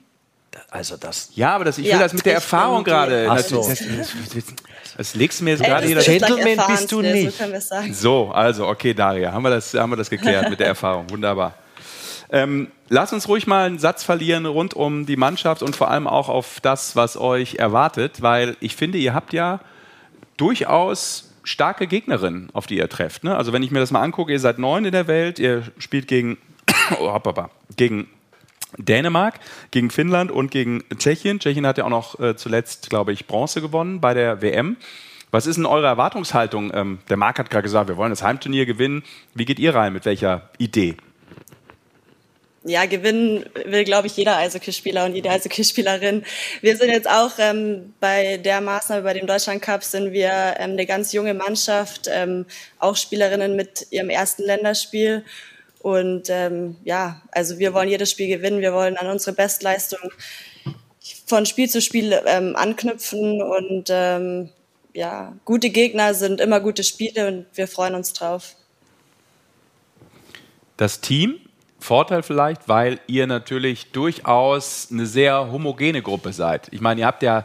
Also 0.69 0.97
das. 0.97 1.31
Ja, 1.35 1.55
aber 1.55 1.65
das, 1.65 1.77
ich 1.77 1.85
will 1.85 1.91
Ja, 1.91 1.99
das 1.99 2.13
mit 2.13 2.25
der 2.25 2.35
Erfahrung 2.35 2.83
gerade. 2.83 3.27
Ach 3.29 3.37
Das, 4.97 5.15
legst 5.15 5.39
du 5.39 5.43
mir 5.45 5.51
jetzt 5.51 5.63
gerade 5.63 5.87
jeder. 5.87 5.99
ist 6.01 6.05
gleich 6.05 6.21
Gentleman 6.21 6.67
bist 6.67 6.91
du 6.91 7.01
nicht. 7.01 7.31
So 7.31 7.37
können 7.37 7.51
wir 7.51 7.59
es 7.59 7.67
sagen. 7.67 7.93
So, 7.93 8.31
also, 8.31 8.67
okay, 8.67 8.93
Daria, 8.93 9.31
haben 9.31 9.43
wir 9.43 9.49
das, 9.49 9.73
haben 9.73 9.91
wir 9.91 9.97
das 9.97 10.09
geklärt 10.09 10.49
mit 10.49 10.59
der 10.59 10.67
Erfahrung. 10.75 11.09
Wunderbar. 11.09 11.53
Ähm, 12.29 12.71
lass 12.87 13.11
uns 13.11 13.27
ruhig 13.27 13.47
mal 13.47 13.65
einen 13.65 13.79
Satz 13.79 14.03
verlieren 14.03 14.45
rund 14.45 14.73
um 14.73 15.05
die 15.05 15.17
Mannschaft 15.17 15.61
und 15.61 15.75
vor 15.75 15.91
allem 15.91 16.07
auch 16.07 16.29
auf 16.29 16.59
das, 16.61 16.95
was 16.95 17.17
euch 17.17 17.55
erwartet, 17.55 18.21
weil 18.21 18.55
ich 18.61 18.75
finde, 18.77 18.97
ihr 18.97 19.13
habt 19.13 19.33
ja 19.33 19.59
durchaus 20.37 21.29
starke 21.43 21.87
Gegnerinnen, 21.87 22.49
auf 22.53 22.67
die 22.67 22.77
ihr 22.77 22.87
trefft. 22.87 23.23
Ne? 23.25 23.35
Also 23.35 23.51
wenn 23.51 23.63
ich 23.63 23.71
mir 23.71 23.79
das 23.79 23.91
mal 23.91 24.01
angucke, 24.01 24.31
ihr 24.31 24.39
seid 24.39 24.59
neun 24.59 24.85
in 24.85 24.91
der 24.93 25.07
Welt, 25.07 25.39
ihr 25.39 25.63
spielt 25.77 26.07
gegen, 26.07 26.37
oh, 26.99 27.07
hoppapa, 27.13 27.49
gegen 27.75 28.09
Dänemark, 28.77 29.39
gegen 29.71 29.89
Finnland 29.89 30.31
und 30.31 30.51
gegen 30.51 30.83
Tschechien. 30.97 31.39
Tschechien 31.39 31.65
hat 31.65 31.77
ja 31.77 31.85
auch 31.85 31.89
noch 31.89 32.19
äh, 32.19 32.35
zuletzt, 32.35 32.89
glaube 32.89 33.13
ich, 33.13 33.27
Bronze 33.27 33.61
gewonnen 33.61 34.01
bei 34.01 34.13
der 34.13 34.41
WM. 34.41 34.77
Was 35.31 35.47
ist 35.47 35.55
denn 35.55 35.65
eure 35.65 35.87
Erwartungshaltung? 35.87 36.71
Ähm, 36.73 36.99
der 37.09 37.17
Marc 37.17 37.39
hat 37.39 37.49
gerade 37.49 37.63
gesagt, 37.63 37.87
wir 37.87 37.97
wollen 37.97 38.09
das 38.09 38.23
Heimturnier 38.23 38.65
gewinnen. 38.65 39.03
Wie 39.33 39.45
geht 39.45 39.59
ihr 39.59 39.73
rein? 39.73 39.93
Mit 39.93 40.05
welcher 40.05 40.49
Idee? 40.57 40.95
ja, 42.63 42.85
gewinnen 42.85 43.45
will, 43.65 43.83
glaube 43.83 44.07
ich, 44.07 44.15
jeder 44.17 44.37
Eishockeyspieler 44.37 45.05
und 45.05 45.15
jede 45.15 45.31
Eishockeyspielerin. 45.31 46.23
Wir 46.61 46.77
sind 46.77 46.91
jetzt 46.91 47.09
auch 47.09 47.31
ähm, 47.39 47.93
bei 47.99 48.37
der 48.37 48.61
Maßnahme, 48.61 49.01
bei 49.01 49.13
dem 49.13 49.25
Deutschland 49.25 49.61
Cup, 49.63 49.83
sind 49.83 50.13
wir 50.13 50.55
ähm, 50.59 50.71
eine 50.71 50.85
ganz 50.85 51.11
junge 51.11 51.33
Mannschaft, 51.33 52.07
ähm, 52.11 52.45
auch 52.77 52.95
Spielerinnen 52.95 53.55
mit 53.55 53.87
ihrem 53.89 54.09
ersten 54.09 54.43
Länderspiel. 54.43 55.25
Und 55.81 56.29
ähm, 56.29 56.77
ja, 56.83 57.21
also 57.31 57.57
wir 57.57 57.73
wollen 57.73 57.89
jedes 57.89 58.11
Spiel 58.11 58.27
gewinnen, 58.27 58.61
wir 58.61 58.73
wollen 58.73 58.97
an 58.97 59.07
unsere 59.07 59.35
Bestleistung 59.35 60.11
von 61.25 61.45
Spiel 61.45 61.69
zu 61.69 61.81
Spiel 61.81 62.19
ähm, 62.27 62.55
anknüpfen 62.55 63.41
und 63.41 63.89
ähm, 63.89 64.49
ja, 64.93 65.33
gute 65.45 65.69
Gegner 65.69 66.13
sind 66.13 66.41
immer 66.41 66.59
gute 66.59 66.83
Spiele 66.83 67.27
und 67.27 67.45
wir 67.55 67.67
freuen 67.67 67.95
uns 67.95 68.13
drauf. 68.13 68.55
Das 70.77 71.01
Team, 71.01 71.39
Vorteil 71.79 72.21
vielleicht, 72.21 72.67
weil 72.67 72.99
ihr 73.07 73.25
natürlich 73.25 73.91
durchaus 73.91 74.89
eine 74.91 75.05
sehr 75.05 75.51
homogene 75.51 76.01
Gruppe 76.01 76.33
seid. 76.33 76.67
Ich 76.71 76.81
meine, 76.81 77.01
ihr 77.01 77.07
habt 77.07 77.23
ja 77.23 77.43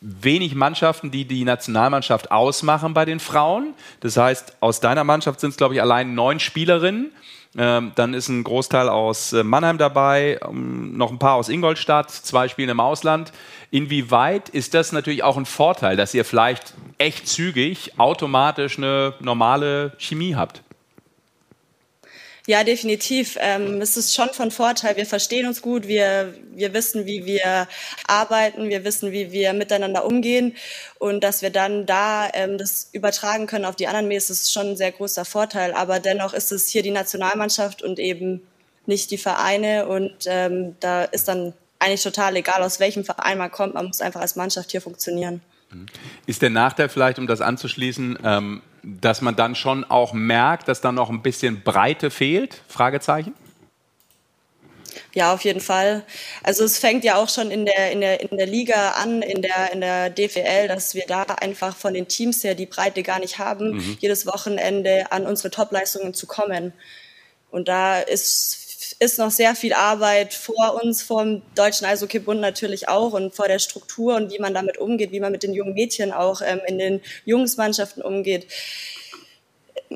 wenig 0.00 0.54
Mannschaften, 0.54 1.10
die 1.10 1.24
die 1.24 1.44
Nationalmannschaft 1.44 2.30
ausmachen 2.30 2.94
bei 2.94 3.04
den 3.04 3.20
Frauen. 3.20 3.74
Das 4.00 4.16
heißt, 4.16 4.56
aus 4.60 4.80
deiner 4.80 5.04
Mannschaft 5.04 5.40
sind 5.40 5.50
es, 5.50 5.56
glaube 5.56 5.74
ich, 5.74 5.82
allein 5.82 6.14
neun 6.14 6.38
Spielerinnen. 6.38 7.12
Ähm, 7.58 7.92
dann 7.94 8.12
ist 8.12 8.28
ein 8.28 8.44
Großteil 8.44 8.88
aus 8.88 9.32
äh, 9.32 9.42
Mannheim 9.42 9.78
dabei, 9.78 10.38
ähm, 10.46 10.96
noch 10.96 11.10
ein 11.10 11.18
paar 11.18 11.34
aus 11.34 11.48
Ingolstadt, 11.48 12.10
zwei 12.10 12.48
spielen 12.48 12.68
im 12.68 12.80
Ausland. 12.80 13.32
Inwieweit 13.70 14.50
ist 14.50 14.74
das 14.74 14.92
natürlich 14.92 15.22
auch 15.22 15.38
ein 15.38 15.46
Vorteil, 15.46 15.96
dass 15.96 16.12
ihr 16.12 16.24
vielleicht 16.24 16.74
echt 16.98 17.26
zügig 17.26 17.98
automatisch 17.98 18.76
eine 18.76 19.14
normale 19.20 19.92
Chemie 19.98 20.34
habt? 20.34 20.62
Ja, 22.46 22.62
definitiv. 22.62 23.36
Ähm, 23.40 23.80
es 23.80 23.96
ist 23.96 24.14
schon 24.14 24.28
von 24.30 24.52
Vorteil. 24.52 24.96
Wir 24.96 25.06
verstehen 25.06 25.48
uns 25.48 25.62
gut. 25.62 25.88
Wir, 25.88 26.32
wir 26.54 26.72
wissen, 26.74 27.04
wie 27.04 27.26
wir 27.26 27.66
arbeiten. 28.06 28.68
Wir 28.68 28.84
wissen, 28.84 29.10
wie 29.10 29.32
wir 29.32 29.52
miteinander 29.52 30.04
umgehen. 30.04 30.54
Und 31.00 31.24
dass 31.24 31.42
wir 31.42 31.50
dann 31.50 31.86
da 31.86 32.28
ähm, 32.32 32.56
das 32.56 32.88
übertragen 32.92 33.48
können 33.48 33.64
auf 33.64 33.74
die 33.74 33.88
anderen 33.88 34.06
Mäßig, 34.06 34.30
ist 34.30 34.52
schon 34.52 34.68
ein 34.68 34.76
sehr 34.76 34.92
großer 34.92 35.24
Vorteil. 35.24 35.72
Aber 35.72 35.98
dennoch 35.98 36.34
ist 36.34 36.52
es 36.52 36.68
hier 36.68 36.82
die 36.82 36.92
Nationalmannschaft 36.92 37.82
und 37.82 37.98
eben 37.98 38.46
nicht 38.86 39.10
die 39.10 39.18
Vereine. 39.18 39.88
Und 39.88 40.14
ähm, 40.26 40.76
da 40.78 41.02
ist 41.02 41.26
dann 41.26 41.52
eigentlich 41.80 42.04
total 42.04 42.36
egal, 42.36 42.62
aus 42.62 42.78
welchem 42.78 43.04
Verein 43.04 43.38
man 43.38 43.50
kommt. 43.50 43.74
Man 43.74 43.86
muss 43.86 44.00
einfach 44.00 44.20
als 44.20 44.36
Mannschaft 44.36 44.70
hier 44.70 44.80
funktionieren. 44.80 45.40
Ist 46.26 46.42
der 46.42 46.50
Nachteil 46.50 46.88
vielleicht, 46.88 47.18
um 47.18 47.26
das 47.26 47.40
anzuschließen, 47.40 48.18
ähm, 48.24 48.62
dass 48.86 49.20
man 49.20 49.34
dann 49.34 49.56
schon 49.56 49.82
auch 49.84 50.12
merkt, 50.12 50.68
dass 50.68 50.80
da 50.80 50.92
noch 50.92 51.10
ein 51.10 51.20
bisschen 51.20 51.62
Breite 51.62 52.10
fehlt? 52.10 52.62
Fragezeichen? 52.68 53.34
Ja, 55.12 55.34
auf 55.34 55.42
jeden 55.42 55.60
Fall. 55.60 56.04
Also 56.42 56.64
es 56.64 56.78
fängt 56.78 57.02
ja 57.02 57.16
auch 57.16 57.28
schon 57.28 57.50
in 57.50 57.66
der, 57.66 57.90
in 57.90 58.00
der, 58.00 58.20
in 58.20 58.36
der 58.36 58.46
Liga 58.46 58.90
an, 58.90 59.22
in 59.22 59.42
der, 59.42 59.72
in 59.72 59.80
der 59.80 60.10
DFL, 60.10 60.68
dass 60.68 60.94
wir 60.94 61.04
da 61.06 61.22
einfach 61.22 61.76
von 61.76 61.94
den 61.94 62.06
Teams 62.06 62.44
her 62.44 62.54
die 62.54 62.66
Breite 62.66 63.02
gar 63.02 63.18
nicht 63.18 63.38
haben, 63.38 63.72
Mhm. 63.76 63.96
jedes 64.00 64.26
Wochenende 64.26 65.10
an 65.10 65.26
unsere 65.26 65.50
Topleistungen 65.50 66.14
zu 66.14 66.26
kommen. 66.26 66.72
Und 67.50 67.68
da 67.68 67.98
ist, 68.00 68.65
ist 68.98 69.18
noch 69.18 69.30
sehr 69.30 69.54
viel 69.54 69.72
Arbeit 69.72 70.32
vor 70.34 70.80
uns, 70.82 71.02
vom 71.02 71.42
Deutschen 71.54 71.86
Eishockeybund 71.86 72.40
natürlich 72.40 72.88
auch 72.88 73.12
und 73.12 73.34
vor 73.34 73.48
der 73.48 73.58
Struktur 73.58 74.16
und 74.16 74.32
wie 74.32 74.38
man 74.38 74.54
damit 74.54 74.78
umgeht, 74.78 75.12
wie 75.12 75.20
man 75.20 75.32
mit 75.32 75.42
den 75.42 75.52
jungen 75.52 75.74
Mädchen 75.74 76.12
auch 76.12 76.40
ähm, 76.44 76.60
in 76.66 76.78
den 76.78 77.00
Jungsmannschaften 77.24 78.02
umgeht 78.02 78.46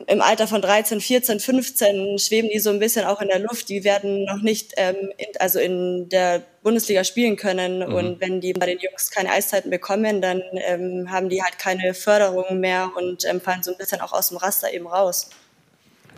im 0.07 0.21
Alter 0.21 0.47
von 0.47 0.63
13, 0.63 1.01
14, 1.01 1.41
15 1.41 2.19
schweben 2.19 2.51
die 2.53 2.59
so 2.59 2.71
ein 2.71 2.79
bisschen 2.79 3.05
auch 3.05 3.21
in 3.21 3.29
der 3.29 3.41
Luft. 3.41 3.69
Die 3.69 3.85
werden 3.85 4.25
noch 4.25 4.41
nicht 4.41 4.75
ähm, 4.77 5.13
in, 5.17 5.27
also 5.39 5.59
in 5.59 6.09
der 6.09 6.43
Bundesliga 6.63 7.05
spielen 7.05 7.37
können. 7.37 7.83
Und 7.83 8.21
wenn 8.21 8.41
die 8.41 8.53
bei 8.53 8.67
den 8.67 8.79
Jungs 8.79 9.11
keine 9.11 9.31
Eiszeiten 9.31 9.71
bekommen, 9.71 10.21
dann 10.21 10.43
ähm, 10.55 11.11
haben 11.11 11.29
die 11.29 11.43
halt 11.43 11.59
keine 11.59 11.95
Förderung 11.95 12.61
mehr 12.61 12.91
und 12.97 13.25
ähm, 13.25 13.41
fallen 13.41 13.63
so 13.63 13.73
ein 13.73 13.79
bisschen 13.79 14.01
auch 14.01 14.13
aus 14.13 14.29
dem 14.29 14.37
Raster 14.37 14.73
eben 14.73 14.87
raus. 14.87 15.31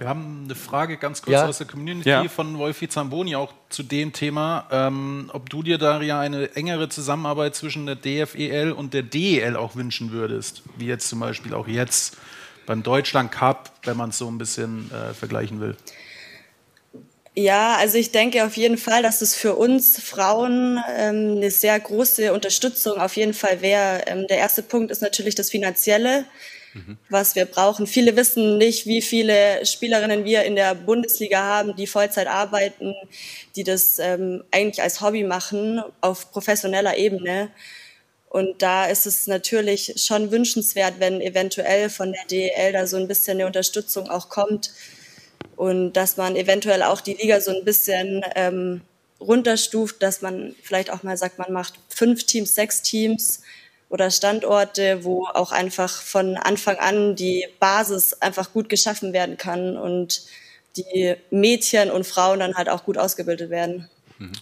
Wir 0.02 0.08
haben 0.08 0.46
eine 0.46 0.56
Frage 0.56 0.96
ganz 0.96 1.22
kurz 1.22 1.34
Ja. 1.34 1.46
aus 1.46 1.58
der 1.58 1.68
Community 1.68 2.08
Ja. 2.08 2.26
von 2.28 2.58
Wolfi 2.58 2.88
Zamboni 2.88 3.36
auch 3.36 3.52
zu 3.68 3.84
dem 3.84 4.12
Thema, 4.12 4.66
ähm, 4.72 5.30
ob 5.32 5.48
du 5.48 5.62
dir, 5.62 5.78
Daria, 5.78 6.18
eine 6.18 6.56
engere 6.56 6.88
Zusammenarbeit 6.88 7.54
zwischen 7.54 7.86
der 7.86 7.94
DFEL 7.94 8.72
und 8.72 8.94
der 8.94 9.04
DEL 9.04 9.54
auch 9.54 9.76
wünschen 9.76 10.10
würdest, 10.10 10.62
wie 10.76 10.86
jetzt 10.86 11.08
zum 11.08 11.20
Beispiel 11.20 11.54
auch 11.54 11.68
jetzt 11.68 12.16
beim 12.66 12.82
Deutschland 12.82 13.30
Cup, 13.30 13.70
wenn 13.84 13.96
man 13.96 14.10
es 14.10 14.18
so 14.18 14.28
ein 14.28 14.38
bisschen 14.38 14.90
äh, 14.90 15.14
vergleichen 15.14 15.60
will. 15.60 15.76
Ja, 17.36 17.76
also 17.76 17.96
ich 17.96 18.10
denke 18.10 18.44
auf 18.44 18.56
jeden 18.56 18.78
Fall, 18.78 19.04
dass 19.04 19.22
es 19.22 19.36
für 19.36 19.54
uns 19.54 20.00
Frauen 20.02 20.82
ähm, 20.98 21.36
eine 21.36 21.52
sehr 21.52 21.78
große 21.78 22.32
Unterstützung 22.32 22.98
auf 22.98 23.14
jeden 23.14 23.34
Fall 23.34 23.62
wäre. 23.62 24.02
Ähm, 24.08 24.26
der 24.26 24.38
erste 24.38 24.64
Punkt 24.64 24.90
ist 24.90 25.00
natürlich 25.00 25.36
das 25.36 25.48
Finanzielle. 25.48 26.24
Was 27.08 27.34
wir 27.34 27.44
brauchen. 27.44 27.86
Viele 27.86 28.16
wissen 28.16 28.58
nicht, 28.58 28.86
wie 28.86 29.02
viele 29.02 29.64
Spielerinnen 29.66 30.24
wir 30.24 30.44
in 30.44 30.56
der 30.56 30.74
Bundesliga 30.74 31.42
haben, 31.42 31.76
die 31.76 31.86
Vollzeit 31.86 32.26
arbeiten, 32.26 32.94
die 33.56 33.64
das 33.64 33.98
ähm, 33.98 34.42
eigentlich 34.50 34.82
als 34.82 35.00
Hobby 35.00 35.24
machen 35.24 35.82
auf 36.00 36.30
professioneller 36.32 36.96
Ebene. 36.96 37.50
Und 38.28 38.62
da 38.62 38.86
ist 38.86 39.06
es 39.06 39.26
natürlich 39.26 39.94
schon 39.96 40.30
wünschenswert, 40.30 40.94
wenn 40.98 41.20
eventuell 41.20 41.90
von 41.90 42.12
der 42.12 42.24
DEL 42.24 42.72
da 42.72 42.86
so 42.86 42.96
ein 42.96 43.08
bisschen 43.08 43.36
eine 43.36 43.46
Unterstützung 43.46 44.08
auch 44.08 44.30
kommt 44.30 44.72
und 45.56 45.92
dass 45.92 46.16
man 46.16 46.36
eventuell 46.36 46.82
auch 46.82 47.02
die 47.02 47.12
Liga 47.12 47.40
so 47.40 47.50
ein 47.50 47.64
bisschen 47.64 48.24
ähm, 48.34 48.80
runterstuft, 49.20 50.02
dass 50.02 50.22
man 50.22 50.54
vielleicht 50.62 50.90
auch 50.90 51.02
mal 51.02 51.16
sagt, 51.18 51.38
man 51.38 51.52
macht 51.52 51.74
fünf 51.88 52.24
Teams, 52.24 52.54
sechs 52.54 52.80
Teams 52.80 53.42
oder 53.92 54.10
Standorte, 54.10 55.04
wo 55.04 55.26
auch 55.26 55.52
einfach 55.52 55.90
von 55.90 56.38
Anfang 56.38 56.78
an 56.78 57.14
die 57.14 57.46
Basis 57.60 58.14
einfach 58.22 58.52
gut 58.54 58.70
geschaffen 58.70 59.12
werden 59.12 59.36
kann 59.36 59.76
und 59.76 60.22
die 60.78 61.14
Mädchen 61.30 61.90
und 61.90 62.06
Frauen 62.06 62.40
dann 62.40 62.54
halt 62.54 62.70
auch 62.70 62.84
gut 62.84 62.96
ausgebildet 62.96 63.50
werden. 63.50 63.90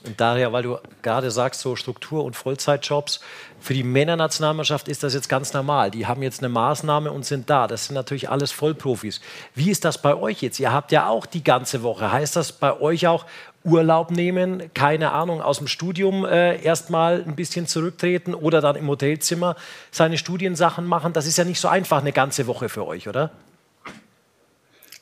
Und 0.05 0.21
Daria, 0.21 0.53
weil 0.53 0.63
du 0.63 0.79
gerade 1.03 1.31
sagst, 1.31 1.63
so 1.63 1.75
Struktur- 1.75 2.25
und 2.25 2.37
Vollzeitjobs, 2.37 3.21
für 3.59 3.75
die 3.75 3.83
Männernationalmannschaft 3.83 4.89
ist 4.89 5.03
das 5.03 5.15
jetzt 5.15 5.29
ganz 5.29 5.53
normal. 5.53 5.91
Die 5.91 6.07
haben 6.07 6.23
jetzt 6.23 6.41
eine 6.41 6.49
Maßnahme 6.49 7.11
und 7.11 7.25
sind 7.25 7.49
da. 7.49 7.67
Das 7.67 7.87
sind 7.87 7.95
natürlich 7.95 8.29
alles 8.29 8.53
Vollprofis. 8.53 9.21
Wie 9.55 9.71
ist 9.71 9.85
das 9.85 10.01
bei 10.01 10.15
euch 10.15 10.43
jetzt? 10.43 10.61
Ihr 10.61 10.73
habt 10.73 10.93
ja 10.93 11.09
auch 11.09 11.27
die 11.27 11.43
ganze 11.43 11.83
Woche. 11.83 12.13
Heißt 12.13 12.37
das 12.37 12.53
bei 12.53 12.79
euch 12.79 13.07
auch 13.07 13.27
Urlaub 13.65 14.11
nehmen, 14.11 14.73
keine 14.75 15.13
Ahnung, 15.13 15.43
aus 15.43 15.59
dem 15.59 15.67
Studium 15.67 16.25
äh, 16.25 16.63
erstmal 16.63 17.23
ein 17.23 17.37
bisschen 17.37 17.67
zurücktreten 17.67 18.35
oder 18.35 18.61
dann 18.61 18.77
im 18.77 18.89
Hotelzimmer 18.89 19.57
seine 19.91 20.17
Studiensachen 20.17 20.87
machen? 20.87 21.13
Das 21.13 21.27
ist 21.27 21.37
ja 21.37 21.45
nicht 21.45 21.61
so 21.61 21.69
einfach 21.69 22.01
eine 22.01 22.13
ganze 22.13 22.47
Woche 22.47 22.69
für 22.69 22.87
euch, 22.87 23.09
oder? 23.09 23.31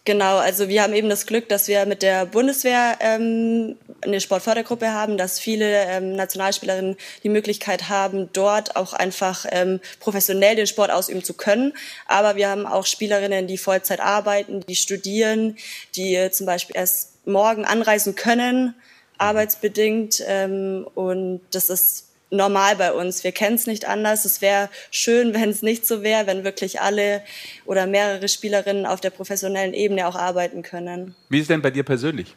Genau, 0.09 0.39
also 0.39 0.70
wir 0.70 0.82
haben 0.82 0.94
eben 0.94 1.10
das 1.10 1.26
Glück, 1.26 1.51
dass 1.51 1.68
wir 1.68 1.85
mit 1.85 2.01
der 2.01 2.24
Bundeswehr 2.24 2.97
ähm, 3.01 3.76
eine 4.01 4.22
Sportfördergruppe 4.22 4.90
haben, 4.90 5.18
dass 5.18 5.39
viele 5.39 5.85
ähm, 5.85 6.16
Nationalspielerinnen 6.16 6.97
die 7.24 7.28
Möglichkeit 7.28 7.90
haben, 7.90 8.30
dort 8.32 8.74
auch 8.74 8.94
einfach 8.94 9.44
ähm, 9.51 9.80
professionell 10.01 10.56
den 10.56 10.66
Sport 10.66 10.90
ausüben 10.90 11.22
zu 11.22 11.35
können. 11.35 11.74
Aber 12.06 12.36
wir 12.36 12.48
haben 12.48 12.64
auch 12.64 12.86
Spielerinnen, 12.86 13.47
die 13.47 13.59
Vollzeit 13.59 14.01
arbeiten, 14.01 14.64
die 14.66 14.76
studieren, 14.76 15.59
die 15.94 16.14
äh, 16.14 16.30
zum 16.30 16.47
Beispiel 16.47 16.74
erst 16.74 17.18
morgen 17.28 17.64
anreisen 17.64 18.14
können, 18.14 18.74
arbeitsbedingt. 19.18 20.22
Ähm, 20.26 20.86
und 20.94 21.40
das 21.52 21.70
ist 21.70 22.09
normal 22.30 22.76
bei 22.76 22.92
uns. 22.92 23.24
Wir 23.24 23.32
kennen 23.32 23.56
es 23.56 23.66
nicht 23.66 23.86
anders. 23.86 24.24
Es 24.24 24.40
wäre 24.40 24.68
schön, 24.90 25.34
wenn 25.34 25.50
es 25.50 25.62
nicht 25.62 25.86
so 25.86 26.02
wäre, 26.02 26.26
wenn 26.26 26.44
wirklich 26.44 26.80
alle 26.80 27.22
oder 27.64 27.86
mehrere 27.86 28.28
Spielerinnen 28.28 28.86
auf 28.86 29.00
der 29.00 29.10
professionellen 29.10 29.74
Ebene 29.74 30.06
auch 30.06 30.16
arbeiten 30.16 30.62
können. 30.62 31.14
Wie 31.28 31.38
ist 31.38 31.42
es 31.44 31.48
denn 31.48 31.62
bei 31.62 31.70
dir 31.70 31.84
persönlich? 31.84 32.34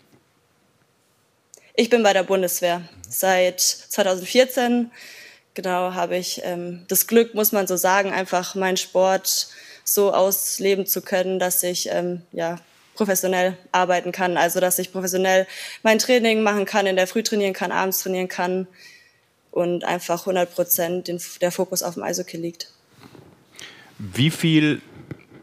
Ich 1.75 1.89
bin 1.89 2.03
bei 2.03 2.13
der 2.13 2.23
Bundeswehr 2.23 2.81
seit 3.07 3.61
2014. 3.61 4.91
Genau 5.53 5.93
habe 5.93 6.17
ich 6.17 6.41
ähm, 6.43 6.85
das 6.87 7.07
Glück, 7.07 7.33
muss 7.33 7.51
man 7.51 7.67
so 7.67 7.75
sagen, 7.75 8.11
einfach 8.11 8.55
meinen 8.55 8.77
Sport 8.77 9.47
so 9.83 10.13
ausleben 10.13 10.85
zu 10.85 11.01
können, 11.01 11.39
dass 11.39 11.63
ich 11.63 11.89
ähm, 11.89 12.21
ja 12.31 12.57
professionell 12.95 13.57
arbeiten 13.71 14.11
kann. 14.11 14.37
Also 14.37 14.59
dass 14.59 14.79
ich 14.79 14.91
professionell 14.91 15.47
mein 15.83 15.99
Training 15.99 16.41
machen 16.41 16.65
kann, 16.65 16.85
in 16.85 16.95
der 16.95 17.07
Früh 17.07 17.23
trainieren 17.23 17.53
kann, 17.53 17.71
abends 17.71 18.01
trainieren 18.01 18.27
kann 18.27 18.67
und 19.51 19.83
einfach 19.83 20.21
100 20.21 20.53
Prozent 20.53 21.41
der 21.41 21.51
Fokus 21.51 21.83
auf 21.83 21.95
dem 21.95 22.03
Eishockey 22.03 22.37
liegt. 22.37 22.71
Wie 23.97 24.31
viel 24.31 24.81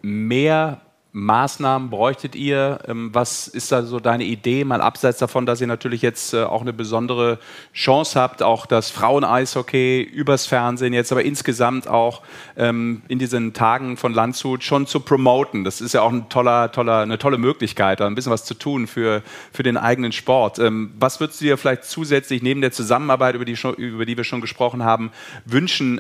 mehr 0.02 0.80
Maßnahmen 1.12 1.88
bräuchtet 1.88 2.36
ihr? 2.36 2.80
Ähm, 2.86 3.10
was 3.14 3.48
ist 3.48 3.72
da 3.72 3.82
so 3.82 3.98
deine 3.98 4.24
Idee, 4.24 4.64
mal 4.64 4.82
abseits 4.82 5.18
davon, 5.18 5.46
dass 5.46 5.60
ihr 5.60 5.66
natürlich 5.66 6.02
jetzt 6.02 6.34
äh, 6.34 6.42
auch 6.42 6.60
eine 6.60 6.74
besondere 6.74 7.38
Chance 7.72 8.20
habt, 8.20 8.42
auch 8.42 8.66
das 8.66 8.90
Frauen-Eishockey 8.90 10.02
übers 10.02 10.46
Fernsehen 10.46 10.92
jetzt, 10.92 11.10
aber 11.10 11.24
insgesamt 11.24 11.88
auch 11.88 12.22
ähm, 12.56 13.02
in 13.08 13.18
diesen 13.18 13.54
Tagen 13.54 13.96
von 13.96 14.12
Landshut 14.12 14.62
schon 14.62 14.86
zu 14.86 15.00
promoten? 15.00 15.64
Das 15.64 15.80
ist 15.80 15.94
ja 15.94 16.02
auch 16.02 16.12
ein 16.12 16.28
toller, 16.28 16.72
toller, 16.72 17.00
eine 17.00 17.18
tolle 17.18 17.38
Möglichkeit, 17.38 18.00
da 18.00 18.06
ein 18.06 18.14
bisschen 18.14 18.32
was 18.32 18.44
zu 18.44 18.54
tun 18.54 18.86
für, 18.86 19.22
für 19.50 19.62
den 19.62 19.78
eigenen 19.78 20.12
Sport. 20.12 20.58
Ähm, 20.58 20.92
was 20.98 21.20
würdest 21.20 21.40
du 21.40 21.46
dir 21.46 21.56
vielleicht 21.56 21.84
zusätzlich 21.84 22.42
neben 22.42 22.60
der 22.60 22.72
Zusammenarbeit, 22.72 23.34
über 23.34 23.46
die, 23.46 23.56
über 23.78 24.04
die 24.04 24.16
wir 24.16 24.24
schon 24.24 24.42
gesprochen 24.42 24.84
haben, 24.84 25.10
wünschen, 25.46 25.98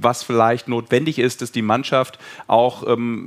was 0.00 0.22
vielleicht 0.22 0.68
notwendig 0.68 1.18
ist, 1.18 1.42
dass 1.42 1.52
die 1.52 1.62
Mannschaft 1.62 2.18
auch 2.46 2.86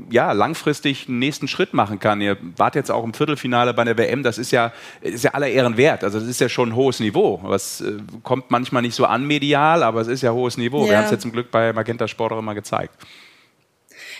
ja, 0.09 0.31
langfristig 0.31 1.07
einen 1.15 1.19
nächsten 1.19 1.47
Schritt 1.47 1.73
machen 1.73 1.99
kann. 1.99 2.21
Ihr 2.21 2.37
wart 2.57 2.75
jetzt 2.75 2.91
auch 2.91 3.03
im 3.03 3.13
Viertelfinale 3.13 3.73
bei 3.73 3.83
der 3.83 3.97
WM, 3.97 4.23
das 4.23 4.37
ist 4.37 4.51
ja, 4.51 4.71
ist 5.01 5.23
ja 5.23 5.31
aller 5.31 5.47
Ehren 5.47 5.77
wert. 5.77 6.03
Also 6.03 6.19
das 6.19 6.27
ist 6.27 6.39
ja 6.39 6.49
schon 6.49 6.69
ein 6.69 6.75
hohes 6.75 6.99
Niveau. 6.99 7.39
Was 7.43 7.81
äh, 7.81 7.97
kommt 8.23 8.51
manchmal 8.51 8.81
nicht 8.81 8.95
so 8.95 9.05
an 9.05 9.25
medial, 9.25 9.83
aber 9.83 10.01
es 10.01 10.07
ist 10.07 10.21
ja 10.21 10.31
hohes 10.31 10.57
Niveau. 10.57 10.83
Ja. 10.83 10.89
Wir 10.91 10.97
haben 10.97 11.05
es 11.05 11.11
jetzt 11.11 11.21
zum 11.21 11.31
Glück 11.31 11.51
bei 11.51 11.73
Magenta 11.73 12.07
Sport 12.07 12.33
auch 12.33 12.39
immer 12.39 12.55
gezeigt. 12.55 12.93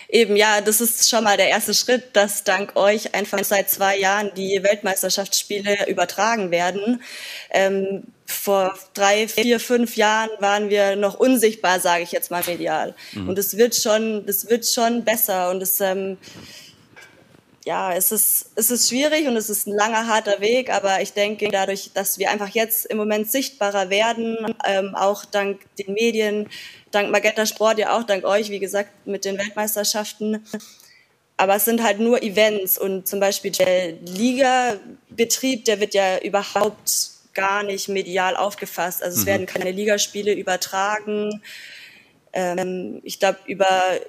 Eben, 0.08 0.36
ja, 0.36 0.60
das 0.60 0.80
ist 0.80 1.10
schon 1.10 1.24
mal 1.24 1.36
der 1.36 1.48
erste 1.48 1.74
Schritt, 1.74 2.14
dass 2.14 2.44
dank 2.44 2.76
euch 2.76 3.14
einfach 3.14 3.42
seit 3.42 3.68
zwei 3.70 3.98
Jahren 3.98 4.30
die 4.36 4.62
Weltmeisterschaftsspiele 4.62 5.88
übertragen 5.88 6.50
werden. 6.50 7.02
Ähm, 7.50 8.04
vor 8.24 8.76
drei, 8.94 9.26
vier, 9.28 9.58
fünf 9.58 9.96
Jahren 9.96 10.30
waren 10.38 10.70
wir 10.70 10.96
noch 10.96 11.14
unsichtbar, 11.14 11.80
sage 11.80 12.02
ich 12.04 12.12
jetzt 12.12 12.30
mal 12.30 12.42
medial. 12.46 12.94
Mhm. 13.12 13.28
Und 13.28 13.38
es 13.38 13.56
wird 13.56 13.74
schon, 13.74 14.26
das 14.26 14.48
wird 14.48 14.66
schon 14.66 15.04
besser 15.04 15.50
und 15.50 15.62
es 15.62 15.80
ähm, 15.80 16.18
ja, 17.66 17.92
es 17.92 18.12
ist, 18.12 18.50
es 18.54 18.70
ist 18.70 18.88
schwierig 18.88 19.26
und 19.26 19.36
es 19.36 19.50
ist 19.50 19.66
ein 19.66 19.74
langer, 19.74 20.06
harter 20.06 20.40
Weg, 20.40 20.70
aber 20.70 21.02
ich 21.02 21.14
denke, 21.14 21.48
dadurch, 21.50 21.90
dass 21.92 22.16
wir 22.16 22.30
einfach 22.30 22.48
jetzt 22.48 22.86
im 22.86 22.96
Moment 22.96 23.28
sichtbarer 23.28 23.90
werden, 23.90 24.54
ähm, 24.64 24.94
auch 24.94 25.24
dank 25.24 25.62
den 25.76 25.94
Medien, 25.94 26.48
dank 26.92 27.10
Magenta 27.10 27.44
Sport, 27.44 27.78
ja 27.78 27.98
auch 27.98 28.04
dank 28.04 28.24
euch, 28.24 28.50
wie 28.50 28.60
gesagt, 28.60 28.90
mit 29.04 29.24
den 29.24 29.36
Weltmeisterschaften. 29.36 30.46
Aber 31.36 31.56
es 31.56 31.64
sind 31.64 31.82
halt 31.82 31.98
nur 31.98 32.22
Events 32.22 32.78
und 32.78 33.08
zum 33.08 33.18
Beispiel 33.18 33.50
der 33.50 33.94
Ligabetrieb, 33.94 35.64
der 35.64 35.80
wird 35.80 35.92
ja 35.92 36.18
überhaupt 36.18 37.10
gar 37.34 37.64
nicht 37.64 37.88
medial 37.88 38.36
aufgefasst. 38.36 39.02
Also 39.02 39.18
es 39.18 39.24
mhm. 39.24 39.28
werden 39.28 39.46
keine 39.46 39.72
Ligaspiele 39.72 40.32
übertragen. 40.34 41.42
Ähm, 42.38 43.00
ich 43.02 43.18
glaube, 43.18 43.38
über, 43.46 43.66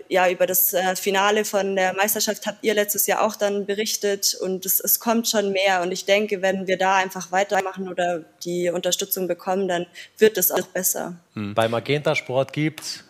ja, 0.09 0.29
über 0.29 0.45
das 0.45 0.73
äh, 0.73 0.97
Finale 0.97 1.45
von 1.45 1.77
der 1.77 1.93
Meisterschaft 1.93 2.45
habt 2.45 2.61
ihr 2.61 2.73
letztes 2.73 3.07
Jahr 3.07 3.25
auch 3.25 3.37
dann 3.37 3.65
berichtet 3.65 4.35
und 4.41 4.65
es, 4.65 4.81
es 4.81 4.99
kommt 4.99 5.29
schon 5.29 5.53
mehr. 5.53 5.81
Und 5.81 5.93
ich 5.93 6.03
denke, 6.03 6.41
wenn 6.41 6.67
wir 6.67 6.77
da 6.77 6.97
einfach 6.97 7.31
weitermachen 7.31 7.87
oder 7.87 8.25
die 8.43 8.69
Unterstützung 8.69 9.29
bekommen, 9.29 9.69
dann 9.69 9.85
wird 10.17 10.37
es 10.37 10.51
auch 10.51 10.67
besser. 10.67 11.15
Hm. 11.37 11.53
Bei 11.53 11.69
Magenta 11.69 12.15
Sport 12.15 12.51
gibt 12.51 13.03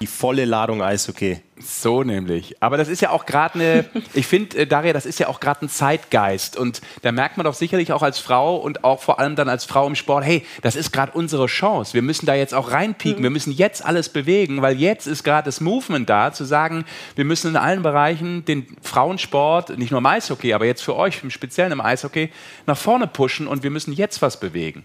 die 0.00 0.06
volle 0.06 0.44
Ladung 0.44 0.82
Eishockey. 0.82 1.40
So 1.58 2.02
nämlich. 2.02 2.62
Aber 2.62 2.76
das 2.76 2.88
ist 2.88 3.02
ja 3.02 3.10
auch 3.10 3.26
gerade 3.26 3.56
eine, 3.56 3.84
ich 4.14 4.26
finde, 4.26 4.58
äh, 4.58 4.66
Daria, 4.66 4.92
das 4.92 5.04
ist 5.04 5.18
ja 5.18 5.28
auch 5.28 5.40
gerade 5.40 5.66
ein 5.66 5.68
Zeitgeist. 5.68 6.56
Und 6.56 6.80
da 7.02 7.12
merkt 7.12 7.36
man 7.36 7.44
doch 7.44 7.54
sicherlich 7.54 7.92
auch 7.92 8.02
als 8.02 8.18
Frau 8.18 8.56
und 8.56 8.84
auch 8.84 9.02
vor 9.02 9.18
allem 9.18 9.36
dann 9.36 9.48
als 9.48 9.64
Frau 9.64 9.86
im 9.86 9.96
Sport, 9.96 10.24
hey, 10.24 10.46
das 10.62 10.76
ist 10.76 10.92
gerade 10.92 11.12
unsere 11.12 11.46
Chance. 11.46 11.94
Wir 11.94 12.02
müssen 12.02 12.26
da 12.26 12.34
jetzt 12.34 12.54
auch 12.54 12.70
reinpieken. 12.70 13.20
Mhm. 13.20 13.24
Wir 13.24 13.30
müssen 13.30 13.52
jetzt 13.52 13.84
alles 13.84 14.08
bewegen, 14.08 14.62
weil 14.62 14.76
jetzt 14.76 15.06
ist 15.06 15.24
gerade 15.24 15.46
das 15.46 15.60
Movement 15.60 16.08
da, 16.08 16.32
zu 16.32 16.44
sagen, 16.44 16.84
wir 17.16 17.24
müssen 17.24 17.48
in 17.48 17.56
allen 17.56 17.82
Bereichen 17.82 18.44
den 18.44 18.66
Frauensport, 18.82 19.76
nicht 19.78 19.90
nur 19.90 19.98
im 19.98 20.06
Eishockey, 20.06 20.54
aber 20.54 20.64
jetzt 20.64 20.82
für 20.82 20.96
euch 20.96 21.22
im 21.22 21.30
Speziellen 21.30 21.72
im 21.72 21.80
Eishockey, 21.80 22.30
nach 22.66 22.78
vorne 22.78 23.08
pushen 23.08 23.46
und 23.46 23.62
wir 23.62 23.70
müssen 23.70 23.92
jetzt 23.92 24.22
was 24.22 24.40
bewegen. 24.40 24.84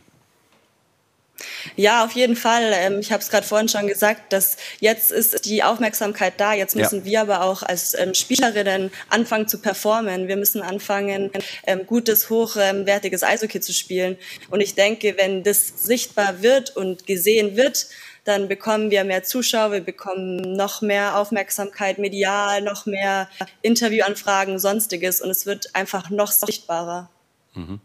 Ja, 1.76 2.04
auf 2.04 2.12
jeden 2.12 2.36
Fall. 2.36 2.72
Ähm, 2.74 3.00
ich 3.00 3.12
habe 3.12 3.22
es 3.22 3.30
gerade 3.30 3.46
vorhin 3.46 3.68
schon 3.70 3.88
gesagt, 3.88 4.34
dass 4.34 4.58
jetzt 4.80 5.12
ist 5.12 5.46
die 5.46 5.64
Aufmerksamkeit 5.64 6.34
da. 6.38 6.54
Jetzt 6.54 6.76
müssen 6.76 7.00
ja. 7.00 7.06
wir 7.06 7.22
aber 7.22 7.44
auch 7.44 7.64
als 7.64 7.98
ähm, 7.98 8.14
Spielerinnen 8.14 8.92
anfangen 9.10 9.48
zu 9.48 9.60
performen. 9.60 10.28
Wir 10.28 10.38
müssen 10.38 10.62
anfangen, 10.62 11.32
ähm, 11.66 11.86
gutes, 11.86 12.30
hochwertiges 12.30 13.24
Eishockey 13.24 13.62
zu 13.62 13.74
spielen. 13.74 14.18
Und 14.50 14.62
ich 14.62 14.76
denke, 14.76 15.16
wenn 15.18 15.44
das 15.44 15.68
sichtbar 15.84 16.42
wird 16.42 16.76
und 16.76 17.06
gesehen 17.06 17.56
wird, 17.56 17.88
dann 18.24 18.48
bekommen 18.48 18.90
wir 18.90 19.04
mehr 19.04 19.24
Zuschauer, 19.24 19.74
wir 19.74 19.82
bekommen 19.82 20.38
noch 20.56 20.82
mehr 20.82 21.18
Aufmerksamkeit 21.18 21.98
medial, 21.98 22.62
noch 22.62 22.86
mehr 22.86 23.30
Interviewanfragen, 23.62 24.60
sonstiges. 24.60 25.22
Und 25.22 25.30
es 25.30 25.46
wird 25.46 25.76
einfach 25.76 26.10
noch 26.10 26.32
sichtbarer. 26.32 27.10
Mhm. 27.54 27.82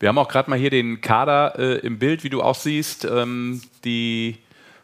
Wir 0.00 0.08
haben 0.08 0.18
auch 0.18 0.28
gerade 0.28 0.48
mal 0.48 0.58
hier 0.58 0.70
den 0.70 1.00
Kader 1.00 1.58
äh, 1.58 1.78
im 1.78 1.98
Bild, 1.98 2.22
wie 2.22 2.30
du 2.30 2.40
auch 2.40 2.54
siehst. 2.54 3.04
Ähm, 3.04 3.60
die 3.84 4.38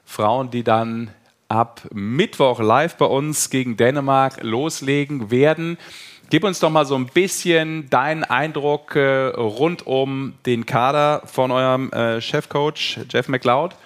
Frauen, 0.04 0.50
die 0.50 0.64
dann 0.64 1.10
ab 1.48 1.82
Mittwoch 1.92 2.60
live 2.60 2.96
bei 2.96 3.06
uns 3.06 3.48
gegen 3.48 3.76
Dänemark 3.76 4.42
loslegen 4.42 5.30
werden. 5.30 5.78
Gib 6.30 6.42
uns 6.42 6.58
doch 6.58 6.70
mal 6.70 6.84
so 6.84 6.96
ein 6.96 7.06
bisschen 7.06 7.88
deinen 7.90 8.24
Eindruck 8.24 8.96
äh, 8.96 9.26
rund 9.28 9.86
um 9.86 10.34
den 10.46 10.66
Kader 10.66 11.22
von 11.26 11.52
eurem 11.52 11.92
äh, 11.92 12.20
Chefcoach 12.20 12.98
Jeff 13.08 13.28
McLeod, 13.28 13.76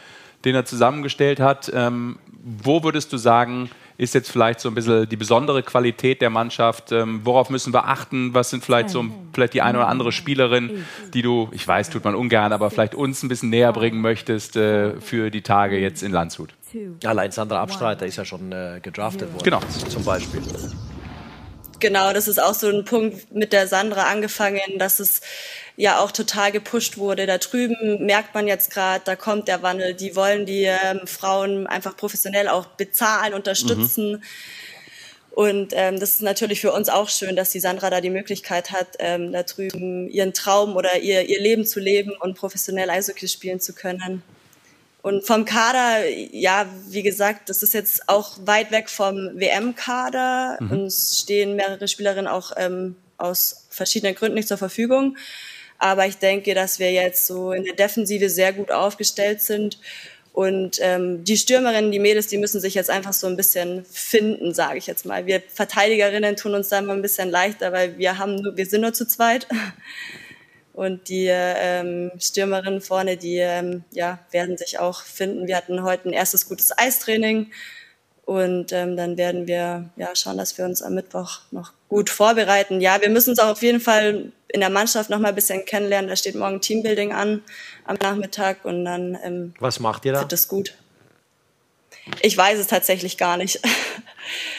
den 0.46 0.54
er 0.54 0.64
zusammengestellt 0.64 1.40
hat. 1.40 1.70
Ähm, 1.74 2.18
wo 2.42 2.82
würdest 2.84 3.12
du 3.12 3.18
sagen, 3.18 3.70
ist 3.98 4.14
jetzt 4.14 4.30
vielleicht 4.30 4.60
so 4.60 4.68
ein 4.68 4.74
bisschen 4.74 5.08
die 5.08 5.16
besondere 5.16 5.62
Qualität 5.62 6.22
der 6.22 6.30
Mannschaft? 6.30 6.92
Ähm, 6.92 7.20
worauf 7.24 7.50
müssen 7.50 7.74
wir 7.74 7.86
achten? 7.86 8.32
Was 8.32 8.50
sind 8.50 8.64
vielleicht 8.64 8.90
so 8.90 9.04
vielleicht 9.32 9.54
die 9.54 9.60
eine 9.60 9.78
oder 9.78 9.88
andere 9.88 10.12
Spielerin, 10.12 10.86
die 11.12 11.20
du, 11.20 11.48
ich 11.52 11.66
weiß, 11.66 11.90
tut 11.90 12.04
man 12.04 12.14
ungern, 12.14 12.52
aber 12.52 12.70
vielleicht 12.70 12.94
uns 12.94 13.22
ein 13.22 13.28
bisschen 13.28 13.50
näher 13.50 13.72
bringen 13.72 14.00
möchtest 14.00 14.56
äh, 14.56 15.00
für 15.00 15.30
die 15.30 15.42
Tage 15.42 15.78
jetzt 15.78 16.02
in 16.02 16.12
Landshut? 16.12 16.54
Allein 17.04 17.32
Sandra 17.32 17.60
Abstreiter 17.60 18.06
ist 18.06 18.16
ja 18.16 18.24
schon 18.24 18.52
äh, 18.52 18.78
gedraftet 18.80 19.32
worden. 19.32 19.44
Genau. 19.44 19.60
Zum 19.88 20.04
Beispiel. 20.04 20.42
Genau, 21.80 22.12
das 22.12 22.26
ist 22.26 22.42
auch 22.42 22.54
so 22.54 22.68
ein 22.68 22.84
Punkt 22.84 23.32
mit 23.32 23.52
der 23.52 23.68
Sandra 23.68 24.04
angefangen, 24.04 24.78
dass 24.78 24.98
es 24.98 25.20
ja 25.76 26.00
auch 26.00 26.10
total 26.10 26.50
gepusht 26.50 26.98
wurde. 26.98 27.26
Da 27.26 27.38
drüben 27.38 28.04
merkt 28.04 28.34
man 28.34 28.48
jetzt 28.48 28.72
gerade, 28.72 29.02
da 29.04 29.14
kommt 29.14 29.46
der 29.46 29.62
Wandel. 29.62 29.94
Die 29.94 30.16
wollen 30.16 30.44
die 30.44 30.64
ähm, 30.64 31.06
Frauen 31.06 31.66
einfach 31.68 31.96
professionell 31.96 32.48
auch 32.48 32.66
bezahlen, 32.66 33.32
unterstützen. 33.32 34.12
Mhm. 34.12 34.22
Und 35.30 35.72
ähm, 35.76 36.00
das 36.00 36.14
ist 36.14 36.22
natürlich 36.22 36.60
für 36.60 36.72
uns 36.72 36.88
auch 36.88 37.08
schön, 37.08 37.36
dass 37.36 37.50
die 37.50 37.60
Sandra 37.60 37.90
da 37.90 38.00
die 38.00 38.10
Möglichkeit 38.10 38.72
hat, 38.72 38.96
ähm, 38.98 39.30
da 39.30 39.44
drüben 39.44 40.08
ihren 40.08 40.34
Traum 40.34 40.74
oder 40.74 40.98
ihr, 40.98 41.28
ihr 41.28 41.40
Leben 41.40 41.64
zu 41.64 41.78
leben 41.78 42.10
und 42.18 42.36
professionell 42.36 42.90
Eishockey 42.90 43.28
spielen 43.28 43.60
zu 43.60 43.72
können. 43.72 44.24
Und 45.02 45.26
vom 45.26 45.44
Kader, 45.44 46.08
ja, 46.08 46.66
wie 46.88 47.02
gesagt, 47.02 47.48
das 47.48 47.62
ist 47.62 47.72
jetzt 47.72 48.08
auch 48.08 48.36
weit 48.44 48.72
weg 48.72 48.90
vom 48.90 49.30
WM-Kader. 49.38 50.58
Mhm. 50.60 50.70
Uns 50.70 51.20
stehen 51.20 51.56
mehrere 51.56 51.86
Spielerinnen 51.86 52.26
auch 52.26 52.52
ähm, 52.56 52.96
aus 53.16 53.66
verschiedenen 53.70 54.14
Gründen 54.14 54.34
nicht 54.34 54.48
zur 54.48 54.58
Verfügung. 54.58 55.16
Aber 55.78 56.06
ich 56.06 56.18
denke, 56.18 56.54
dass 56.54 56.80
wir 56.80 56.90
jetzt 56.92 57.26
so 57.26 57.52
in 57.52 57.64
der 57.64 57.74
Defensive 57.74 58.28
sehr 58.28 58.52
gut 58.52 58.72
aufgestellt 58.72 59.40
sind. 59.40 59.78
Und 60.32 60.78
ähm, 60.80 61.24
die 61.24 61.36
Stürmerinnen, 61.36 61.90
die 61.90 61.98
Mädels, 61.98 62.28
die 62.28 62.38
müssen 62.38 62.60
sich 62.60 62.74
jetzt 62.74 62.90
einfach 62.90 63.12
so 63.12 63.26
ein 63.26 63.36
bisschen 63.36 63.84
finden, 63.84 64.54
sage 64.54 64.78
ich 64.78 64.86
jetzt 64.86 65.04
mal. 65.04 65.26
Wir 65.26 65.42
Verteidigerinnen 65.48 66.36
tun 66.36 66.54
uns 66.54 66.68
da 66.68 66.78
immer 66.78 66.92
ein 66.92 67.02
bisschen 67.02 67.28
leichter, 67.28 67.72
weil 67.72 67.98
wir 67.98 68.18
haben 68.18 68.36
nur, 68.36 68.56
wir 68.56 68.66
sind 68.66 68.82
nur 68.82 68.92
zu 68.92 69.06
zweit. 69.06 69.46
Und 70.78 71.08
die 71.08 71.26
ähm, 71.28 72.12
Stürmerinnen 72.20 72.80
vorne, 72.80 73.16
die 73.16 73.38
ähm, 73.38 73.82
ja, 73.90 74.20
werden 74.30 74.56
sich 74.56 74.78
auch 74.78 75.02
finden. 75.02 75.48
Wir 75.48 75.56
hatten 75.56 75.82
heute 75.82 76.08
ein 76.08 76.12
erstes 76.12 76.48
gutes 76.48 76.70
Eistraining. 76.78 77.50
Und 78.24 78.70
ähm, 78.70 78.96
dann 78.96 79.16
werden 79.16 79.48
wir 79.48 79.90
ja, 79.96 80.14
schauen, 80.14 80.38
dass 80.38 80.56
wir 80.56 80.64
uns 80.64 80.80
am 80.80 80.94
Mittwoch 80.94 81.40
noch 81.50 81.72
gut 81.88 82.10
vorbereiten. 82.10 82.80
Ja, 82.80 83.00
wir 83.00 83.10
müssen 83.10 83.30
uns 83.30 83.40
auch 83.40 83.48
auf 83.48 83.62
jeden 83.62 83.80
Fall 83.80 84.30
in 84.46 84.60
der 84.60 84.70
Mannschaft 84.70 85.10
noch 85.10 85.18
mal 85.18 85.30
ein 85.30 85.34
bisschen 85.34 85.64
kennenlernen. 85.64 86.10
Da 86.10 86.14
steht 86.14 86.36
morgen 86.36 86.60
Teambuilding 86.60 87.12
an 87.12 87.42
am 87.84 87.96
Nachmittag 87.96 88.64
und 88.64 88.84
dann 88.84 89.18
ähm, 89.24 89.54
Was 89.58 89.80
macht 89.80 90.04
ihr 90.04 90.12
da? 90.12 90.20
wird 90.20 90.32
es 90.32 90.46
gut. 90.46 90.74
Ich 92.22 92.36
weiß 92.36 92.56
es 92.56 92.68
tatsächlich 92.68 93.18
gar 93.18 93.36
nicht. 93.36 93.60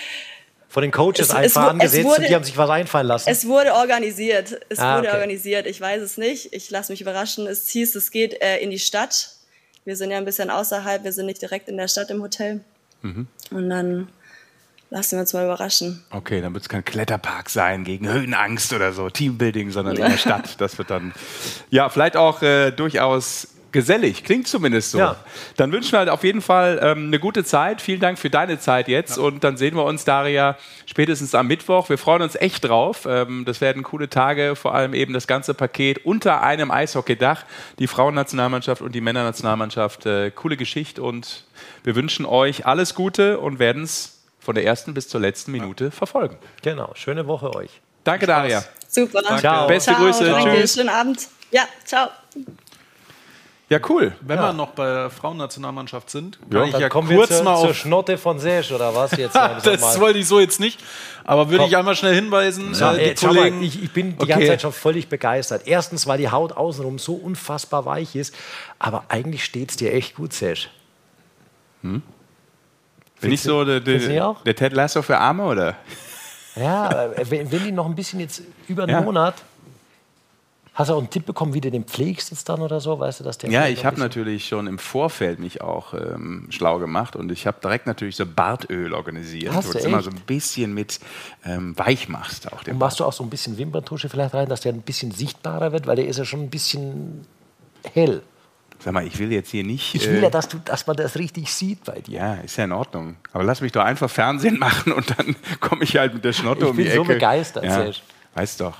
von 0.69 0.81
den 0.83 0.91
Coaches 0.91 1.19
Es- 1.29 1.31
einfach 1.31 1.63
es 1.63 1.69
angesetzt 1.69 1.99
es 1.99 2.05
wurde- 2.05 2.21
und 2.21 2.29
die 2.29 2.35
haben 2.35 2.43
sich 2.43 2.57
was 2.57 2.69
einfallen 2.69 3.07
lassen. 3.07 3.27
Es 3.29 3.45
wurde 3.47 3.73
organisiert. 3.73 4.59
Es 4.69 4.79
Ah, 4.79 4.97
wurde 4.97 5.07
okay. 5.09 5.17
organisiert. 5.17 5.65
Ich 5.67 5.81
weiß 5.81 6.01
es 6.01 6.17
nicht. 6.17 6.53
Ich 6.53 6.69
lasse 6.69 6.91
mich 6.93 7.01
überraschen. 7.01 7.47
Es 7.47 7.67
hieß, 7.69 7.95
es 7.95 8.11
geht 8.11 8.41
äh, 8.41 8.57
in 8.59 8.69
die 8.69 8.79
Stadt. 8.79 9.31
Wir 9.85 9.95
sind 9.95 10.11
ja 10.11 10.17
ein 10.17 10.25
bisschen 10.25 10.49
außerhalb. 10.51 11.03
Wir 11.03 11.11
sind 11.11 11.25
nicht 11.25 11.41
direkt 11.41 11.67
in 11.69 11.77
der 11.77 11.87
Stadt 11.87 12.09
im 12.11 12.21
Hotel. 12.21 12.61
Mhm. 13.01 13.27
Und 13.49 13.69
dann 13.69 14.09
lassen 14.91 15.13
wir 15.13 15.21
uns 15.21 15.33
mal 15.33 15.43
überraschen. 15.45 16.03
Okay, 16.11 16.41
dann 16.41 16.53
wird 16.53 16.63
es 16.63 16.69
kein 16.69 16.83
Kletterpark 16.85 17.49
sein 17.49 17.83
gegen 17.83 18.07
Höhenangst 18.07 18.71
oder 18.73 18.91
so, 18.93 19.09
Teambuilding, 19.09 19.71
sondern 19.71 19.95
in 19.95 20.03
der 20.03 20.17
Stadt. 20.17 20.59
Das 20.61 20.77
wird 20.77 20.89
dann, 20.91 21.13
ja, 21.71 21.89
vielleicht 21.89 22.15
auch 22.17 22.41
äh, 22.43 22.71
durchaus 22.71 23.47
gesellig. 23.71 24.23
Klingt 24.23 24.47
zumindest 24.47 24.91
so. 24.91 24.99
Ja. 24.99 25.15
Dann 25.57 25.71
wünschen 25.71 25.91
wir 25.93 25.99
halt 25.99 26.09
auf 26.09 26.23
jeden 26.23 26.41
Fall 26.41 26.79
ähm, 26.81 27.07
eine 27.07 27.19
gute 27.19 27.43
Zeit. 27.43 27.81
Vielen 27.81 27.99
Dank 27.99 28.19
für 28.19 28.29
deine 28.29 28.59
Zeit 28.59 28.87
jetzt. 28.87 29.17
Und 29.17 29.43
dann 29.43 29.57
sehen 29.57 29.75
wir 29.75 29.83
uns, 29.85 30.05
Daria, 30.05 30.57
spätestens 30.85 31.35
am 31.35 31.47
Mittwoch. 31.47 31.89
Wir 31.89 31.97
freuen 31.97 32.21
uns 32.21 32.35
echt 32.35 32.67
drauf. 32.67 33.07
Ähm, 33.09 33.45
das 33.45 33.61
werden 33.61 33.83
coole 33.83 34.09
Tage, 34.09 34.55
vor 34.55 34.73
allem 34.73 34.93
eben 34.93 35.13
das 35.13 35.27
ganze 35.27 35.53
Paket 35.53 36.05
unter 36.05 36.41
einem 36.41 36.71
Eishockeydach. 36.71 37.43
Die 37.79 37.87
Frauennationalmannschaft 37.87 38.81
und 38.81 38.93
die 38.93 39.01
Männernationalmannschaft. 39.01 40.05
Äh, 40.05 40.31
coole 40.31 40.57
Geschichte 40.57 41.01
und 41.01 41.45
wir 41.83 41.95
wünschen 41.95 42.25
euch 42.25 42.65
alles 42.65 42.95
Gute 42.95 43.39
und 43.39 43.59
werden 43.59 43.83
es 43.83 44.19
von 44.39 44.55
der 44.55 44.65
ersten 44.65 44.93
bis 44.93 45.07
zur 45.07 45.21
letzten 45.21 45.51
Minute 45.51 45.91
verfolgen. 45.91 46.37
Genau, 46.61 46.91
schöne 46.95 47.27
Woche 47.27 47.53
euch. 47.55 47.81
Danke, 48.03 48.25
Daria. 48.25 48.63
Super. 48.87 49.21
Ciao. 49.37 49.67
Beste 49.67 49.91
Ciao, 49.91 50.03
Grüße. 50.03 50.25
Danke. 50.25 50.55
Tschüss. 50.55 50.73
Schönen 50.73 50.89
Abend. 50.89 51.27
Ja, 51.51 51.67
ciao. 51.85 52.09
Ja, 53.69 53.79
cool. 53.87 54.13
Wenn 54.21 54.39
wir 54.39 54.51
noch 54.51 54.69
bei 54.71 54.85
der 54.91 55.09
Frauennationalmannschaft 55.11 56.09
sind, 56.09 56.39
kann 56.49 56.63
ich 56.65 56.71
Dann 56.71 56.81
ja 56.81 56.89
kommen 56.89 57.07
kurz 57.07 57.29
wir 57.29 57.35
zur, 57.37 57.45
mal 57.45 57.59
zur 57.59 57.69
auf. 57.69 57.75
Schnotte 57.75 58.17
von 58.17 58.39
Sesch 58.39 58.71
oder 58.71 58.95
was 58.95 59.11
jetzt? 59.11 59.35
Das 59.63 59.79
mal? 59.81 59.99
wollte 59.99 60.17
ich 60.19 60.27
so 60.27 60.39
jetzt 60.39 60.59
nicht. 60.59 60.79
Aber 61.23 61.49
würde 61.49 61.59
Komm. 61.59 61.67
ich 61.69 61.77
einmal 61.77 61.95
schnell 61.95 62.15
hinweisen, 62.15 62.73
Ja, 62.73 62.93
äh, 62.95 62.97
die 62.97 63.03
ey, 63.11 63.15
schau 63.19 63.27
Kollegen. 63.27 63.57
mal, 63.59 63.65
ich, 63.65 63.83
ich 63.83 63.91
bin 63.91 64.17
die 64.17 64.23
Okay. 64.23 64.31
ganze 64.31 64.47
Zeit 64.47 64.61
schon 64.63 64.73
völlig 64.73 65.07
begeistert. 65.07 65.63
Erstens, 65.67 66.07
weil 66.07 66.17
die 66.17 66.29
Haut 66.31 66.53
außenrum 66.53 66.97
so 66.97 67.13
unfassbar 67.13 67.85
weich 67.85 68.15
ist, 68.15 68.33
aber 68.79 69.03
eigentlich 69.09 69.45
steht 69.45 69.69
es 69.69 69.75
dir 69.77 69.93
echt 69.93 70.15
gut, 70.15 70.33
Sesh. 70.33 70.69
Bin 71.83 72.01
ich 73.21 73.41
so 73.41 73.63
der, 73.65 73.75
findest 73.81 74.05
du 74.05 74.09
nicht 74.09 74.17
der, 74.17 74.27
auch? 74.27 74.43
der 74.43 74.55
Ted 74.55 74.73
Lasso 74.73 75.01
für 75.03 75.17
Arme, 75.17 75.43
oder? 75.43 75.75
Ja, 76.55 77.05
äh, 77.05 77.29
wenn, 77.29 77.51
wenn 77.51 77.63
die 77.63 77.71
noch 77.71 77.85
ein 77.85 77.95
bisschen 77.95 78.19
jetzt 78.19 78.41
über 78.67 78.83
einen 78.83 78.91
Ja. 78.93 79.01
Monat. 79.01 79.35
Hast 80.79 80.89
du 80.89 80.93
auch 80.93 80.99
einen 80.99 81.09
Tipp 81.09 81.25
bekommen, 81.25 81.53
wie 81.53 81.59
du 81.59 81.69
den 81.69 81.83
pflegst 81.83 82.31
jetzt 82.31 82.47
dann 82.47 82.61
oder 82.61 82.79
so? 82.79 82.97
Weißt 82.97 83.19
du, 83.19 83.25
dass 83.25 83.37
der 83.37 83.49
Ja, 83.49 83.67
ich 83.67 83.83
habe 83.83 83.99
natürlich 83.99 84.47
schon 84.47 84.65
im 84.65 84.79
Vorfeld 84.79 85.37
mich 85.37 85.59
auch 85.59 85.93
ähm, 85.93 86.47
schlau 86.51 86.79
gemacht 86.79 87.17
und 87.17 87.33
ich 87.33 87.45
habe 87.45 87.57
direkt 87.61 87.85
natürlich 87.85 88.15
so 88.15 88.25
Bartöl 88.25 88.93
organisiert, 88.93 89.53
Hast 89.53 89.67
wo 89.67 89.73
du 89.73 89.79
immer 89.79 90.01
so 90.01 90.09
ein 90.09 90.21
bisschen 90.25 90.73
mit 90.73 91.01
ähm, 91.45 91.77
weich 91.77 92.07
machst. 92.07 92.49
Auch 92.53 92.63
den 92.63 92.75
Und 92.75 92.79
machst 92.79 93.01
du 93.01 93.03
auch 93.03 93.11
so 93.11 93.25
ein 93.25 93.29
bisschen 93.29 93.57
Wimperntusche 93.57 94.07
vielleicht 94.07 94.33
rein, 94.33 94.47
dass 94.47 94.61
der 94.61 94.71
ein 94.71 94.81
bisschen 94.81 95.11
sichtbarer 95.11 95.73
wird, 95.73 95.85
weil 95.85 95.97
der 95.97 96.07
ist 96.07 96.17
ja 96.17 96.23
schon 96.23 96.43
ein 96.43 96.49
bisschen 96.49 97.25
hell. 97.93 98.21
Sag 98.81 98.93
mal, 98.93 99.05
ich 99.05 99.19
will 99.19 99.33
jetzt 99.33 99.49
hier 99.49 99.65
nicht. 99.65 99.95
Ich 99.95 100.07
will 100.07 100.19
äh, 100.19 100.23
ja, 100.23 100.29
dass, 100.29 100.47
du, 100.47 100.59
dass 100.63 100.87
man 100.87 100.95
das 100.95 101.17
richtig 101.17 101.53
sieht 101.53 101.83
bei 101.83 101.99
dir. 101.99 102.19
ja, 102.19 102.33
ist 102.35 102.55
ja 102.55 102.63
in 102.63 102.71
Ordnung. 102.71 103.17
Aber 103.33 103.43
lass 103.43 103.59
mich 103.59 103.73
doch 103.73 103.83
einfach 103.83 104.09
Fernsehen 104.09 104.57
machen 104.59 104.93
und 104.93 105.09
dann 105.19 105.35
komme 105.59 105.83
ich 105.83 105.97
halt 105.97 106.13
mit 106.13 106.23
der 106.23 106.31
Schnotte 106.31 106.63
Ich 106.63 106.69
um 106.69 106.77
die 106.77 106.83
bin 106.83 106.91
Ecke. 106.93 107.01
so 107.01 107.03
begeistert, 107.03 107.65
ja, 107.65 107.71
Serge. 107.71 107.97
Weißt 108.35 108.61
doch. 108.61 108.77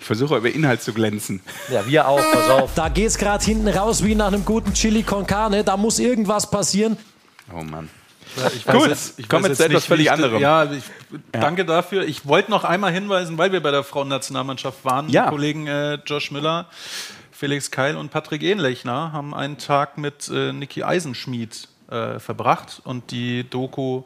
Ich 0.00 0.06
versuche 0.06 0.36
über 0.38 0.50
Inhalt 0.50 0.82
zu 0.82 0.92
glänzen. 0.92 1.40
Ja, 1.70 1.86
wir 1.86 2.08
auch, 2.08 2.20
pass 2.32 2.48
auf. 2.50 2.74
Da 2.74 2.88
geht's 2.88 3.18
gerade 3.18 3.44
hinten 3.44 3.68
raus 3.68 4.02
wie 4.02 4.14
nach 4.14 4.28
einem 4.28 4.44
guten 4.44 4.72
Chili 4.74 5.02
con 5.02 5.26
Carne. 5.26 5.62
Da 5.62 5.76
muss 5.76 5.98
irgendwas 5.98 6.50
passieren. 6.50 6.96
Oh 7.54 7.62
Mann. 7.62 7.88
Ich 8.54 8.64
Gut, 8.64 8.88
jetzt, 8.88 9.18
ich 9.18 9.30
weiß 9.30 9.42
wir 9.42 9.54
zu 9.54 9.64
etwas 9.64 9.84
völlig 9.86 10.06
ich- 10.06 10.12
anderem. 10.12 10.40
Ja, 10.40 10.64
ich, 10.70 10.84
danke 11.32 11.64
dafür. 11.64 12.04
Ich 12.04 12.26
wollte 12.26 12.50
noch 12.50 12.64
einmal 12.64 12.92
hinweisen, 12.92 13.36
weil 13.38 13.52
wir 13.52 13.60
bei 13.62 13.72
der 13.72 13.82
Frauennationalmannschaft 13.84 14.84
waren. 14.84 15.08
Ja. 15.08 15.24
Die 15.24 15.30
Kollegen 15.30 15.66
äh, 15.66 15.94
Josh 16.06 16.30
Miller, 16.30 16.66
Felix 17.32 17.70
Keil 17.70 17.96
und 17.96 18.10
Patrick 18.10 18.42
Ähnlechner 18.42 19.12
haben 19.12 19.34
einen 19.34 19.58
Tag 19.58 19.98
mit 19.98 20.28
äh, 20.32 20.52
Niki 20.52 20.84
Eisenschmied 20.84 21.68
äh, 21.90 22.20
verbracht 22.20 22.80
und 22.84 23.10
die 23.10 23.48
Doku 23.50 24.04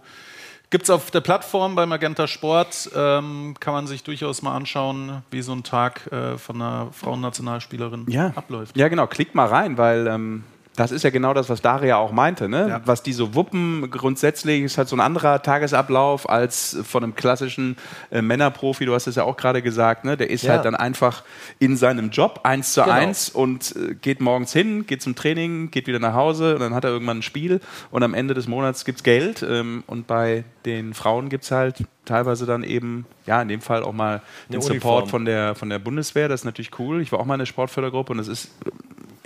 gibt 0.70 0.84
es 0.84 0.90
auf 0.90 1.10
der 1.10 1.20
Plattform 1.20 1.74
bei 1.74 1.86
Magenta 1.86 2.26
Sport. 2.26 2.90
Ähm, 2.94 3.54
kann 3.60 3.74
man 3.74 3.86
sich 3.86 4.02
durchaus 4.02 4.42
mal 4.42 4.54
anschauen, 4.56 5.22
wie 5.30 5.42
so 5.42 5.52
ein 5.52 5.62
Tag 5.62 6.10
äh, 6.12 6.38
von 6.38 6.60
einer 6.60 6.88
Frauennationalspielerin 6.92 8.06
ja. 8.08 8.32
abläuft. 8.34 8.76
Ja, 8.76 8.88
genau. 8.88 9.06
Klickt 9.06 9.34
mal 9.34 9.46
rein, 9.46 9.78
weil 9.78 10.06
ähm, 10.06 10.44
das 10.76 10.90
ist 10.90 11.04
ja 11.04 11.10
genau 11.10 11.34
das, 11.34 11.48
was 11.48 11.62
Daria 11.62 11.96
auch 11.98 12.10
meinte. 12.10 12.48
Ne? 12.48 12.68
Ja. 12.68 12.80
Was 12.84 13.02
die 13.02 13.12
so 13.12 13.34
wuppen, 13.34 13.90
grundsätzlich 13.90 14.62
ist 14.62 14.76
halt 14.76 14.88
so 14.88 14.96
ein 14.96 15.00
anderer 15.00 15.40
Tagesablauf 15.42 16.28
als 16.28 16.76
von 16.84 17.04
einem 17.04 17.14
klassischen 17.14 17.76
äh, 18.10 18.22
Männerprofi. 18.22 18.84
Du 18.84 18.92
hast 18.94 19.06
es 19.06 19.14
ja 19.14 19.22
auch 19.24 19.36
gerade 19.36 19.62
gesagt. 19.62 20.04
Ne? 20.04 20.16
Der 20.16 20.30
ist 20.30 20.42
Ja. 20.42 20.52
halt 20.54 20.64
dann 20.64 20.74
einfach 20.74 21.22
in 21.60 21.76
seinem 21.76 22.10
Job 22.10 22.40
eins 22.42 22.72
zu 22.72 22.82
Genau. 22.82 22.92
eins 22.94 23.28
und 23.28 23.74
äh, 23.76 23.94
geht 23.94 24.20
morgens 24.20 24.52
hin, 24.52 24.84
geht 24.86 25.00
zum 25.00 25.14
Training, 25.14 25.70
geht 25.70 25.86
wieder 25.86 26.00
nach 26.00 26.14
Hause 26.14 26.54
und 26.54 26.60
dann 26.60 26.74
hat 26.74 26.84
er 26.84 26.90
irgendwann 26.90 27.18
ein 27.18 27.22
Spiel 27.22 27.60
und 27.90 28.02
am 28.02 28.12
Ende 28.14 28.34
des 28.34 28.48
Monats 28.48 28.84
gibt 28.84 28.98
es 28.98 29.04
Geld. 29.04 29.44
Ähm, 29.48 29.84
und 29.86 30.06
bei 30.08 30.44
den 30.66 30.92
Frauen 30.94 31.28
gibt 31.28 31.44
es 31.44 31.50
halt 31.52 31.84
teilweise 32.04 32.46
dann 32.46 32.64
eben, 32.64 33.06
ja, 33.26 33.40
in 33.40 33.48
dem 33.48 33.60
Fall 33.60 33.82
auch 33.82 33.92
mal 33.92 34.20
den 34.52 34.60
Support 34.60 35.08
von 35.08 35.24
der, 35.24 35.54
von 35.54 35.70
der 35.70 35.78
Bundeswehr. 35.78 36.28
Das 36.28 36.40
ist 36.40 36.44
natürlich 36.44 36.78
cool. 36.78 37.00
Ich 37.00 37.12
war 37.12 37.20
auch 37.20 37.24
mal 37.24 37.34
in 37.34 37.38
der 37.38 37.46
Sportfördergruppe 37.46 38.12
und 38.12 38.18
das 38.18 38.28
ist 38.28 38.50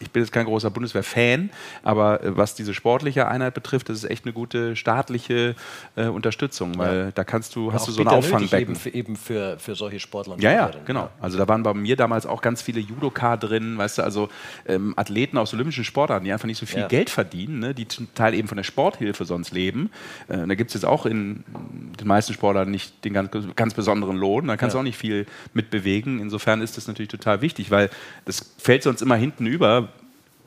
ich 0.08 0.12
bin 0.12 0.22
jetzt 0.22 0.32
kein 0.32 0.46
großer 0.46 0.70
Bundeswehr-Fan, 0.70 1.50
aber 1.82 2.22
äh, 2.24 2.36
was 2.36 2.54
diese 2.54 2.72
sportliche 2.72 3.28
Einheit 3.28 3.52
betrifft, 3.52 3.90
das 3.90 3.98
ist 3.98 4.10
echt 4.10 4.24
eine 4.24 4.32
gute 4.32 4.74
staatliche 4.74 5.54
äh, 5.96 6.06
Unterstützung, 6.06 6.78
weil 6.78 7.12
da 7.14 7.24
kannst 7.24 7.54
du, 7.54 7.72
hast 7.72 7.82
Auch 7.82 7.86
du 7.86 7.92
so 7.92 8.00
ein 8.00 8.08
Auffangbecken. 8.08 8.58
Eben 8.70 8.76
für, 8.76 8.90
eben 8.90 9.16
für, 9.16 9.58
für 9.58 9.74
solche 9.74 10.00
Sportler. 10.00 10.34
und 10.34 10.42
Ja, 10.42 10.52
ja, 10.52 10.70
genau. 10.86 11.10
Also 11.20 11.36
da 11.36 11.46
waren 11.46 11.62
bei 11.62 11.74
mir 11.74 11.96
damals 11.96 12.24
auch 12.26 12.40
ganz 12.40 12.62
viele 12.62 12.80
Judoka 12.80 13.36
drin, 13.36 13.76
weißt 13.76 13.98
du, 13.98 14.02
also 14.02 14.28
ähm, 14.66 14.94
Athleten 14.96 15.36
aus 15.36 15.52
olympischen 15.52 15.84
Sportarten, 15.84 16.24
die 16.24 16.32
einfach 16.32 16.46
nicht 16.46 16.58
so 16.58 16.64
viel 16.66 16.80
Ja. 16.80 16.88
Geld 16.88 17.10
verdienen, 17.10 17.58
ne, 17.58 17.74
die 17.74 17.86
zum 17.86 18.12
Teil 18.14 18.32
eben 18.34 18.48
von 18.48 18.56
der 18.56 18.64
Sporthilfe 18.64 19.24
sonst 19.26 19.52
leben. 19.52 19.90
Äh, 20.28 20.46
da 20.46 20.54
gibt 20.54 20.70
es 20.70 20.74
jetzt 20.74 20.84
auch 20.84 21.04
in 21.04 21.44
den 22.00 22.06
meisten 22.06 22.32
Sportarten 22.32 22.70
nicht 22.70 23.04
den 23.04 23.12
ganz, 23.12 23.30
ganz 23.56 23.74
besonderen 23.74 24.16
Lohn, 24.16 24.46
da 24.46 24.56
kannst 24.56 24.72
du 24.74 24.78
Ja. 24.78 24.80
auch 24.80 24.84
nicht 24.84 24.96
viel 24.98 25.26
mit 25.52 25.68
bewegen. 25.70 26.18
Insofern 26.20 26.62
ist 26.62 26.76
das 26.78 26.86
natürlich 26.88 27.08
total 27.10 27.42
wichtig, 27.42 27.70
weil 27.70 27.90
das 28.24 28.54
fällt 28.58 28.82
sonst 28.84 29.02
immer 29.02 29.16
hinten 29.16 29.46
über, 29.46 29.88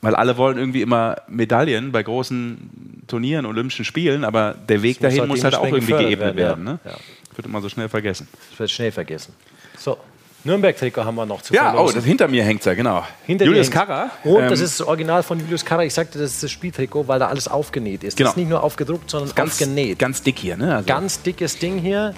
weil 0.01 0.15
alle 0.15 0.37
wollen 0.37 0.57
irgendwie 0.57 0.81
immer 0.81 1.17
Medaillen 1.27 1.91
bei 1.91 2.03
großen 2.03 3.03
Turnieren, 3.07 3.45
Olympischen 3.45 3.85
Spielen, 3.85 4.23
aber 4.23 4.55
der 4.67 4.81
Weg 4.81 4.99
Das 4.99 5.11
muss 5.11 5.17
dahin 5.17 5.19
halt 5.21 5.29
muss 5.29 5.43
halt 5.43 5.55
auch 5.55 5.65
irgendwie 5.65 5.91
geebnet 5.93 6.35
werden, 6.35 6.65
werden. 6.65 6.79
ja. 6.85 6.91
Ne? 6.91 6.97
Wird 7.35 7.45
immer 7.47 7.61
so 7.61 7.69
schnell 7.69 7.87
vergessen. 7.89 8.27
Das 8.51 8.59
wird 8.59 8.71
schnell 8.71 8.91
vergessen. 8.91 9.33
So, 9.77 9.97
Nürnberg-Trikot 10.43 11.05
haben 11.05 11.15
wir 11.15 11.25
noch 11.25 11.41
zu 11.41 11.53
Ja, 11.53 11.69
oh, 11.69 11.75
verlosen. 11.75 11.95
das 11.97 12.05
hinter 12.05 12.27
mir 12.27 12.43
hängt 12.43 12.65
ja, 12.65 12.73
genau. 12.73 13.05
Hinter 13.25 13.45
Julius. 13.45 13.69
Karrer. 13.69 14.09
Und 14.23 14.41
das 14.41 14.59
ähm, 14.59 14.65
ist 14.65 14.79
das 14.79 14.87
Original 14.87 15.23
von 15.23 15.39
Julius 15.39 15.63
Karrer. 15.63 15.85
Ich 15.85 15.93
sagte, 15.93 16.17
das 16.19 16.31
ist 16.31 16.43
das 16.43 16.51
Spieltrikot, 16.51 17.07
weil 17.07 17.19
da 17.19 17.27
alles 17.27 17.47
aufgenäht 17.47 18.03
ist. 18.03 18.17
Genau. 18.17 18.29
Das 18.29 18.33
ist 18.33 18.37
nicht 18.37 18.49
nur 18.49 18.63
aufgedruckt, 18.63 19.09
sondern 19.09 19.33
ganz, 19.35 19.53
aufgenäht. 19.53 19.99
ganz 19.99 20.23
dick 20.23 20.39
hier, 20.39 20.57
ne? 20.57 20.75
Also 20.75 20.87
Ganz 20.87 21.21
dickes 21.21 21.59
Ding 21.59 21.77
hier. 21.77 22.13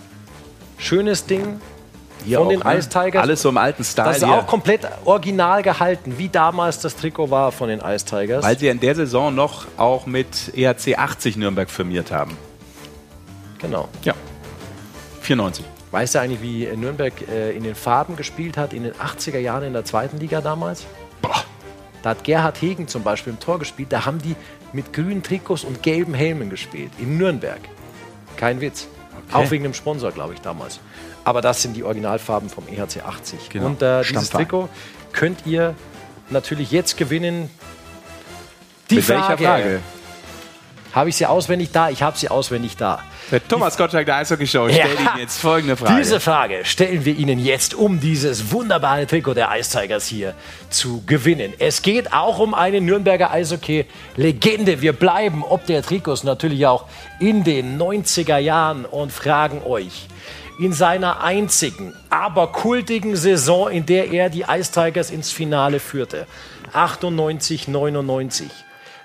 Schönes 0.77 1.25
Ding. 1.25 1.59
Hier 2.25 2.37
von 2.37 2.47
auch, 2.47 2.51
den 2.51 2.59
ne? 2.59 2.77
Ice 2.77 2.89
Tigers. 2.89 3.21
Alles 3.21 3.41
so 3.41 3.49
im 3.49 3.57
alten 3.57 3.83
Style. 3.83 4.07
Das 4.07 4.17
ist 4.17 4.25
hier. 4.25 4.33
auch 4.33 4.47
komplett 4.47 4.87
original 5.05 5.61
gehalten, 5.63 6.15
wie 6.17 6.29
damals 6.29 6.79
das 6.79 6.95
Trikot 6.95 7.29
war 7.29 7.51
von 7.51 7.69
den 7.69 7.79
Ice 7.79 8.05
Tigers. 8.05 8.43
Weil 8.43 8.57
sie 8.57 8.67
in 8.67 8.79
der 8.79 8.95
Saison 8.95 9.33
noch 9.33 9.65
auch 9.77 10.05
mit 10.05 10.55
ERC 10.55 10.97
80 10.97 11.37
Nürnberg 11.37 11.69
firmiert 11.69 12.11
haben. 12.11 12.37
genau. 13.59 13.89
Ja. 14.03 14.13
94. 15.21 15.65
Weißt 15.91 16.15
du 16.15 16.19
eigentlich, 16.19 16.41
wie 16.41 16.65
Nürnberg 16.75 17.13
äh, 17.29 17.51
in 17.55 17.63
den 17.63 17.75
Farben 17.75 18.15
gespielt 18.15 18.57
hat 18.57 18.73
in 18.73 18.83
den 18.83 18.93
80er 18.93 19.37
Jahren 19.37 19.63
in 19.63 19.73
der 19.73 19.85
zweiten 19.85 20.17
Liga 20.17 20.41
damals? 20.41 20.85
Da 22.01 22.09
hat 22.09 22.23
Gerhard 22.25 22.61
Hegen 22.61 22.87
zum 22.89 23.03
Beispiel 23.03 23.31
im 23.31 23.39
Tor 23.39 23.59
gespielt. 23.59 23.93
Da 23.93 24.05
haben 24.05 24.19
die 24.21 24.35
mit 24.73 24.91
grünen 24.91 25.23
Trikots 25.23 25.63
und 25.63 25.81
gelben 25.81 26.13
Helmen 26.13 26.49
gespielt. 26.49 26.91
In 26.99 27.17
Nürnberg. 27.17 27.61
Kein 28.35 28.59
Witz. 28.59 28.87
Auch 29.31 29.49
wegen 29.51 29.63
dem 29.63 29.73
Sponsor, 29.73 30.11
glaube 30.11 30.33
ich, 30.33 30.41
damals. 30.41 30.79
Aber 31.25 31.41
das 31.41 31.61
sind 31.61 31.75
die 31.75 31.83
Originalfarben 31.83 32.49
vom 32.49 32.67
EHC 32.67 33.01
80. 33.05 33.49
Genau. 33.49 33.65
Und 33.67 33.81
äh, 33.81 34.01
dieses. 34.03 34.29
Trikot 34.29 34.69
könnt 35.13 35.45
ihr 35.45 35.75
natürlich 36.29 36.71
jetzt 36.71 36.97
gewinnen. 36.97 37.49
Die 38.89 38.95
Mit 38.95 39.07
welcher 39.09 39.37
Frage? 39.37 39.79
Habe 40.93 41.09
ich 41.09 41.15
sie 41.15 41.25
auswendig 41.25 41.71
da? 41.71 41.89
Ich 41.89 42.03
habe 42.03 42.15
sie 42.17 42.29
auswendig 42.29 42.77
da. 42.77 42.99
Der 43.31 43.45
Thomas 43.47 43.77
Gottschalk 43.77 44.05
der 44.05 44.17
Eishockey-Show 44.17 44.67
Ja. 44.67 44.83
stellt 44.85 44.99
Ihnen 44.99 45.17
jetzt 45.17 45.39
folgende 45.39 45.75
Frage. 45.75 45.97
Diese 45.99 46.19
Frage 46.19 46.65
stellen 46.65 47.03
wir 47.03 47.15
Ihnen 47.15 47.39
jetzt, 47.39 47.73
um 47.73 47.99
dieses 47.99 48.51
wunderbare 48.51 49.07
Trikot 49.07 49.33
der 49.33 49.49
Ice 49.57 49.75
Tigers 49.79 50.05
hier 50.05 50.35
zu 50.69 51.01
gewinnen. 51.07 51.53
Es 51.57 51.81
geht 51.81 52.13
auch 52.13 52.37
um 52.37 52.53
eine 52.53 52.79
Nürnberger 52.79 53.31
Eishockey-Legende. 53.31 54.81
Wir 54.81 54.93
bleiben 54.93 55.43
ob 55.43 55.65
der 55.65 55.81
Trikots 55.81 56.23
natürlich 56.23 56.67
auch 56.67 56.85
in 57.19 57.43
den 57.43 57.81
90er 57.81 58.37
Jahren 58.37 58.85
und 58.85 59.11
fragen 59.11 59.63
euch, 59.65 60.07
in 60.59 60.73
seiner 60.73 61.21
einzigen, 61.21 61.93
aber 62.09 62.47
kultigen 62.47 63.15
Saison, 63.15 63.69
in 63.69 63.85
der 63.85 64.11
er 64.11 64.29
die 64.29 64.45
Ice 64.47 64.71
Tigers 64.71 65.09
ins 65.09 65.31
Finale 65.31 65.79
führte, 65.79 66.27
98, 66.73 67.67
99, 67.67 68.49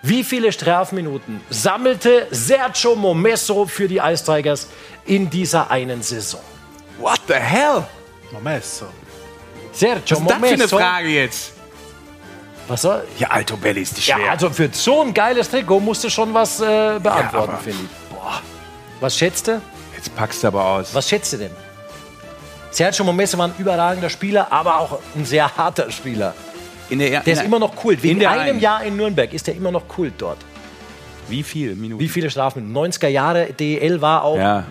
wie 0.03 0.25
viele 0.25 0.53
Strafminuten 0.53 1.41
sammelte 1.51 2.27
Sergio 2.31 2.95
Momesso 2.95 3.67
für 3.67 3.89
die 3.89 3.99
Ice 3.99 4.25
Tigers 4.25 4.69
in 5.07 5.29
dieser 5.29 5.71
einen 5.71 6.03
Saison? 6.03 6.41
What 6.99 7.21
the 7.27 7.35
hell? 7.35 7.85
Momesso. 8.33 8.87
Sergio 9.73 10.17
Was 10.17 10.23
ist 10.23 10.31
das 10.31 10.39
für 10.39 10.45
eine 10.45 10.57
Momesso. 10.57 10.79
Frage 10.79 11.09
jetzt? 11.09 11.53
Was 12.69 12.83
soll? 12.83 13.05
Ja, 13.19 13.29
Alto 13.29 13.57
Belli 13.57 13.81
ist 13.81 13.97
die 13.97 14.03
schwer. 14.03 14.19
Ja, 14.19 14.31
also 14.33 14.51
für 14.51 14.69
so 14.73 15.03
ein 15.03 15.15
geiles 15.15 15.49
Trikot 15.49 15.81
musst 15.81 16.05
du 16.05 16.11
schon 16.11 16.35
was 16.35 16.61
äh, 16.61 16.99
beantworten, 17.03 17.57
finde 17.65 17.79
ich. 17.85 18.15
Boah. 18.15 18.43
Was 19.01 19.17
schätzt 19.17 19.49
du? 19.49 19.63
Jetzt 19.99 20.15
packst 20.15 20.45
du 20.45 20.47
aber 20.47 20.65
aus. 20.65 20.95
Was 20.95 21.09
schätzt 21.09 21.33
du 21.33 21.39
denn? 21.39 21.51
Sergio 22.71 23.05
Momesso 23.05 23.37
war 23.37 23.49
ein 23.49 23.55
überragender 23.59 24.09
Spieler, 24.09 24.53
aber 24.53 24.79
auch 24.79 25.01
ein 25.17 25.25
sehr 25.25 25.57
harter 25.57 25.91
Spieler. 25.91 26.35
In 26.89 27.01
der, 27.01 27.21
Der 27.21 27.33
ist 27.33 27.43
immer 27.43 27.59
noch 27.59 27.75
Kult. 27.75 28.01
Wegen 28.05 28.21
der 28.21 28.31
einem 28.31 28.51
einen. 28.51 28.61
Jahr 28.61 28.85
in 28.85 28.97
Nürnberg 28.97 29.33
ist 29.33 29.49
er 29.49 29.55
immer 29.57 29.73
noch 29.73 29.89
Kult 29.89 30.15
dort. 30.19 30.39
Wie 31.29 31.43
viel 31.43 31.75
Minuten? 31.75 32.01
Wie 32.01 32.09
viele 32.09 32.31
Strafminuten? 32.31 32.75
90er 32.93 33.09
Jahre 33.09 33.53
DEL 33.53 34.01
war 34.01 34.23
auch 34.23 34.39
Ja. 34.39 34.65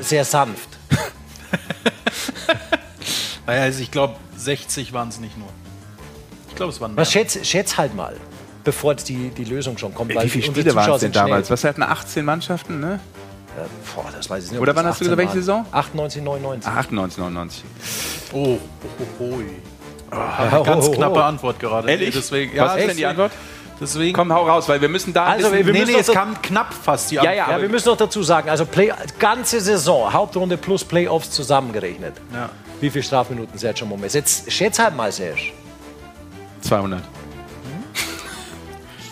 sehr 0.00 0.24
sanft. 0.24 0.68
Naja, 3.46 3.62
also 3.62 3.82
ich 3.82 3.90
glaube, 3.90 4.14
60 4.36 4.92
waren 4.92 5.08
es 5.08 5.18
nicht 5.18 5.36
nur. 5.36 5.48
Ich 6.48 6.54
glaube, 6.54 6.72
es 6.72 6.80
waren 6.80 6.92
mehr. 6.94 7.02
Was 7.02 7.10
schätz, 7.10 7.44
schätz 7.46 7.76
halt 7.76 7.94
mal, 7.96 8.14
bevor 8.62 8.92
jetzt 8.92 9.08
die, 9.08 9.30
die 9.30 9.42
Lösung 9.44 9.76
schon 9.76 9.92
kommt. 9.92 10.14
weil 10.14 10.24
Wie 10.24 10.28
viele 10.30 10.44
Spiele 10.46 10.74
waren 10.74 10.92
es 10.92 11.00
denn 11.00 11.10
damals? 11.12 11.50
Was 11.50 11.64
hatten 11.64 11.82
18 11.82 12.24
Mannschaften, 12.24 12.78
ne? 12.80 13.00
Boah, 13.94 14.04
das 14.14 14.28
weiß 14.30 14.44
ich 14.46 14.50
nicht. 14.52 14.60
Oder 14.60 14.74
wann 14.76 14.86
hast 14.86 15.00
du 15.00 15.04
18 15.04 15.16
gesagt, 15.16 15.18
welche. 15.18 15.32
Saison? 15.34 15.66
98, 15.72 16.22
99. 16.22 16.70
Ah, 16.70 16.78
98, 16.78 17.18
99. 17.18 17.64
Oh, 18.32 18.38
oh, 18.38 18.58
oh, 19.20 19.24
oh. 19.24 19.40
Oh, 20.12 20.62
Ganz 20.64 20.86
oh, 20.86 20.88
oh. 20.88 20.92
knappe 20.92 21.22
Antwort 21.24 21.58
gerade. 21.60 21.88
Ehrlich? 21.90 22.14
Deswegen, 22.14 22.58
Was 22.58 22.76
ist 22.76 22.88
denn 22.88 22.96
die 22.96 23.06
Antwort? 23.06 23.32
Deswegen. 23.80 24.12
Komm, 24.14 24.32
hau 24.32 24.46
raus, 24.46 24.68
weil 24.68 24.80
wir 24.80 24.88
müssen 24.88 25.12
da. 25.12 25.24
Also, 25.24 25.50
wissen- 25.52 25.66
wir 25.66 25.72
nee, 25.72 25.80
müssen 25.80 25.92
nee, 25.94 26.00
es 26.00 26.08
kam 26.12 26.40
knapp 26.42 26.74
fast 26.74 27.10
die 27.10 27.14
Ja, 27.14 27.22
Antwort. 27.22 27.36
ja, 27.36 27.46
Ja, 27.46 27.54
aber 27.54 27.62
wir 27.62 27.68
müssen 27.70 27.88
noch 27.88 27.96
dazu 27.96 28.22
sagen, 28.22 28.50
also 28.50 28.66
Play, 28.66 28.92
ganze 29.18 29.60
Saison, 29.60 30.12
Hauptrunde 30.12 30.56
plus 30.58 30.84
Playoffs 30.84 31.30
zusammengerechnet. 31.30 32.14
Ja. 32.34 32.50
Wie 32.80 32.90
viele 32.90 33.02
Strafminuten 33.04 33.58
Sergio 33.58 33.86
Momes? 33.86 34.12
Jetzt 34.14 34.50
schätz 34.52 34.78
halt 34.78 34.94
mal, 34.96 35.10
Serge. 35.12 35.52
200. 36.62 37.02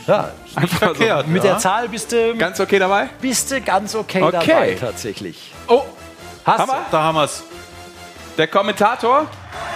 Ja, 0.08 0.30
Einfach 0.56 0.78
verkehrt. 0.78 1.28
mit 1.28 1.44
ja. 1.44 1.50
der 1.52 1.58
Zahl 1.60 1.88
bist 1.88 2.10
du, 2.12 2.34
Ganz 2.36 2.58
okay 2.58 2.78
dabei? 2.78 3.08
bist 3.20 3.50
du 3.50 3.60
ganz 3.60 3.94
okay, 3.94 4.22
Okay. 4.22 4.46
dabei 4.46 4.74
tatsächlich. 4.80 5.52
Oh, 5.68 5.82
Hast 6.44 6.60
Hammer. 6.60 6.80
da 6.90 7.02
haben 7.02 7.14
wir 7.16 7.24
es. 7.24 7.42
Der 8.36 8.46
Kommentator? 8.48 9.26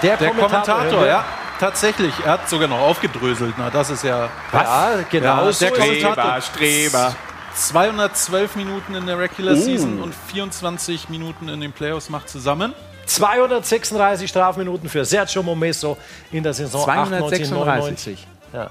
Der, 0.03 0.17
Der 0.17 0.31
Kommentator, 0.31 1.07
ja. 1.07 1.25
Tatsächlich, 1.61 2.13
er 2.25 2.33
hat 2.33 2.49
sogar 2.49 2.67
noch 2.67 2.81
aufgedröselt. 2.81 3.55
Na, 3.59 3.71
das 3.71 3.91
ist 3.91 4.03
ja 4.05 4.29
Ja, 4.53 4.91
genau 5.11 5.45
Ja, 5.47 5.53
so 5.53 5.67
der. 5.67 5.75
Kommentator. 5.79 6.41
Streber. 6.41 7.15
212 7.55 8.57
Minuten 8.57 8.95
in 8.95 9.07
der 9.07 9.19
Regular 9.19 9.55
Season 9.55 10.01
und 10.03 10.15
24 10.33 11.11
Minuten 11.11 11.49
in 11.49 11.61
den 11.61 11.73
Playoffs 11.73 12.09
macht 12.09 12.29
zusammen. 12.31 12.73
236 13.07 14.31
Strafminuten 14.31 14.89
für 14.89 15.05
Sergio 15.05 15.43
Momesso 15.43 15.99
in 16.31 16.43
der 16.43 16.55
Saison 16.55 16.89
98, 16.89 17.51
99. 17.51 18.27
Ja. 18.55 18.71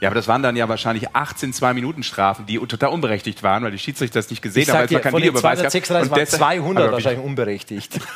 Ja, 0.00 0.08
aber 0.08 0.14
das 0.14 0.26
waren 0.28 0.42
dann 0.42 0.56
ja 0.56 0.68
wahrscheinlich 0.68 1.14
18 1.14 1.52
2-Minuten-Strafen, 1.52 2.46
die 2.46 2.58
total 2.58 2.88
unberechtigt 2.90 3.42
waren, 3.42 3.62
weil 3.64 3.70
die 3.70 3.78
Schiedsrichter 3.78 4.18
das 4.18 4.30
nicht 4.30 4.40
gesehen 4.40 4.62
Ich 4.62 4.70
haben, 4.70 4.88
weil 4.90 4.96
es 4.96 5.02
kein 5.02 5.14
Videobeweis 5.16 5.60
gab. 5.62 5.70
236 5.70 6.02
Und 6.04 6.10
waren 6.10 6.18
deshalb- 6.18 6.40
200 6.40 6.82
Aber 6.84 6.90
wie- 6.90 6.94
wahrscheinlich 6.94 7.24
unberechtigt. 7.24 8.00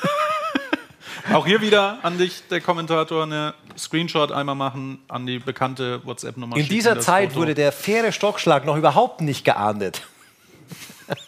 Auch 1.32 1.46
hier 1.46 1.60
wieder 1.60 1.98
an 2.02 2.18
dich, 2.18 2.42
der 2.50 2.60
Kommentator, 2.60 3.22
eine 3.24 3.54
Screenshot 3.78 4.30
einmal 4.32 4.54
machen 4.54 4.98
an 5.08 5.26
die 5.26 5.38
bekannte 5.38 6.00
WhatsApp-Nummer. 6.06 6.56
In 6.56 6.68
dieser 6.68 7.00
Zeit 7.00 7.30
Foto. 7.30 7.40
wurde 7.42 7.54
der 7.54 7.72
faire 7.72 8.12
Stockschlag 8.12 8.64
noch 8.66 8.76
überhaupt 8.76 9.20
nicht 9.20 9.44
geahndet. 9.44 10.02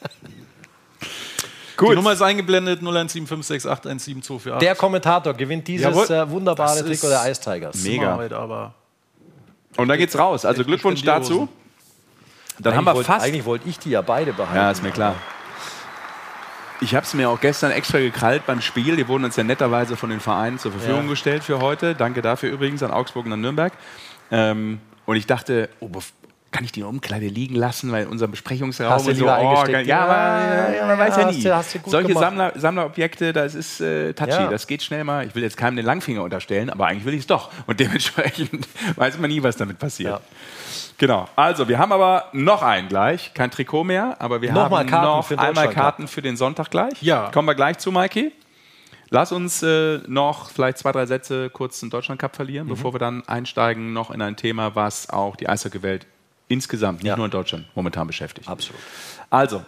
Die 1.78 1.94
Nummer 1.94 2.12
ist 2.14 2.22
eingeblendet 2.22 2.80
0175681724. 2.80 4.58
Der 4.60 4.74
Kommentator 4.74 5.34
gewinnt 5.34 5.68
dieses 5.68 5.84
Jawohl. 5.84 6.10
äh, 6.10 6.30
wunderbare 6.30 6.82
Trikot 6.82 7.08
der 7.10 7.30
Ice 7.30 7.40
Tigers. 7.42 7.82
Mega. 7.82 8.12
Arbeit, 8.14 8.32
aber 8.32 8.72
Und 9.76 9.88
dann 9.88 9.98
geht's 9.98 10.18
raus. 10.18 10.44
Also 10.44 10.64
Glückwunsch 10.64 11.02
dazu. 11.02 11.48
Dann 12.58 12.74
haben 12.74 12.84
wir 12.84 12.94
wollt- 12.94 13.06
fast. 13.06 13.24
Eigentlich 13.26 13.44
wollte 13.44 13.68
ich 13.68 13.78
die 13.78 13.90
ja 13.90 14.00
beide 14.02 14.32
behalten. 14.32 14.56
Ja, 14.56 14.70
ist 14.70 14.82
mir 14.82 14.90
klar. 14.90 15.14
Ich 16.80 16.94
habe 16.94 17.04
es 17.06 17.14
mir 17.14 17.30
auch 17.30 17.40
gestern 17.40 17.70
extra 17.70 17.98
gekrallt 17.98 18.44
beim 18.46 18.60
Spiel. 18.60 18.96
Die 18.96 19.08
wurden 19.08 19.24
uns 19.24 19.36
ja 19.36 19.44
netterweise 19.44 19.96
von 19.96 20.10
den 20.10 20.20
Vereinen 20.20 20.58
zur 20.58 20.72
Verfügung 20.72 21.04
Ja. 21.04 21.10
gestellt 21.10 21.42
für 21.44 21.60
heute. 21.60 21.94
Danke 21.94 22.20
dafür 22.22 22.50
übrigens 22.50 22.82
an 22.82 22.90
Augsburg 22.90 23.24
und 23.26 23.32
an 23.32 23.40
Nürnberg. 23.40 23.72
Ähm, 24.30 24.80
und 25.06 25.16
ich 25.16 25.26
dachte, 25.26 25.68
oh, 25.80 25.88
kann 26.52 26.64
ich 26.64 26.72
die 26.72 26.82
Umkleide 26.84 27.26
liegen 27.26 27.54
lassen, 27.54 27.92
weil 27.92 28.04
in 28.04 28.08
unserem 28.08 28.30
Besprechungsraum 28.30 28.90
Hast 28.90 29.06
und 29.08 29.14
so, 29.16 29.26
oh, 29.26 29.30
eingesteckt? 29.30 29.86
ja, 29.86 30.00
aber 30.04 30.14
Ja, 30.14 30.72
ja, 30.72 30.86
man 30.86 30.90
ja, 30.90 30.98
weiß 30.98 31.16
ja 31.16 31.24
hast 31.26 31.36
nie. 31.36 31.42
du- 31.42 31.54
hast 31.56 31.74
du 31.74 31.78
Solche 31.90 32.08
gemacht. 32.08 32.22
Sammler, 32.24 32.52
Sammlerobjekte, 32.56 33.32
das 33.32 33.54
ist 33.54 33.80
äh, 33.80 34.14
touchy, 34.14 34.30
Ja. 34.30 34.46
das 34.48 34.66
geht 34.66 34.82
schnell 34.82 35.04
mal. 35.04 35.26
Ich 35.26 35.34
will 35.34 35.42
jetzt 35.42 35.56
keinem 35.56 35.76
den 35.76 35.84
Langfinger 35.84 36.22
unterstellen, 36.22 36.70
aber 36.70 36.86
eigentlich 36.86 37.04
will 37.04 37.14
ich 37.14 37.20
es 37.20 37.26
doch. 37.26 37.50
Und 37.66 37.78
dementsprechend 37.80 38.66
weiß 38.96 39.18
man 39.18 39.28
nie, 39.30 39.42
was 39.42 39.56
damit 39.56 39.78
passiert. 39.78 40.12
Ja. 40.12 40.20
Genau. 40.98 41.28
Also, 41.36 41.68
wir 41.68 41.78
haben 41.78 41.92
aber 41.92 42.24
noch 42.32 42.62
einen 42.62 42.88
gleich. 42.88 43.34
Kein 43.34 43.50
Trikot 43.50 43.84
mehr, 43.84 44.16
aber 44.18 44.40
wir 44.40 44.50
Nochmal 44.52 44.90
haben 44.90 45.02
noch 45.04 45.30
einmal. 45.38 45.68
Karten 45.68 46.08
für 46.08 46.22
den 46.22 46.38
Sonntag 46.38 46.70
gleich. 46.70 47.02
Ja. 47.02 47.30
Kommen 47.32 47.46
wir 47.48 47.54
gleich 47.54 47.76
zu, 47.78 47.92
Maiki. 47.92 48.32
Lass 49.10 49.30
uns 49.30 49.62
äh, 49.62 49.98
noch 50.08 50.48
vielleicht 50.50 50.78
zwei, 50.78 50.92
drei 50.92 51.04
Sätze 51.06 51.50
kurz 51.50 51.78
zum 51.80 51.90
Deutschland 51.90 52.20
Cup 52.20 52.34
verlieren, 52.34 52.66
Mhm. 52.66 52.70
bevor 52.70 52.94
wir 52.94 52.98
dann 52.98 53.22
einsteigen 53.28 53.92
noch 53.92 54.10
in 54.10 54.22
ein 54.22 54.36
Thema, 54.36 54.74
was 54.74 55.10
auch 55.10 55.36
die 55.36 55.48
Eishockey-Welt 55.48 56.06
insgesamt, 56.48 57.02
nicht 57.02 57.08
Ja. 57.08 57.16
nur 57.16 57.24
in 57.26 57.30
Deutschland, 57.30 57.66
momentan 57.74 58.06
beschäftigt. 58.06 58.48
Absolut. 58.48 58.80
Also, 59.30 59.62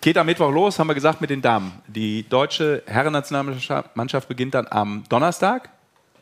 geht 0.00 0.16
am 0.18 0.26
Mittwoch 0.26 0.50
los, 0.50 0.78
haben 0.78 0.88
wir 0.88 0.94
gesagt, 0.94 1.20
mit 1.20 1.30
den 1.30 1.42
Damen. 1.42 1.72
Die 1.86 2.28
deutsche 2.28 2.82
Herrennationalmannschaft 2.86 4.28
beginnt 4.28 4.54
dann 4.54 4.66
am 4.70 5.04
Donnerstag. 5.08 5.70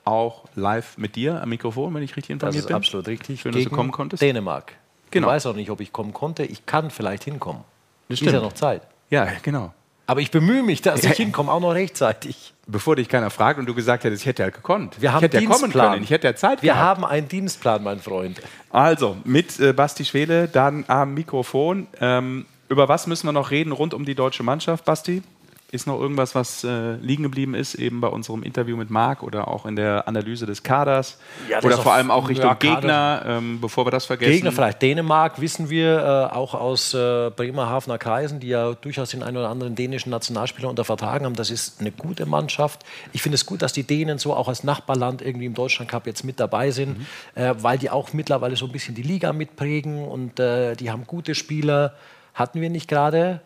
Auch 0.04 0.44
live 0.54 0.96
mit 0.98 1.16
dir 1.16 1.42
am 1.42 1.48
Mikrofon, 1.48 1.92
wenn 1.94 2.02
ich 2.02 2.16
richtig 2.16 2.28
Das 2.38 2.54
informiert 2.54 2.60
ist 2.60 2.66
bin. 2.68 2.76
absolut 2.76 3.08
richtig. 3.08 3.40
Schön, 3.40 3.50
dass 3.52 3.58
du 3.60 3.64
Gegen 3.64 3.76
kommen 3.76 3.90
konntest. 3.90 4.22
Dänemark. 4.22 4.72
Genau. 5.10 5.26
Ich 5.26 5.32
weiß 5.34 5.46
auch 5.46 5.54
nicht, 5.56 5.70
ob 5.70 5.80
ich 5.80 5.92
kommen 5.92 6.12
konnte. 6.12 6.44
Ich 6.44 6.64
kann 6.66 6.90
vielleicht 6.90 7.24
hinkommen. 7.24 7.64
Das 8.08 8.20
Ist 8.20 8.30
ja 8.32 8.40
noch 8.40 8.52
Zeit. 8.52 8.82
Ja, 9.10 9.26
genau. 9.42 9.72
Aber 10.06 10.20
ich 10.20 10.30
bemühe 10.30 10.62
mich, 10.62 10.82
dass 10.82 11.02
ich 11.04 11.12
hinkomme, 11.12 11.50
auch 11.50 11.60
noch 11.60 11.72
rechtzeitig. 11.72 12.52
Bevor 12.68 12.96
dich 12.96 13.08
keiner 13.08 13.30
fragt 13.30 13.58
und 13.58 13.66
du 13.66 13.74
gesagt 13.74 14.04
hättest, 14.04 14.22
ich 14.22 14.26
hätte 14.26 14.42
ja 14.42 14.50
gekonnt. 14.50 15.00
Wir 15.00 15.12
haben 15.12 15.18
ich 15.18 15.24
hätte 15.24 15.36
ja 15.40 15.48
kommen 15.48 15.60
Dienstplan. 15.62 15.92
können, 15.92 16.04
ich 16.04 16.10
hätte 16.10 16.26
ja 16.26 16.34
Zeit 16.34 16.62
Wir 16.62 16.72
gehabt. 16.72 16.84
haben 16.84 17.04
einen 17.04 17.28
Dienstplan, 17.28 17.82
mein 17.82 17.98
Freund. 18.00 18.40
Also, 18.70 19.16
mit 19.24 19.58
äh, 19.60 19.72
Basti 19.72 20.04
Schwele, 20.04 20.48
dann 20.48 20.84
am 20.88 21.14
Mikrofon. 21.14 21.86
Ähm, 22.00 22.46
über 22.68 22.88
was 22.88 23.06
müssen 23.06 23.26
wir 23.28 23.32
noch 23.32 23.50
reden 23.52 23.70
rund 23.72 23.94
um 23.94 24.04
die 24.04 24.14
deutsche 24.16 24.42
Mannschaft, 24.42 24.84
Basti? 24.84 25.22
Ist 25.72 25.88
noch 25.88 25.98
irgendwas, 25.98 26.36
was 26.36 26.62
äh, 26.62 26.94
liegen 26.96 27.24
geblieben 27.24 27.56
ist, 27.56 27.74
eben 27.74 28.00
bei 28.00 28.06
unserem 28.06 28.44
Interview 28.44 28.76
mit 28.76 28.88
Marc 28.88 29.24
oder 29.24 29.48
auch 29.48 29.66
in 29.66 29.74
der 29.74 30.06
Analyse 30.06 30.46
des 30.46 30.62
Kaders? 30.62 31.18
Ja, 31.50 31.60
oder 31.60 31.76
vor 31.78 31.92
allem 31.92 32.12
auch 32.12 32.28
Richtung 32.28 32.50
ja. 32.50 32.54
Gegner, 32.54 33.22
ähm, 33.26 33.60
bevor 33.60 33.84
wir 33.84 33.90
das 33.90 34.06
vergessen? 34.06 34.30
Gegner 34.30 34.52
vielleicht 34.52 34.80
Dänemark, 34.80 35.40
wissen 35.40 35.68
wir, 35.68 36.30
äh, 36.32 36.34
auch 36.34 36.54
aus 36.54 36.94
äh, 36.94 37.30
Bremerhavener 37.34 37.98
Kreisen, 37.98 38.38
die 38.38 38.46
ja 38.46 38.74
durchaus 38.74 39.10
den 39.10 39.24
einen 39.24 39.38
oder 39.38 39.48
anderen 39.48 39.74
dänischen 39.74 40.10
Nationalspieler 40.10 40.68
unter 40.68 40.84
Vertrag 40.84 41.24
haben. 41.24 41.34
Das 41.34 41.50
ist 41.50 41.80
eine 41.80 41.90
gute 41.90 42.26
Mannschaft. 42.26 42.84
Ich 43.12 43.22
finde 43.22 43.34
es 43.34 43.44
gut, 43.44 43.60
dass 43.60 43.72
die 43.72 43.82
Dänen 43.82 44.18
so 44.18 44.34
auch 44.34 44.46
als 44.46 44.62
Nachbarland 44.62 45.20
irgendwie 45.20 45.46
im 45.46 45.54
Deutschland 45.54 45.90
Cup 45.90 46.06
jetzt 46.06 46.22
mit 46.22 46.38
dabei 46.38 46.70
sind, 46.70 46.98
Mhm. 46.98 47.06
äh, 47.34 47.54
weil 47.58 47.76
die 47.78 47.90
auch 47.90 48.12
mittlerweile 48.12 48.54
so 48.54 48.66
ein 48.66 48.72
bisschen 48.72 48.94
die 48.94 49.02
Liga 49.02 49.32
mitprägen 49.32 50.06
und 50.06 50.38
äh, 50.38 50.76
die 50.76 50.92
haben 50.92 51.08
gute 51.08 51.34
Spieler. 51.34 51.94
Hatten 52.34 52.60
wir 52.60 52.70
nicht 52.70 52.86
gerade 52.86 53.40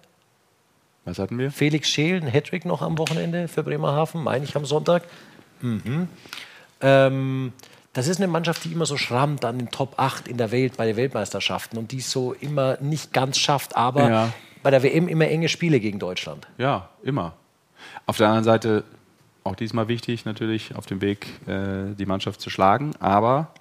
Was 1.05 1.19
hatten 1.19 1.39
wir? 1.39 1.51
Felix 1.51 1.89
Scheel, 1.89 2.17
ein 2.23 2.27
Hattrick 2.33 2.65
noch 2.65 2.83
am 2.83 2.99
Wochenende 2.99 3.49
für 3.49 3.63
Bremerhaven, 3.63 4.23
meine 4.23 4.45
ich 4.45 4.55
am 4.57 4.65
Sonntag. 4.65 5.05
Mhm. 5.61 6.09
Ähm, 6.81 7.53
das 7.93 8.07
ist 8.07 8.19
eine 8.19 8.29
Mannschaft, 8.29 8.65
die 8.65 8.73
immer 8.73 8.87
so 8.87 8.97
schrammt 8.97 9.45
an 9.45 9.59
den 9.59 9.71
Top 9.71 9.95
8 9.99 10.29
in 10.29 10.37
der 10.37 10.53
Welt 10.53 10.77
bei 10.77 10.87
den 10.87 10.97
Weltmeisterschaften 10.97 11.79
und 11.79 11.93
die 11.93 11.99
es 11.99 12.11
so 12.11 12.33
immer 12.35 12.79
nicht 12.81 13.13
ganz 13.13 13.39
schafft, 13.39 13.77
aber 13.77 14.09
Ja. 14.11 14.33
bei 14.63 14.71
der 14.71 14.83
WM 14.83 15.09
immer 15.09 15.27
enge 15.27 15.49
Spiele 15.49 15.81
gegen 15.81 15.99
Deutschland. 15.99 16.47
Ja, 16.59 16.89
immer. 17.03 17.35
Auf 18.07 18.17
der 18.19 18.29
anderen 18.29 18.45
Seite 18.45 18.85
auch 19.43 19.57
diesmal 19.57 19.89
wichtig, 19.89 20.25
natürlich 20.27 20.77
auf 20.77 20.87
dem 20.87 21.01
Weg 21.01 21.27
äh, 21.49 21.95
die 21.99 22.07
Mannschaft 22.07 22.41
zu 22.41 22.51
schlagen. 22.51 22.93
Aber 23.01 23.53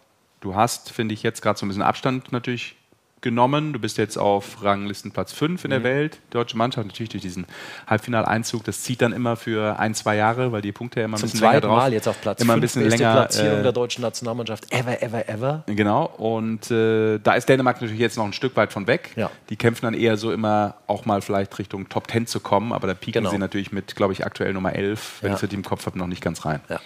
du 0.42 0.54
hast, 0.56 0.92
finde 0.92 1.14
ich, 1.14 1.24
jetzt 1.24 1.42
gerade 1.42 1.58
so 1.58 1.66
ein 1.66 1.70
bisschen 1.70 1.82
Abstand 1.84 2.32
natürlich 2.32 2.76
genommen. 3.22 3.74
Du 3.74 3.80
bist 3.80 3.98
jetzt 3.98 4.18
auf 4.18 4.64
Ranglistenplatz 4.64 5.34
5 5.34 5.66
in 5.66 5.72
der 5.72 5.80
Mhm. 5.80 5.84
Welt. 5.84 6.20
Die 6.30 6.34
deutsche 6.34 6.56
Mannschaft 6.58 6.88
natürlich 6.88 7.10
durch 7.10 7.22
diesen 7.22 7.46
Halbfinaleinzug. 7.88 8.64
Das 8.64 8.82
zieht 8.84 9.02
dann 9.02 9.12
immer 9.14 9.36
für 9.36 9.80
ein, 9.80 9.94
zwei 9.94 10.16
Jahre, 10.16 10.52
weil 10.52 10.62
die 10.62 10.72
Punkte 10.72 11.00
ja 11.00 11.06
immer 11.06 11.18
ein 11.18 11.20
Zum 11.20 11.30
bisschen 11.32 11.48
länger 11.48 11.62
drauf. 11.62 11.78
Mal 11.78 11.94
jetzt 11.94 12.08
auf 12.08 12.20
Platz 12.22 12.42
immer 12.42 12.54
ein 12.54 12.62
5, 12.62 12.74
bisschen 12.74 12.90
länger. 12.90 13.14
Platzierung 13.14 13.60
äh, 13.60 13.64
der 13.64 13.72
deutschen 13.72 14.02
Nationalmannschaft 14.02 14.72
ever, 14.74 15.02
ever, 15.02 15.28
ever. 15.30 15.64
Genau, 15.68 16.06
und 16.18 16.70
äh, 16.72 17.20
da 17.20 17.34
ist 17.34 17.50
Dänemark 17.50 17.78
natürlich 17.82 18.00
jetzt 18.00 18.18
noch 18.18 18.26
ein 18.26 18.34
Stück 18.34 18.56
weit 18.56 18.72
von 18.74 18.88
weg. 18.88 19.12
Ja. 19.16 19.30
Die 19.50 19.56
kämpfen 19.56 19.86
dann 19.86 19.94
eher 19.94 20.18
so 20.18 20.32
immer 20.32 20.76
auch 20.88 21.06
mal 21.06 21.22
vielleicht 21.22 21.58
Richtung 21.60 21.90
Top 21.90 22.10
10 22.10 22.28
zu 22.28 22.40
kommen, 22.40 22.72
aber 22.74 22.88
da 22.88 22.94
pieken 22.94 23.20
Genau. 23.24 23.32
sie 23.32 23.38
natürlich 23.38 23.72
mit, 23.72 23.96
glaube 23.96 24.14
ich, 24.14 24.26
aktuell 24.26 24.54
Nummer 24.54 24.74
11, 24.74 25.18
wenn 25.22 25.30
Ja. 25.30 25.34
ich 25.34 25.38
es 25.40 25.44
richtig 25.44 25.58
im 25.58 25.66
Kopf 25.66 25.86
habe, 25.86 25.98
noch 25.98 26.08
nicht 26.08 26.22
ganz 26.22 26.46
rein. 26.46 26.62
Ja. 26.70 26.80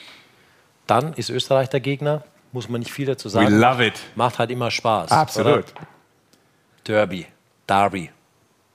Dann 0.88 1.14
ist 1.14 1.30
Österreich 1.30 1.70
der 1.70 1.80
Gegner, 1.80 2.24
muss 2.52 2.68
man 2.70 2.80
nicht 2.80 2.92
viel 2.92 3.06
dazu 3.06 3.26
We 3.28 3.32
sagen. 3.32 3.60
love 3.60 3.86
it. 3.86 3.94
Macht 4.16 4.40
halt 4.40 4.52
immer 4.52 4.70
Spaß. 4.72 5.12
Absolut. 5.12 5.48
Oder? 5.54 5.64
Derby, 6.86 7.26
Derby. 7.68 8.10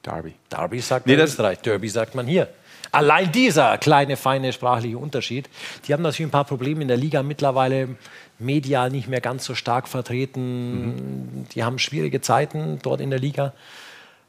Derby. 0.02 0.34
Derby 0.50 0.80
sagt 0.80 1.06
Nee, 1.06 1.12
man 1.12 1.20
in 1.20 1.24
das- 1.24 1.30
Österreich, 1.32 1.58
Derby 1.60 1.88
sagt 1.88 2.14
man 2.14 2.26
hier. 2.26 2.48
Allein 2.90 3.30
dieser 3.30 3.76
kleine, 3.76 4.16
feine 4.16 4.50
sprachliche 4.52 4.96
Unterschied. 4.96 5.50
Die 5.86 5.92
haben 5.92 6.02
natürlich 6.02 6.28
ein 6.28 6.30
paar 6.30 6.44
Probleme 6.46 6.80
in 6.80 6.88
der 6.88 6.96
Liga 6.96 7.22
mittlerweile, 7.22 7.96
medial 8.38 8.90
nicht 8.90 9.08
mehr 9.08 9.20
ganz 9.20 9.44
so 9.44 9.54
stark 9.54 9.88
vertreten. 9.88 11.46
Die 11.52 11.64
haben 11.64 11.78
schwierige 11.78 12.20
Zeiten 12.22 12.78
dort 12.82 13.00
in 13.02 13.10
der 13.10 13.18
Liga. 13.18 13.52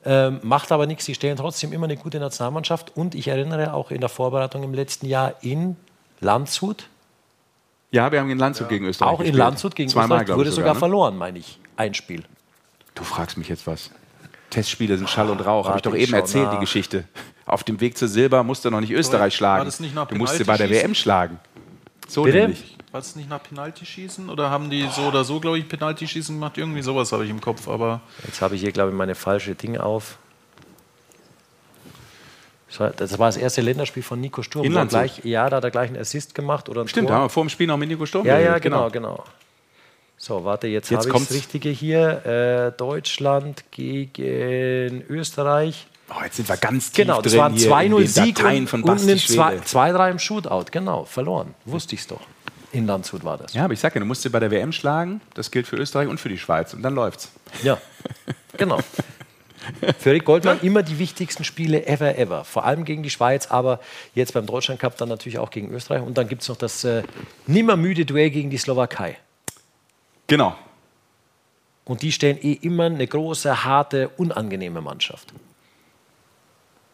Ähm, 0.03 0.39
macht 0.43 0.72
aber 0.73 0.88
nichts, 0.88 1.06
sie 1.06 1.15
stellen 1.15 1.38
trotzdem 1.38 1.72
immer 1.72 1.85
eine 1.85 1.95
gute 1.95 2.19
Nationalmannschaft. 2.19 2.97
Und 2.97 3.15
ich 3.15 3.27
erinnere 3.30 3.73
auch 3.73 3.91
in 3.91 3.99
der 4.01 4.10
Vorbereitung 4.10 4.64
im 4.64 4.73
letzten 4.73 5.06
Jahr 5.07 5.35
in 5.41 5.77
Landshut, 6.19 6.88
Ja, 7.91 8.11
wir 8.11 8.19
haben 8.19 8.30
in 8.30 8.38
Landshut 8.39 8.68
gegen 8.69 8.85
Österreich 8.85 9.10
auch 9.10 9.19
in 9.19 9.26
gespielt. 9.27 9.38
Landshut 9.39 9.76
gegen 9.76 9.89
Zweimal, 9.89 10.22
Österreich, 10.22 10.38
wurde 10.38 10.49
ich 10.49 10.56
sogar, 10.56 10.73
ne? 10.73 10.80
verloren, 10.80 11.18
meine 11.18 11.39
ich. 11.39 11.60
Ein 11.77 11.93
Spiel. 11.93 12.23
Du 12.95 13.03
fragst 13.03 13.37
mich 13.37 13.47
jetzt 13.49 13.65
was. 13.67 13.91
Testspiele 14.49 14.97
sind 14.97 15.09
Schall 15.09 15.29
und 15.29 15.39
Rauch. 15.45 15.67
Habe 15.67 15.77
ich 15.77 15.83
doch 15.83 15.95
eben 15.95 16.13
erzählt, 16.13 16.47
die 16.51 16.55
nach. 16.55 16.59
Geschichte. 16.59 17.03
Auf 17.45 17.63
dem 17.63 17.79
Weg 17.81 17.97
zu 17.97 18.07
Silber 18.07 18.43
musst 18.43 18.65
du 18.65 18.69
noch 18.71 18.79
nicht 18.81 18.91
Österreich 18.91 19.35
schlagen. 19.35 19.65
das 19.65 19.79
nicht 19.79 19.93
nach 19.95 20.07
du 20.07 20.15
musst 20.15 20.35
sie 20.35 20.43
bei 20.43 20.53
der 20.57 20.65
Penaltyschießen? 20.65 20.89
WM 20.89 20.95
schlagen. 20.95 21.39
So 22.07 22.23
Bitte? 22.23 22.37
nämlich. 22.39 22.75
War 22.91 22.99
es 23.01 23.15
nicht 23.15 23.29
nach 23.29 23.43
Penaltyschießen 23.43 24.29
oder 24.29 24.49
haben 24.49 24.71
die 24.71 24.87
so 24.95 25.03
oder 25.03 25.23
so, 25.23 25.39
glaube 25.39 25.59
ich, 25.59 25.67
Penaltyschießen 25.69 26.33
gemacht? 26.35 26.57
Irgendwie 26.57 26.81
sowas 26.81 27.11
habe 27.11 27.23
ich 27.23 27.29
im 27.29 27.39
Kopf, 27.39 27.67
aber 27.67 28.01
Jetzt 28.25 28.41
habe 28.41 28.55
ich 28.55 28.61
hier, 28.61 28.71
glaube 28.71 28.89
ich, 28.89 28.95
meine 28.97 29.13
falsche 29.13 29.53
Dinge 29.53 29.83
auf. 29.83 30.17
Das 32.67 32.79
war- 32.79 32.89
Das 32.91 33.19
war 33.19 33.27
das 33.27 33.37
erste 33.37 33.61
Länderspiel 33.61 34.01
von 34.03 34.19
Nico 34.19 34.41
Sturm. 34.41 34.65
In 34.65 34.73
Da 34.73 34.79
Landshut. 34.79 34.99
gleich, 34.99 35.21
ja, 35.25 35.49
da 35.49 35.57
hat 35.57 35.63
er 35.63 35.71
gleich 35.71 35.89
einen 35.89 35.97
Assist 35.99 36.33
gemacht 36.33 36.67
oder 36.69 36.81
ein 36.81 36.87
Stimmt, 36.87 37.09
da 37.09 37.13
Tor. 37.13 37.17
haben 37.17 37.25
wir 37.25 37.29
vor 37.29 37.43
dem 37.43 37.49
Spiel 37.49 37.67
noch 37.67 37.77
mit 37.77 37.89
Nico 37.89 38.05
Sturm 38.07 38.25
Ja, 38.25 38.33
ja, 38.39 38.57
geredet, 38.57 38.63
genau, 38.63 38.89
genau. 38.89 39.23
So, 40.21 40.43
warte, 40.43 40.67
jetzt, 40.67 40.91
Jetzt 40.91 41.07
habe 41.07 41.17
ich 41.17 41.27
das 41.27 41.33
Richtige 41.33 41.69
hier. 41.69 42.25
Äh, 42.73 42.77
Deutschland 42.77 43.63
gegen 43.71 45.01
Österreich. 45.07 45.87
Oh, 46.09 46.21
jetzt 46.23 46.35
sind 46.35 46.49
wir 46.49 46.57
ganz 46.57 46.91
tief 46.91 47.05
Genau, 47.05 47.21
das 47.21 47.37
war 47.37 47.45
ein 47.45 47.53
hier 47.55 47.67
in 47.67 47.93
2-0 47.93 47.97
den 47.99 48.07
Sieg 48.07 48.35
Dateien 48.35 48.63
und, 48.63 48.67
von 48.67 48.83
und 48.83 49.09
ein 49.09 49.17
Schwede. 49.17 49.61
2-3 49.65 50.11
im 50.11 50.19
Shootout. 50.19 50.65
Genau, 50.71 51.05
verloren. 51.05 51.55
Wusste 51.63 51.95
ich 51.95 52.01
es 52.01 52.07
doch. 52.07 52.19
In 52.73 52.85
Landshut 52.85 53.23
war 53.23 53.37
das. 53.37 53.53
Ja, 53.53 53.63
aber 53.63 53.73
ich 53.73 53.79
sag 53.79 53.95
ja, 53.95 53.99
du 53.99 54.05
musst 54.05 54.23
sie 54.23 54.29
bei 54.29 54.41
der 54.41 54.51
WM 54.51 54.73
schlagen. 54.73 55.21
Das 55.35 55.51
gilt 55.51 55.67
für 55.67 55.77
Österreich 55.77 56.09
und 56.09 56.19
für 56.19 56.29
die 56.29 56.37
Schweiz. 56.37 56.73
Und 56.73 56.81
dann 56.81 56.95
läuft's. 56.95 57.31
Ja, 57.63 57.79
genau. 58.57 58.79
Für 59.99 60.11
Rick 60.11 60.25
Goldmann 60.25 60.59
immer 60.61 60.83
die 60.83 60.99
wichtigsten 60.99 61.45
Spiele 61.45 61.85
ever, 61.87 62.17
ever. 62.17 62.43
Vor 62.43 62.65
allem 62.65 62.83
gegen 62.83 63.03
die 63.03 63.09
Schweiz, 63.09 63.47
aber 63.47 63.79
jetzt 64.15 64.33
beim 64.33 64.45
Deutschland 64.45 64.81
Cup 64.81 64.97
dann 64.97 65.09
natürlich 65.09 65.39
auch 65.39 65.49
gegen 65.49 65.71
Österreich. 65.71 66.01
Und 66.01 66.17
dann 66.17 66.27
gibt 66.27 66.41
es 66.41 66.49
noch 66.49 66.57
das 66.57 66.83
äh, 66.83 67.03
nimmermüde 67.47 68.05
Duell 68.05 68.31
gegen 68.31 68.49
die 68.49 68.57
Slowakei. 68.57 69.17
Genau. 70.30 70.56
Und 71.85 72.01
die 72.03 72.11
stellen 72.11 72.38
eh 72.41 72.53
immer 72.53 72.85
eine 72.85 73.06
große, 73.06 73.65
harte, 73.65 74.10
unangenehme 74.18 74.80
Mannschaft. 74.80 75.34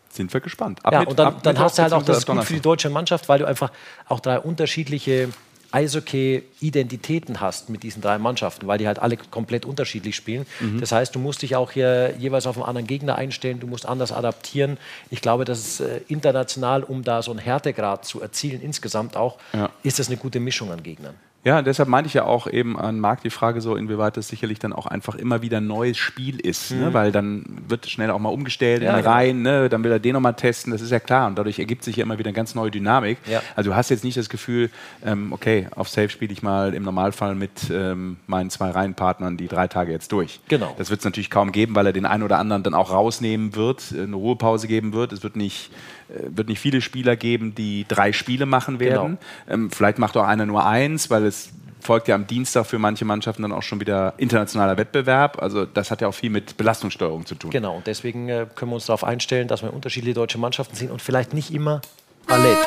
Sind 0.10 0.34
wir 0.34 0.40
gespannt. 0.40 0.80
Ab 0.84 0.94
ja, 0.94 1.00
mit- 1.02 1.10
und 1.10 1.20
dann, 1.20 1.36
dann 1.44 1.60
hast 1.60 1.78
du 1.78 1.84
halt 1.84 1.94
auch 1.94 2.02
das 2.04 2.26
gut 2.26 2.44
für 2.46 2.54
die 2.54 2.62
deutsche 2.62 2.90
Mannschaft, 2.90 3.28
weil 3.28 3.40
du 3.40 3.46
einfach 3.46 3.72
auch 4.08 4.22
drei 4.22 4.40
unterschiedliche 4.40 5.30
Eishockey-Identitäten 5.72 7.42
hast 7.42 7.70
mit 7.70 7.84
diesen 7.84 8.02
drei 8.02 8.18
Mannschaften, 8.18 8.66
weil 8.68 8.78
die 8.78 8.88
halt 8.88 9.00
alle 9.00 9.18
komplett 9.18 9.66
unterschiedlich 9.66 10.16
spielen. 10.16 10.46
Mhm. 10.62 10.80
Das 10.80 10.94
heißt, 10.94 11.14
du 11.14 11.20
musst 11.20 11.42
dich 11.42 11.58
auch 11.58 11.72
hier 11.72 12.16
jeweils 12.18 12.48
auf 12.48 12.56
einen 12.56 12.66
anderen 12.66 12.88
Gegner 12.88 13.16
einstellen, 13.16 13.60
du 13.60 13.68
musst 13.68 13.86
anders 13.86 14.14
adaptieren. 14.14 14.78
Ich 15.10 15.20
glaube, 15.20 15.44
dass 15.44 15.60
es 15.60 15.80
äh, 15.82 16.02
international, 16.08 16.84
um 16.84 17.04
da 17.04 17.22
so 17.22 17.32
einen 17.32 17.40
Härtegrad 17.40 18.06
zu 18.06 18.22
erzielen, 18.22 18.62
insgesamt 18.62 19.18
auch, 19.18 19.38
Ja. 19.52 19.70
ist 19.84 20.00
das 20.00 20.08
eine 20.08 20.16
gute 20.16 20.40
Mischung 20.40 20.72
an 20.72 20.82
Gegnern. 20.82 21.16
Ja, 21.46 21.62
deshalb 21.62 21.88
meinte 21.88 22.08
ich 22.08 22.16
ja 22.16 22.26
auch 22.26 22.48
eben 22.48 22.76
an 22.78 23.00
Marc 23.00 23.22
die 23.22 23.30
Frage 23.30 23.62
so, 23.62 23.76
inwieweit 23.76 24.18
das 24.18 24.28
sicherlich 24.28 24.58
dann 24.58 24.74
auch 24.74 24.88
einfach 24.88 25.14
immer 25.14 25.44
wieder 25.44 25.58
ein 25.58 25.68
neues 25.68 25.96
Spiel 25.96 26.40
ist, 26.40 26.72
ne? 26.72 26.90
Mhm. 26.90 26.94
weil 26.94 27.12
dann 27.12 27.46
wird 27.68 27.88
schnell 27.88 28.10
auch 28.10 28.18
mal 28.18 28.30
umgestellt 28.30 28.82
Ja, 28.82 28.92
in 28.92 29.04
genau. 29.04 29.12
Reihen, 29.12 29.42
ne? 29.44 29.70
dann 29.70 29.84
will 29.84 29.92
er 29.92 30.00
den 30.00 30.14
nochmal 30.14 30.34
testen, 30.34 30.72
das 30.72 30.82
ist 30.82 30.90
ja 30.90 31.00
klar 31.00 31.28
und 31.28 31.38
dadurch 31.38 31.60
ergibt 31.60 31.84
sich 31.84 31.98
ja 31.98 32.04
immer 32.04 32.18
wieder 32.18 32.30
eine 32.30 32.36
ganz 32.36 32.56
neue 32.56 32.72
Dynamik. 32.72 33.20
Ja. 33.30 33.44
Also 33.56 33.70
du 33.70 33.76
hast 33.76 33.90
jetzt 33.92 34.04
nicht 34.04 34.18
das 34.18 34.28
Gefühl, 34.28 34.72
ähm, 35.06 35.32
okay, 35.34 35.68
auf 35.76 35.88
Safe 35.88 36.10
spiele 36.10 36.34
ich 36.34 36.42
mal 36.42 36.74
im 36.74 36.82
Normalfall 36.82 37.36
mit 37.36 37.70
ähm, 37.72 38.18
meinen 38.26 38.50
zwei 38.50 38.72
Reihenpartnern 38.72 39.38
die 39.38 39.48
drei 39.48 39.68
Tage 39.68 39.92
jetzt 39.92 40.12
durch. 40.12 40.40
Genau. 40.48 40.74
Das 40.80 40.90
wird 40.90 41.02
es 41.02 41.06
natürlich 41.06 41.30
kaum 41.30 41.52
geben, 41.52 41.76
weil 41.76 41.86
er 41.86 41.94
den 41.94 42.08
einen 42.08 42.24
oder 42.24 42.40
anderen 42.40 42.64
dann 42.64 42.74
auch 42.74 42.90
rausnehmen 42.92 43.56
wird, 43.56 43.92
äh, 43.92 44.02
eine 44.02 44.16
Ruhepause 44.16 44.68
geben 44.68 44.94
wird. 44.94 45.14
Es 45.14 45.22
wird 45.22 45.36
nicht, 45.36 45.70
wird 46.08 46.50
nicht 46.50 46.60
viele 46.60 46.82
Spieler 46.82 47.16
geben, 47.16 47.56
die 47.56 47.86
drei 47.88 48.14
Spiele 48.14 48.46
machen 48.46 48.80
werden. 48.80 49.18
Ähm, 49.50 49.72
vielleicht 49.72 50.00
macht 50.00 50.16
auch 50.18 50.24
einer 50.24 50.46
nur 50.46 50.66
eins, 50.66 51.10
weil 51.10 51.26
es 51.26 51.50
folgt 51.86 52.08
ja 52.08 52.16
am 52.16 52.28
Dienstag 52.28 52.66
für 52.66 52.80
manche 52.80 53.06
Mannschaften 53.06 53.44
dann 53.44 53.52
auch 53.52 53.64
schon 53.64 53.80
wieder 53.80 54.14
internationaler 54.18 54.78
Wettbewerb. 54.78 55.42
Also 55.42 55.66
das 55.66 55.92
hat 55.92 56.02
ja 56.02 56.08
auch 56.08 56.14
viel 56.14 56.30
mit 56.32 56.58
Belastungssteuerung 56.58 57.26
zu 57.26 57.36
tun. 57.36 57.52
Genau, 57.52 57.78
und 57.78 57.88
deswegen 57.88 58.28
äh, 58.28 58.48
können 58.56 58.72
wir 58.72 58.76
uns 58.76 58.88
darauf 58.88 59.04
einstellen, 59.04 59.48
dass 59.48 59.62
wir 59.62 59.74
unterschiedliche 59.74 60.16
deutsche 60.16 60.38
Mannschaften 60.38 60.76
sind 60.76 60.92
und 60.92 61.02
vielleicht 61.02 61.34
nicht 61.34 61.54
immer 61.54 61.82
Ballett. 62.28 62.58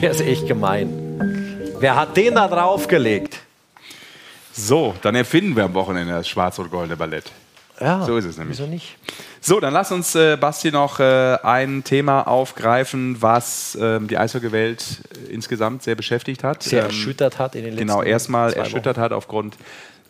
Der 0.00 0.10
ist 0.12 0.20
echt 0.20 0.46
gemein. 0.46 0.88
Wer 1.80 1.96
hat 1.96 2.16
den 2.16 2.34
da 2.34 2.48
draufgelegt? 2.48 3.27
So, 4.58 4.94
dann 5.02 5.14
erfinden 5.14 5.54
wir 5.54 5.64
am 5.64 5.74
Wochenende 5.74 6.12
das 6.12 6.28
schwarz-rot-goldene 6.28 6.96
Ballett. 6.96 7.30
Ja, 7.80 8.04
So 8.04 8.16
ist 8.16 8.24
es 8.24 8.36
nämlich. 8.38 8.58
Wieso 8.58 8.68
nicht? 8.68 8.96
So, 9.40 9.60
dann 9.60 9.72
lass 9.72 9.92
uns, 9.92 10.16
äh, 10.16 10.36
Basti, 10.36 10.72
noch 10.72 10.98
äh, 10.98 11.36
ein 11.44 11.84
Thema 11.84 12.22
aufgreifen, 12.26 13.22
was 13.22 13.78
ähm, 13.80 14.08
die 14.08 14.18
Eishockeywelt 14.18 15.02
äh, 15.28 15.32
insgesamt 15.32 15.84
sehr 15.84 15.94
beschäftigt 15.94 16.42
hat. 16.42 16.64
Sehr 16.64 16.80
Ähm, 16.80 16.86
erschüttert 16.86 17.38
hat 17.38 17.54
in 17.54 17.62
den 17.62 17.74
letzten 17.74 17.86
Genau, 17.86 18.02
erstmal 18.02 18.52
erschüttert 18.52 18.98
hat 18.98 19.12
aufgrund 19.12 19.56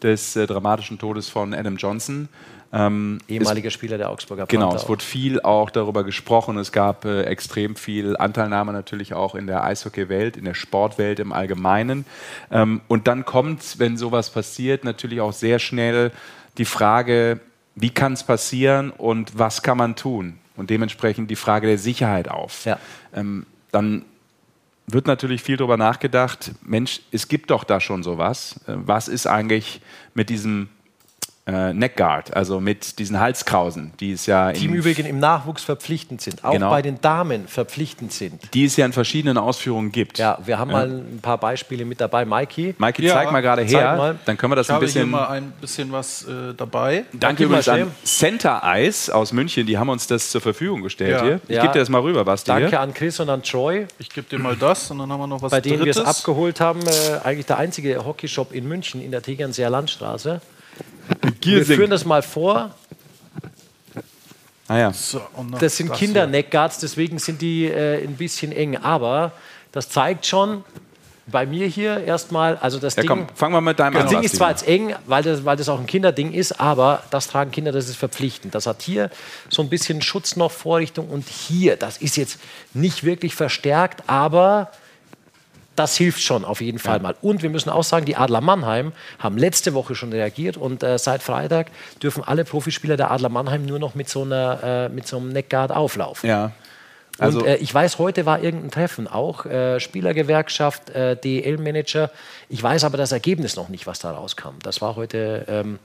des 0.03 0.35
äh, 0.37 0.47
dramatischen 0.47 0.99
Todes 0.99 1.29
von 1.29 1.53
Adam 1.53 1.77
Johnson. 1.77 2.31
Ähm, 2.70 3.19
Ehemaliger 3.28 3.70
Spieler 3.70 3.97
der 3.97 4.11
Augsburger 4.11 4.47
Genau, 4.47 4.66
Panther 4.66 4.77
es 4.77 4.85
auch. 4.85 4.89
wurde 4.90 5.05
viel 5.05 5.40
auch 5.40 5.70
darüber 5.70 6.05
gesprochen. 6.05 6.59
Es 6.59 6.70
gab 6.70 7.05
äh, 7.07 7.23
extrem 7.23 7.77
viel 7.77 8.16
Anteilnahme 8.16 8.73
natürlich 8.73 9.15
auch 9.15 9.35
in 9.35 9.47
der 9.47 9.65
Eishockeywelt, 9.65 10.36
in 10.36 10.45
der 10.45 10.55
Sportwelt 10.55 11.19
im 11.19 11.32
Allgemeinen. 11.32 12.05
Ähm, 12.51 12.82
und 12.89 13.07
dann 13.09 13.24
kommt, 13.24 13.78
wenn 13.78 13.97
sowas 13.97 14.31
passiert, 14.31 14.85
natürlich 14.85 15.20
auch 15.20 15.32
sehr 15.32 15.59
schnell 15.59 16.12
die 16.59 16.66
Frage, 16.66 17.40
wie 17.74 17.90
kann 17.90 18.12
es 18.12 18.24
passieren 18.24 18.90
und 18.90 19.39
was 19.39 19.62
kann 19.62 19.78
man 19.78 19.97
tun? 19.97 20.39
Und 20.57 20.70
dementsprechend 20.70 21.31
die 21.31 21.36
Frage 21.36 21.69
der 21.69 21.78
Sicherheit 21.78 22.28
auf. 22.28 22.65
Ja. 22.65 22.78
Ähm, 23.15 23.47
dann 23.70 24.05
wird 24.89 25.07
natürlich 25.07 25.43
viel 25.43 25.57
darüber 25.57 25.77
nachgedacht, 25.77 26.53
Mensch, 26.62 27.01
es 27.12 27.28
gibt 27.28 27.51
doch 27.51 27.65
da 27.65 27.81
schon 27.81 28.03
sowas. 28.03 28.61
Äh, 28.66 28.73
Was 28.77 29.09
ist 29.09 29.27
eigentlich 29.27 29.81
mit 30.15 30.28
diesem 30.31 30.69
äh, 31.49 31.73
Neckguard, 31.73 32.37
also 32.37 32.61
mit 32.61 32.99
diesen 32.99 33.19
Halskrausen, 33.19 33.93
die 34.01 34.12
es 34.12 34.27
ja 34.27 34.53
Die 34.53 34.66
im 34.66 34.75
Übrigen 34.75 35.07
im 35.07 35.19
Nachwuchs 35.19 35.65
verpflichtend 35.65 36.20
sind, 36.20 36.45
auch 36.45 36.53
Genau. 36.53 36.69
bei 36.69 36.83
den 36.83 37.01
Damen 37.01 37.49
verpflichtend 37.49 38.12
sind. 38.12 38.53
die 38.53 38.66
es 38.66 38.77
ja 38.77 38.85
in 38.85 38.93
verschiedenen 38.93 39.39
Ausführungen 39.39 39.91
gibt. 39.91 40.19
Ja, 40.19 40.39
wir 40.45 40.59
haben 40.59 40.70
mal 40.70 40.87
ein 40.87 41.20
paar 41.23 41.39
Beispiele 41.39 41.87
mit 41.87 42.01
dabei. 42.03 42.27
Mikey, 42.27 42.75
Maike, 42.77 43.03
Ja, 43.03 43.15
zeig 43.15 43.33
mal 43.33 43.41
gerade 43.41 43.62
her, 43.62 43.97
mal. 43.97 44.19
dann 44.27 44.37
können 44.37 44.53
wir 44.53 44.57
das 44.57 44.66
Ich 44.66 44.70
ein 44.70 44.75
habe 44.75 44.85
hier 44.87 44.93
bisschen. 44.95 45.11
mal 45.11 45.27
ein 45.29 45.53
bisschen 45.61 45.91
was 45.91 46.25
äh, 46.29 46.53
dabei. 46.55 47.07
Danke 47.15 47.45
übrigens 47.45 47.69
an. 47.69 47.91
Center 48.05 48.61
Ice 48.77 49.15
aus 49.15 49.33
München, 49.33 49.66
die 49.66 49.79
haben 49.79 49.89
uns 49.89 50.07
das 50.07 50.31
zur 50.31 50.43
Verfügung 50.43 50.83
gestellt 50.83 51.12
Ja. 51.12 51.23
hier. 51.25 51.41
Ich 51.49 51.57
Ja. 51.57 51.62
gebe 51.62 51.73
dir 51.73 51.79
das 51.81 51.89
mal 51.89 52.03
rüber, 52.03 52.25
Basti. 52.27 52.49
danke 52.49 52.69
Hier. 52.69 52.81
an 52.81 52.93
Chris 52.93 53.19
und 53.20 53.31
an 53.31 53.43
Troy, 53.43 53.87
Ich 53.99 54.11
gebe 54.11 54.29
dir 54.29 54.39
mal 54.39 54.55
das 54.55 54.91
und 54.91 54.99
dann 54.99 55.11
haben 55.11 55.20
wir 55.20 55.27
noch 55.27 55.41
was 55.41 55.51
bei 55.51 55.61
denen 55.62 55.83
wir 55.85 55.91
es 55.93 55.99
abgeholt 55.99 56.61
haben. 56.61 56.81
Äh, 56.87 57.25
eigentlich 57.25 57.47
der 57.47 57.57
einzige 57.59 58.05
Hockeyshop 58.05 58.53
in 58.53 58.69
München 58.69 59.01
in 59.01 59.11
der 59.11 59.23
Tegernseer 59.23 59.70
Landstraße. 59.70 60.43
Wir 61.40 61.65
führen 61.65 61.90
das 61.90 62.05
mal 62.05 62.23
vor. 62.23 62.74
Ah, 64.69 64.78
ja. 64.78 64.93
So, 64.93 65.20
Das 65.59 65.77
sind. 65.77 65.93
Kinder-Neckguards, 65.93 66.78
deswegen 66.78 67.19
sind 67.19 67.40
die 67.40 67.66
äh, 67.66 68.05
ein 68.05 68.16
bisschen 68.16 68.53
eng. 68.53 68.77
Aber 68.77 69.32
das 69.73 69.89
zeigt 69.89 70.27
schon 70.27 70.62
bei 71.27 71.47
mir 71.47 71.66
hier 71.66 72.05
erstmal, 72.05 72.57
also 72.57 72.78
das 72.78 72.97
ja, 72.97 73.03
Ding. 73.03 73.09
komm, 73.09 73.27
fangen 73.35 73.55
wir 73.55 73.61
mit 73.61 73.78
deinem 73.78 73.95
Das 73.95 74.05
an. 74.05 74.09
Ding 74.09 74.23
ist 74.23 74.36
zwar 74.36 74.51
jetzt 74.51 74.66
eng, 74.66 74.95
weil 75.07 75.23
das, 75.23 75.45
weil 75.45 75.57
das 75.57 75.69
auch 75.69 75.78
ein 75.78 75.86
Kinderding 75.86 76.32
ist, 76.32 76.59
aber 76.61 77.03
das 77.11 77.28
tragen 77.28 77.51
Kinder, 77.51 77.73
das 77.73 77.89
ist 77.89 77.97
verpflichtend. 77.97 78.55
Das 78.55 78.66
hat 78.66 78.82
hier 78.82 79.11
so 79.49 79.62
ein 79.62 79.69
bisschen 79.69 80.01
Schutz 80.03 80.36
noch, 80.36 80.51
Vorrichtung 80.51 81.09
und 81.09 81.28
hier, 81.28 81.77
das 81.77 81.99
ist 81.99 82.16
jetzt 82.16 82.39
nicht 82.73 83.05
wirklich 83.05 83.35
verstärkt, 83.35 84.05
aber 84.07 84.70
das 85.79 85.97
hilft 85.97 86.21
schon 86.21 86.45
auf 86.45 86.61
jeden 86.61 86.79
Fall 86.79 87.01
mal. 87.01 87.15
Und 87.23 87.43
wir 87.43 87.51
müssen 87.51 87.71
auch 87.71 87.85
sagen, 87.85 88.05
die 88.07 88.17
Adler 88.17 88.41
Mannheim 88.41 88.93
haben 89.19 89.39
letzte 89.39 89.75
Woche 89.75 89.95
schon 89.95 90.13
reagiert 90.13 90.57
und 90.57 90.83
äh, 90.83 90.99
seit 90.99 91.23
Freitag 91.23 91.69
dürfen 92.03 92.25
alle 92.25 92.45
Profispieler 92.45 92.97
der 92.97 93.11
Adler 93.11 93.29
Mannheim 93.29 93.65
nur 93.65 93.79
noch 93.79 93.95
mit 93.95 94.09
so, 94.09 94.23
einer, 94.23 94.61
äh, 94.63 94.89
mit 94.89 95.07
so 95.07 95.19
einem 95.19 95.29
Neckguard 95.31 95.71
auflaufen. 95.71 96.29
Ja. 96.29 96.53
Also, 97.19 97.41
und 97.41 97.47
äh, 97.47 97.57
ich 97.57 97.73
weiß, 97.73 97.99
heute 97.99 98.27
war 98.27 98.43
irgendein 98.43 98.71
Treffen, 98.71 99.09
auch 99.09 99.45
äh, 99.45 99.81
Spielergewerkschaft, 99.81 100.91
äh, 100.91 101.17
DEL-Manager. 101.17 102.11
Ich 102.49 102.63
weiß 102.63 102.85
aber 102.85 102.97
das 102.97 103.13
Ergebnis 103.13 103.57
noch 103.57 103.69
nicht, 103.69 103.87
was 103.87 103.99
da 103.99 104.13
rauskam. 104.13 104.59
Das 104.63 104.81
war 104.81 104.97
heute 104.97 105.45
ähm, 105.49 105.79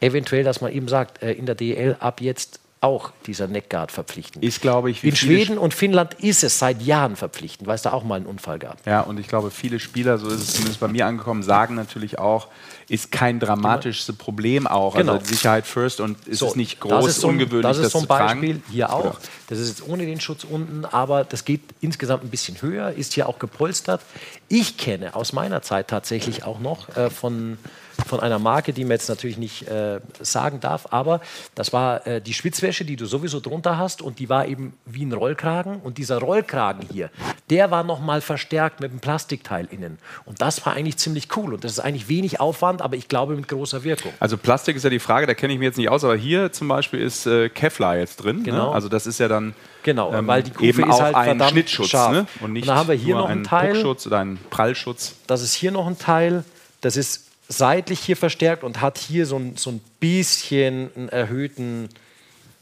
eventuell, 0.00 0.44
dass 0.44 0.60
man 0.60 0.72
eben 0.72 0.88
sagt, 0.88 1.22
äh, 1.22 1.32
in 1.32 1.46
der 1.46 1.54
DEL 1.54 1.96
ab 2.00 2.20
jetzt 2.20 2.60
auch 2.82 3.12
dieser 3.26 3.46
Neckguard 3.46 3.92
verpflichtend. 3.92 4.44
ist, 4.44 4.60
glaube 4.60 4.90
ich, 4.90 5.04
in 5.04 5.14
Schweden 5.14 5.56
und 5.56 5.72
Finnland 5.72 6.14
ist 6.14 6.42
es 6.42 6.58
seit 6.58 6.82
Jahren 6.82 7.14
verpflichtend, 7.14 7.68
weil 7.68 7.76
es 7.76 7.82
da 7.82 7.92
auch 7.92 8.02
mal 8.02 8.16
einen 8.16 8.26
Unfall 8.26 8.58
gab. 8.58 8.84
Ja, 8.84 9.02
und 9.02 9.20
ich 9.20 9.28
glaube, 9.28 9.52
viele 9.52 9.78
Spieler, 9.78 10.18
so 10.18 10.26
ist 10.26 10.40
es 10.40 10.52
zumindest 10.54 10.80
bei 10.80 10.88
mir 10.88 11.06
angekommen, 11.06 11.44
sagen 11.44 11.76
natürlich 11.76 12.18
auch, 12.18 12.48
ist 12.88 13.12
kein 13.12 13.38
dramatischste 13.38 14.12
Problem 14.12 14.66
auch. 14.66 14.96
Genau. 14.96 15.14
Also 15.14 15.26
Sicherheit 15.26 15.64
first 15.64 16.00
und 16.00 16.26
ist 16.26 16.40
So, 16.40 16.48
es 16.48 16.56
nicht 16.56 16.82
das 16.84 16.90
groß, 16.90 17.08
ist 17.08 17.20
so 17.20 17.28
ein, 17.28 17.34
ungewöhnlich, 17.34 17.62
Das 17.62 17.76
das, 17.76 17.86
ist 17.86 17.92
so 17.92 18.00
ein. 18.00 18.06
Beispiel 18.08 18.60
hier 18.68 18.92
auch. 18.92 19.16
Das 19.48 19.60
ist 19.60 19.68
jetzt 19.68 19.88
ohne 19.88 20.04
den 20.04 20.20
Schutz 20.20 20.42
unten, 20.42 20.84
aber 20.84 21.22
das 21.22 21.44
geht 21.44 21.60
insgesamt 21.80 22.24
ein 22.24 22.30
bisschen 22.30 22.60
höher, 22.62 22.90
ist 22.90 23.12
hier 23.12 23.28
auch 23.28 23.38
gepolstert. 23.38 24.00
Ich 24.48 24.76
kenne 24.76 25.14
aus 25.14 25.32
meiner 25.32 25.62
Zeit 25.62 25.86
tatsächlich 25.86 26.42
auch 26.42 26.58
noch 26.58 26.96
äh, 26.96 27.10
von, 27.10 27.58
von 28.06 28.20
einer 28.20 28.38
Marke, 28.38 28.72
die 28.72 28.84
man 28.84 28.92
jetzt 28.92 29.08
natürlich 29.08 29.38
nicht 29.38 29.68
äh, 29.68 30.00
sagen 30.20 30.60
darf, 30.60 30.86
aber 30.90 31.20
das 31.54 31.72
war 31.72 32.06
äh, 32.06 32.20
die 32.20 32.34
Schwitzwäsche, 32.34 32.84
die 32.84 32.96
du 32.96 33.06
sowieso 33.06 33.40
drunter 33.40 33.78
hast 33.78 34.02
und 34.02 34.18
die 34.18 34.28
war 34.28 34.46
eben 34.46 34.74
wie 34.86 35.04
ein 35.04 35.12
Rollkragen 35.12 35.76
und 35.80 35.98
dieser 35.98 36.18
Rollkragen 36.18 36.86
hier, 36.92 37.10
der 37.50 37.70
war 37.70 37.84
nochmal 37.84 38.20
verstärkt 38.20 38.80
mit 38.80 38.90
einem 38.90 39.00
Plastikteil 39.00 39.68
innen 39.70 39.98
und 40.24 40.40
das 40.40 40.64
war 40.66 40.74
eigentlich 40.74 40.96
ziemlich 40.96 41.28
cool 41.36 41.54
und 41.54 41.64
das 41.64 41.72
ist 41.72 41.80
eigentlich 41.80 42.08
wenig 42.08 42.40
Aufwand, 42.40 42.82
aber 42.82 42.96
ich 42.96 43.08
glaube 43.08 43.34
mit 43.34 43.48
großer 43.48 43.84
Wirkung. 43.84 44.12
Also 44.20 44.36
Plastik 44.36 44.76
ist 44.76 44.82
ja 44.84 44.90
die 44.90 44.98
Frage, 44.98 45.26
da 45.26 45.34
kenne 45.34 45.52
ich 45.52 45.58
mich 45.58 45.66
jetzt 45.66 45.78
nicht 45.78 45.88
aus, 45.88 46.04
aber 46.04 46.16
hier 46.16 46.52
zum 46.52 46.68
Beispiel 46.68 47.00
ist 47.00 47.26
äh, 47.26 47.48
Kevlar 47.48 47.96
jetzt 47.96 48.16
drin. 48.16 48.42
Genau. 48.44 48.68
Ne? 48.68 48.74
Also 48.74 48.88
das 48.88 49.06
ist 49.06 49.18
ja 49.18 49.28
dann 49.28 49.54
Genau, 49.82 50.12
ähm, 50.12 50.26
weil 50.26 50.42
die 50.42 50.50
Kufe 50.52 50.64
eben 50.64 50.90
ist 50.90 51.00
halt 51.00 51.14
ein 51.16 51.24
verdammt 51.24 51.50
Schnittschutz 51.50 51.88
scharf. 51.88 52.12
ne? 52.12 52.26
und 52.40 52.52
nicht 52.52 52.62
Und 52.62 52.68
dann 52.68 52.76
haben 52.78 52.88
wir 52.88 52.94
hier 52.94 53.14
nur 53.14 53.24
noch 53.24 53.30
einen 53.30 53.40
ein 53.42 53.44
Teil. 53.44 53.72
Puckschutz 53.72 54.06
oder 54.06 54.18
ein 54.18 54.38
Prallschutz. 54.50 55.16
Das 55.26 55.42
ist 55.42 55.54
hier 55.54 55.72
noch 55.72 55.86
ein 55.86 55.98
Teil, 55.98 56.44
das 56.80 56.96
ist 56.96 57.31
seitlich 57.52 58.00
hier 58.00 58.16
verstärkt 58.16 58.64
und 58.64 58.80
hat 58.80 58.98
hier 58.98 59.26
so 59.26 59.36
ein, 59.38 59.56
so 59.56 59.70
ein 59.70 59.80
bisschen 60.00 60.90
einen 60.96 61.08
erhöhten, 61.08 61.88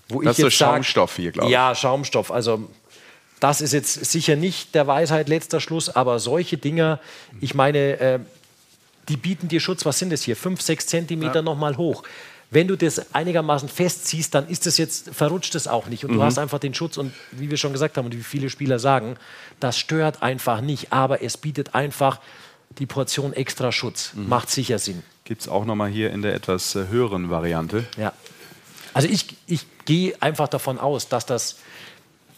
wo 0.08 0.20
Das 0.22 0.38
ich 0.38 0.44
ist 0.44 0.44
jetzt 0.50 0.58
so 0.58 0.64
sag- 0.64 0.74
Schaumstoff 0.74 1.16
hier, 1.16 1.32
glaube 1.32 1.48
ich. 1.48 1.52
Ja, 1.52 1.74
Schaumstoff. 1.74 2.30
Also 2.30 2.68
das 3.38 3.60
ist 3.60 3.72
jetzt 3.72 4.04
sicher 4.04 4.36
nicht 4.36 4.74
der 4.74 4.86
Weisheit 4.86 5.28
letzter 5.28 5.60
Schluss, 5.60 5.88
aber 5.88 6.18
solche 6.18 6.58
Dinger, 6.58 7.00
ich 7.40 7.54
meine, 7.54 7.78
äh, 8.00 8.18
die 9.08 9.16
bieten 9.16 9.48
dir 9.48 9.60
Schutz, 9.60 9.84
was 9.86 9.98
sind 9.98 10.10
das 10.12 10.22
hier? 10.22 10.36
Fünf, 10.36 10.60
sechs 10.60 10.86
Zentimeter 10.86 11.42
noch 11.42 11.54
nochmal 11.54 11.76
hoch. 11.76 12.02
Wenn 12.52 12.66
du 12.66 12.76
das 12.76 13.14
einigermaßen 13.14 13.68
festziehst, 13.68 14.34
dann 14.34 14.48
ist 14.48 14.66
das 14.66 14.76
jetzt, 14.76 15.10
verrutscht 15.14 15.54
es 15.54 15.68
auch 15.68 15.86
nicht. 15.86 16.04
Und 16.04 16.10
Mhm. 16.10 16.16
du 16.16 16.22
hast 16.24 16.38
einfach 16.38 16.58
den 16.58 16.74
Schutz. 16.74 16.96
Und 16.96 17.12
wie 17.30 17.48
wir 17.48 17.56
schon 17.56 17.72
gesagt 17.72 17.96
haben 17.96 18.06
und 18.06 18.14
wie 18.16 18.22
viele 18.24 18.50
Spieler 18.50 18.78
sagen, 18.80 19.16
das 19.60 19.78
stört 19.78 20.20
einfach 20.22 20.60
nicht. 20.60 20.92
Aber 20.92 21.22
es 21.22 21.36
bietet 21.36 21.74
einfach 21.76 22.18
die 22.78 22.86
Portion 22.86 23.32
extra 23.32 23.72
Schutz. 23.72 24.12
Mhm. 24.14 24.28
Macht 24.28 24.51
sicher 24.51 24.78
Sinn. 24.78 25.02
Gibt 25.24 25.42
es 25.42 25.48
auch 25.48 25.64
nochmal 25.64 25.90
hier 25.90 26.10
in 26.10 26.22
der 26.22 26.34
etwas 26.34 26.74
äh, 26.74 26.86
höheren 26.88 27.30
Variante. 27.30 27.84
Ja. 27.97 28.12
Also 28.94 29.09
ich, 29.09 29.36
ich 29.47 29.66
gehe 29.84 30.14
einfach 30.20 30.48
davon 30.48 30.78
aus, 30.78 31.09
dass 31.09 31.26
das, 31.26 31.59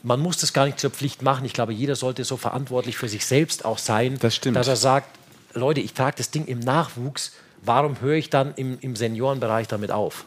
man 0.02 0.20
muss 0.20 0.38
das 0.38 0.52
gar 0.52 0.66
nicht 0.66 0.78
zur 0.78 0.90
Pflicht 0.90 1.22
machen. 1.22 1.44
Ich 1.44 1.52
glaube, 1.54 1.72
jeder 1.72 1.96
sollte 1.96 2.24
so 2.24 2.36
verantwortlich 2.36 2.96
für 2.96 3.08
sich 3.08 3.24
selbst 3.24 3.64
auch 3.64 3.78
sein, 3.78 4.18
Das 4.20 4.34
stimmt. 4.36 4.56
dass 4.56 4.68
er 4.68 4.76
sagt, 4.76 5.08
Leute, 5.54 5.80
ich 5.80 5.94
trage 5.94 6.16
das 6.18 6.30
Ding 6.30 6.46
im 6.46 6.58
Nachwuchs, 6.60 7.32
warum 7.62 8.00
höre 8.00 8.16
ich 8.16 8.28
dann 8.30 8.54
im, 8.56 8.78
im 8.80 8.96
Seniorenbereich 8.96 9.68
damit 9.68 9.90
auf? 9.92 10.24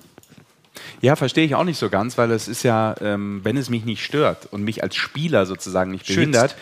Ja, 1.01 1.15
verstehe 1.15 1.45
ich 1.45 1.55
auch 1.55 1.63
nicht 1.63 1.77
so 1.77 1.89
ganz, 1.89 2.17
weil 2.17 2.31
es 2.31 2.47
ist 2.47 2.63
ja, 2.63 2.95
ähm, 3.01 3.41
wenn 3.43 3.57
es 3.57 3.69
mich 3.69 3.85
nicht 3.85 4.03
stört 4.03 4.47
und 4.51 4.63
mich 4.63 4.83
als 4.83 4.95
Spieler 4.95 5.45
sozusagen 5.45 5.91
nicht 5.91 6.07
behindert, 6.07 6.55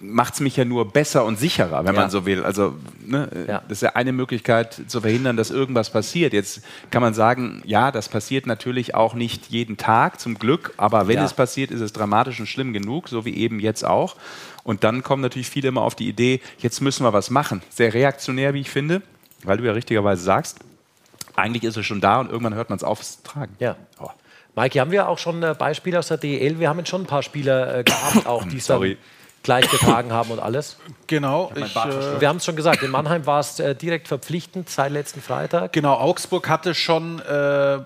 macht 0.00 0.34
es 0.34 0.40
mich 0.40 0.56
ja 0.56 0.64
nur 0.64 0.92
besser 0.92 1.24
und 1.24 1.38
sicherer, 1.38 1.84
wenn 1.84 1.94
Ja. 1.94 2.02
man 2.02 2.10
so 2.10 2.26
will. 2.26 2.44
Also 2.44 2.74
ne, 3.04 3.28
äh, 3.46 3.50
Ja. 3.50 3.62
das 3.68 3.78
ist 3.78 3.82
ja 3.82 3.90
eine 3.94 4.12
Möglichkeit 4.12 4.80
zu 4.86 5.00
verhindern, 5.00 5.36
dass 5.36 5.50
irgendwas 5.50 5.90
passiert. 5.90 6.32
Jetzt 6.32 6.62
kann 6.90 7.02
man 7.02 7.14
sagen, 7.14 7.62
ja, 7.64 7.90
das 7.90 8.08
passiert 8.08 8.46
natürlich 8.46 8.94
auch 8.94 9.14
nicht 9.14 9.46
jeden 9.48 9.76
Tag, 9.76 10.20
zum 10.20 10.38
Glück, 10.38 10.72
aber 10.76 11.08
wenn 11.08 11.16
Ja. 11.16 11.24
es 11.24 11.34
passiert, 11.34 11.70
ist 11.70 11.80
es 11.80 11.92
dramatisch 11.92 12.40
und 12.40 12.46
schlimm 12.46 12.72
genug, 12.72 13.08
so 13.08 13.24
wie 13.24 13.34
eben 13.36 13.60
jetzt 13.60 13.84
auch. 13.84 14.16
Und 14.64 14.82
dann 14.84 15.02
kommen 15.02 15.22
natürlich 15.22 15.48
viele 15.48 15.68
immer 15.68 15.82
auf 15.82 15.94
die 15.94 16.08
Idee, 16.08 16.40
jetzt 16.58 16.80
müssen 16.80 17.04
wir 17.04 17.12
was 17.12 17.30
machen. 17.30 17.62
Sehr 17.70 17.94
reaktionär, 17.94 18.52
wie 18.54 18.60
ich 18.60 18.70
finde, 18.70 19.02
weil 19.44 19.58
du 19.58 19.64
ja 19.64 19.72
richtigerweise 19.72 20.22
sagst, 20.22 20.58
eigentlich 21.36 21.64
ist 21.64 21.76
es 21.76 21.86
schon 21.86 22.00
da 22.00 22.20
und 22.20 22.30
irgendwann 22.30 22.54
hört 22.54 22.70
man 22.70 22.76
es 22.76 22.84
auf, 22.84 23.00
es 23.00 23.18
zu 23.18 23.22
tragen. 23.22 23.54
Ja. 23.58 23.76
Maike, 24.56 24.80
haben 24.80 24.90
wir 24.90 25.08
auch 25.08 25.18
schon 25.18 25.42
äh, 25.42 25.54
Beispiele 25.56 25.98
aus 25.98 26.08
der 26.08 26.16
DEL? 26.16 26.58
Wir 26.58 26.70
haben 26.70 26.78
jetzt 26.78 26.88
schon 26.88 27.02
ein 27.02 27.06
paar 27.06 27.22
Spieler 27.22 27.78
äh, 27.78 27.84
gehabt, 27.84 28.26
auch 28.26 28.44
die 28.44 28.56
es 28.56 28.66
dann 28.66 28.96
gleich 29.42 29.70
getragen 29.70 30.12
haben 30.12 30.30
und 30.30 30.40
alles. 30.40 30.78
Genau, 31.06 31.52
ich, 31.54 31.76
äh, 31.76 32.20
Wir 32.20 32.28
haben 32.28 32.38
es 32.38 32.44
schon 32.44 32.56
gesagt, 32.56 32.82
in 32.82 32.90
Mannheim 32.90 33.26
war 33.26 33.40
es 33.40 33.60
äh, 33.60 33.74
direkt 33.74 34.08
verpflichtend 34.08 34.68
seit 34.70 34.92
letzten 34.92 35.20
Freitag. 35.20 35.72
genau, 35.72 35.94
Augsburg 35.94 36.48
hatte 36.48 36.74
schon, 36.74 37.20
äh, 37.20 37.78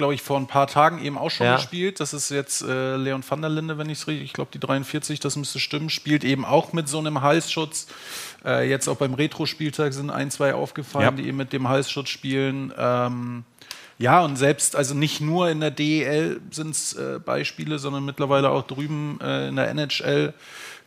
glaube 0.00 0.14
ich, 0.14 0.22
vor 0.22 0.38
ein 0.38 0.46
paar 0.46 0.66
Tagen 0.66 1.04
eben 1.04 1.16
auch 1.18 1.30
schon 1.30 1.46
Ja. 1.46 1.56
gespielt. 1.56 2.00
Das 2.00 2.12
ist 2.12 2.30
jetzt 2.30 2.62
äh, 2.62 2.96
Leon 2.96 3.22
van 3.28 3.40
der 3.42 3.50
Linde, 3.50 3.78
wenn 3.78 3.88
ich 3.88 3.98
es 3.98 4.06
richtig, 4.08 4.24
ich 4.24 4.32
glaube 4.32 4.50
die 4.52 4.58
43, 4.58 5.20
das 5.20 5.36
müsste 5.36 5.58
stimmen, 5.60 5.90
spielt 5.90 6.24
eben 6.24 6.44
auch 6.44 6.72
mit 6.72 6.88
so 6.88 6.98
einem 6.98 7.20
Halsschutz. 7.22 7.86
Äh, 8.44 8.68
jetzt 8.68 8.88
auch 8.88 8.96
beim 8.96 9.14
Retro-Spieltag 9.14 9.92
sind 9.92 10.10
ein, 10.10 10.30
zwei 10.30 10.54
aufgefallen, 10.54 11.04
Ja. 11.04 11.10
die 11.12 11.28
eben 11.28 11.36
mit 11.36 11.52
dem 11.52 11.68
Halsschutz 11.68 12.08
spielen. 12.08 12.72
Ähm, 12.76 13.44
ja, 13.98 14.24
und 14.24 14.36
selbst, 14.36 14.76
also 14.76 14.94
nicht 14.94 15.20
nur 15.20 15.50
in 15.50 15.60
der 15.60 15.70
DEL 15.70 16.40
sind 16.50 16.70
es 16.70 16.94
äh, 16.94 17.18
Beispiele, 17.24 17.78
sondern 17.78 18.04
mittlerweile 18.04 18.48
auch 18.50 18.62
drüben 18.66 19.18
äh, 19.22 19.48
in 19.48 19.56
der 19.56 19.68
NHL 19.68 20.32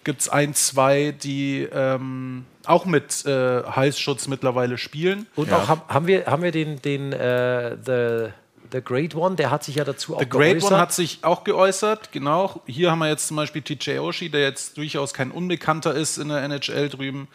gibt 0.04 0.20
es 0.20 0.28
ein, 0.30 0.54
zwei, 0.54 1.12
die 1.12 1.66
ähm, 1.72 2.44
auch 2.66 2.86
mit 2.86 3.26
äh, 3.26 3.64
Halsschutz 3.64 4.28
mittlerweile 4.28 4.78
spielen. 4.78 5.28
Und 5.36 5.54
auch 5.54 5.70
haben, 5.70 5.82
haben, 5.88 6.08
wir, 6.08 6.26
haben 6.26 6.44
wir 6.44 6.52
den, 6.52 6.82
den 6.82 7.14
äh, 7.14 7.78
the, 7.86 8.34
the 8.74 8.82
Great 8.82 9.16
One, 9.16 9.36
der 9.36 9.52
hat 9.52 9.64
sich 9.64 9.76
ja 9.76 9.84
dazu 9.84 10.16
auch 10.16 10.20
The 10.20 10.28
Great 10.28 10.54
geäußert. 10.60 10.72
One 10.72 10.82
hat 10.82 10.92
sich 10.94 11.20
auch 11.22 11.44
geäußert, 11.44 12.12
genau. 12.12 12.62
Hier 12.66 12.92
haben 12.92 13.00
wir 13.00 13.08
jetzt 13.08 13.28
zum 13.28 13.38
Beispiel 13.38 13.62
TJ 13.62 14.00
Oshie, 14.00 14.30
der 14.30 14.42
jetzt 14.42 14.78
durchaus 14.78 15.14
kein 15.14 15.32
Unbekannter 15.32 15.94
ist 15.94 16.18
in 16.18 16.30
der 16.30 16.42
NHL 16.44 16.90
drüben, 16.90 17.28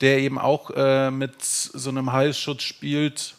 der 0.00 0.18
eben 0.18 0.38
auch 0.38 0.70
äh, 0.74 1.10
mit 1.10 1.42
so 1.42 1.90
einem 1.90 2.12
Halsschutz 2.12 2.62
spielt. 2.62 3.34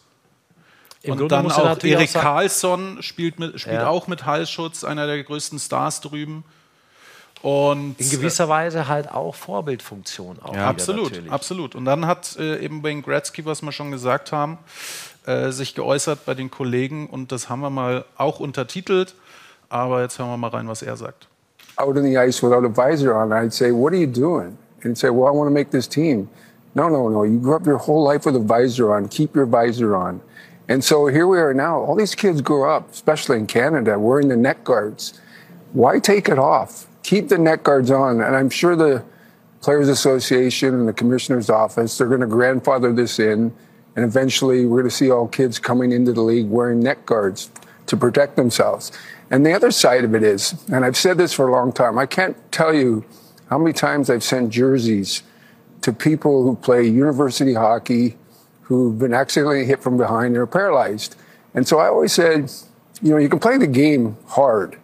Im 1.02 1.14
und 1.14 1.18
Grunde 1.20 1.36
dann 1.36 1.52
auch 1.52 1.84
Erik 1.84 2.16
auch 2.16 2.22
Karlsson 2.22 3.02
spielt, 3.02 3.40
mit, 3.40 3.60
spielt 3.60 3.76
Ja. 3.76 3.88
auch 3.88 4.08
mit 4.08 4.26
Halsschutz, 4.26 4.84
einer 4.84 5.08
der 5.08 5.24
größten 5.24 5.58
Stars 5.58 6.02
drüben. 6.02 6.44
Und 7.42 7.96
In 8.00 8.10
gewisser 8.10 8.50
Weise 8.50 8.90
halt 8.90 9.10
auch 9.10 9.34
Vorbildfunktion. 9.34 10.40
Auch 10.42 10.52
wieder 10.52 10.68
absolut, 10.68 11.12
natürlich. 11.12 11.32
absolut. 11.32 11.76
Und 11.76 11.86
dann 11.86 12.06
hat 12.06 12.36
äh, 12.38 12.60
eben 12.60 12.84
Wayne 12.84 13.02
Gretzky, 13.02 13.46
was 13.46 13.62
wir 13.62 13.72
schon 13.72 13.92
gesagt 13.92 14.34
haben, 14.34 14.58
äh, 15.30 15.52
sich 15.52 15.76
geäußert 15.76 16.26
bei 16.26 16.34
den 16.34 16.50
Kollegen 16.52 17.08
und 17.08 17.32
das 17.32 17.50
haben 17.50 17.62
wir 17.62 17.70
mal 17.70 18.06
auch 18.18 18.40
untertitelt. 18.40 19.16
Aber 19.70 20.02
jetzt 20.02 20.18
hören 20.18 20.30
wir 20.30 20.38
mal 20.38 20.50
rein, 20.50 20.68
was 20.68 20.82
er 20.82 20.98
sagt. 20.98 21.28
out 21.80 21.96
on 21.98 22.04
the 22.04 22.18
ice 22.18 22.44
without 22.44 22.66
a 22.66 22.70
visor 22.70 23.16
on, 23.16 23.32
I'd 23.32 23.54
say, 23.54 23.72
What 23.72 23.94
are 23.94 23.98
you 23.98 24.08
doing? 24.08 24.58
And 24.84 24.98
say, 24.98 25.10
Well, 25.10 25.28
I 25.28 25.32
want 25.32 25.48
to 25.48 25.54
make 25.54 25.72
this 25.72 25.88
team. 25.88 26.30
No, 26.76 26.88
no, 26.88 27.10
no. 27.10 27.24
You 27.24 27.40
grew 27.40 27.56
up 27.56 27.66
your 27.66 27.78
whole 27.78 28.04
life 28.04 28.26
with 28.26 28.36
a 28.36 28.40
visor 28.40 28.94
on. 28.94 29.08
Keep 29.08 29.36
your 29.36 29.46
visor 29.46 29.96
on. 29.96 30.22
And 30.68 30.84
so 30.84 31.08
here 31.08 31.26
we 31.26 31.40
are 31.40 31.54
now. 31.54 31.80
All 31.80 31.96
these 31.96 32.14
kids 32.14 32.42
grew 32.42 32.70
up, 32.70 32.92
especially 32.92 33.38
in 33.40 33.48
Canada, 33.48 33.98
wearing 33.98 34.28
the 34.28 34.38
neck 34.38 34.64
guards. 34.64 35.20
Why 35.74 36.00
take 36.00 36.30
it 36.30 36.38
off? 36.38 36.86
Keep 37.02 37.30
the 37.30 37.40
neck 37.40 37.64
guards 37.64 37.90
on. 37.90 38.22
And 38.22 38.36
I'm 38.36 38.52
sure 38.52 38.76
the 38.76 39.04
Players 39.62 39.90
Association 39.90 40.76
and 40.76 40.88
the 40.88 40.94
Commissioner's 40.94 41.50
Office, 41.50 41.98
they're 41.98 42.08
going 42.08 42.22
to 42.22 42.28
grandfather 42.28 42.94
this 42.94 43.20
in. 43.20 43.52
And 43.96 44.06
eventually 44.06 44.66
we're 44.66 44.82
going 44.82 44.90
to 44.90 44.96
see 44.96 45.12
all 45.12 45.28
kids 45.28 45.60
coming 45.60 45.92
into 45.92 46.14
the 46.14 46.22
league 46.22 46.50
wearing 46.50 46.80
neck 46.80 47.06
guards 47.06 47.50
to 47.88 47.98
protect 47.98 48.36
themselves. 48.36 48.92
And 49.32 49.46
the 49.46 49.54
other 49.54 49.72
side 49.72 50.04
of 50.04 50.16
it 50.16 50.24
is, 50.24 50.56
and 50.72 50.86
I've 50.86 50.98
said 50.98 51.18
this 51.18 51.34
for 51.34 51.48
a 51.48 51.52
long 51.52 51.72
time, 51.72 51.98
I 51.98 52.06
can't 52.06 52.38
tell 52.52 52.74
you 52.74 53.04
how 53.50 53.58
many 53.58 53.74
times 53.74 54.10
I've 54.10 54.24
sent 54.24 54.52
jerseys 54.52 55.24
to 55.82 55.94
people 55.94 56.44
who 56.44 56.56
play 56.56 56.86
university 56.86 57.54
hockey 57.54 58.18
who've 58.64 59.00
been 59.00 59.14
accidentally 59.14 59.66
hit 59.66 59.82
from 59.82 59.98
behind 59.98 60.28
and 60.28 60.38
are 60.38 60.48
paralyzed. 60.48 61.16
And 61.54 61.68
so 61.68 61.80
I 61.80 61.88
always 61.88 62.14
said, 62.14 62.52
you 63.02 63.12
know, 63.12 63.18
you 63.18 63.30
can 63.30 63.40
play 63.40 63.58
the 63.58 63.68
game 63.68 64.18
hard 64.28 64.78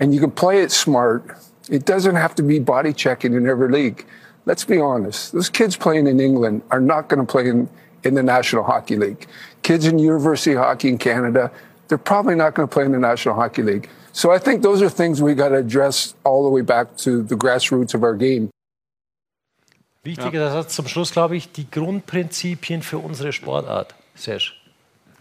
and 0.00 0.12
you 0.12 0.20
can 0.20 0.32
play 0.32 0.62
it 0.62 0.72
smart. 0.72 1.38
It 1.70 1.84
doesn't 1.84 2.16
have 2.16 2.34
to 2.36 2.42
be 2.42 2.58
body 2.58 2.92
checking 2.92 3.34
in 3.34 3.46
every 3.46 3.70
league. 3.70 4.04
Let's 4.44 4.64
be 4.64 4.80
honest. 4.80 5.32
Those 5.32 5.48
kids 5.48 5.76
playing 5.76 6.08
in 6.08 6.18
England 6.18 6.62
are 6.70 6.80
not 6.80 7.08
going 7.08 7.24
to 7.24 7.30
play 7.30 7.48
in, 7.48 7.68
in 8.04 8.14
the 8.14 8.22
National 8.22 8.64
Hockey 8.64 8.96
League. 8.96 9.26
Kids 9.62 9.86
in 9.86 9.98
university 9.98 10.54
hockey 10.54 10.88
in 10.88 10.98
Canada, 10.98 11.50
they're 11.88 11.98
probably 11.98 12.34
not 12.34 12.54
going 12.54 12.68
to 12.68 12.72
play 12.72 12.84
in 12.84 12.92
the 12.92 12.98
National 12.98 13.34
Hockey 13.34 13.62
League. 13.62 13.88
So 14.12 14.30
I 14.30 14.38
think 14.38 14.62
those 14.62 14.82
are 14.82 14.90
things 14.90 15.22
we 15.22 15.34
got 15.34 15.50
to 15.50 15.56
address 15.56 16.14
all 16.24 16.42
the 16.42 16.50
way 16.50 16.62
back 16.62 16.96
to 16.98 17.22
the 17.22 17.34
grassroots 17.34 17.94
of 17.94 18.02
our 18.02 18.14
game. 18.14 18.50
Wichtiger 20.04 20.50
Satz 20.50 20.74
zum 20.74 20.88
Schluss, 20.88 21.12
glaube 21.12 21.36
ich, 21.36 21.52
die 21.52 21.70
Grundprinzipien 21.70 22.82
für 22.82 22.98
unsere 22.98 23.32
Sportart. 23.32 23.94
Serge. 24.16 24.52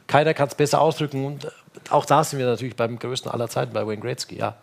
Keiner 0.07 0.33
kann 0.33 0.47
es 0.47 0.55
besser 0.55 0.81
ausdrücken. 0.81 1.23
Und 1.23 1.45
äh, 1.45 1.49
auch 1.89 2.05
da 2.05 2.23
sind 2.23 2.39
wir 2.39 2.47
natürlich 2.47 2.75
beim 2.75 2.97
größten 2.97 3.31
aller 3.31 3.47
Zeiten, 3.47 3.73
bei 3.73 3.85
Wayne 3.85 4.01
Gretzky. 4.01 4.37
Ja, 4.37 4.55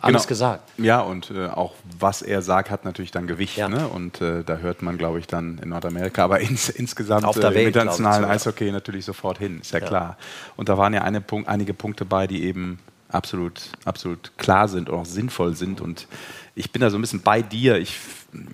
alles 0.00 0.22
Genau. 0.22 0.28
gesagt. 0.28 0.70
Ja, 0.78 1.00
und 1.00 1.30
äh, 1.30 1.46
auch 1.48 1.74
was 1.98 2.22
er 2.22 2.42
sagt, 2.42 2.70
hat 2.70 2.84
natürlich 2.84 3.10
dann 3.10 3.26
Gewicht. 3.26 3.58
Ne? 3.58 3.86
Und 3.88 4.20
äh, 4.20 4.42
da 4.44 4.56
hört 4.56 4.82
man, 4.82 4.98
glaube 4.98 5.18
ich, 5.18 5.26
dann 5.26 5.58
in 5.58 5.68
Nordamerika, 5.70 6.24
aber 6.24 6.40
ins, 6.40 6.68
insgesamt 6.68 7.24
Auf 7.24 7.38
der 7.38 7.50
äh, 7.50 7.54
Welt, 7.54 7.62
im 7.62 7.66
internationalen 7.68 8.22
sogar. 8.22 8.34
Eishockey 8.34 8.72
natürlich 8.72 9.04
sofort 9.04 9.38
hin, 9.38 9.60
ist 9.60 9.72
ja, 9.72 9.78
Ja. 9.80 9.86
klar. 9.86 10.16
Und 10.56 10.68
da 10.68 10.78
waren 10.78 10.92
ja 10.94 11.02
eine 11.02 11.20
Punkt, 11.20 11.48
einige 11.48 11.74
Punkte 11.74 12.04
bei, 12.04 12.26
die 12.26 12.44
eben 12.44 12.78
absolut, 13.08 13.60
absolut 13.84 14.32
klar 14.38 14.68
sind 14.68 14.88
und 14.88 14.98
auch 14.98 15.04
sinnvoll 15.06 15.54
sind. 15.56 15.80
Und 15.80 16.06
ich 16.54 16.70
bin 16.72 16.80
da 16.80 16.90
so 16.90 16.98
ein 16.98 17.00
bisschen 17.00 17.22
bei 17.22 17.42
dir. 17.42 17.76
Ich, 17.78 17.98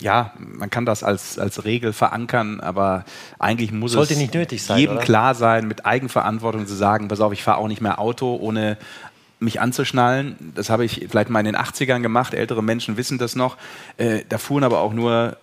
ja, 0.01 0.33
man 0.39 0.71
kann 0.71 0.87
das 0.87 1.03
als, 1.03 1.39
als 1.39 1.65
Regel 1.65 1.93
verankern, 1.93 2.61
aber 2.61 3.05
eigentlich 3.39 3.73
muss 3.73 3.93
Sollte 3.93 4.15
es 4.15 4.65
sein, 4.67 4.79
jedem 4.79 4.97
oder? 4.97 5.05
klar 5.05 5.35
sein, 5.35 5.69
mit 5.69 5.85
Eigenverantwortung 5.87 6.67
zu 6.67 6.75
sagen, 6.75 7.09
pass 7.09 7.21
auf, 7.21 7.33
ich 7.33 7.43
fahre 7.43 7.59
auch 7.59 7.69
nicht 7.69 7.83
mehr 7.83 7.99
Auto, 7.99 8.37
ohne 8.37 8.79
mich 9.39 9.61
anzuschnallen. 9.61 10.37
Das 10.55 10.71
habe 10.71 10.85
ich 10.85 11.07
vielleicht 11.11 11.31
mal 11.31 11.41
in 11.41 11.47
den 11.47 11.57
80ern 11.57 12.01
gemacht. 12.01 12.35
Ältere 12.35 12.63
Menschen 12.63 12.97
wissen 12.97 13.19
das 13.19 13.37
noch. 13.37 13.57
Äh, 13.99 14.23
da 14.29 14.39
fuhren 14.39 14.65
aber 14.65 14.81
auch 14.81 14.93
nur 14.93 15.37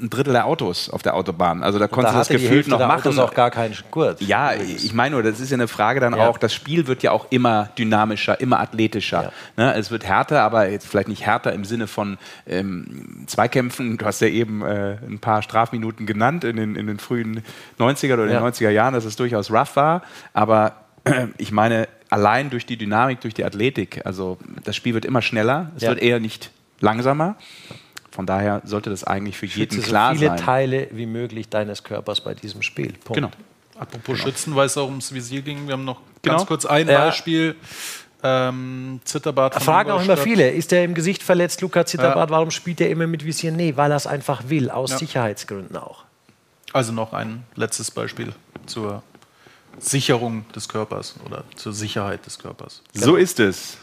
ein 0.00 0.08
Drittel 0.08 0.32
der 0.32 0.46
Autos 0.46 0.88
auf 0.88 1.02
der 1.02 1.14
Autobahn. 1.14 1.62
Also 1.62 1.78
da 1.78 1.86
konntest 1.86 2.14
du 2.14 2.18
das 2.34 2.42
Hälfte 2.50 2.70
noch 2.70 2.78
der 2.78 2.86
machen. 2.88 3.00
Autos 3.02 3.18
auch 3.18 3.34
gar 3.34 3.50
keinen 3.50 3.74
Gurt. 3.90 4.22
Ja, 4.22 4.52
ich 4.54 4.94
meine 4.94 5.14
nur, 5.14 5.22
das 5.22 5.38
ist 5.38 5.50
ja 5.50 5.54
eine 5.56 5.68
Frage 5.68 6.00
dann 6.00 6.16
Ja. 6.16 6.28
auch, 6.28 6.38
das 6.38 6.54
Spiel 6.54 6.86
wird 6.86 7.02
ja 7.02 7.10
auch 7.12 7.26
immer 7.30 7.68
dynamischer, 7.78 8.40
immer 8.40 8.58
athletischer. 8.60 9.32
Ne? 9.56 9.74
Es 9.74 9.90
wird 9.90 10.04
härter, 10.04 10.40
aber 10.42 10.68
jetzt 10.70 10.86
vielleicht 10.86 11.08
nicht 11.08 11.26
härter 11.26 11.52
im 11.52 11.64
Sinne 11.64 11.86
von 11.86 12.16
ähm, 12.46 13.24
Zweikämpfen. 13.26 13.98
Du 13.98 14.06
hast 14.06 14.20
ja 14.20 14.28
eben 14.28 14.62
äh, 14.62 14.96
ein 15.06 15.18
paar 15.20 15.42
Strafminuten 15.42 16.06
genannt 16.06 16.44
in 16.44 16.56
den, 16.56 16.74
in 16.74 16.86
den 16.86 16.98
frühen 16.98 17.42
90er 17.78 18.14
oder 18.14 18.26
Ja. 18.26 18.40
den 18.40 18.48
90er 18.48 18.70
Jahren, 18.70 18.94
dass 18.94 19.04
es 19.04 19.16
durchaus 19.16 19.50
rough 19.50 19.76
war. 19.76 20.02
Aber 20.32 20.72
äh, 21.04 21.26
ich 21.36 21.52
meine, 21.52 21.86
allein 22.12 22.50
durch 22.50 22.66
die 22.66 22.76
Dynamik, 22.76 23.20
durch 23.22 23.34
die 23.34 23.44
Athletik, 23.44 24.02
also 24.04 24.38
das 24.64 24.76
Spiel 24.76 24.94
wird 24.94 25.04
immer 25.04 25.22
schneller, 25.22 25.70
es 25.76 25.82
Ja. 25.82 25.88
wird 25.90 26.00
eher 26.02 26.20
nicht 26.20 26.50
langsamer. 26.80 27.36
Von 28.10 28.26
daher 28.26 28.60
sollte 28.64 28.90
das 28.90 29.04
eigentlich 29.04 29.38
für 29.38 29.46
jeden 29.46 29.72
Schütze 29.72 29.80
so 29.80 29.88
klar 29.88 30.14
viele 30.14 30.26
sein. 30.28 30.36
Teile 30.36 30.88
wie 30.92 31.06
möglich 31.06 31.48
deines 31.48 31.82
Körpers 31.82 32.22
bei 32.22 32.34
diesem 32.34 32.60
Spiel. 32.62 32.92
Punkt. 32.92 33.14
Genau. 33.14 33.30
Apropos 33.78 34.18
Schützen, 34.18 34.54
weil 34.54 34.66
es 34.66 34.76
auch 34.76 34.86
ums 34.88 35.12
Visier 35.14 35.40
ging. 35.42 35.66
Wir 35.66 35.72
haben 35.72 35.84
noch 35.84 36.00
Genau. 36.20 36.36
ganz 36.36 36.46
kurz 36.46 36.66
ein 36.66 36.86
Ja. 36.88 37.06
Beispiel. 37.06 37.56
Ähm, 38.22 39.00
Zitterbart 39.04 39.54
von 39.54 39.62
Fragen 39.62 39.90
auch 39.90 40.04
immer 40.04 40.16
viele. 40.16 40.48
Ist 40.50 40.72
er 40.72 40.84
im 40.84 40.94
Gesicht 40.94 41.22
verletzt, 41.24 41.60
Luca 41.62 41.84
Zitterbart? 41.84 42.30
Ja. 42.30 42.36
Warum 42.36 42.50
spielt 42.52 42.80
er 42.80 42.88
immer 42.90 43.06
mit 43.08 43.24
Visier? 43.24 43.50
Nee, 43.50 43.72
weil 43.76 43.90
er 43.90 43.96
es 43.96 44.06
einfach 44.06 44.42
will, 44.48 44.70
aus 44.70 44.90
Ja. 44.92 44.98
Sicherheitsgründen 44.98 45.76
auch. 45.76 46.04
Also 46.72 46.92
noch 46.92 47.12
ein 47.14 47.42
letztes 47.56 47.90
Beispiel 47.90 48.32
zur 48.66 49.02
Sicherung 49.78 50.44
des 50.54 50.68
Körpers 50.68 51.14
oder 51.26 51.44
zur 51.56 51.72
Sicherheit 51.72 52.24
des 52.26 52.38
Körpers. 52.38 52.82
So 52.92 53.16
ist 53.16 53.40
es. 53.40 53.78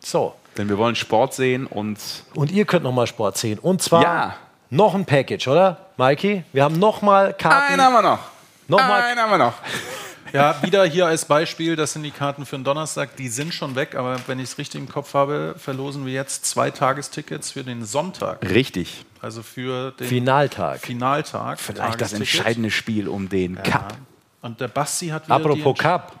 So. 0.00 0.34
Denn 0.56 0.68
wir 0.68 0.78
wollen 0.78 0.94
Sport 0.96 1.34
sehen 1.34 1.66
und 1.66 1.98
Und 2.34 2.50
ihr 2.50 2.64
könnt 2.64 2.84
noch 2.84 2.92
mal 2.92 3.06
Sport 3.06 3.38
sehen. 3.38 3.58
Und 3.58 3.82
zwar 3.82 4.02
Ja. 4.02 4.36
noch 4.70 4.94
ein 4.94 5.04
Package, 5.06 5.48
oder, 5.48 5.86
Mikey? 5.96 6.44
Wir 6.52 6.64
haben 6.64 6.78
noch 6.78 7.00
mal 7.02 7.32
Karten. 7.34 7.72
Einen 7.74 7.82
haben 7.82 7.92
wir 7.94 8.02
noch. 8.02 8.18
Noch 8.68 8.78
mal 8.78 9.02
Einen 9.02 9.18
haben 9.20 9.30
wir 9.30 9.38
noch. 9.38 9.54
Ja, 10.32 10.62
wieder 10.62 10.86
hier 10.86 11.04
als 11.06 11.26
Beispiel, 11.26 11.76
das 11.76 11.92
sind 11.92 12.04
die 12.04 12.10
Karten 12.10 12.46
für 12.46 12.56
den 12.56 12.64
Donnerstag, 12.64 13.16
die 13.16 13.28
sind 13.28 13.52
schon 13.52 13.74
weg, 13.74 13.94
aber 13.94 14.16
wenn 14.28 14.38
ich 14.38 14.44
es 14.44 14.56
richtig 14.56 14.80
im 14.80 14.88
Kopf 14.88 15.12
habe, 15.12 15.54
verlosen 15.58 16.06
wir 16.06 16.14
jetzt 16.14 16.46
zwei 16.46 16.70
Tagestickets 16.70 17.50
für 17.50 17.62
den 17.64 17.84
Sonntag. 17.84 18.38
Richtig. 18.48 19.04
Also 19.20 19.42
für 19.42 19.90
den 19.90 20.06
Finaltag. 20.08 20.80
Finaltag. 20.80 21.60
Vielleicht 21.60 22.00
das 22.00 22.14
entscheidende 22.14 22.70
Spiel 22.70 23.08
um 23.08 23.28
den 23.28 23.56
Ja. 23.56 23.62
Cup. 23.62 23.94
Und 24.42 24.60
der 24.60 24.66
Basti 24.66 25.06
hat 25.06 25.24
wieder 25.26 25.36
Apropos 25.36 25.74
die 25.74 25.82
Cup. 25.82 26.12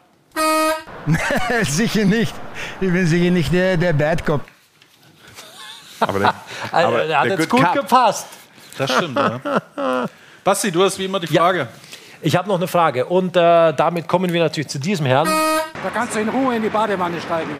sicher 1.62 2.04
nicht. 2.04 2.32
Ich 2.80 2.92
bin 2.92 3.04
sicher 3.04 3.32
nicht 3.32 3.52
der, 3.52 3.76
der 3.76 3.92
Bad 3.92 4.24
Cop. 4.24 4.40
Aber 5.98 6.18
der, 6.20 6.34
Also, 6.72 6.96
der 6.98 7.20
hat 7.20 7.26
jetzt 7.26 7.48
gut 7.48 7.72
gepasst. 7.72 8.28
Das 8.78 8.92
stimmt, 8.92 9.16
ja. 9.16 9.40
Basti, 10.44 10.70
du 10.70 10.84
hast 10.84 11.00
wie 11.00 11.04
immer 11.04 11.18
die 11.18 11.26
Frage. 11.26 11.66
Ich 12.20 12.36
habe 12.36 12.48
noch 12.48 12.56
eine 12.56 12.68
Frage. 12.68 13.06
Und 13.06 13.36
äh, 13.36 13.72
damit 13.74 14.06
kommen 14.06 14.32
wir 14.32 14.40
natürlich 14.40 14.68
zu 14.68 14.78
diesem 14.78 15.06
Herrn. 15.06 15.26
Da 15.26 15.90
kannst 15.92 16.14
du 16.14 16.20
in 16.20 16.28
Ruhe 16.28 16.54
in 16.54 16.62
die 16.62 16.68
Badewanne 16.68 17.20
steigen. 17.20 17.58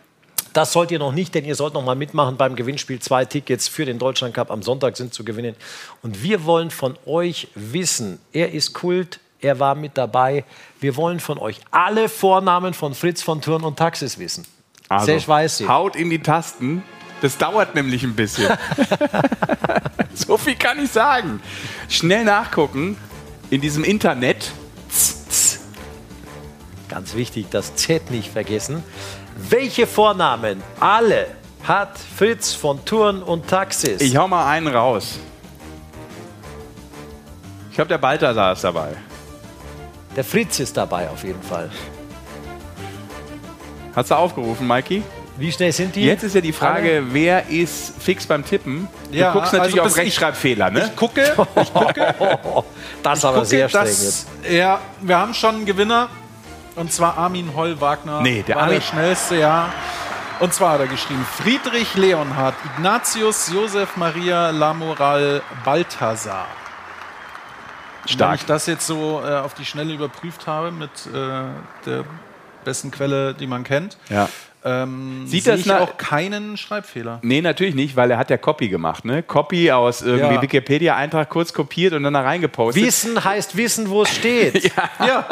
Das 0.53 0.73
sollt 0.73 0.93
ihr 0.93 1.01
noch 1.01 1.13
nicht, 1.13 1.35
denn 1.35 1.45
ihr 1.45 1.57
sollt 1.57 1.75
noch 1.75 1.85
mal 1.85 1.97
mitmachen 1.97 2.37
beim 2.37 2.55
Gewinnspiel. 2.55 3.01
Zwei 3.01 3.25
Tickets 3.25 3.67
für 3.67 3.85
den 3.85 3.99
Deutschland 3.99 4.35
Cup 4.35 4.53
am 4.53 4.63
Sonntag 4.63 4.97
sind 4.97 5.13
zu 5.13 5.25
gewinnen. 5.25 5.57
Und 6.03 6.23
wir 6.23 6.45
wollen 6.45 6.71
von 6.71 6.97
euch 7.05 7.49
wissen, 7.57 8.21
er 8.33 8.53
ist 8.53 8.75
Kult, 8.75 9.19
er 9.43 9.59
war 9.59 9.75
mit 9.75 9.99
dabei. 9.99 10.45
Wir 10.81 10.97
wollen 10.97 11.21
von 11.21 11.39
euch 11.39 11.61
alle 11.71 12.09
Vornamen 12.09 12.75
von 12.75 12.95
Fritz 12.95 13.23
von 13.23 13.41
Thurn 13.41 13.65
und 13.65 13.77
Taxis 13.77 14.19
wissen. 14.19 14.47
Also, 14.89 15.07
Sehr 15.07 15.29
weiß 15.29 15.59
sie. 15.59 15.69
haut 15.69 15.97
in 15.97 16.11
die 16.11 16.21
Tasten. 16.21 16.83
Das 17.21 17.39
dauert 17.39 17.75
nämlich 17.75 18.03
ein 18.03 18.15
bisschen. 18.15 18.53
so 20.15 20.37
viel 20.37 20.57
kann 20.57 20.83
ich 20.83 20.91
sagen. 20.91 21.41
Schnell 21.89 22.25
nachgucken 22.25 22.97
in 23.51 23.61
diesem 23.61 23.85
Internet. 23.85 24.53
Ganz 26.89 27.15
wichtig, 27.15 27.47
das 27.51 27.75
Z 27.77 28.11
nicht 28.11 28.31
vergessen. 28.31 28.83
Welche 29.37 29.87
Vornamen 29.87 30.63
alle 30.79 31.27
hat 31.65 31.99
Fritz 31.99 32.53
von 32.53 32.85
Thurn 32.85 33.23
und 33.23 33.49
Taxis? 33.49 34.01
Ich 34.01 34.17
hau 34.17 34.29
mal 34.29 34.47
einen 34.51 34.69
raus. 34.69 35.19
Ich 37.71 37.77
glaube, 37.77 37.89
der 37.89 37.99
Balthasar 37.99 38.53
ist 38.53 38.65
dabei. 38.65 38.95
Der 40.17 40.25
Fritz 40.25 40.61
ist 40.61 40.77
dabei 40.77 41.09
auf 41.09 41.25
jeden 41.25 41.43
Fall. 41.43 41.71
Hast 43.95 44.11
du 44.11 44.15
aufgerufen, 44.15 44.67
Mikey? 44.67 45.03
Wie 45.39 45.51
schnell 45.51 45.73
sind 45.73 45.97
die? 45.97 46.05
Jetzt 46.05 46.23
ist 46.25 46.35
ja 46.35 46.41
die 46.43 46.53
Frage, 46.53 47.03
wer 47.11 47.49
ist 47.49 47.95
fix 48.01 48.27
beim 48.27 48.45
Tippen? 48.45 48.87
Ja, 49.11 49.33
du 49.33 49.39
guckst 49.39 49.53
natürlich 49.55 49.81
also 49.81 49.95
auf 49.95 49.97
Rechtschreibfehler, 49.99 50.71
ne? 50.71 50.85
Ich 50.87 50.97
gucke, 50.97 51.23
ich 51.61 51.73
gucke, 51.73 52.15
das 53.03 53.19
ist 53.19 53.25
aber 53.25 53.35
gucke, 53.37 53.47
sehr 53.47 53.69
streng 53.69 53.85
dass- 53.85 54.03
jetzt. 54.43 54.51
Ja, 54.51 54.81
wir 55.01 55.17
haben 55.19 55.33
schon 55.35 55.57
einen 55.57 55.67
Gewinner. 55.67 56.09
Und 56.75 56.91
zwar 56.93 57.19
Armin 57.19 57.55
Holl-Wagner. 57.55 58.21
Nee, 58.23 58.43
der 58.47 58.57
war 58.57 58.63
Armin- 58.65 58.77
der 58.77 58.81
schnellste, 58.83 59.37
ja. 59.37 59.69
Und 60.41 60.55
zwar 60.55 60.73
hat 60.75 60.81
er 60.81 60.87
geschrieben: 60.87 61.27
Friedrich 61.43 61.95
Leonhard, 61.95 62.55
Ignatius 62.77 63.51
Josef 63.53 63.97
Maria 63.97 64.51
Lamoral 64.51 65.43
Balthasar. 65.65 66.47
Stark. 68.07 68.31
Wenn 68.31 68.35
ich 68.41 68.47
das 68.47 68.67
jetzt 68.67 68.87
so 68.87 69.23
äh, 69.25 69.35
auf 69.37 69.55
die 69.55 69.65
Schnelle 69.65 69.93
überprüft 69.95 70.47
habe 70.47 70.71
mit 70.73 70.91
äh, 71.13 71.19
der 71.87 72.05
besten 72.65 72.91
Quelle, 72.91 73.35
die 73.35 73.47
man 73.47 73.65
kennt, 73.65 73.97
Ja. 74.09 74.29
Ähm, 74.65 75.27
Sieht 75.27 75.49
das 75.49 75.59
ich 75.59 75.67
nach- 75.67 75.81
auch 75.81 75.97
keinen 75.97 76.57
Schreibfehler. 76.57 77.19
Nee, 77.23 77.41
natürlich 77.41 77.75
nicht, 77.75 77.97
weil 77.97 78.13
er 78.13 78.17
hat 78.19 78.31
ja 78.31 78.37
Copy 78.37 78.69
gemacht, 78.69 79.05
ne? 79.05 79.25
Copy 79.25 79.73
aus 79.73 80.03
irgendwie 80.03 80.37
Ja. 80.37 80.41
Wikipedia-Eintrag 80.43 81.29
kurz 81.31 81.53
kopiert 81.53 81.95
und 81.95 82.05
dann 82.05 82.15
da 82.15 82.21
reingepostet. 82.21 82.81
Wissen 82.81 83.25
heißt 83.25 83.57
wissen, 83.57 83.91
wo 83.91 84.03
es 84.03 84.11
steht. 84.15 84.71
Ja, 85.01 85.27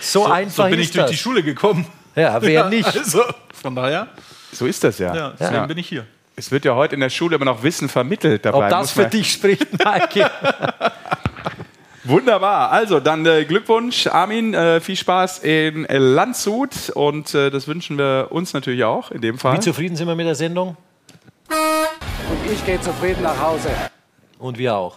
So, 0.00 0.24
einfach 0.24 0.64
so 0.64 0.70
bin 0.70 0.80
ich 0.80 0.92
durch 0.92 1.02
das. 1.02 1.10
die 1.10 1.18
Schule 1.18 1.42
gekommen. 1.42 1.84
Ja, 2.16 2.40
wer 2.40 2.70
nicht? 2.70 2.86
Also, 2.86 3.22
von 3.52 3.74
daher, 3.76 4.08
So 4.50 4.64
ist 4.64 4.82
das 4.82 4.98
ja. 4.98 5.14
ja, 5.14 5.32
deswegen 5.38 5.66
bin 5.68 5.76
ich 5.76 5.88
hier. 5.90 6.06
Es 6.34 6.50
wird 6.50 6.64
ja 6.64 6.74
heute 6.74 6.94
in 6.94 7.00
der 7.02 7.10
Schule 7.10 7.36
immer 7.36 7.44
noch 7.44 7.62
Wissen 7.62 7.90
vermittelt 7.90 8.46
dabei. 8.46 8.64
Ob 8.64 8.70
das 8.70 8.92
für 8.92 9.04
dich 9.04 9.30
spricht, 9.30 9.84
Maike? 9.84 10.30
Wunderbar. 12.04 12.70
Also 12.70 13.00
dann 13.00 13.24
äh, 13.24 13.44
Glückwunsch, 13.44 14.06
Armin. 14.06 14.52
Äh, 14.52 14.80
viel 14.80 14.96
Spaß 14.96 15.38
in 15.38 15.86
äh, 15.86 15.98
Landshut 15.98 16.90
und 16.94 17.34
äh, 17.34 17.50
das 17.50 17.66
wünschen 17.66 17.96
wir 17.96 18.28
uns 18.30 18.52
natürlich 18.52 18.84
auch 18.84 19.10
in 19.10 19.22
dem 19.22 19.38
Fall. 19.38 19.56
Wie 19.56 19.60
zufrieden 19.60 19.96
sind 19.96 20.06
wir 20.06 20.14
mit 20.14 20.26
der 20.26 20.34
Sendung? 20.34 20.76
Und 21.48 22.52
ich 22.52 22.64
gehe 22.66 22.80
zufrieden 22.80 23.22
nach 23.22 23.40
Hause. 23.40 23.70
Und 24.38 24.58
wir 24.58 24.76
auch. 24.76 24.96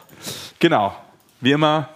Genau. 0.60 0.96
Wie 1.40 1.52
immer, 1.52 1.90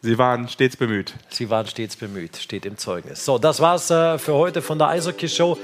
Sie 0.00 0.16
waren 0.16 0.48
stets 0.48 0.76
bemüht. 0.76 1.14
Sie 1.30 1.50
waren 1.50 1.66
stets 1.66 1.96
bemüht, 1.96 2.36
steht 2.36 2.64
im 2.64 2.78
Zeugnis. 2.78 3.24
So, 3.24 3.38
das 3.38 3.60
war's 3.60 3.90
äh, 3.90 4.18
für 4.18 4.34
heute 4.34 4.62
von 4.62 4.78
der 4.78 4.88
Eishockey 4.88 5.28
Show. 5.28 5.58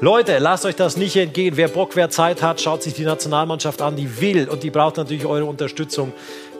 Leute, 0.00 0.38
lasst 0.38 0.66
euch 0.66 0.74
das 0.74 0.96
nicht 0.96 1.16
entgehen. 1.16 1.56
Wer 1.56 1.68
Bock, 1.68 1.94
wer 1.94 2.10
Zeit 2.10 2.42
hat, 2.42 2.60
schaut 2.60 2.82
sich 2.82 2.94
die 2.94 3.04
Nationalmannschaft 3.04 3.80
an. 3.80 3.94
Die 3.94 4.20
will 4.20 4.48
und 4.48 4.64
die 4.64 4.70
braucht 4.70 4.96
natürlich 4.96 5.24
eure 5.24 5.44
Unterstützung 5.44 6.12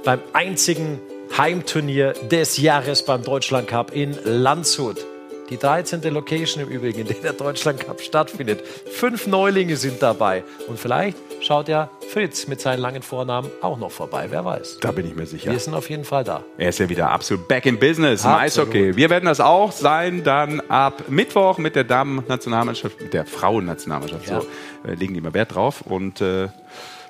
beim 0.04 0.20
einzigen 0.32 1.00
Heimturnier 1.36 2.12
des 2.30 2.58
Jahres 2.58 3.04
beim 3.04 3.22
Deutschland 3.22 3.68
Cup 3.68 3.94
in 3.94 4.16
Landshut. 4.24 5.04
Die 5.50 5.58
13. 5.58 6.00
Location 6.04 6.62
im 6.62 6.70
Übrigen, 6.70 7.00
in 7.00 7.06
der 7.06 7.16
der 7.16 7.32
Deutschland 7.34 7.80
Cup 7.80 8.00
stattfindet. 8.00 8.62
Fünf 8.66 9.26
Neulinge 9.26 9.76
sind 9.76 10.02
dabei. 10.02 10.42
Und 10.68 10.78
vielleicht 10.78 11.18
schaut 11.42 11.68
ja 11.68 11.90
Fritz 12.08 12.46
mit 12.46 12.60
seinen 12.60 12.80
langen 12.80 13.02
Vornamen 13.02 13.50
auch 13.60 13.78
noch 13.78 13.90
vorbei. 13.90 14.26
Wer 14.30 14.44
weiß. 14.44 14.78
Da 14.80 14.92
bin 14.92 15.06
ich 15.06 15.14
mir 15.14 15.26
sicher. 15.26 15.50
Wir 15.50 15.58
sind 15.58 15.74
auf 15.74 15.90
jeden 15.90 16.04
Fall 16.04 16.24
da. 16.24 16.44
Er 16.56 16.70
ist 16.70 16.78
ja 16.78 16.88
wieder 16.88 17.10
absolut 17.10 17.46
back 17.46 17.66
in 17.66 17.78
business 17.78 18.24
im 18.24 18.30
Absolut. 18.30 18.70
Eishockey. 18.70 18.96
Wir 18.96 19.10
werden 19.10 19.26
das 19.26 19.40
auch 19.40 19.72
sein, 19.72 20.24
dann 20.24 20.60
ab 20.68 21.04
Mittwoch 21.08 21.58
mit 21.58 21.76
der 21.76 21.84
Damen-Nationalmannschaft, 21.84 23.00
mit 23.00 23.12
der 23.12 23.26
Frauen-Nationalmannschaft. 23.26 24.26
Ja. 24.26 24.40
So 24.40 24.46
äh, 24.88 24.94
legen 24.94 25.12
die 25.12 25.18
immer 25.18 25.34
Wert 25.34 25.54
drauf. 25.54 25.82
Und 25.82 26.22
äh, 26.22 26.48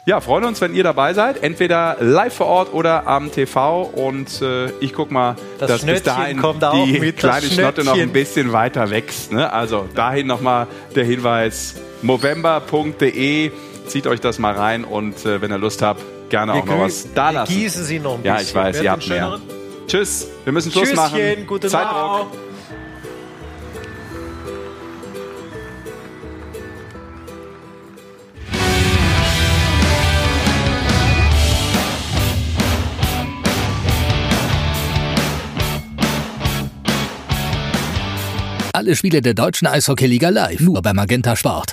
ja, 0.06 0.20
freuen 0.20 0.44
uns, 0.44 0.60
wenn 0.60 0.74
ihr 0.74 0.82
dabei 0.84 1.14
seid. 1.14 1.42
Entweder 1.42 1.96
live 2.00 2.34
vor 2.34 2.46
Ort 2.46 2.74
oder 2.74 3.06
am 3.06 3.32
TV. 3.32 3.82
Und 3.82 4.42
äh, 4.42 4.70
ich 4.80 4.92
guck 4.92 5.10
mal, 5.10 5.36
Das 5.58 5.68
dass 5.68 5.84
bis 5.86 6.02
dahin 6.02 6.38
kommt 6.38 6.62
auch 6.62 6.84
die 6.84 6.98
mit, 7.00 7.16
kleine 7.16 7.46
Schnotte 7.46 7.84
noch 7.84 7.96
ein 7.98 8.12
bisschen 8.12 8.52
weiter 8.52 8.90
wächst. 8.90 9.32
Ne? 9.32 9.50
Also 9.52 9.88
dahin 9.94 10.26
nochmal 10.26 10.66
der 10.94 11.04
Hinweis: 11.04 11.74
movember.de. 12.02 13.50
Zieht 13.86 14.06
euch 14.06 14.20
das 14.20 14.38
mal 14.38 14.54
rein 14.54 14.84
und 14.84 15.24
äh, 15.26 15.42
wenn 15.42 15.50
ihr 15.50 15.58
Lust 15.58 15.82
habt, 15.82 16.02
gerne 16.30 16.54
auch 16.54 16.64
noch 16.64 16.80
was 16.80 17.06
da 17.14 17.28
wir 17.28 17.32
lassen. 17.40 17.52
gießen 17.52 17.84
sie 17.84 17.98
noch 17.98 18.14
ein 18.14 18.24
Ja, 18.24 18.36
bisschen. 18.36 18.48
ich 18.48 18.54
weiß, 18.54 18.82
ihr 18.82 18.90
habt 18.90 19.08
mehr. 19.08 19.38
Tschüss, 19.86 20.26
wir 20.44 20.52
müssen 20.54 20.72
Schluss 20.72 20.88
Tschüsschen, 20.88 20.96
machen. 20.96 21.46
gute 21.46 21.68
Zeitdruck. 21.68 21.94
Nacht. 21.94 22.26
Alle 38.76 38.96
Spiele 38.96 39.22
der 39.22 39.34
deutschen 39.34 39.68
Eishockeyliga 39.68 40.30
live, 40.30 40.58
nur 40.58 40.82
bei 40.82 40.92
Magenta 40.92 41.36
Sport. 41.36 41.70